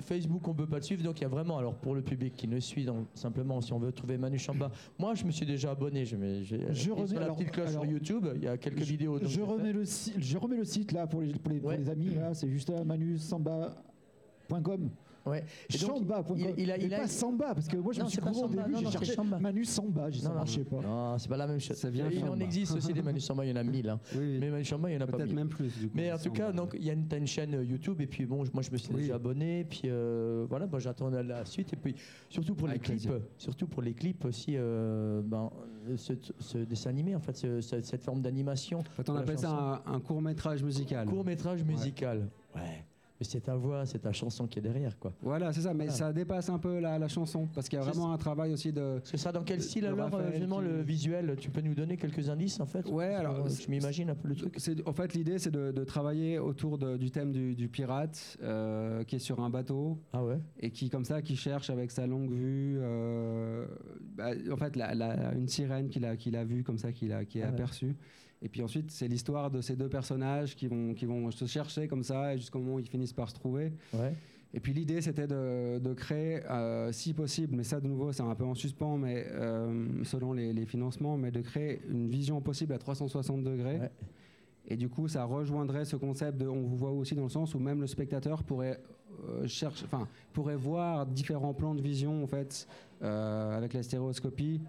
Facebook, 0.00 0.46
on 0.46 0.54
peut 0.54 0.66
pas 0.66 0.76
le 0.76 0.82
suivre, 0.82 1.02
donc 1.02 1.18
il 1.20 1.22
y 1.22 1.24
a 1.24 1.28
vraiment, 1.28 1.56
alors 1.58 1.74
pour 1.74 1.94
le 1.94 2.02
public 2.02 2.34
qui 2.36 2.46
nous 2.46 2.60
suit, 2.60 2.84
donc, 2.84 3.06
simplement 3.14 3.60
si 3.62 3.72
on 3.72 3.78
veut 3.78 3.92
trouver 3.92 4.18
Manu 4.18 4.38
Chamba, 4.38 4.70
moi 4.98 5.14
je 5.14 5.24
me 5.24 5.30
suis 5.30 5.46
déjà 5.46 5.70
abonné, 5.70 6.04
je, 6.04 6.16
mets- 6.16 6.44
Je 6.44 6.56
et 6.56 6.66
remets- 6.92 7.14
la 7.18 7.28
petite 7.32 7.50
cloche 7.50 7.70
alors, 7.70 7.82
sur 7.82 7.90
YouTube, 7.90 8.28
il 8.34 8.44
y 8.44 8.48
a 8.48 8.58
quelques 8.58 8.80
je- 8.80 8.84
vidéos. 8.84 9.18
donc 9.18 9.28
Je 9.30 9.40
remets, 9.40 9.72
le 9.72 9.86
site, 9.86 10.16
je 10.18 10.36
remets 10.36 10.58
le 10.58 10.64
site 10.64 10.92
là 10.92 11.06
pour 11.06 11.22
les, 11.22 11.32
pour 11.32 11.50
les, 11.52 11.60
pour 11.60 11.70
Ouais. 11.70 11.78
les 11.78 11.88
amis. 11.88 12.10
là, 12.14 12.34
C'est 12.34 12.48
juste 12.50 12.68
à 12.70 12.84
manusamba.com. 12.84 14.90
Ouais. 15.26 15.44
Et 15.74 15.78
donc, 15.78 15.90
Chamba.com. 15.98 16.36
il- 16.38 16.54
il 16.56 16.70
a- 16.70 16.78
il 16.78 16.94
a- 16.94 16.98
pas 17.00 17.08
Samba, 17.08 17.54
parce 17.54 17.66
que 17.68 17.76
moi 17.76 17.92
je 17.92 17.98
Non, 17.98 18.04
me 18.04 18.10
suis 18.10 18.16
c'est 18.16 18.22
pas 18.22 18.30
couru 18.30 18.44
au 18.44 18.48
Samba, 18.48 18.62
début, 18.62 18.74
non, 18.74 18.80
j'ai 18.80 18.90
cherché 18.92 19.12
Samba. 19.14 19.38
Manu 19.38 19.64
Samba, 19.64 20.08
Non, 20.08 20.28
non. 20.28 20.34
marchait 20.34 20.64
pas. 20.64 20.80
Non, 20.80 21.18
c'est 21.18 21.28
pas 21.28 21.36
la 21.36 21.46
même 21.46 21.60
chose. 21.60 21.76
Ça 21.76 21.90
vient 21.90 22.08
il 22.10 22.24
en 22.24 22.38
existe 22.38 22.76
aussi 22.76 22.92
des 22.92 23.02
Manu 23.02 23.20
Chamba, 23.20 23.44
il 23.44 23.50
y 23.50 23.52
en 23.52 23.56
a 23.56 23.62
mille. 23.64 23.88
hein. 23.88 23.98
Oui, 24.14 24.20
oui. 24.20 24.38
Mais 24.40 24.50
Manu 24.50 24.64
Chamba, 24.64 24.90
il 24.90 24.94
y 24.94 24.96
en 24.96 25.00
a 25.00 25.06
pas 25.06 25.16
Peut-être 25.16 25.32
même 25.32 25.48
plus. 25.48 25.76
Du 25.78 25.88
coup, 25.88 25.92
Mais 25.96 26.12
en 26.12 26.18
tout 26.18 26.28
on 26.28 26.32
cas, 26.32 26.52
donc 26.52 26.74
il 26.78 26.84
y 26.84 26.90
a 26.90 26.92
une, 26.92 27.06
t'as 27.08 27.18
une 27.18 27.26
chaîne 27.26 27.52
YouTube 27.68 28.00
et 28.00 28.06
puis 28.06 28.24
bon, 28.26 28.44
moi 28.52 28.62
je 28.62 28.70
me 28.70 28.76
suis 28.76 28.92
Oui. 28.94 29.00
déjà 29.02 29.16
abonné, 29.16 29.64
puis 29.64 29.82
euh, 29.86 30.46
voilà, 30.48 30.66
moi 30.66 30.78
j'attends 30.78 31.10
la, 31.10 31.44
suite 31.44 31.72
et 31.72 31.76
puis 31.76 31.94
surtout 32.28 32.54
pour 32.54 32.68
Avec 32.68 32.82
les 32.88 32.94
clips, 32.96 33.08
plaisir. 33.10 33.26
surtout 33.38 33.66
pour 33.66 33.82
les 33.82 33.94
clips 33.94 34.24
aussi, 34.24 34.54
euh, 34.56 35.22
ben, 35.24 35.50
ce, 35.96 36.12
ce 36.38 36.58
dessin 36.58 36.90
animé 36.90 37.14
en 37.16 37.20
fait, 37.20 37.36
ce- 37.36 37.60
ce- 37.60 37.80
cette 37.80 38.02
forme 38.04 38.20
d'animation, 38.22 38.78
En 38.80 38.82
fait, 38.82 39.08
on 39.10 39.14
la 39.14 39.20
appelle 39.20 39.36
chanson. 39.36 39.48
ça 39.48 39.82
un, 39.86 39.94
un 39.94 40.00
court 40.00 40.20
métrage 40.22 40.62
musical. 40.62 41.06
court 41.08 41.24
métrage 41.24 41.64
musical. 41.64 42.28
Ouais. 42.54 42.84
Mais 43.18 43.24
c'est 43.24 43.40
ta 43.40 43.56
voix, 43.56 43.86
c'est 43.86 44.00
ta 44.00 44.12
chanson 44.12 44.46
qui 44.46 44.58
est 44.58 44.62
derrière 44.62 44.98
quoi. 44.98 45.12
Voilà, 45.22 45.50
c'est 45.52 45.62
ça. 45.62 45.72
Mais 45.72 45.84
Voilà. 45.84 45.92
ça 45.98 46.12
dépasse 46.12 46.50
un 46.50 46.58
peu 46.58 46.80
la, 46.80 46.98
la 46.98 47.08
chanson 47.08 47.48
parce 47.54 47.66
qu'il 47.68 47.78
y 47.78 47.82
a 47.82 47.84
vraiment 47.84 48.12
un 48.12 48.18
travail 48.18 48.52
aussi 48.52 48.72
de. 48.72 49.00
C'est 49.04 49.16
ça 49.16 49.32
dans 49.32 49.42
quel 49.42 49.62
style 49.62 49.82
de 49.84 49.86
alors, 49.88 50.00
euh, 50.00 50.02
Raphaël 50.18 50.32
justement, 50.32 50.58
qui- 50.58 50.64
le 50.66 50.82
visuel 50.82 51.36
Tu 51.40 51.50
peux 51.50 51.62
nous 51.62 51.74
donner 51.74 51.96
quelques 51.96 52.28
indices 52.28 52.60
en 52.60 52.66
fait? 52.66 52.86
Ouais, 52.90 53.08
que, 53.08 53.14
alors, 53.20 53.46
euh, 53.46 53.48
je 53.48 53.70
m'imagine 53.70 54.10
un 54.10 54.14
peu 54.14 54.28
le 54.28 54.34
truc. 54.34 54.58
En 54.84 54.92
fait, 54.92 55.14
l'idée, 55.14 55.38
c'est 55.38 55.50
de, 55.50 55.72
de 55.72 55.84
travailler 55.84 56.38
autour 56.38 56.76
de- 56.76 56.98
du 56.98 57.10
thème 57.10 57.32
du, 57.32 57.54
du 57.54 57.68
pirate 57.68 58.36
euh, 58.42 59.02
qui 59.04 59.16
est 59.16 59.20
sur 59.20 59.40
un 59.40 59.48
bateau 59.48 59.98
Ah 60.12 60.22
ouais? 60.22 60.38
Et 60.60 60.70
qui, 60.70 60.90
comme 60.90 61.04
ça, 61.06 61.22
qui 61.22 61.36
cherche 61.36 61.70
avec 61.70 61.90
sa 61.92 62.06
longue 62.06 62.30
vue, 62.30 62.76
euh, 62.80 63.66
bah, 64.14 64.30
en 64.52 64.56
fait, 64.56 64.76
la- 64.76 64.94
la- 64.94 65.32
une 65.34 65.48
sirène 65.48 65.88
qu'il 65.88 66.04
a, 66.04 66.16
qu'il 66.16 66.36
a 66.36 66.44
vue, 66.44 66.62
comme 66.62 66.76
ça, 66.78 66.92
qu'il 66.92 67.12
a, 67.12 67.22
est 67.22 67.28
Ah 67.36 67.38
ouais. 67.38 67.44
aperçue. 67.46 67.96
Et 68.42 68.48
puis 68.48 68.62
ensuite, 68.62 68.90
c'est 68.90 69.08
l'histoire 69.08 69.50
de 69.50 69.60
ces 69.60 69.76
deux 69.76 69.88
personnages 69.88 70.54
qui 70.54 70.68
vont, 70.68 70.94
qui 70.94 71.06
vont 71.06 71.30
se 71.30 71.46
chercher 71.46 71.88
comme 71.88 72.02
ça 72.02 72.34
et 72.34 72.38
jusqu'au 72.38 72.58
moment 72.58 72.74
où 72.74 72.80
ils 72.80 72.88
finissent 72.88 73.12
par 73.12 73.30
se 73.30 73.34
trouver. 73.34 73.72
Ouais. 73.94 74.12
Et 74.54 74.60
puis 74.60 74.72
l'idée, 74.72 75.00
c'était 75.00 75.26
de, 75.26 75.78
de 75.78 75.94
créer, 75.94 76.42
euh, 76.50 76.92
si 76.92 77.12
possible, 77.12 77.56
mais 77.56 77.64
ça 77.64 77.80
de 77.80 77.86
nouveau, 77.88 78.12
c'est 78.12 78.22
un 78.22 78.34
peu 78.34 78.44
en 78.44 78.54
suspens, 78.54 78.96
mais 78.96 79.26
euh, 79.30 79.86
selon 80.04 80.32
les, 80.32 80.52
les 80.52 80.66
financements, 80.66 81.16
mais 81.16 81.30
de 81.30 81.40
créer 81.40 81.80
une 81.90 82.08
vision 82.08 82.40
possible 82.40 82.72
à 82.72 82.78
360 82.78 83.42
degrés. 83.42 83.78
Ouais. 83.80 83.90
Et 84.68 84.76
du 84.76 84.88
coup, 84.88 85.08
ça 85.08 85.24
rejoindrait 85.24 85.84
ce 85.84 85.96
concept 85.96 86.38
de, 86.38 86.46
on 86.46 86.62
vous 86.62 86.76
voit 86.76 86.90
aussi 86.90 87.14
dans 87.14 87.24
le 87.24 87.28
sens 87.28 87.54
où 87.54 87.58
même 87.58 87.80
le 87.80 87.86
spectateur 87.86 88.42
pourrait 88.42 88.80
euh, 89.28 89.46
chercher, 89.46 89.84
enfin, 89.84 90.08
pourrait 90.32 90.56
voir 90.56 91.06
différents 91.06 91.54
plans 91.54 91.74
de 91.74 91.80
vision 91.80 92.22
en 92.22 92.26
fait 92.26 92.66
euh, 93.02 93.56
avec 93.56 93.72
la 93.72 93.82
stéréoscopie. 93.82 94.60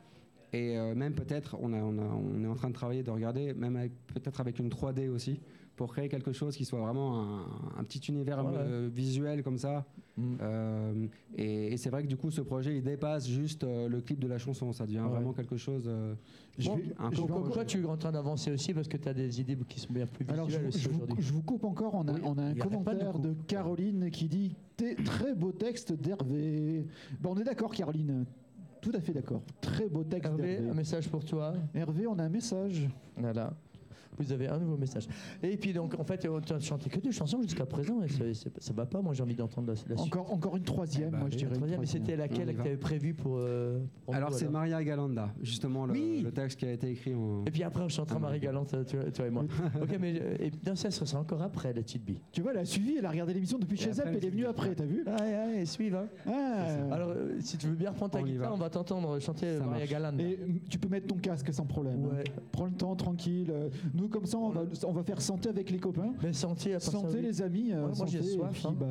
Et 0.58 0.78
euh, 0.78 0.96
même 0.96 1.14
peut-être, 1.14 1.56
on, 1.62 1.72
a- 1.74 1.78
on, 1.82 1.98
a- 2.00 2.16
on 2.38 2.44
est 2.44 2.48
en 2.48 2.56
train 2.56 2.70
de 2.70 2.74
travailler, 2.74 3.04
de 3.04 3.12
regarder, 3.12 3.54
même 3.54 3.76
avec- 3.76 3.94
peut-être 4.08 4.40
avec 4.42 4.58
une 4.60 4.70
3D 4.70 5.08
aussi, 5.10 5.40
pour 5.76 5.92
créer 5.94 6.10
quelque 6.10 6.32
chose 6.32 6.56
qui 6.58 6.66
soit 6.66 6.80
vraiment 6.80 7.22
un, 7.22 7.46
un 7.80 7.84
petit 7.84 8.00
univers 8.12 8.44
Ouais, 8.44 8.52
euh, 8.56 8.90
visuel 8.92 9.44
comme 9.44 9.60
ça. 9.60 9.86
Mm. 10.18 10.36
Euh, 10.42 11.08
et 11.36 11.74
et 11.74 11.78
c'est 11.78 11.92
vrai 11.92 12.02
que 12.02 12.08
du 12.08 12.18
coup, 12.18 12.32
ce 12.32 12.42
projet, 12.42 12.76
il 12.76 12.82
dépasse 12.84 13.28
juste 13.28 13.64
euh, 13.64 13.88
le 13.88 14.02
clip 14.02 14.20
de 14.20 14.28
la 14.28 14.40
chanson. 14.40 14.74
Ça 14.74 14.88
devient 14.88 15.02
Ouais. 15.02 15.10
vraiment 15.10 15.34
quelque 15.34 15.58
chose. 15.58 15.84
euh, 15.88 16.16
Je 16.58 16.70
Bon, 16.70 16.78
vais- 16.78 16.84
un 16.98 17.12
je 17.12 17.16
peu 17.18 17.22
vais 17.22 17.28
Donc 17.28 17.32
encore- 17.38 17.52
toi, 17.54 17.66
tu 17.66 17.82
es 17.82 17.86
en 17.86 17.98
train 17.98 18.12
d'avancer 18.12 18.50
aussi 18.52 18.74
parce 18.74 18.88
que 18.88 18.98
tu 18.98 19.08
as 19.08 19.14
des 19.14 19.40
idées 19.40 19.56
qui 19.70 19.80
sont 19.80 19.94
bien 19.94 20.08
plus 20.08 20.26
Alors, 20.30 20.50
je, 20.50 20.58
visuelles 20.58 20.64
vous- 20.64 20.68
aussi 20.70 20.80
je 20.84 20.90
vous, 20.90 20.96
aujourd'hui. 21.04 21.24
je 21.24 21.34
vous 21.34 21.42
coupe 21.44 21.64
encore. 21.66 21.94
On 21.94 22.08
a, 22.08 22.14
Oui, 22.14 22.22
on 22.24 22.38
a 22.40 22.42
un 22.42 22.54
de 22.54 22.60
commentaire 22.60 23.20
de, 23.20 23.30
couper. 23.30 23.44
Caroline 23.48 24.10
qui 24.10 24.28
dit 24.28 24.56
T'es- 24.78 24.96
Très 24.96 25.36
beau 25.36 25.52
texte 25.52 25.94
d'Hervé. 25.94 26.88
Bon, 27.22 27.34
on 27.36 27.38
est 27.40 27.44
d'accord, 27.44 27.72
Caroline. 27.72 28.26
Tout 28.82 28.92
à 28.94 29.00
fait 29.00 29.14
d'accord. 29.14 29.42
Très 29.62 29.88
beau 29.88 30.04
texte 30.04 30.32
Hervé, 30.32 30.60
un 30.70 30.74
message 30.74 31.10
pour 31.10 31.26
toi. 31.26 31.54
Hervé, 31.74 32.08
on 32.08 32.18
a 32.20 32.24
un 32.24 32.30
message. 32.30 32.88
Voilà. 33.16 33.54
Vous 34.20 34.32
avez 34.32 34.48
un 34.48 34.58
nouveau 34.58 34.78
message. 34.78 35.08
Et 35.44 35.58
puis 35.58 35.74
donc, 35.74 35.94
en 36.00 36.04
fait, 36.04 36.28
on 36.30 36.38
a 36.40 36.60
chanté 36.60 36.90
que 36.90 37.00
deux 37.00 37.12
chansons 37.12 37.42
jusqu'à 37.42 37.66
présent. 37.66 38.02
Et 38.04 38.34
c'est- 38.34 38.60
ça 38.60 38.74
va 38.74 38.86
pas. 38.86 39.02
Moi, 39.02 39.14
j'ai 39.14 39.24
envie 39.24 39.36
d'entendre 39.36 39.68
la, 39.68 39.74
la 39.74 39.98
suite. 39.98 40.00
Encore, 40.16 40.32
encore 40.34 40.58
une 40.58 40.64
troisième, 40.64 41.10
Eh 41.10 41.12
ben, 41.12 41.18
moi 41.20 41.28
je 41.32 41.38
dirais. 41.38 41.50
une 41.52 41.56
troisième, 41.58 41.80
mais 41.80 41.86
c'était 41.86 42.16
laquelle 42.16 42.48
que 42.56 42.62
tu 42.62 42.68
avais 42.68 42.78
prévu 42.78 43.14
pour. 43.14 43.38
euh, 43.38 43.80
pour 44.06 44.16
Alors 44.16 44.32
nous, 44.32 44.38
c'est 44.38 44.50
Maria 44.50 44.84
Galanda, 44.84 45.30
justement 45.42 45.86
le, 45.86 45.94
Oui. 45.94 46.22
le 46.24 46.32
texte 46.32 46.60
qui 46.60 46.66
a 46.66 46.72
été 46.72 46.90
écrit 46.90 47.14
en... 47.14 47.44
Et 47.46 47.52
puis 47.52 47.64
après, 47.64 47.84
on 47.84 47.90
chantera 47.90 48.18
Ah, 48.18 48.22
Marie 48.22 48.34
Marie. 48.36 48.46
Galante, 48.46 48.70
toi, 48.88 49.04
toi 49.12 49.28
et 49.28 49.30
moi. 49.30 49.44
ok, 49.82 49.98
mais 50.00 50.20
euh, 50.22 50.36
et, 50.40 50.52
non, 50.66 50.76
ça, 50.76 50.90
ce 50.92 51.06
sera 51.06 51.22
encore 51.22 51.42
après 51.42 51.74
la 51.74 51.82
petite 51.82 52.04
bille. 52.04 52.20
Tu 52.32 52.42
vois, 52.42 52.52
elle 52.52 52.60
a 52.60 52.66
suivi, 52.66 52.96
elle 52.98 53.06
a 53.06 53.10
regardé 53.12 53.34
l'émission 53.34 53.58
depuis 53.60 53.76
Et 53.78 53.82
chez 53.84 53.90
elle, 53.92 54.16
elle 54.16 54.26
est 54.26 54.30
venue 54.30 54.46
après, 54.46 54.74
t'as 54.76 54.86
vu 54.86 55.04
Ouais, 55.06 55.56
ouais, 55.58 55.66
suive. 55.66 55.96
Hein. 55.96 56.08
Ah, 56.28 56.94
Alors, 56.94 57.10
euh, 57.10 57.36
si 57.40 57.58
tu 57.58 57.68
veux 57.68 57.76
bien 57.76 57.92
reprendre 57.92 58.12
ta 58.14 58.20
On 58.20 58.24
guitare, 58.24 58.50
va. 58.50 58.54
on 58.56 58.58
va 58.58 58.70
t'entendre 58.70 59.20
chanter 59.20 59.58
Ça 59.58 59.64
Maria. 59.66 59.86
Galante. 59.86 60.20
Et 60.20 60.38
mm, 60.38 60.60
tu 60.70 60.78
peux 60.80 60.90
mettre 60.90 61.08
ton 61.08 61.18
casque 61.18 61.54
sans 61.54 61.66
problème. 61.66 62.06
hein. 62.12 62.16
Ouais. 62.18 62.24
Prends 62.52 62.66
le 62.66 62.72
temps, 62.72 62.96
tranquille. 62.96 63.50
Euh, 63.52 63.70
Nous, 64.08 64.14
comme 64.14 64.26
ça, 64.26 64.38
on 64.38 64.50
va, 64.50 64.62
on 64.88 64.92
va 64.94 65.04
faire 65.04 65.22
santé 65.22 65.50
avec 65.50 65.70
les 65.70 65.80
copains. 65.80 66.14
Mais 66.24 66.32
sentier, 66.32 66.72
à 66.72 66.76
part 66.76 66.82
ça, 66.84 66.92
Santé 66.92 67.16
oui. 67.18 67.22
les 67.24 67.42
amis, 67.42 67.72
euh, 67.74 67.88
Ouais, 67.88 67.92
moi, 67.98 68.06
j'ai 68.08 68.22
santé, 68.22 68.34
soif, 68.36 68.66
hein. 68.66 68.76
bah, 68.80 68.86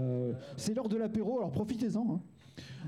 c'est 0.59 0.75
l'heure 0.75 0.89
de 0.91 0.97
l'apéro, 0.99 1.39
alors 1.39 1.51
profitez-en. 1.51 2.07
hein. 2.17 2.21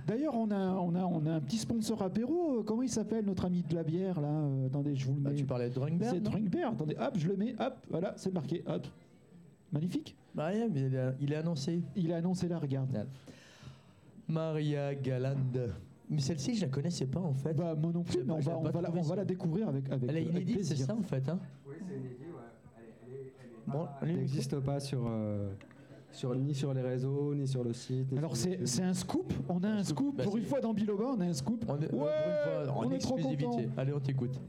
D'ailleurs, 0.07 0.35
on 0.37 0.51
a, 0.51 0.73
on, 0.75 0.95
a, 0.95 1.05
on 1.05 1.25
a 1.27 1.33
un 1.33 1.41
petit 1.41 1.57
sponsor 1.57 2.03
apéro. 2.03 2.59
euh, 2.59 2.63
Comment 2.63 2.83
il 2.83 2.89
s'appelle 2.91 3.25
notre 3.25 3.47
ami 3.47 3.65
de 3.69 3.75
la 3.75 3.83
bière 3.83 4.21
là 4.21 4.29
euh, 4.29 4.67
Attendez, 4.67 4.95
je 4.95 5.07
vous 5.07 5.15
le 5.15 5.21
Bah, 5.21 5.31
mets. 5.31 5.37
tu 5.37 5.45
parlais 5.47 5.71
de 5.71 5.75
Drungberg, 5.75 6.15
c'est 6.15 6.21
non 6.21 6.31
Drinkbeer. 6.31 6.69
Attendez, 6.69 6.97
hop, 7.01 7.13
je 7.17 7.29
le 7.29 7.37
mets. 7.37 7.55
Hop, 7.59 7.75
voilà, 7.91 8.13
c'est 8.17 8.33
marqué. 8.33 8.63
Hop, 8.67 8.87
magnifique. 9.73 10.15
Bah, 10.35 10.49
ouais, 10.51 10.69
mais 10.69 10.81
il 10.83 10.95
est- 10.95 11.15
il 11.21 11.33
est 11.33 11.37
annoncé. 11.37 11.81
Il 11.97 12.13
a 12.13 12.17
annoncé 12.19 12.47
là, 12.49 12.59
regarde. 12.59 13.07
Maria 14.29 14.95
Galande. 14.95 15.73
Mais 16.11 16.21
celle-ci, 16.21 16.55
je 16.55 16.63
la 16.63 16.69
connaissais 16.69 17.07
pas 17.07 17.21
en 17.21 17.35
fait. 17.35 17.53
Bah, 17.55 17.75
moi 17.75 17.93
non 17.93 18.03
plus, 18.03 18.25
mais 18.25 18.33
on 18.33 18.39
va, 18.39 18.53
pas 18.53 18.57
on 18.59 18.63
va, 18.63 18.81
la, 18.81 18.89
trouvé 18.89 19.01
on 19.01 19.03
va 19.03 19.09
ça. 19.09 19.17
la 19.17 19.25
découvrir 19.25 19.69
avec, 19.69 19.91
avec, 19.91 20.09
Elle 20.09 20.17
est 20.17 20.25
inédite, 20.25 20.65
c'est 20.65 20.77
ça 20.77 20.95
en 20.95 21.03
fait. 21.03 21.29
Hein 21.29 21.39
Oui, 21.67 21.75
c'est 21.87 21.95
inédit, 21.97 22.25
ouais. 22.25 23.33
bon, 23.67 23.81
allez, 23.83 23.91
Elle 24.01 24.09
le 24.15 24.17
n'existe 24.21 24.59
pas 24.61 24.81
sur, 24.81 25.07
euh, 25.07 25.51
sur, 26.11 26.35
ni 26.35 26.55
sur 26.55 26.73
les 26.73 26.81
réseaux, 26.81 27.35
ni 27.35 27.47
sur 27.47 27.63
le 27.63 27.75
site. 27.75 28.11
ni 28.11 28.19
Alors 28.19 28.37
c'est 28.37 28.83
un 28.83 28.95
scoop, 28.95 29.33
on 29.51 29.63
a 29.63 29.69
un 29.69 29.85
scoop, 29.85 30.07
scoop, 30.07 30.17
bah, 30.17 30.25
pour 30.25 30.37
une 30.39 30.45
fois 30.45 30.61
dans 30.61 30.73
Biloba, 30.73 31.05
on 31.17 31.21
a 31.21 31.27
un 31.27 31.35
scoop. 31.35 31.65
On 31.69 31.77
est, 31.79 31.83
ouais, 31.83 31.89
pour 31.93 32.01
une 32.01 32.65
fois, 32.65 32.75
en 32.75 32.87
on 32.87 32.91
est 32.91 32.99
trop 32.99 33.17
content. 33.17 33.59
Allez, 33.77 33.93
on 33.93 34.01
t'écoute. 34.01 34.41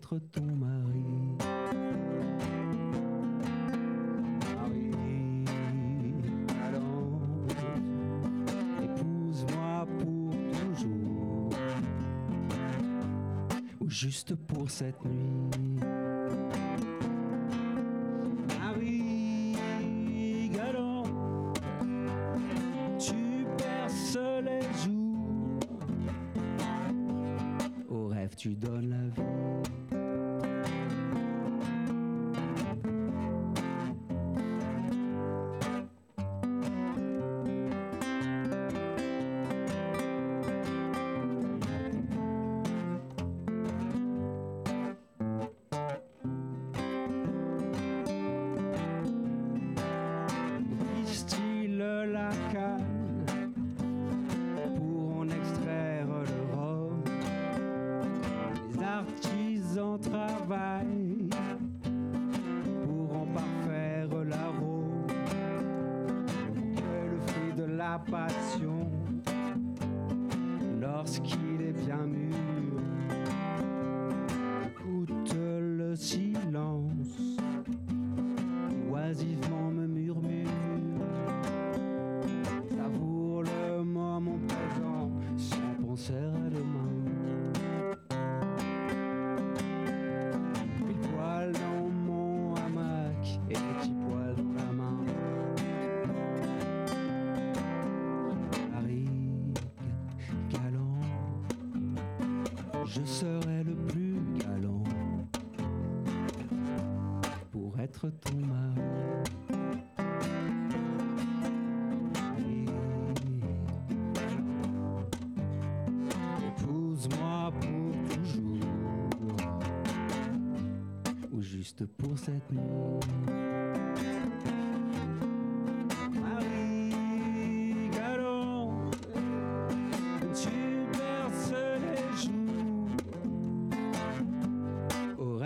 Être 0.00 0.18
ton 0.32 0.42
mari. 0.56 1.04
Marie, 4.56 4.94
galante, 6.48 7.54
épouse-moi 8.82 9.86
pour 9.98 10.32
toujours, 10.58 11.50
ou 13.80 13.88
juste 13.90 14.34
pour 14.34 14.70
cette 14.70 15.04
nuit. 15.04 15.50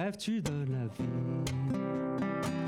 Au 0.05 0.07
rêve 0.07 0.17
tu 0.19 0.41
donnes 0.43 0.71
la 0.71 0.87
vie? 0.87 2.64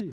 Merci. 0.00 0.10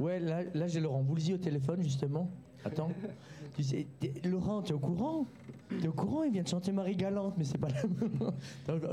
Ouais, 0.00 0.18
là, 0.18 0.42
là 0.54 0.66
j'ai 0.66 0.80
Laurent 0.80 1.02
Voulzy 1.02 1.34
au 1.34 1.38
téléphone, 1.38 1.82
justement. 1.82 2.30
Attends. 2.64 2.90
tu 3.56 3.62
sais, 3.62 3.86
t'es- 4.00 4.14
Laurent, 4.24 4.62
t'es 4.62 4.72
au 4.72 4.78
courant? 4.78 5.26
T'es 5.80 5.88
au 5.88 5.92
courant? 5.92 6.22
Il 6.24 6.32
vient 6.32 6.42
de 6.42 6.48
chanter 6.48 6.72
Marie 6.72 6.96
Galante, 6.96 7.34
mais 7.36 7.44
c'est 7.44 7.58
pas 7.58 7.68
la 7.68 7.82
même. 7.82 8.32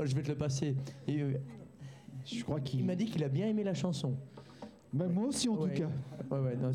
Je 0.04 0.14
vais 0.14 0.22
te 0.22 0.28
le 0.28 0.36
passer. 0.36 0.76
Et, 1.08 1.20
euh, 1.22 1.34
Je 2.24 2.42
crois 2.44 2.58
il 2.58 2.62
qu'il. 2.64 2.84
m'a 2.84 2.94
dit 2.94 3.06
qu'il 3.06 3.24
a 3.24 3.28
bien 3.28 3.46
aimé 3.48 3.64
la 3.64 3.74
chanson. 3.74 4.14
Bah, 4.92 5.06
moi 5.08 5.26
aussi, 5.26 5.48
en 5.48 5.54
Ouais. 5.56 5.72
tout 5.74 5.82
cas. 5.82 5.88
Ouais, 6.30 6.40
ouais, 6.40 6.56
non, 6.56 6.70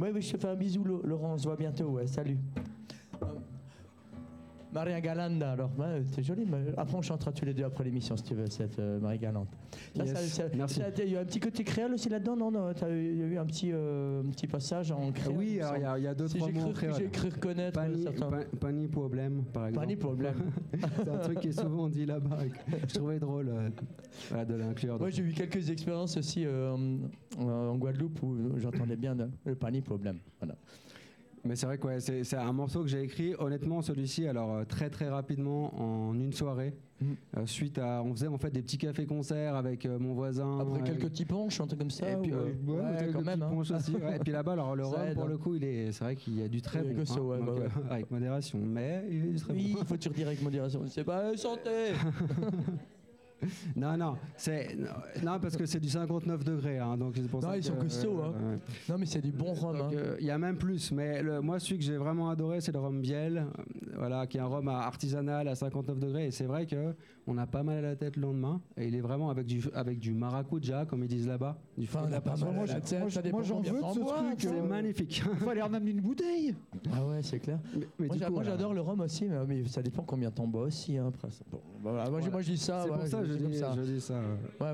ouais, 0.00 0.12
ouais, 0.12 0.20
je 0.20 0.32
te 0.32 0.38
fais 0.40 0.48
un 0.48 0.54
bisou, 0.54 0.84
Laurent. 0.84 1.34
On 1.34 1.38
se 1.38 1.44
voit 1.44 1.56
bientôt. 1.56 1.86
Ouais, 1.90 2.06
salut. 2.06 2.38
Euh, 4.76 4.78
Maria 4.78 5.00
Galanda, 5.00 5.52
alors, 5.52 5.70
ouais, 5.78 6.02
c'est 6.12 6.22
joli. 6.22 6.44
mais 6.46 6.58
après, 6.76 6.96
on 6.96 7.02
chantera 7.02 7.32
tous 7.32 7.44
les 7.46 7.54
deux 7.54 7.64
après 7.64 7.82
l'émission, 7.84 8.14
si 8.16 8.22
tu 8.24 8.34
veux, 8.34 8.46
cette 8.46 8.78
euh, 8.78 9.00
Marie 9.00 9.18
Galante. 9.18 9.48
Ça, 9.96 10.04
Yes, 10.04 10.12
ça- 10.14 10.48
ça- 10.48 10.56
merci. 10.56 10.80
Il 10.98 11.12
y 11.12 11.16
a 11.16 11.20
un 11.20 11.24
petit 11.24 11.40
côté 11.40 11.64
créole 11.64 11.94
aussi 11.94 12.08
là-dedans, 12.10 12.36
non, 12.36 12.50
non 12.50 12.72
Il 12.88 13.16
y 13.18 13.22
a 13.22 13.26
eu 13.26 13.38
un 13.38 13.46
petit, 13.46 13.70
euh, 13.72 14.20
un 14.22 14.30
petit 14.30 14.46
passage 14.46 14.92
en 14.92 15.10
créole. 15.12 15.34
Oui, 15.38 15.46
il 15.52 15.56
y, 15.56 15.60
a- 15.62 15.98
il 15.98 16.04
y 16.04 16.06
a 16.06 16.14
deux, 16.14 16.28
Si 16.28 16.36
trois 16.36 16.50
j'ai 16.52 16.60
mots 16.60 16.72
créole. 16.72 16.94
j'ai 16.98 17.08
cru 17.08 17.28
reconnaître 17.30 17.72
Pas 17.80 17.88
ni, 17.88 18.02
certains. 18.02 18.28
pas, 18.30 18.44
pas 18.60 18.72
ni 18.72 18.86
problème, 18.86 19.44
par 19.52 19.66
exemple. 19.68 19.86
Pas 19.86 19.90
ni 19.90 19.96
problème. 19.96 20.34
C'est 20.96 21.08
un 21.08 21.18
truc 21.18 21.40
qui 21.40 21.48
est 21.48 21.52
souvent 21.60 21.88
dit 21.88 22.04
là-bas. 22.06 22.38
Je 22.86 22.94
trouvais 22.94 23.18
drôle 23.18 23.48
euh, 23.48 23.70
voilà, 24.28 24.44
de 24.44 24.54
l'inclure. 24.54 24.98
Moi, 24.98 25.10
j'ai 25.10 25.22
eu 25.22 25.32
quelques 25.32 25.70
expériences 25.70 26.16
aussi 26.18 26.44
euh, 26.44 26.76
en, 27.38 27.76
Guadeloupe 27.76 28.22
où 28.22 28.36
j'entendais 28.58 28.96
bien 28.96 29.14
le, 29.14 29.30
le 29.46 29.54
pas 29.54 29.70
ni 29.70 29.80
problème. 29.80 30.18
Voilà. 30.38 30.54
Mais 31.46 31.56
c'est 31.56 31.66
vrai 31.66 31.78
que 31.78 31.86
ouais, 31.86 32.00
c'est 32.00 32.34
un 32.36 32.52
morceau 32.52 32.82
que 32.82 32.88
j'ai 32.88 33.02
écrit. 33.02 33.34
Honnêtement, 33.38 33.82
celui-ci, 33.82 34.26
alors 34.26 34.54
euh, 34.54 34.64
très 34.64 34.90
très 34.90 35.08
rapidement, 35.08 35.74
en 35.80 36.14
une 36.14 36.32
soirée. 36.32 36.74
Mm. 37.00 37.04
Euh, 37.36 37.46
suite 37.46 37.78
à, 37.78 38.02
on 38.02 38.12
faisait 38.14 38.26
en 38.26 38.38
fait 38.38 38.50
des 38.50 38.62
petits 38.62 38.78
cafés-concerts 38.78 39.54
avec 39.54 39.84
euh, 39.84 39.98
mon 39.98 40.14
voisin. 40.14 40.58
Après 40.60 40.82
quelques 40.82 41.10
petits 41.10 41.26
ponches, 41.26 41.60
un 41.60 41.66
truc 41.66 41.78
comme 41.78 41.90
ça. 41.90 42.10
Et 42.10 42.16
puis, 42.16 42.32
ou, 42.32 42.72
ouais, 42.72 43.10
quand 43.12 43.20
même. 43.22 43.42
hein. 43.42 43.50
punch 43.50 43.70
aussi, 43.70 43.96
ouais. 43.96 44.16
Et 44.16 44.18
puis 44.18 44.32
là-bas, 44.32 44.52
alors 44.52 44.74
le 44.74 44.84
Ça 44.84 44.90
rhum, 44.90 45.06
aide, 45.08 45.14
pour 45.14 45.24
hein. 45.24 45.28
le 45.28 45.36
coup, 45.38 45.54
il 45.54 45.64
est, 45.64 45.92
c'est 45.92 46.04
vrai 46.04 46.16
qu'il 46.16 46.38
y 46.40 46.42
a 46.42 46.48
du 46.48 46.62
très 46.62 46.82
bon. 46.82 46.94
que 46.94 47.04
ça, 47.04 47.20
ouais, 47.20 47.38
Donc, 47.38 47.48
euh, 47.60 47.68
avec 47.90 48.10
modération, 48.10 48.58
mais 48.62 49.04
il 49.10 49.36
est 49.36 49.38
très 49.38 49.52
Oui, 49.52 49.72
bon. 49.74 49.80
il 49.82 49.86
faut 49.86 49.96
dire 49.96 50.26
avec 50.26 50.40
modération. 50.42 50.82
C'est 50.86 51.04
pas 51.04 51.36
santé. 51.36 51.92
Non, 53.76 53.96
non, 53.96 54.16
c'est 54.36 54.76
non 55.22 55.38
parce 55.40 55.56
que 55.56 55.66
c'est 55.66 55.80
du 55.80 55.88
59 55.90 56.42
degrés, 56.44 56.78
hein, 56.78 56.96
donc 56.96 57.14
c'est 57.16 57.28
pour 57.28 57.42
Non, 57.42 57.48
ça. 57.50 57.56
ils 57.56 57.60
que- 57.60 57.66
sont 57.66 57.76
costauds, 57.76 58.22
hein. 58.22 58.32
ouais. 58.32 58.58
Non, 58.88 58.96
mais 58.98 59.06
c'est 59.06 59.20
du 59.20 59.32
bon 59.32 59.52
rhum. 59.52 59.76
Hein. 59.76 59.90
euh, 59.94 60.16
Il 60.20 60.26
y 60.26 60.30
a 60.30 60.38
même 60.38 60.56
plus, 60.56 60.90
mais 60.92 61.22
le- 61.22 61.40
moi 61.40 61.58
celui 61.58 61.78
que 61.78 61.84
j'ai 61.84 61.96
vraiment 61.96 62.30
adoré 62.30 62.60
c'est 62.60 62.72
le 62.72 62.78
rhum 62.78 63.00
Biel, 63.00 63.38
euh, 63.38 63.62
voilà, 63.96 64.26
qui 64.26 64.38
est 64.38 64.40
un 64.40 64.46
rhum 64.46 64.68
artisanal 64.68 65.48
à 65.48 65.54
59 65.54 65.98
degrés 65.98 66.26
et 66.26 66.30
c'est 66.30 66.46
vrai 66.46 66.66
que 66.66 66.94
on 67.28 67.36
a 67.38 67.46
pas 67.46 67.62
mal 67.64 67.78
à 67.78 67.82
la 67.82 67.96
tête 67.96 68.16
le 68.16 68.22
lendemain 68.22 68.60
et 68.76 68.86
il 68.86 68.94
est 68.94 69.00
vraiment 69.00 69.30
avec 69.30 69.46
du 69.46 69.62
avec 69.74 69.98
du 69.98 70.12
maracuja 70.14 70.86
comme 70.86 71.02
ils 71.02 71.08
disent 71.08 71.26
là-bas, 71.28 71.58
du 71.76 71.84
Enfin, 71.84 71.98
fruit 71.98 72.02
on 72.06 72.10
de 72.10 72.12
a 72.12 72.16
la 72.16 72.20
pas 72.20 72.30
mal 72.36 72.48
à 72.48 72.52
moi, 73.32 73.42
j'en 73.42 73.60
veux 73.60 73.64
de 73.64 73.74
ce 73.94 73.98
truc, 74.00 74.06
ça. 74.08 74.14
C'est 74.38 74.48
euh, 74.48 74.62
magnifique. 74.62 75.22
Il 75.32 75.36
fallait 75.44 75.62
en 75.62 75.74
amener 75.74 75.90
une 75.90 76.00
bouteille. 76.00 76.54
Ah 76.92 77.04
ouais, 77.04 77.20
c'est 77.22 77.38
clair. 77.40 77.58
mais, 77.74 77.86
mais 77.98 78.06
Moi, 78.06 78.14
du 78.16 78.20
j'a- 78.20 78.26
coup, 78.26 78.32
moi, 78.32 78.42
voilà. 78.42 78.56
j'adore 78.56 78.74
le 78.74 78.80
rhum 78.80 79.00
aussi, 79.00 79.26
mais, 79.26 79.36
mais 79.46 79.64
ça 79.66 79.82
dépend 79.82 80.02
combien 80.04 80.30
t'en 80.30 80.46
bois 80.46 80.62
aussi. 80.62 80.96
Hein, 80.96 81.06
après. 81.08 81.28
Bon, 81.50 81.60
voilà, 81.82 82.08
moi, 82.08 82.20
je- 82.20 82.30
moi, 82.30 82.40
je 82.42 82.52
dis 82.52 82.58
ça. 82.58 82.82
C'est 82.84 82.90
ouais, 82.90 82.98
pour 82.98 83.06
ça 83.08 83.18
que 83.20 83.25
je 83.26 83.34
dis 83.46 83.56
ça. 83.58 83.74
je 83.76 83.82
dis 83.82 84.00
ça. 84.00 84.14
ouais. 84.14 84.66
Ouais, 84.66 84.72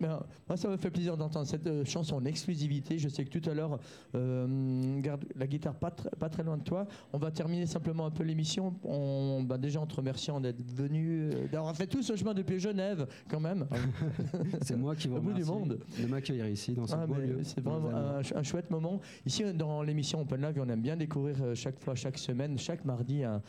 mais, 0.00 0.06
euh, 0.06 0.16
moi, 0.48 0.56
ça 0.56 0.68
me 0.68 0.76
fait 0.76 0.90
plaisir 0.90 1.16
d'entendre 1.16 1.46
cette 1.46 1.66
euh, 1.66 1.84
chanson 1.84 2.16
en 2.16 2.24
exclusivité. 2.24 2.98
Je 2.98 3.08
sais 3.08 3.24
que 3.24 3.36
tout 3.38 3.48
à 3.50 3.54
l'heure, 3.54 3.78
euh, 4.14 5.00
garde 5.00 5.24
la 5.36 5.46
guitare 5.46 5.74
pas, 5.74 5.88
tr- 5.90 6.14
pas 6.18 6.28
très 6.28 6.42
loin 6.42 6.56
de 6.56 6.62
toi. 6.62 6.86
On 7.12 7.18
va 7.18 7.30
terminer 7.30 7.66
simplement 7.66 8.06
un 8.06 8.10
peu 8.10 8.22
l'émission. 8.22 8.74
On, 8.84 9.42
bah, 9.42 9.58
déjà, 9.58 9.80
en 9.80 9.86
te 9.86 9.94
remerciant 9.96 10.40
d'être 10.40 10.62
venu, 10.74 11.30
euh, 11.32 11.48
d'avoir 11.48 11.74
fait 11.76 11.86
tout 11.86 12.02
ce 12.02 12.16
chemin 12.16 12.34
depuis 12.34 12.58
Genève, 12.58 13.06
quand 13.28 13.40
même. 13.40 13.66
C'est 14.62 14.76
moi 14.76 14.94
qui 14.96 15.08
vous 15.08 15.18
du 15.20 15.26
remercie 15.28 15.50
monde. 15.50 15.78
de 16.00 16.06
m'accueillir 16.06 16.46
ici 16.48 16.72
dans 16.74 16.86
ce 16.86 16.94
Ah, 16.94 17.06
beau 17.06 17.14
lieu. 17.14 17.40
C'est 17.42 17.60
vraiment 17.60 17.90
un, 17.90 18.20
un 18.34 18.42
chouette 18.42 18.70
moment. 18.70 19.00
Ici, 19.26 19.44
dans 19.54 19.82
l'émission 19.82 20.20
Open 20.20 20.40
Live, 20.40 20.58
on 20.60 20.68
aime 20.68 20.82
bien 20.82 20.96
découvrir 20.96 21.36
chaque 21.54 21.78
fois, 21.80 21.94
chaque 21.94 22.18
semaine, 22.18 22.58
chaque 22.58 22.84
mardi, 22.84 23.24
un, 23.24 23.42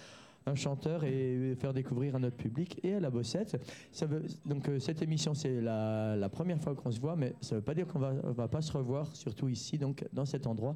un 0.45 0.55
chanteur 0.55 1.03
et 1.03 1.55
faire 1.55 1.73
découvrir 1.73 2.15
à 2.15 2.19
notre 2.19 2.35
public 2.37 2.79
et 2.83 2.95
à 2.95 2.99
la 2.99 3.09
bossette. 3.09 3.57
Ça 3.91 4.05
veut, 4.05 4.23
donc, 4.45 4.67
euh, 4.67 4.79
cette 4.79 5.01
émission, 5.01 5.33
c'est 5.33 5.61
la, 5.61 6.15
la 6.15 6.29
première 6.29 6.59
fois 6.59 6.75
qu'on 6.75 6.91
se 6.91 6.99
voit, 6.99 7.15
mais 7.15 7.33
ça 7.41 7.55
ne 7.55 7.59
veut 7.59 7.63
pas 7.65 7.73
dire 7.73 7.87
qu'on 7.87 7.99
va, 7.99 8.11
va 8.13 8.47
pas 8.47 8.61
se 8.61 8.71
revoir, 8.73 9.15
surtout 9.15 9.47
ici, 9.47 9.77
donc, 9.77 10.05
dans 10.13 10.25
cet 10.25 10.47
endroit. 10.47 10.75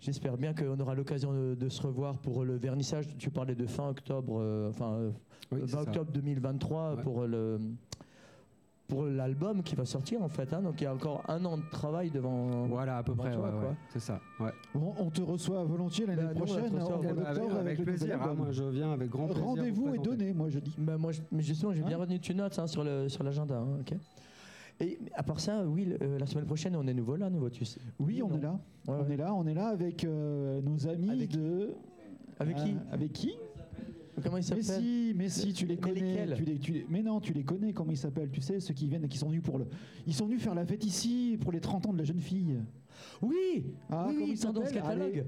J'espère 0.00 0.36
bien 0.36 0.52
qu'on 0.52 0.78
aura 0.80 0.94
l'occasion 0.96 1.32
de, 1.32 1.54
de 1.54 1.68
se 1.68 1.80
revoir 1.82 2.18
pour 2.18 2.44
le 2.44 2.56
vernissage. 2.56 3.06
Tu 3.18 3.30
parlais 3.30 3.54
de 3.54 3.66
fin 3.66 3.88
octobre, 3.88 4.36
euh, 4.40 4.68
enfin, 4.70 4.94
euh, 4.94 5.10
Oui, 5.52 5.60
c'est 5.64 5.66
20 5.66 5.68
ça. 5.68 5.80
octobre 5.82 6.10
2023 6.12 6.94
Ouais. 6.96 7.02
pour 7.02 7.22
le 7.26 7.60
pour 8.88 9.04
l'album 9.06 9.62
qui 9.62 9.74
va 9.74 9.84
sortir 9.84 10.22
en 10.22 10.28
fait. 10.28 10.52
hein. 10.52 10.60
donc 10.60 10.80
il 10.80 10.84
y 10.84 10.86
a 10.86 10.94
encore 10.94 11.22
un 11.28 11.42
an 11.44 11.56
de 11.56 11.62
travail 11.70 12.10
devant. 12.10 12.66
Voilà, 12.66 12.98
à 12.98 13.02
peu 13.02 13.14
près, 13.14 13.34
ouais, 13.34 13.48
c'est 13.90 14.00
ça. 14.00 14.20
Ouais. 14.40 14.50
Bon, 14.74 14.92
on 14.98 15.08
te 15.10 15.22
reçoit 15.22 15.64
volontiers 15.64 16.04
l'année 16.06 16.22
Bah, 16.22 16.30
on 16.34 16.38
prochaine, 16.38 16.70
ben, 16.72 16.78
d'octobre, 16.78 16.98
avec, 17.08 17.28
avec, 17.28 17.56
avec 17.56 17.82
plaisir, 17.84 18.16
hein, 18.16 18.20
album. 18.22 18.36
moi 18.38 18.46
je 18.52 18.64
viens 18.64 18.92
avec 18.92 19.08
grand 19.08 19.26
plaisir. 19.26 19.42
vous 19.42 19.48
Rendez-vous 19.48 19.94
est 19.94 19.98
donné, 19.98 20.32
moi 20.34 20.48
je 20.50 20.58
dis. 20.58 20.74
Bah, 20.78 20.98
moi, 20.98 21.12
je- 21.12 21.20
mais 21.30 21.42
justement, 21.42 21.72
j'ai 21.72 21.82
bien 21.82 21.96
Hein 21.96 22.00
retenu 22.00 22.20
tu 22.20 22.34
notes 22.34 22.58
hein, 22.58 22.66
sur 22.66 22.84
le 22.84 23.08
sur 23.08 23.22
l'agenda. 23.24 23.56
hein, 23.58 23.78
ok. 23.80 23.94
Et 24.80 24.98
à 25.14 25.22
part 25.22 25.38
ça, 25.38 25.64
oui, 25.64 25.84
le- 25.84 25.98
euh, 26.02 26.18
la 26.18 26.26
semaine 26.26 26.44
prochaine, 26.46 26.74
on 26.76 26.86
est 26.86 26.94
nouveau 26.94 27.16
là, 27.16 27.30
nouveau, 27.30 27.50
tu 27.50 27.64
sais. 27.64 27.80
Oui, 28.00 28.20
on 28.22 28.28
non 28.28 28.36
est 28.38 28.40
là. 28.40 28.52
Ouais, 28.88 28.94
On 28.98 29.02
ouais. 29.06 29.14
est 29.14 29.16
là, 29.16 29.32
on 29.34 29.46
est 29.46 29.54
là 29.54 29.68
avec 29.68 30.04
euh, 30.04 30.60
nos 30.60 30.86
amis 30.88 31.10
Avec 31.10 31.30
de. 31.30 31.72
Avec 32.40 32.56
qui? 32.56 32.72
Euh, 32.72 32.92
Avec 32.94 33.12
qui? 33.12 33.34
Comment 34.22 34.36
il 34.38 34.40
Mais 34.54 34.62
s'appelle 34.62 34.82
si, 34.82 35.12
mais 35.16 35.28
si, 35.28 35.52
tu 35.52 35.66
les 35.66 35.74
Mais 35.76 35.80
connais. 35.80 35.94
lesquels 36.00 36.34
tu 36.36 36.44
les, 36.44 36.58
tu 36.58 36.72
les- 36.72 36.86
mais 36.88 37.02
non, 37.02 37.20
tu 37.20 37.32
les 37.32 37.44
connais, 37.44 37.72
comment 37.72 37.90
ils 37.92 37.96
s'appellent 37.96 38.30
Tu 38.30 38.40
sais, 38.40 38.60
ceux 38.60 38.74
qui 38.74 38.86
viennent, 38.86 39.08
qui 39.08 39.18
sont 39.18 39.28
venus 39.28 39.42
pour 39.42 39.58
le. 39.58 39.66
Ils 40.06 40.14
sont 40.14 40.26
venus 40.26 40.42
faire 40.42 40.54
la 40.54 40.64
fête 40.66 40.84
ici 40.84 41.36
pour 41.40 41.52
les 41.52 41.60
30 41.60 41.86
ans 41.86 41.92
de 41.92 41.98
la 41.98 42.04
jeune 42.04 42.20
fille. 42.20 42.58
Oui, 43.20 43.64
Ah, 43.90 44.06
oui, 44.08 44.14
comment 44.14 44.26
oui, 44.26 44.32
il 44.34 44.38
tendance 44.40 44.70
catalogue. 44.70 45.02
Allez, 45.12 45.24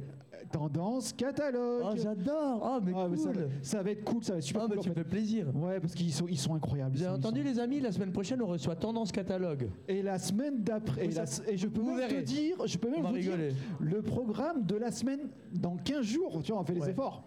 Tendance 0.52 1.12
catalogue. 1.14 1.82
Oh, 1.84 1.94
j'adore. 1.96 2.60
Oh, 2.62 2.78
mais 2.84 2.92
Ah, 2.94 3.08
mais 3.10 3.16
ça, 3.16 3.32
cool. 3.32 3.42
va, 3.42 3.48
ça 3.62 3.82
va 3.82 3.90
être 3.90 4.04
cool, 4.04 4.22
ça 4.22 4.32
va 4.34 4.38
être 4.38 4.44
super 4.44 4.62
Ah, 4.62 4.66
mais 4.68 4.74
cool. 4.76 4.84
tu 4.84 4.88
fait. 4.90 4.94
fais 4.96 5.04
plaisir. 5.04 5.46
Ouais, 5.56 5.80
parce 5.80 5.94
qu'ils 5.94 6.12
sont, 6.12 6.26
ils 6.28 6.38
sont 6.38 6.54
incroyables. 6.54 6.92
Vous 6.94 7.02
ils 7.02 7.06
avez 7.06 7.14
ils 7.16 7.18
entendu 7.18 7.42
les 7.42 7.58
amis, 7.58 7.80
la 7.80 7.90
semaine 7.92 8.12
prochaine, 8.12 8.42
on 8.42 8.46
reçoit 8.46 8.76
Tendance 8.76 9.10
Catalogue. 9.10 9.68
Et 9.88 10.02
la 10.02 10.18
semaine 10.18 10.62
d'après, 10.62 11.06
et, 11.06 11.10
la- 11.10 11.24
et 11.48 11.56
je 11.56 11.66
peux 11.66 11.80
vous 11.80 11.88
même 11.96 12.08
verrez. 12.08 12.22
te 12.22 12.26
dire, 12.26 12.56
je 12.66 12.76
peux 12.78 12.90
même 12.90 13.04
vous 13.04 13.16
dire 13.18 13.36
le 13.80 14.02
programme 14.02 14.64
de 14.64 14.76
la 14.76 14.90
semaine 14.92 15.20
dans 15.52 15.76
15 15.76 16.04
jours. 16.04 16.42
Tu 16.44 16.52
vois, 16.52 16.60
on 16.60 16.64
fait 16.64 16.74
les 16.74 16.88
efforts. 16.90 17.24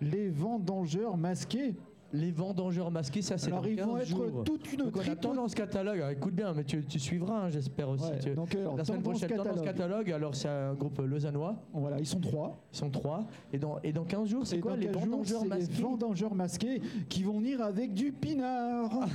Les 0.00 0.28
vendangeurs 0.30 1.16
masqués. 1.16 1.74
Les 2.12 2.30
vendangeurs 2.30 2.92
masqués, 2.92 3.22
ça 3.22 3.36
c'est 3.38 3.48
Alors 3.48 3.62
dans 3.62 3.68
ils 3.68 3.82
vont 3.82 3.94
15 3.94 4.02
être 4.02 4.08
jours. 4.08 4.44
toute 4.44 4.72
une 4.72 4.78
Donc 4.84 4.96
on 4.96 5.00
a 5.00 5.02
triple- 5.02 5.16
Tendance 5.20 5.52
Catalogue. 5.52 5.96
Alors, 5.98 6.10
écoute 6.10 6.32
bien, 6.34 6.52
mais 6.52 6.62
tu, 6.62 6.84
tu 6.84 7.00
suivras, 7.00 7.46
hein, 7.46 7.50
j'espère 7.50 7.88
aussi. 7.88 8.04
Ouais, 8.04 8.18
Tu- 8.20 8.30
donc, 8.34 8.54
alors, 8.54 8.76
la 8.76 8.84
semaine 8.84 9.02
Tendance 9.02 9.18
prochaine, 9.20 9.36
Tendance 9.36 9.46
Catalogue. 9.62 9.64
Catalogue. 9.76 10.12
Alors 10.12 10.34
c'est 10.36 10.48
un 10.48 10.74
groupe 10.74 10.98
lausannois. 11.00 11.56
Voilà, 11.72 11.98
ils 11.98 12.06
sont 12.06 12.20
trois. 12.20 12.56
Ils 12.72 12.76
sont 12.76 12.90
trois. 12.90 13.24
Et 13.52 13.58
dans, 13.58 13.80
et 13.82 13.92
dans 13.92 14.04
15 14.04 14.28
jours, 14.28 14.46
c'est 14.46 14.58
Et 14.58 14.60
quoi 14.60 14.72
dans 14.72 14.76
les 14.78 14.86
15 14.86 14.94
jours, 14.94 15.02
vendangeurs 15.10 15.40
c'est 15.42 15.48
masqués 15.48 15.72
Les 15.76 15.82
vendangeurs 15.82 16.34
masqués 16.36 16.82
qui 17.08 17.24
vont 17.24 17.38
venir 17.40 17.60
avec 17.60 17.92
du 17.92 18.12
pinard. 18.12 18.90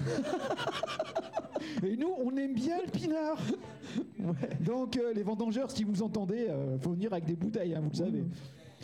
Et 1.84 1.95
nous, 1.95 2.09
on 2.24 2.36
aime 2.36 2.53
bien 2.53 2.78
le 2.86 2.91
pinard. 2.91 3.38
Donc 4.59 4.97
euh, 4.97 5.13
les 5.13 5.24
vendangeurs, 5.24 5.72
si 5.72 5.84
vous 5.86 6.03
entendez, 6.03 6.47
euh, 6.49 6.78
faut 6.80 6.91
venir 6.91 7.13
avec 7.13 7.26
des 7.26 7.36
bouteilles, 7.36 7.74
hein, 7.76 7.80
vous 7.82 7.89
le 7.91 7.95
savez. 7.95 8.24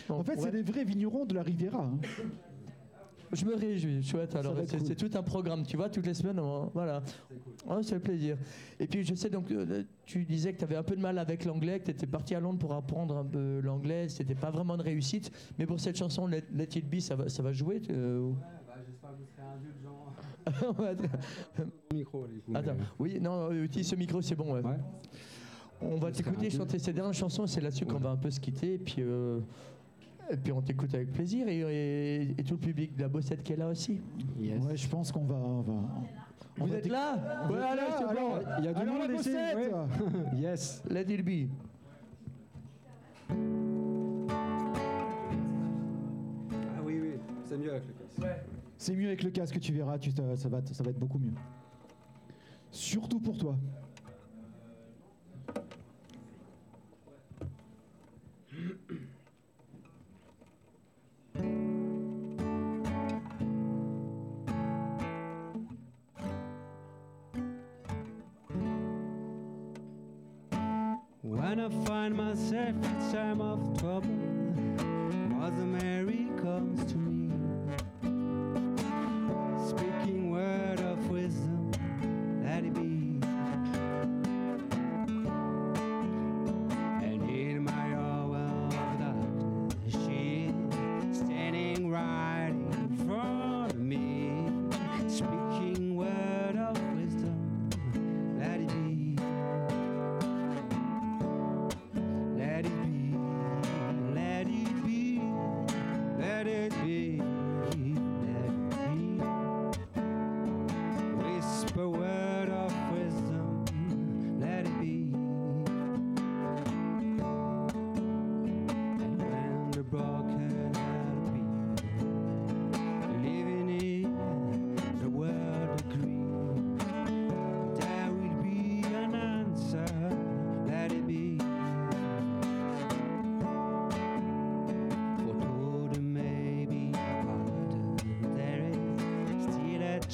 Bon, 0.07 0.15
En 0.19 0.23
fait, 0.23 0.33
ouais. 0.35 0.41
c'est 0.41 0.51
des 0.51 0.63
vrais 0.63 0.83
vignerons 0.83 1.25
de 1.25 1.33
la 1.33 1.41
Riviera. 1.43 1.83
hein. 1.83 1.97
Je 3.33 3.43
me 3.43 3.55
réjouis, 3.55 4.03
chouette. 4.03 4.35
Alors 4.35 4.53
va 4.53 4.61
être 4.61 4.69
c'est 4.69 4.77
cool. 4.77 4.87
c'est 4.87 4.95
tout 4.95 5.17
un 5.17 5.23
programme, 5.23 5.63
tu 5.65 5.75
vois, 5.75 5.89
toutes 5.89 6.05
les 6.05 6.13
semaines, 6.13 6.39
on- 6.39 6.67
voilà. 6.73 7.01
Oh, 7.67 7.81
ça 7.81 7.95
fait 7.95 7.99
plaisir. 7.99 8.37
Et 8.79 8.85
puis 8.87 9.03
je 9.03 9.13
sais 9.15 9.29
donc, 9.29 9.51
euh, 9.51 9.83
tu 10.05 10.23
disais 10.25 10.53
que 10.53 10.59
tu 10.59 10.63
avais 10.63 10.75
un 10.75 10.83
peu 10.83 10.95
de 10.95 11.01
mal 11.01 11.17
avec 11.17 11.43
l'anglais, 11.43 11.79
que 11.79 11.85
tu 11.85 11.91
étais 11.91 12.05
parti 12.05 12.35
à 12.35 12.39
Londres 12.39 12.59
pour 12.59 12.71
apprendre 12.73 13.17
un 13.17 13.25
peu 13.25 13.59
l'anglais, 13.61 14.07
c'était 14.09 14.35
pas 14.35 14.51
vraiment 14.51 14.75
une 14.75 14.81
réussite. 14.81 15.31
Mais 15.57 15.65
pour 15.65 15.79
cette 15.79 15.97
chanson, 15.97 16.27
Let, 16.27 16.43
Let 16.53 16.69
It 16.75 16.87
Be, 16.89 16.99
ça 16.99 17.15
va, 17.15 17.27
ça 17.27 17.41
va 17.41 17.51
jouer 17.51 17.81
euh, 17.89 18.19
ou- 18.19 18.35
J'espère 18.87 19.09
que 19.11 19.15
vous 19.17 19.25
serez 19.25 19.47
indulgent. 19.47 20.05
Ouais, 20.81 21.65
Micro, 21.93 22.27
du 22.27 22.39
coup, 22.41 22.51
Attends, 22.53 22.75
oui, 22.99 23.19
non, 23.19 23.49
euh, 23.51 23.63
utilise 23.63 23.87
ce 23.87 23.95
micro, 23.95 24.21
c'est 24.21 24.35
bon. 24.35 24.53
ouais. 24.53 24.61
Ouais. 24.61 24.77
On 25.81 25.95
va 25.97 26.11
t'écouter 26.11 26.49
chanter 26.51 26.77
ces 26.79 26.93
dernières 26.93 27.13
chansons, 27.13 27.47
c'est 27.47 27.59
là-dessus 27.59 27.85
qu'on 27.85 27.97
va 27.99 28.11
un 28.11 28.15
peu 28.17 28.29
se 28.29 28.39
quitter. 28.39 28.75
Et 28.75 28.77
puis, 28.77 28.97
euh, 28.99 29.39
et 30.29 30.37
puis 30.37 30.51
on 30.51 30.61
t'écoute 30.61 30.93
avec 30.93 31.11
plaisir. 31.11 31.47
Et, 31.47 31.59
et- 31.59 32.21
et 32.37 32.43
tout 32.43 32.55
le 32.55 32.59
public 32.59 32.95
de 32.95 33.01
la 33.03 33.07
bossette 33.09 33.43
qui 33.43 33.53
est 33.53 33.57
là 33.57 33.67
aussi. 33.67 34.01
Yes. 34.39 34.63
Ouais, 34.63 34.75
je 34.77 34.87
pense 34.87 35.11
qu'on 35.11 35.25
va. 35.25 35.35
on 35.35 35.61
va- 35.61 35.89
Vous 36.57 36.73
êtes 36.73 36.87
là 36.87 37.47
Ouais, 37.49 37.57
allez, 37.61 37.81
alors, 37.81 38.39
Il 38.59 38.65
y 38.65 38.67
a 38.69 38.73
du 38.73 38.85
monde 38.85 38.99
la 39.09 39.13
ici, 39.15 39.29
bossette 39.29 39.55
ouais. 39.57 39.71
Yes. 40.39 40.83
Let 40.89 41.01
it 41.13 41.23
be. 41.25 41.49
Ah 46.63 46.81
oui, 46.83 46.99
oui, 47.01 47.09
c'est 47.45 47.57
mieux 47.57 47.71
avec 47.71 47.83
le 47.87 47.93
casque. 47.93 48.45
C'est 48.77 48.95
mieux 48.95 49.07
avec 49.07 49.23
le 49.23 49.31
casque, 49.31 49.59
tu 49.59 49.71
verras, 49.73 49.97
tu, 49.97 50.11
ça, 50.11 50.21
va, 50.23 50.35
ça 50.35 50.83
va 50.83 50.89
être 50.89 50.99
beaucoup 50.99 51.19
mieux. 51.19 51.33
Surtout 52.71 53.19
pour 53.19 53.37
toi. 53.37 53.55
When 71.55 71.71
I 71.71 71.85
find 71.85 72.13
myself 72.13 72.75
in 72.75 73.11
time 73.13 73.39
of 73.39 73.79
trouble, 73.79 74.09
Mother 74.09 75.63
Mary 75.63 76.27
comes 76.41 76.83
to 76.91 76.97
me, 76.97 77.14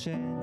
chance 0.03 0.40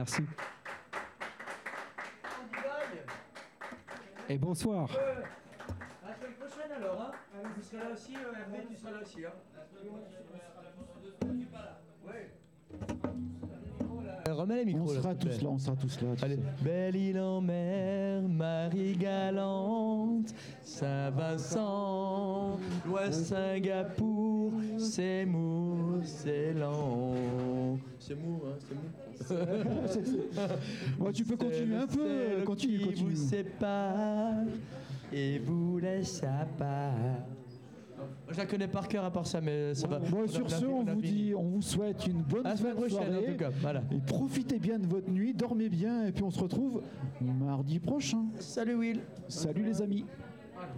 Merci. 0.00 0.22
Et 4.30 4.38
bonsoir. 4.38 4.88
La 4.88 6.14
semaine 6.14 6.32
prochaine 6.40 6.72
alors, 6.74 7.02
hein 7.02 7.12
Vous 7.54 7.62
serez 7.62 7.76
là 7.76 7.90
aussi, 7.92 8.14
Hervé, 8.14 8.66
tu 8.66 8.76
seras 8.76 8.92
là 8.92 9.00
aussi, 9.02 9.26
hein 9.26 9.32
Remets 14.30 14.64
les 14.64 14.64
micros 14.64 14.88
On 14.90 14.94
là, 14.94 15.02
sera 15.02 15.14
plaît. 15.14 15.30
tous 15.36 15.42
là, 15.42 15.50
on 15.50 15.58
sera 15.58 15.76
tous 15.76 16.00
là. 16.00 16.08
tu 16.16 16.24
Allez. 16.24 16.38
Belle 16.62 16.96
île 16.96 17.20
en 17.20 17.42
mer, 17.42 18.22
Marie 18.22 18.96
galante, 18.96 20.32
Saint-Vincent, 20.62 22.58
Loi 22.86 23.12
Singapour, 23.12 24.52
c'est 24.78 25.26
mou, 25.26 26.00
c'est 28.00 28.14
mou, 28.16 28.40
hein, 28.46 28.56
c'est 28.58 28.74
mou. 28.74 30.18
Ouais, 31.04 31.12
tu 31.12 31.24
peux 31.24 31.36
continuer 31.36 31.76
un 31.76 31.86
peu, 31.86 32.00
euh, 32.04 32.28
ciel 32.36 32.44
continue, 32.44 32.78
qui 32.78 32.84
continue. 32.86 33.10
vous 33.10 33.28
sépare 33.28 34.34
et 35.12 35.38
vous 35.38 35.78
laisse 35.78 36.22
à 36.24 36.44
part. 36.58 36.94
Je 38.30 38.36
la 38.38 38.46
connais 38.46 38.68
par 38.68 38.88
cœur 38.88 39.04
à 39.04 39.10
part 39.10 39.26
ça, 39.26 39.40
mais 39.40 39.74
ça 39.74 39.86
va. 39.86 39.98
Bon, 39.98 40.26
sur 40.26 40.50
ce, 40.50 40.64
on 40.64 40.84
vous 40.84 41.02
dit, 41.02 41.34
on 41.36 41.42
vous 41.42 41.62
souhaite 41.62 42.06
une 42.06 42.22
bonne 42.22 42.46
À 42.46 42.56
fin 42.56 42.72
de 42.74 42.84
en 42.84 42.88
soirée. 42.88 43.24
tout 43.26 43.36
cas. 43.36 43.50
Voilà. 43.60 43.82
Et 43.92 43.98
profitez 43.98 44.58
bien 44.58 44.78
de 44.78 44.86
votre 44.86 45.10
nuit, 45.10 45.34
dormez 45.34 45.68
bien, 45.68 46.06
et 46.06 46.12
puis 46.12 46.22
on 46.22 46.30
se 46.30 46.40
retrouve 46.40 46.82
mardi 47.20 47.78
prochain. 47.78 48.24
Salut 48.38 48.74
Will. 48.76 49.00
Salut 49.28 49.64
les 49.64 49.82
amis. 49.82 50.06
Voilà. 50.54 50.72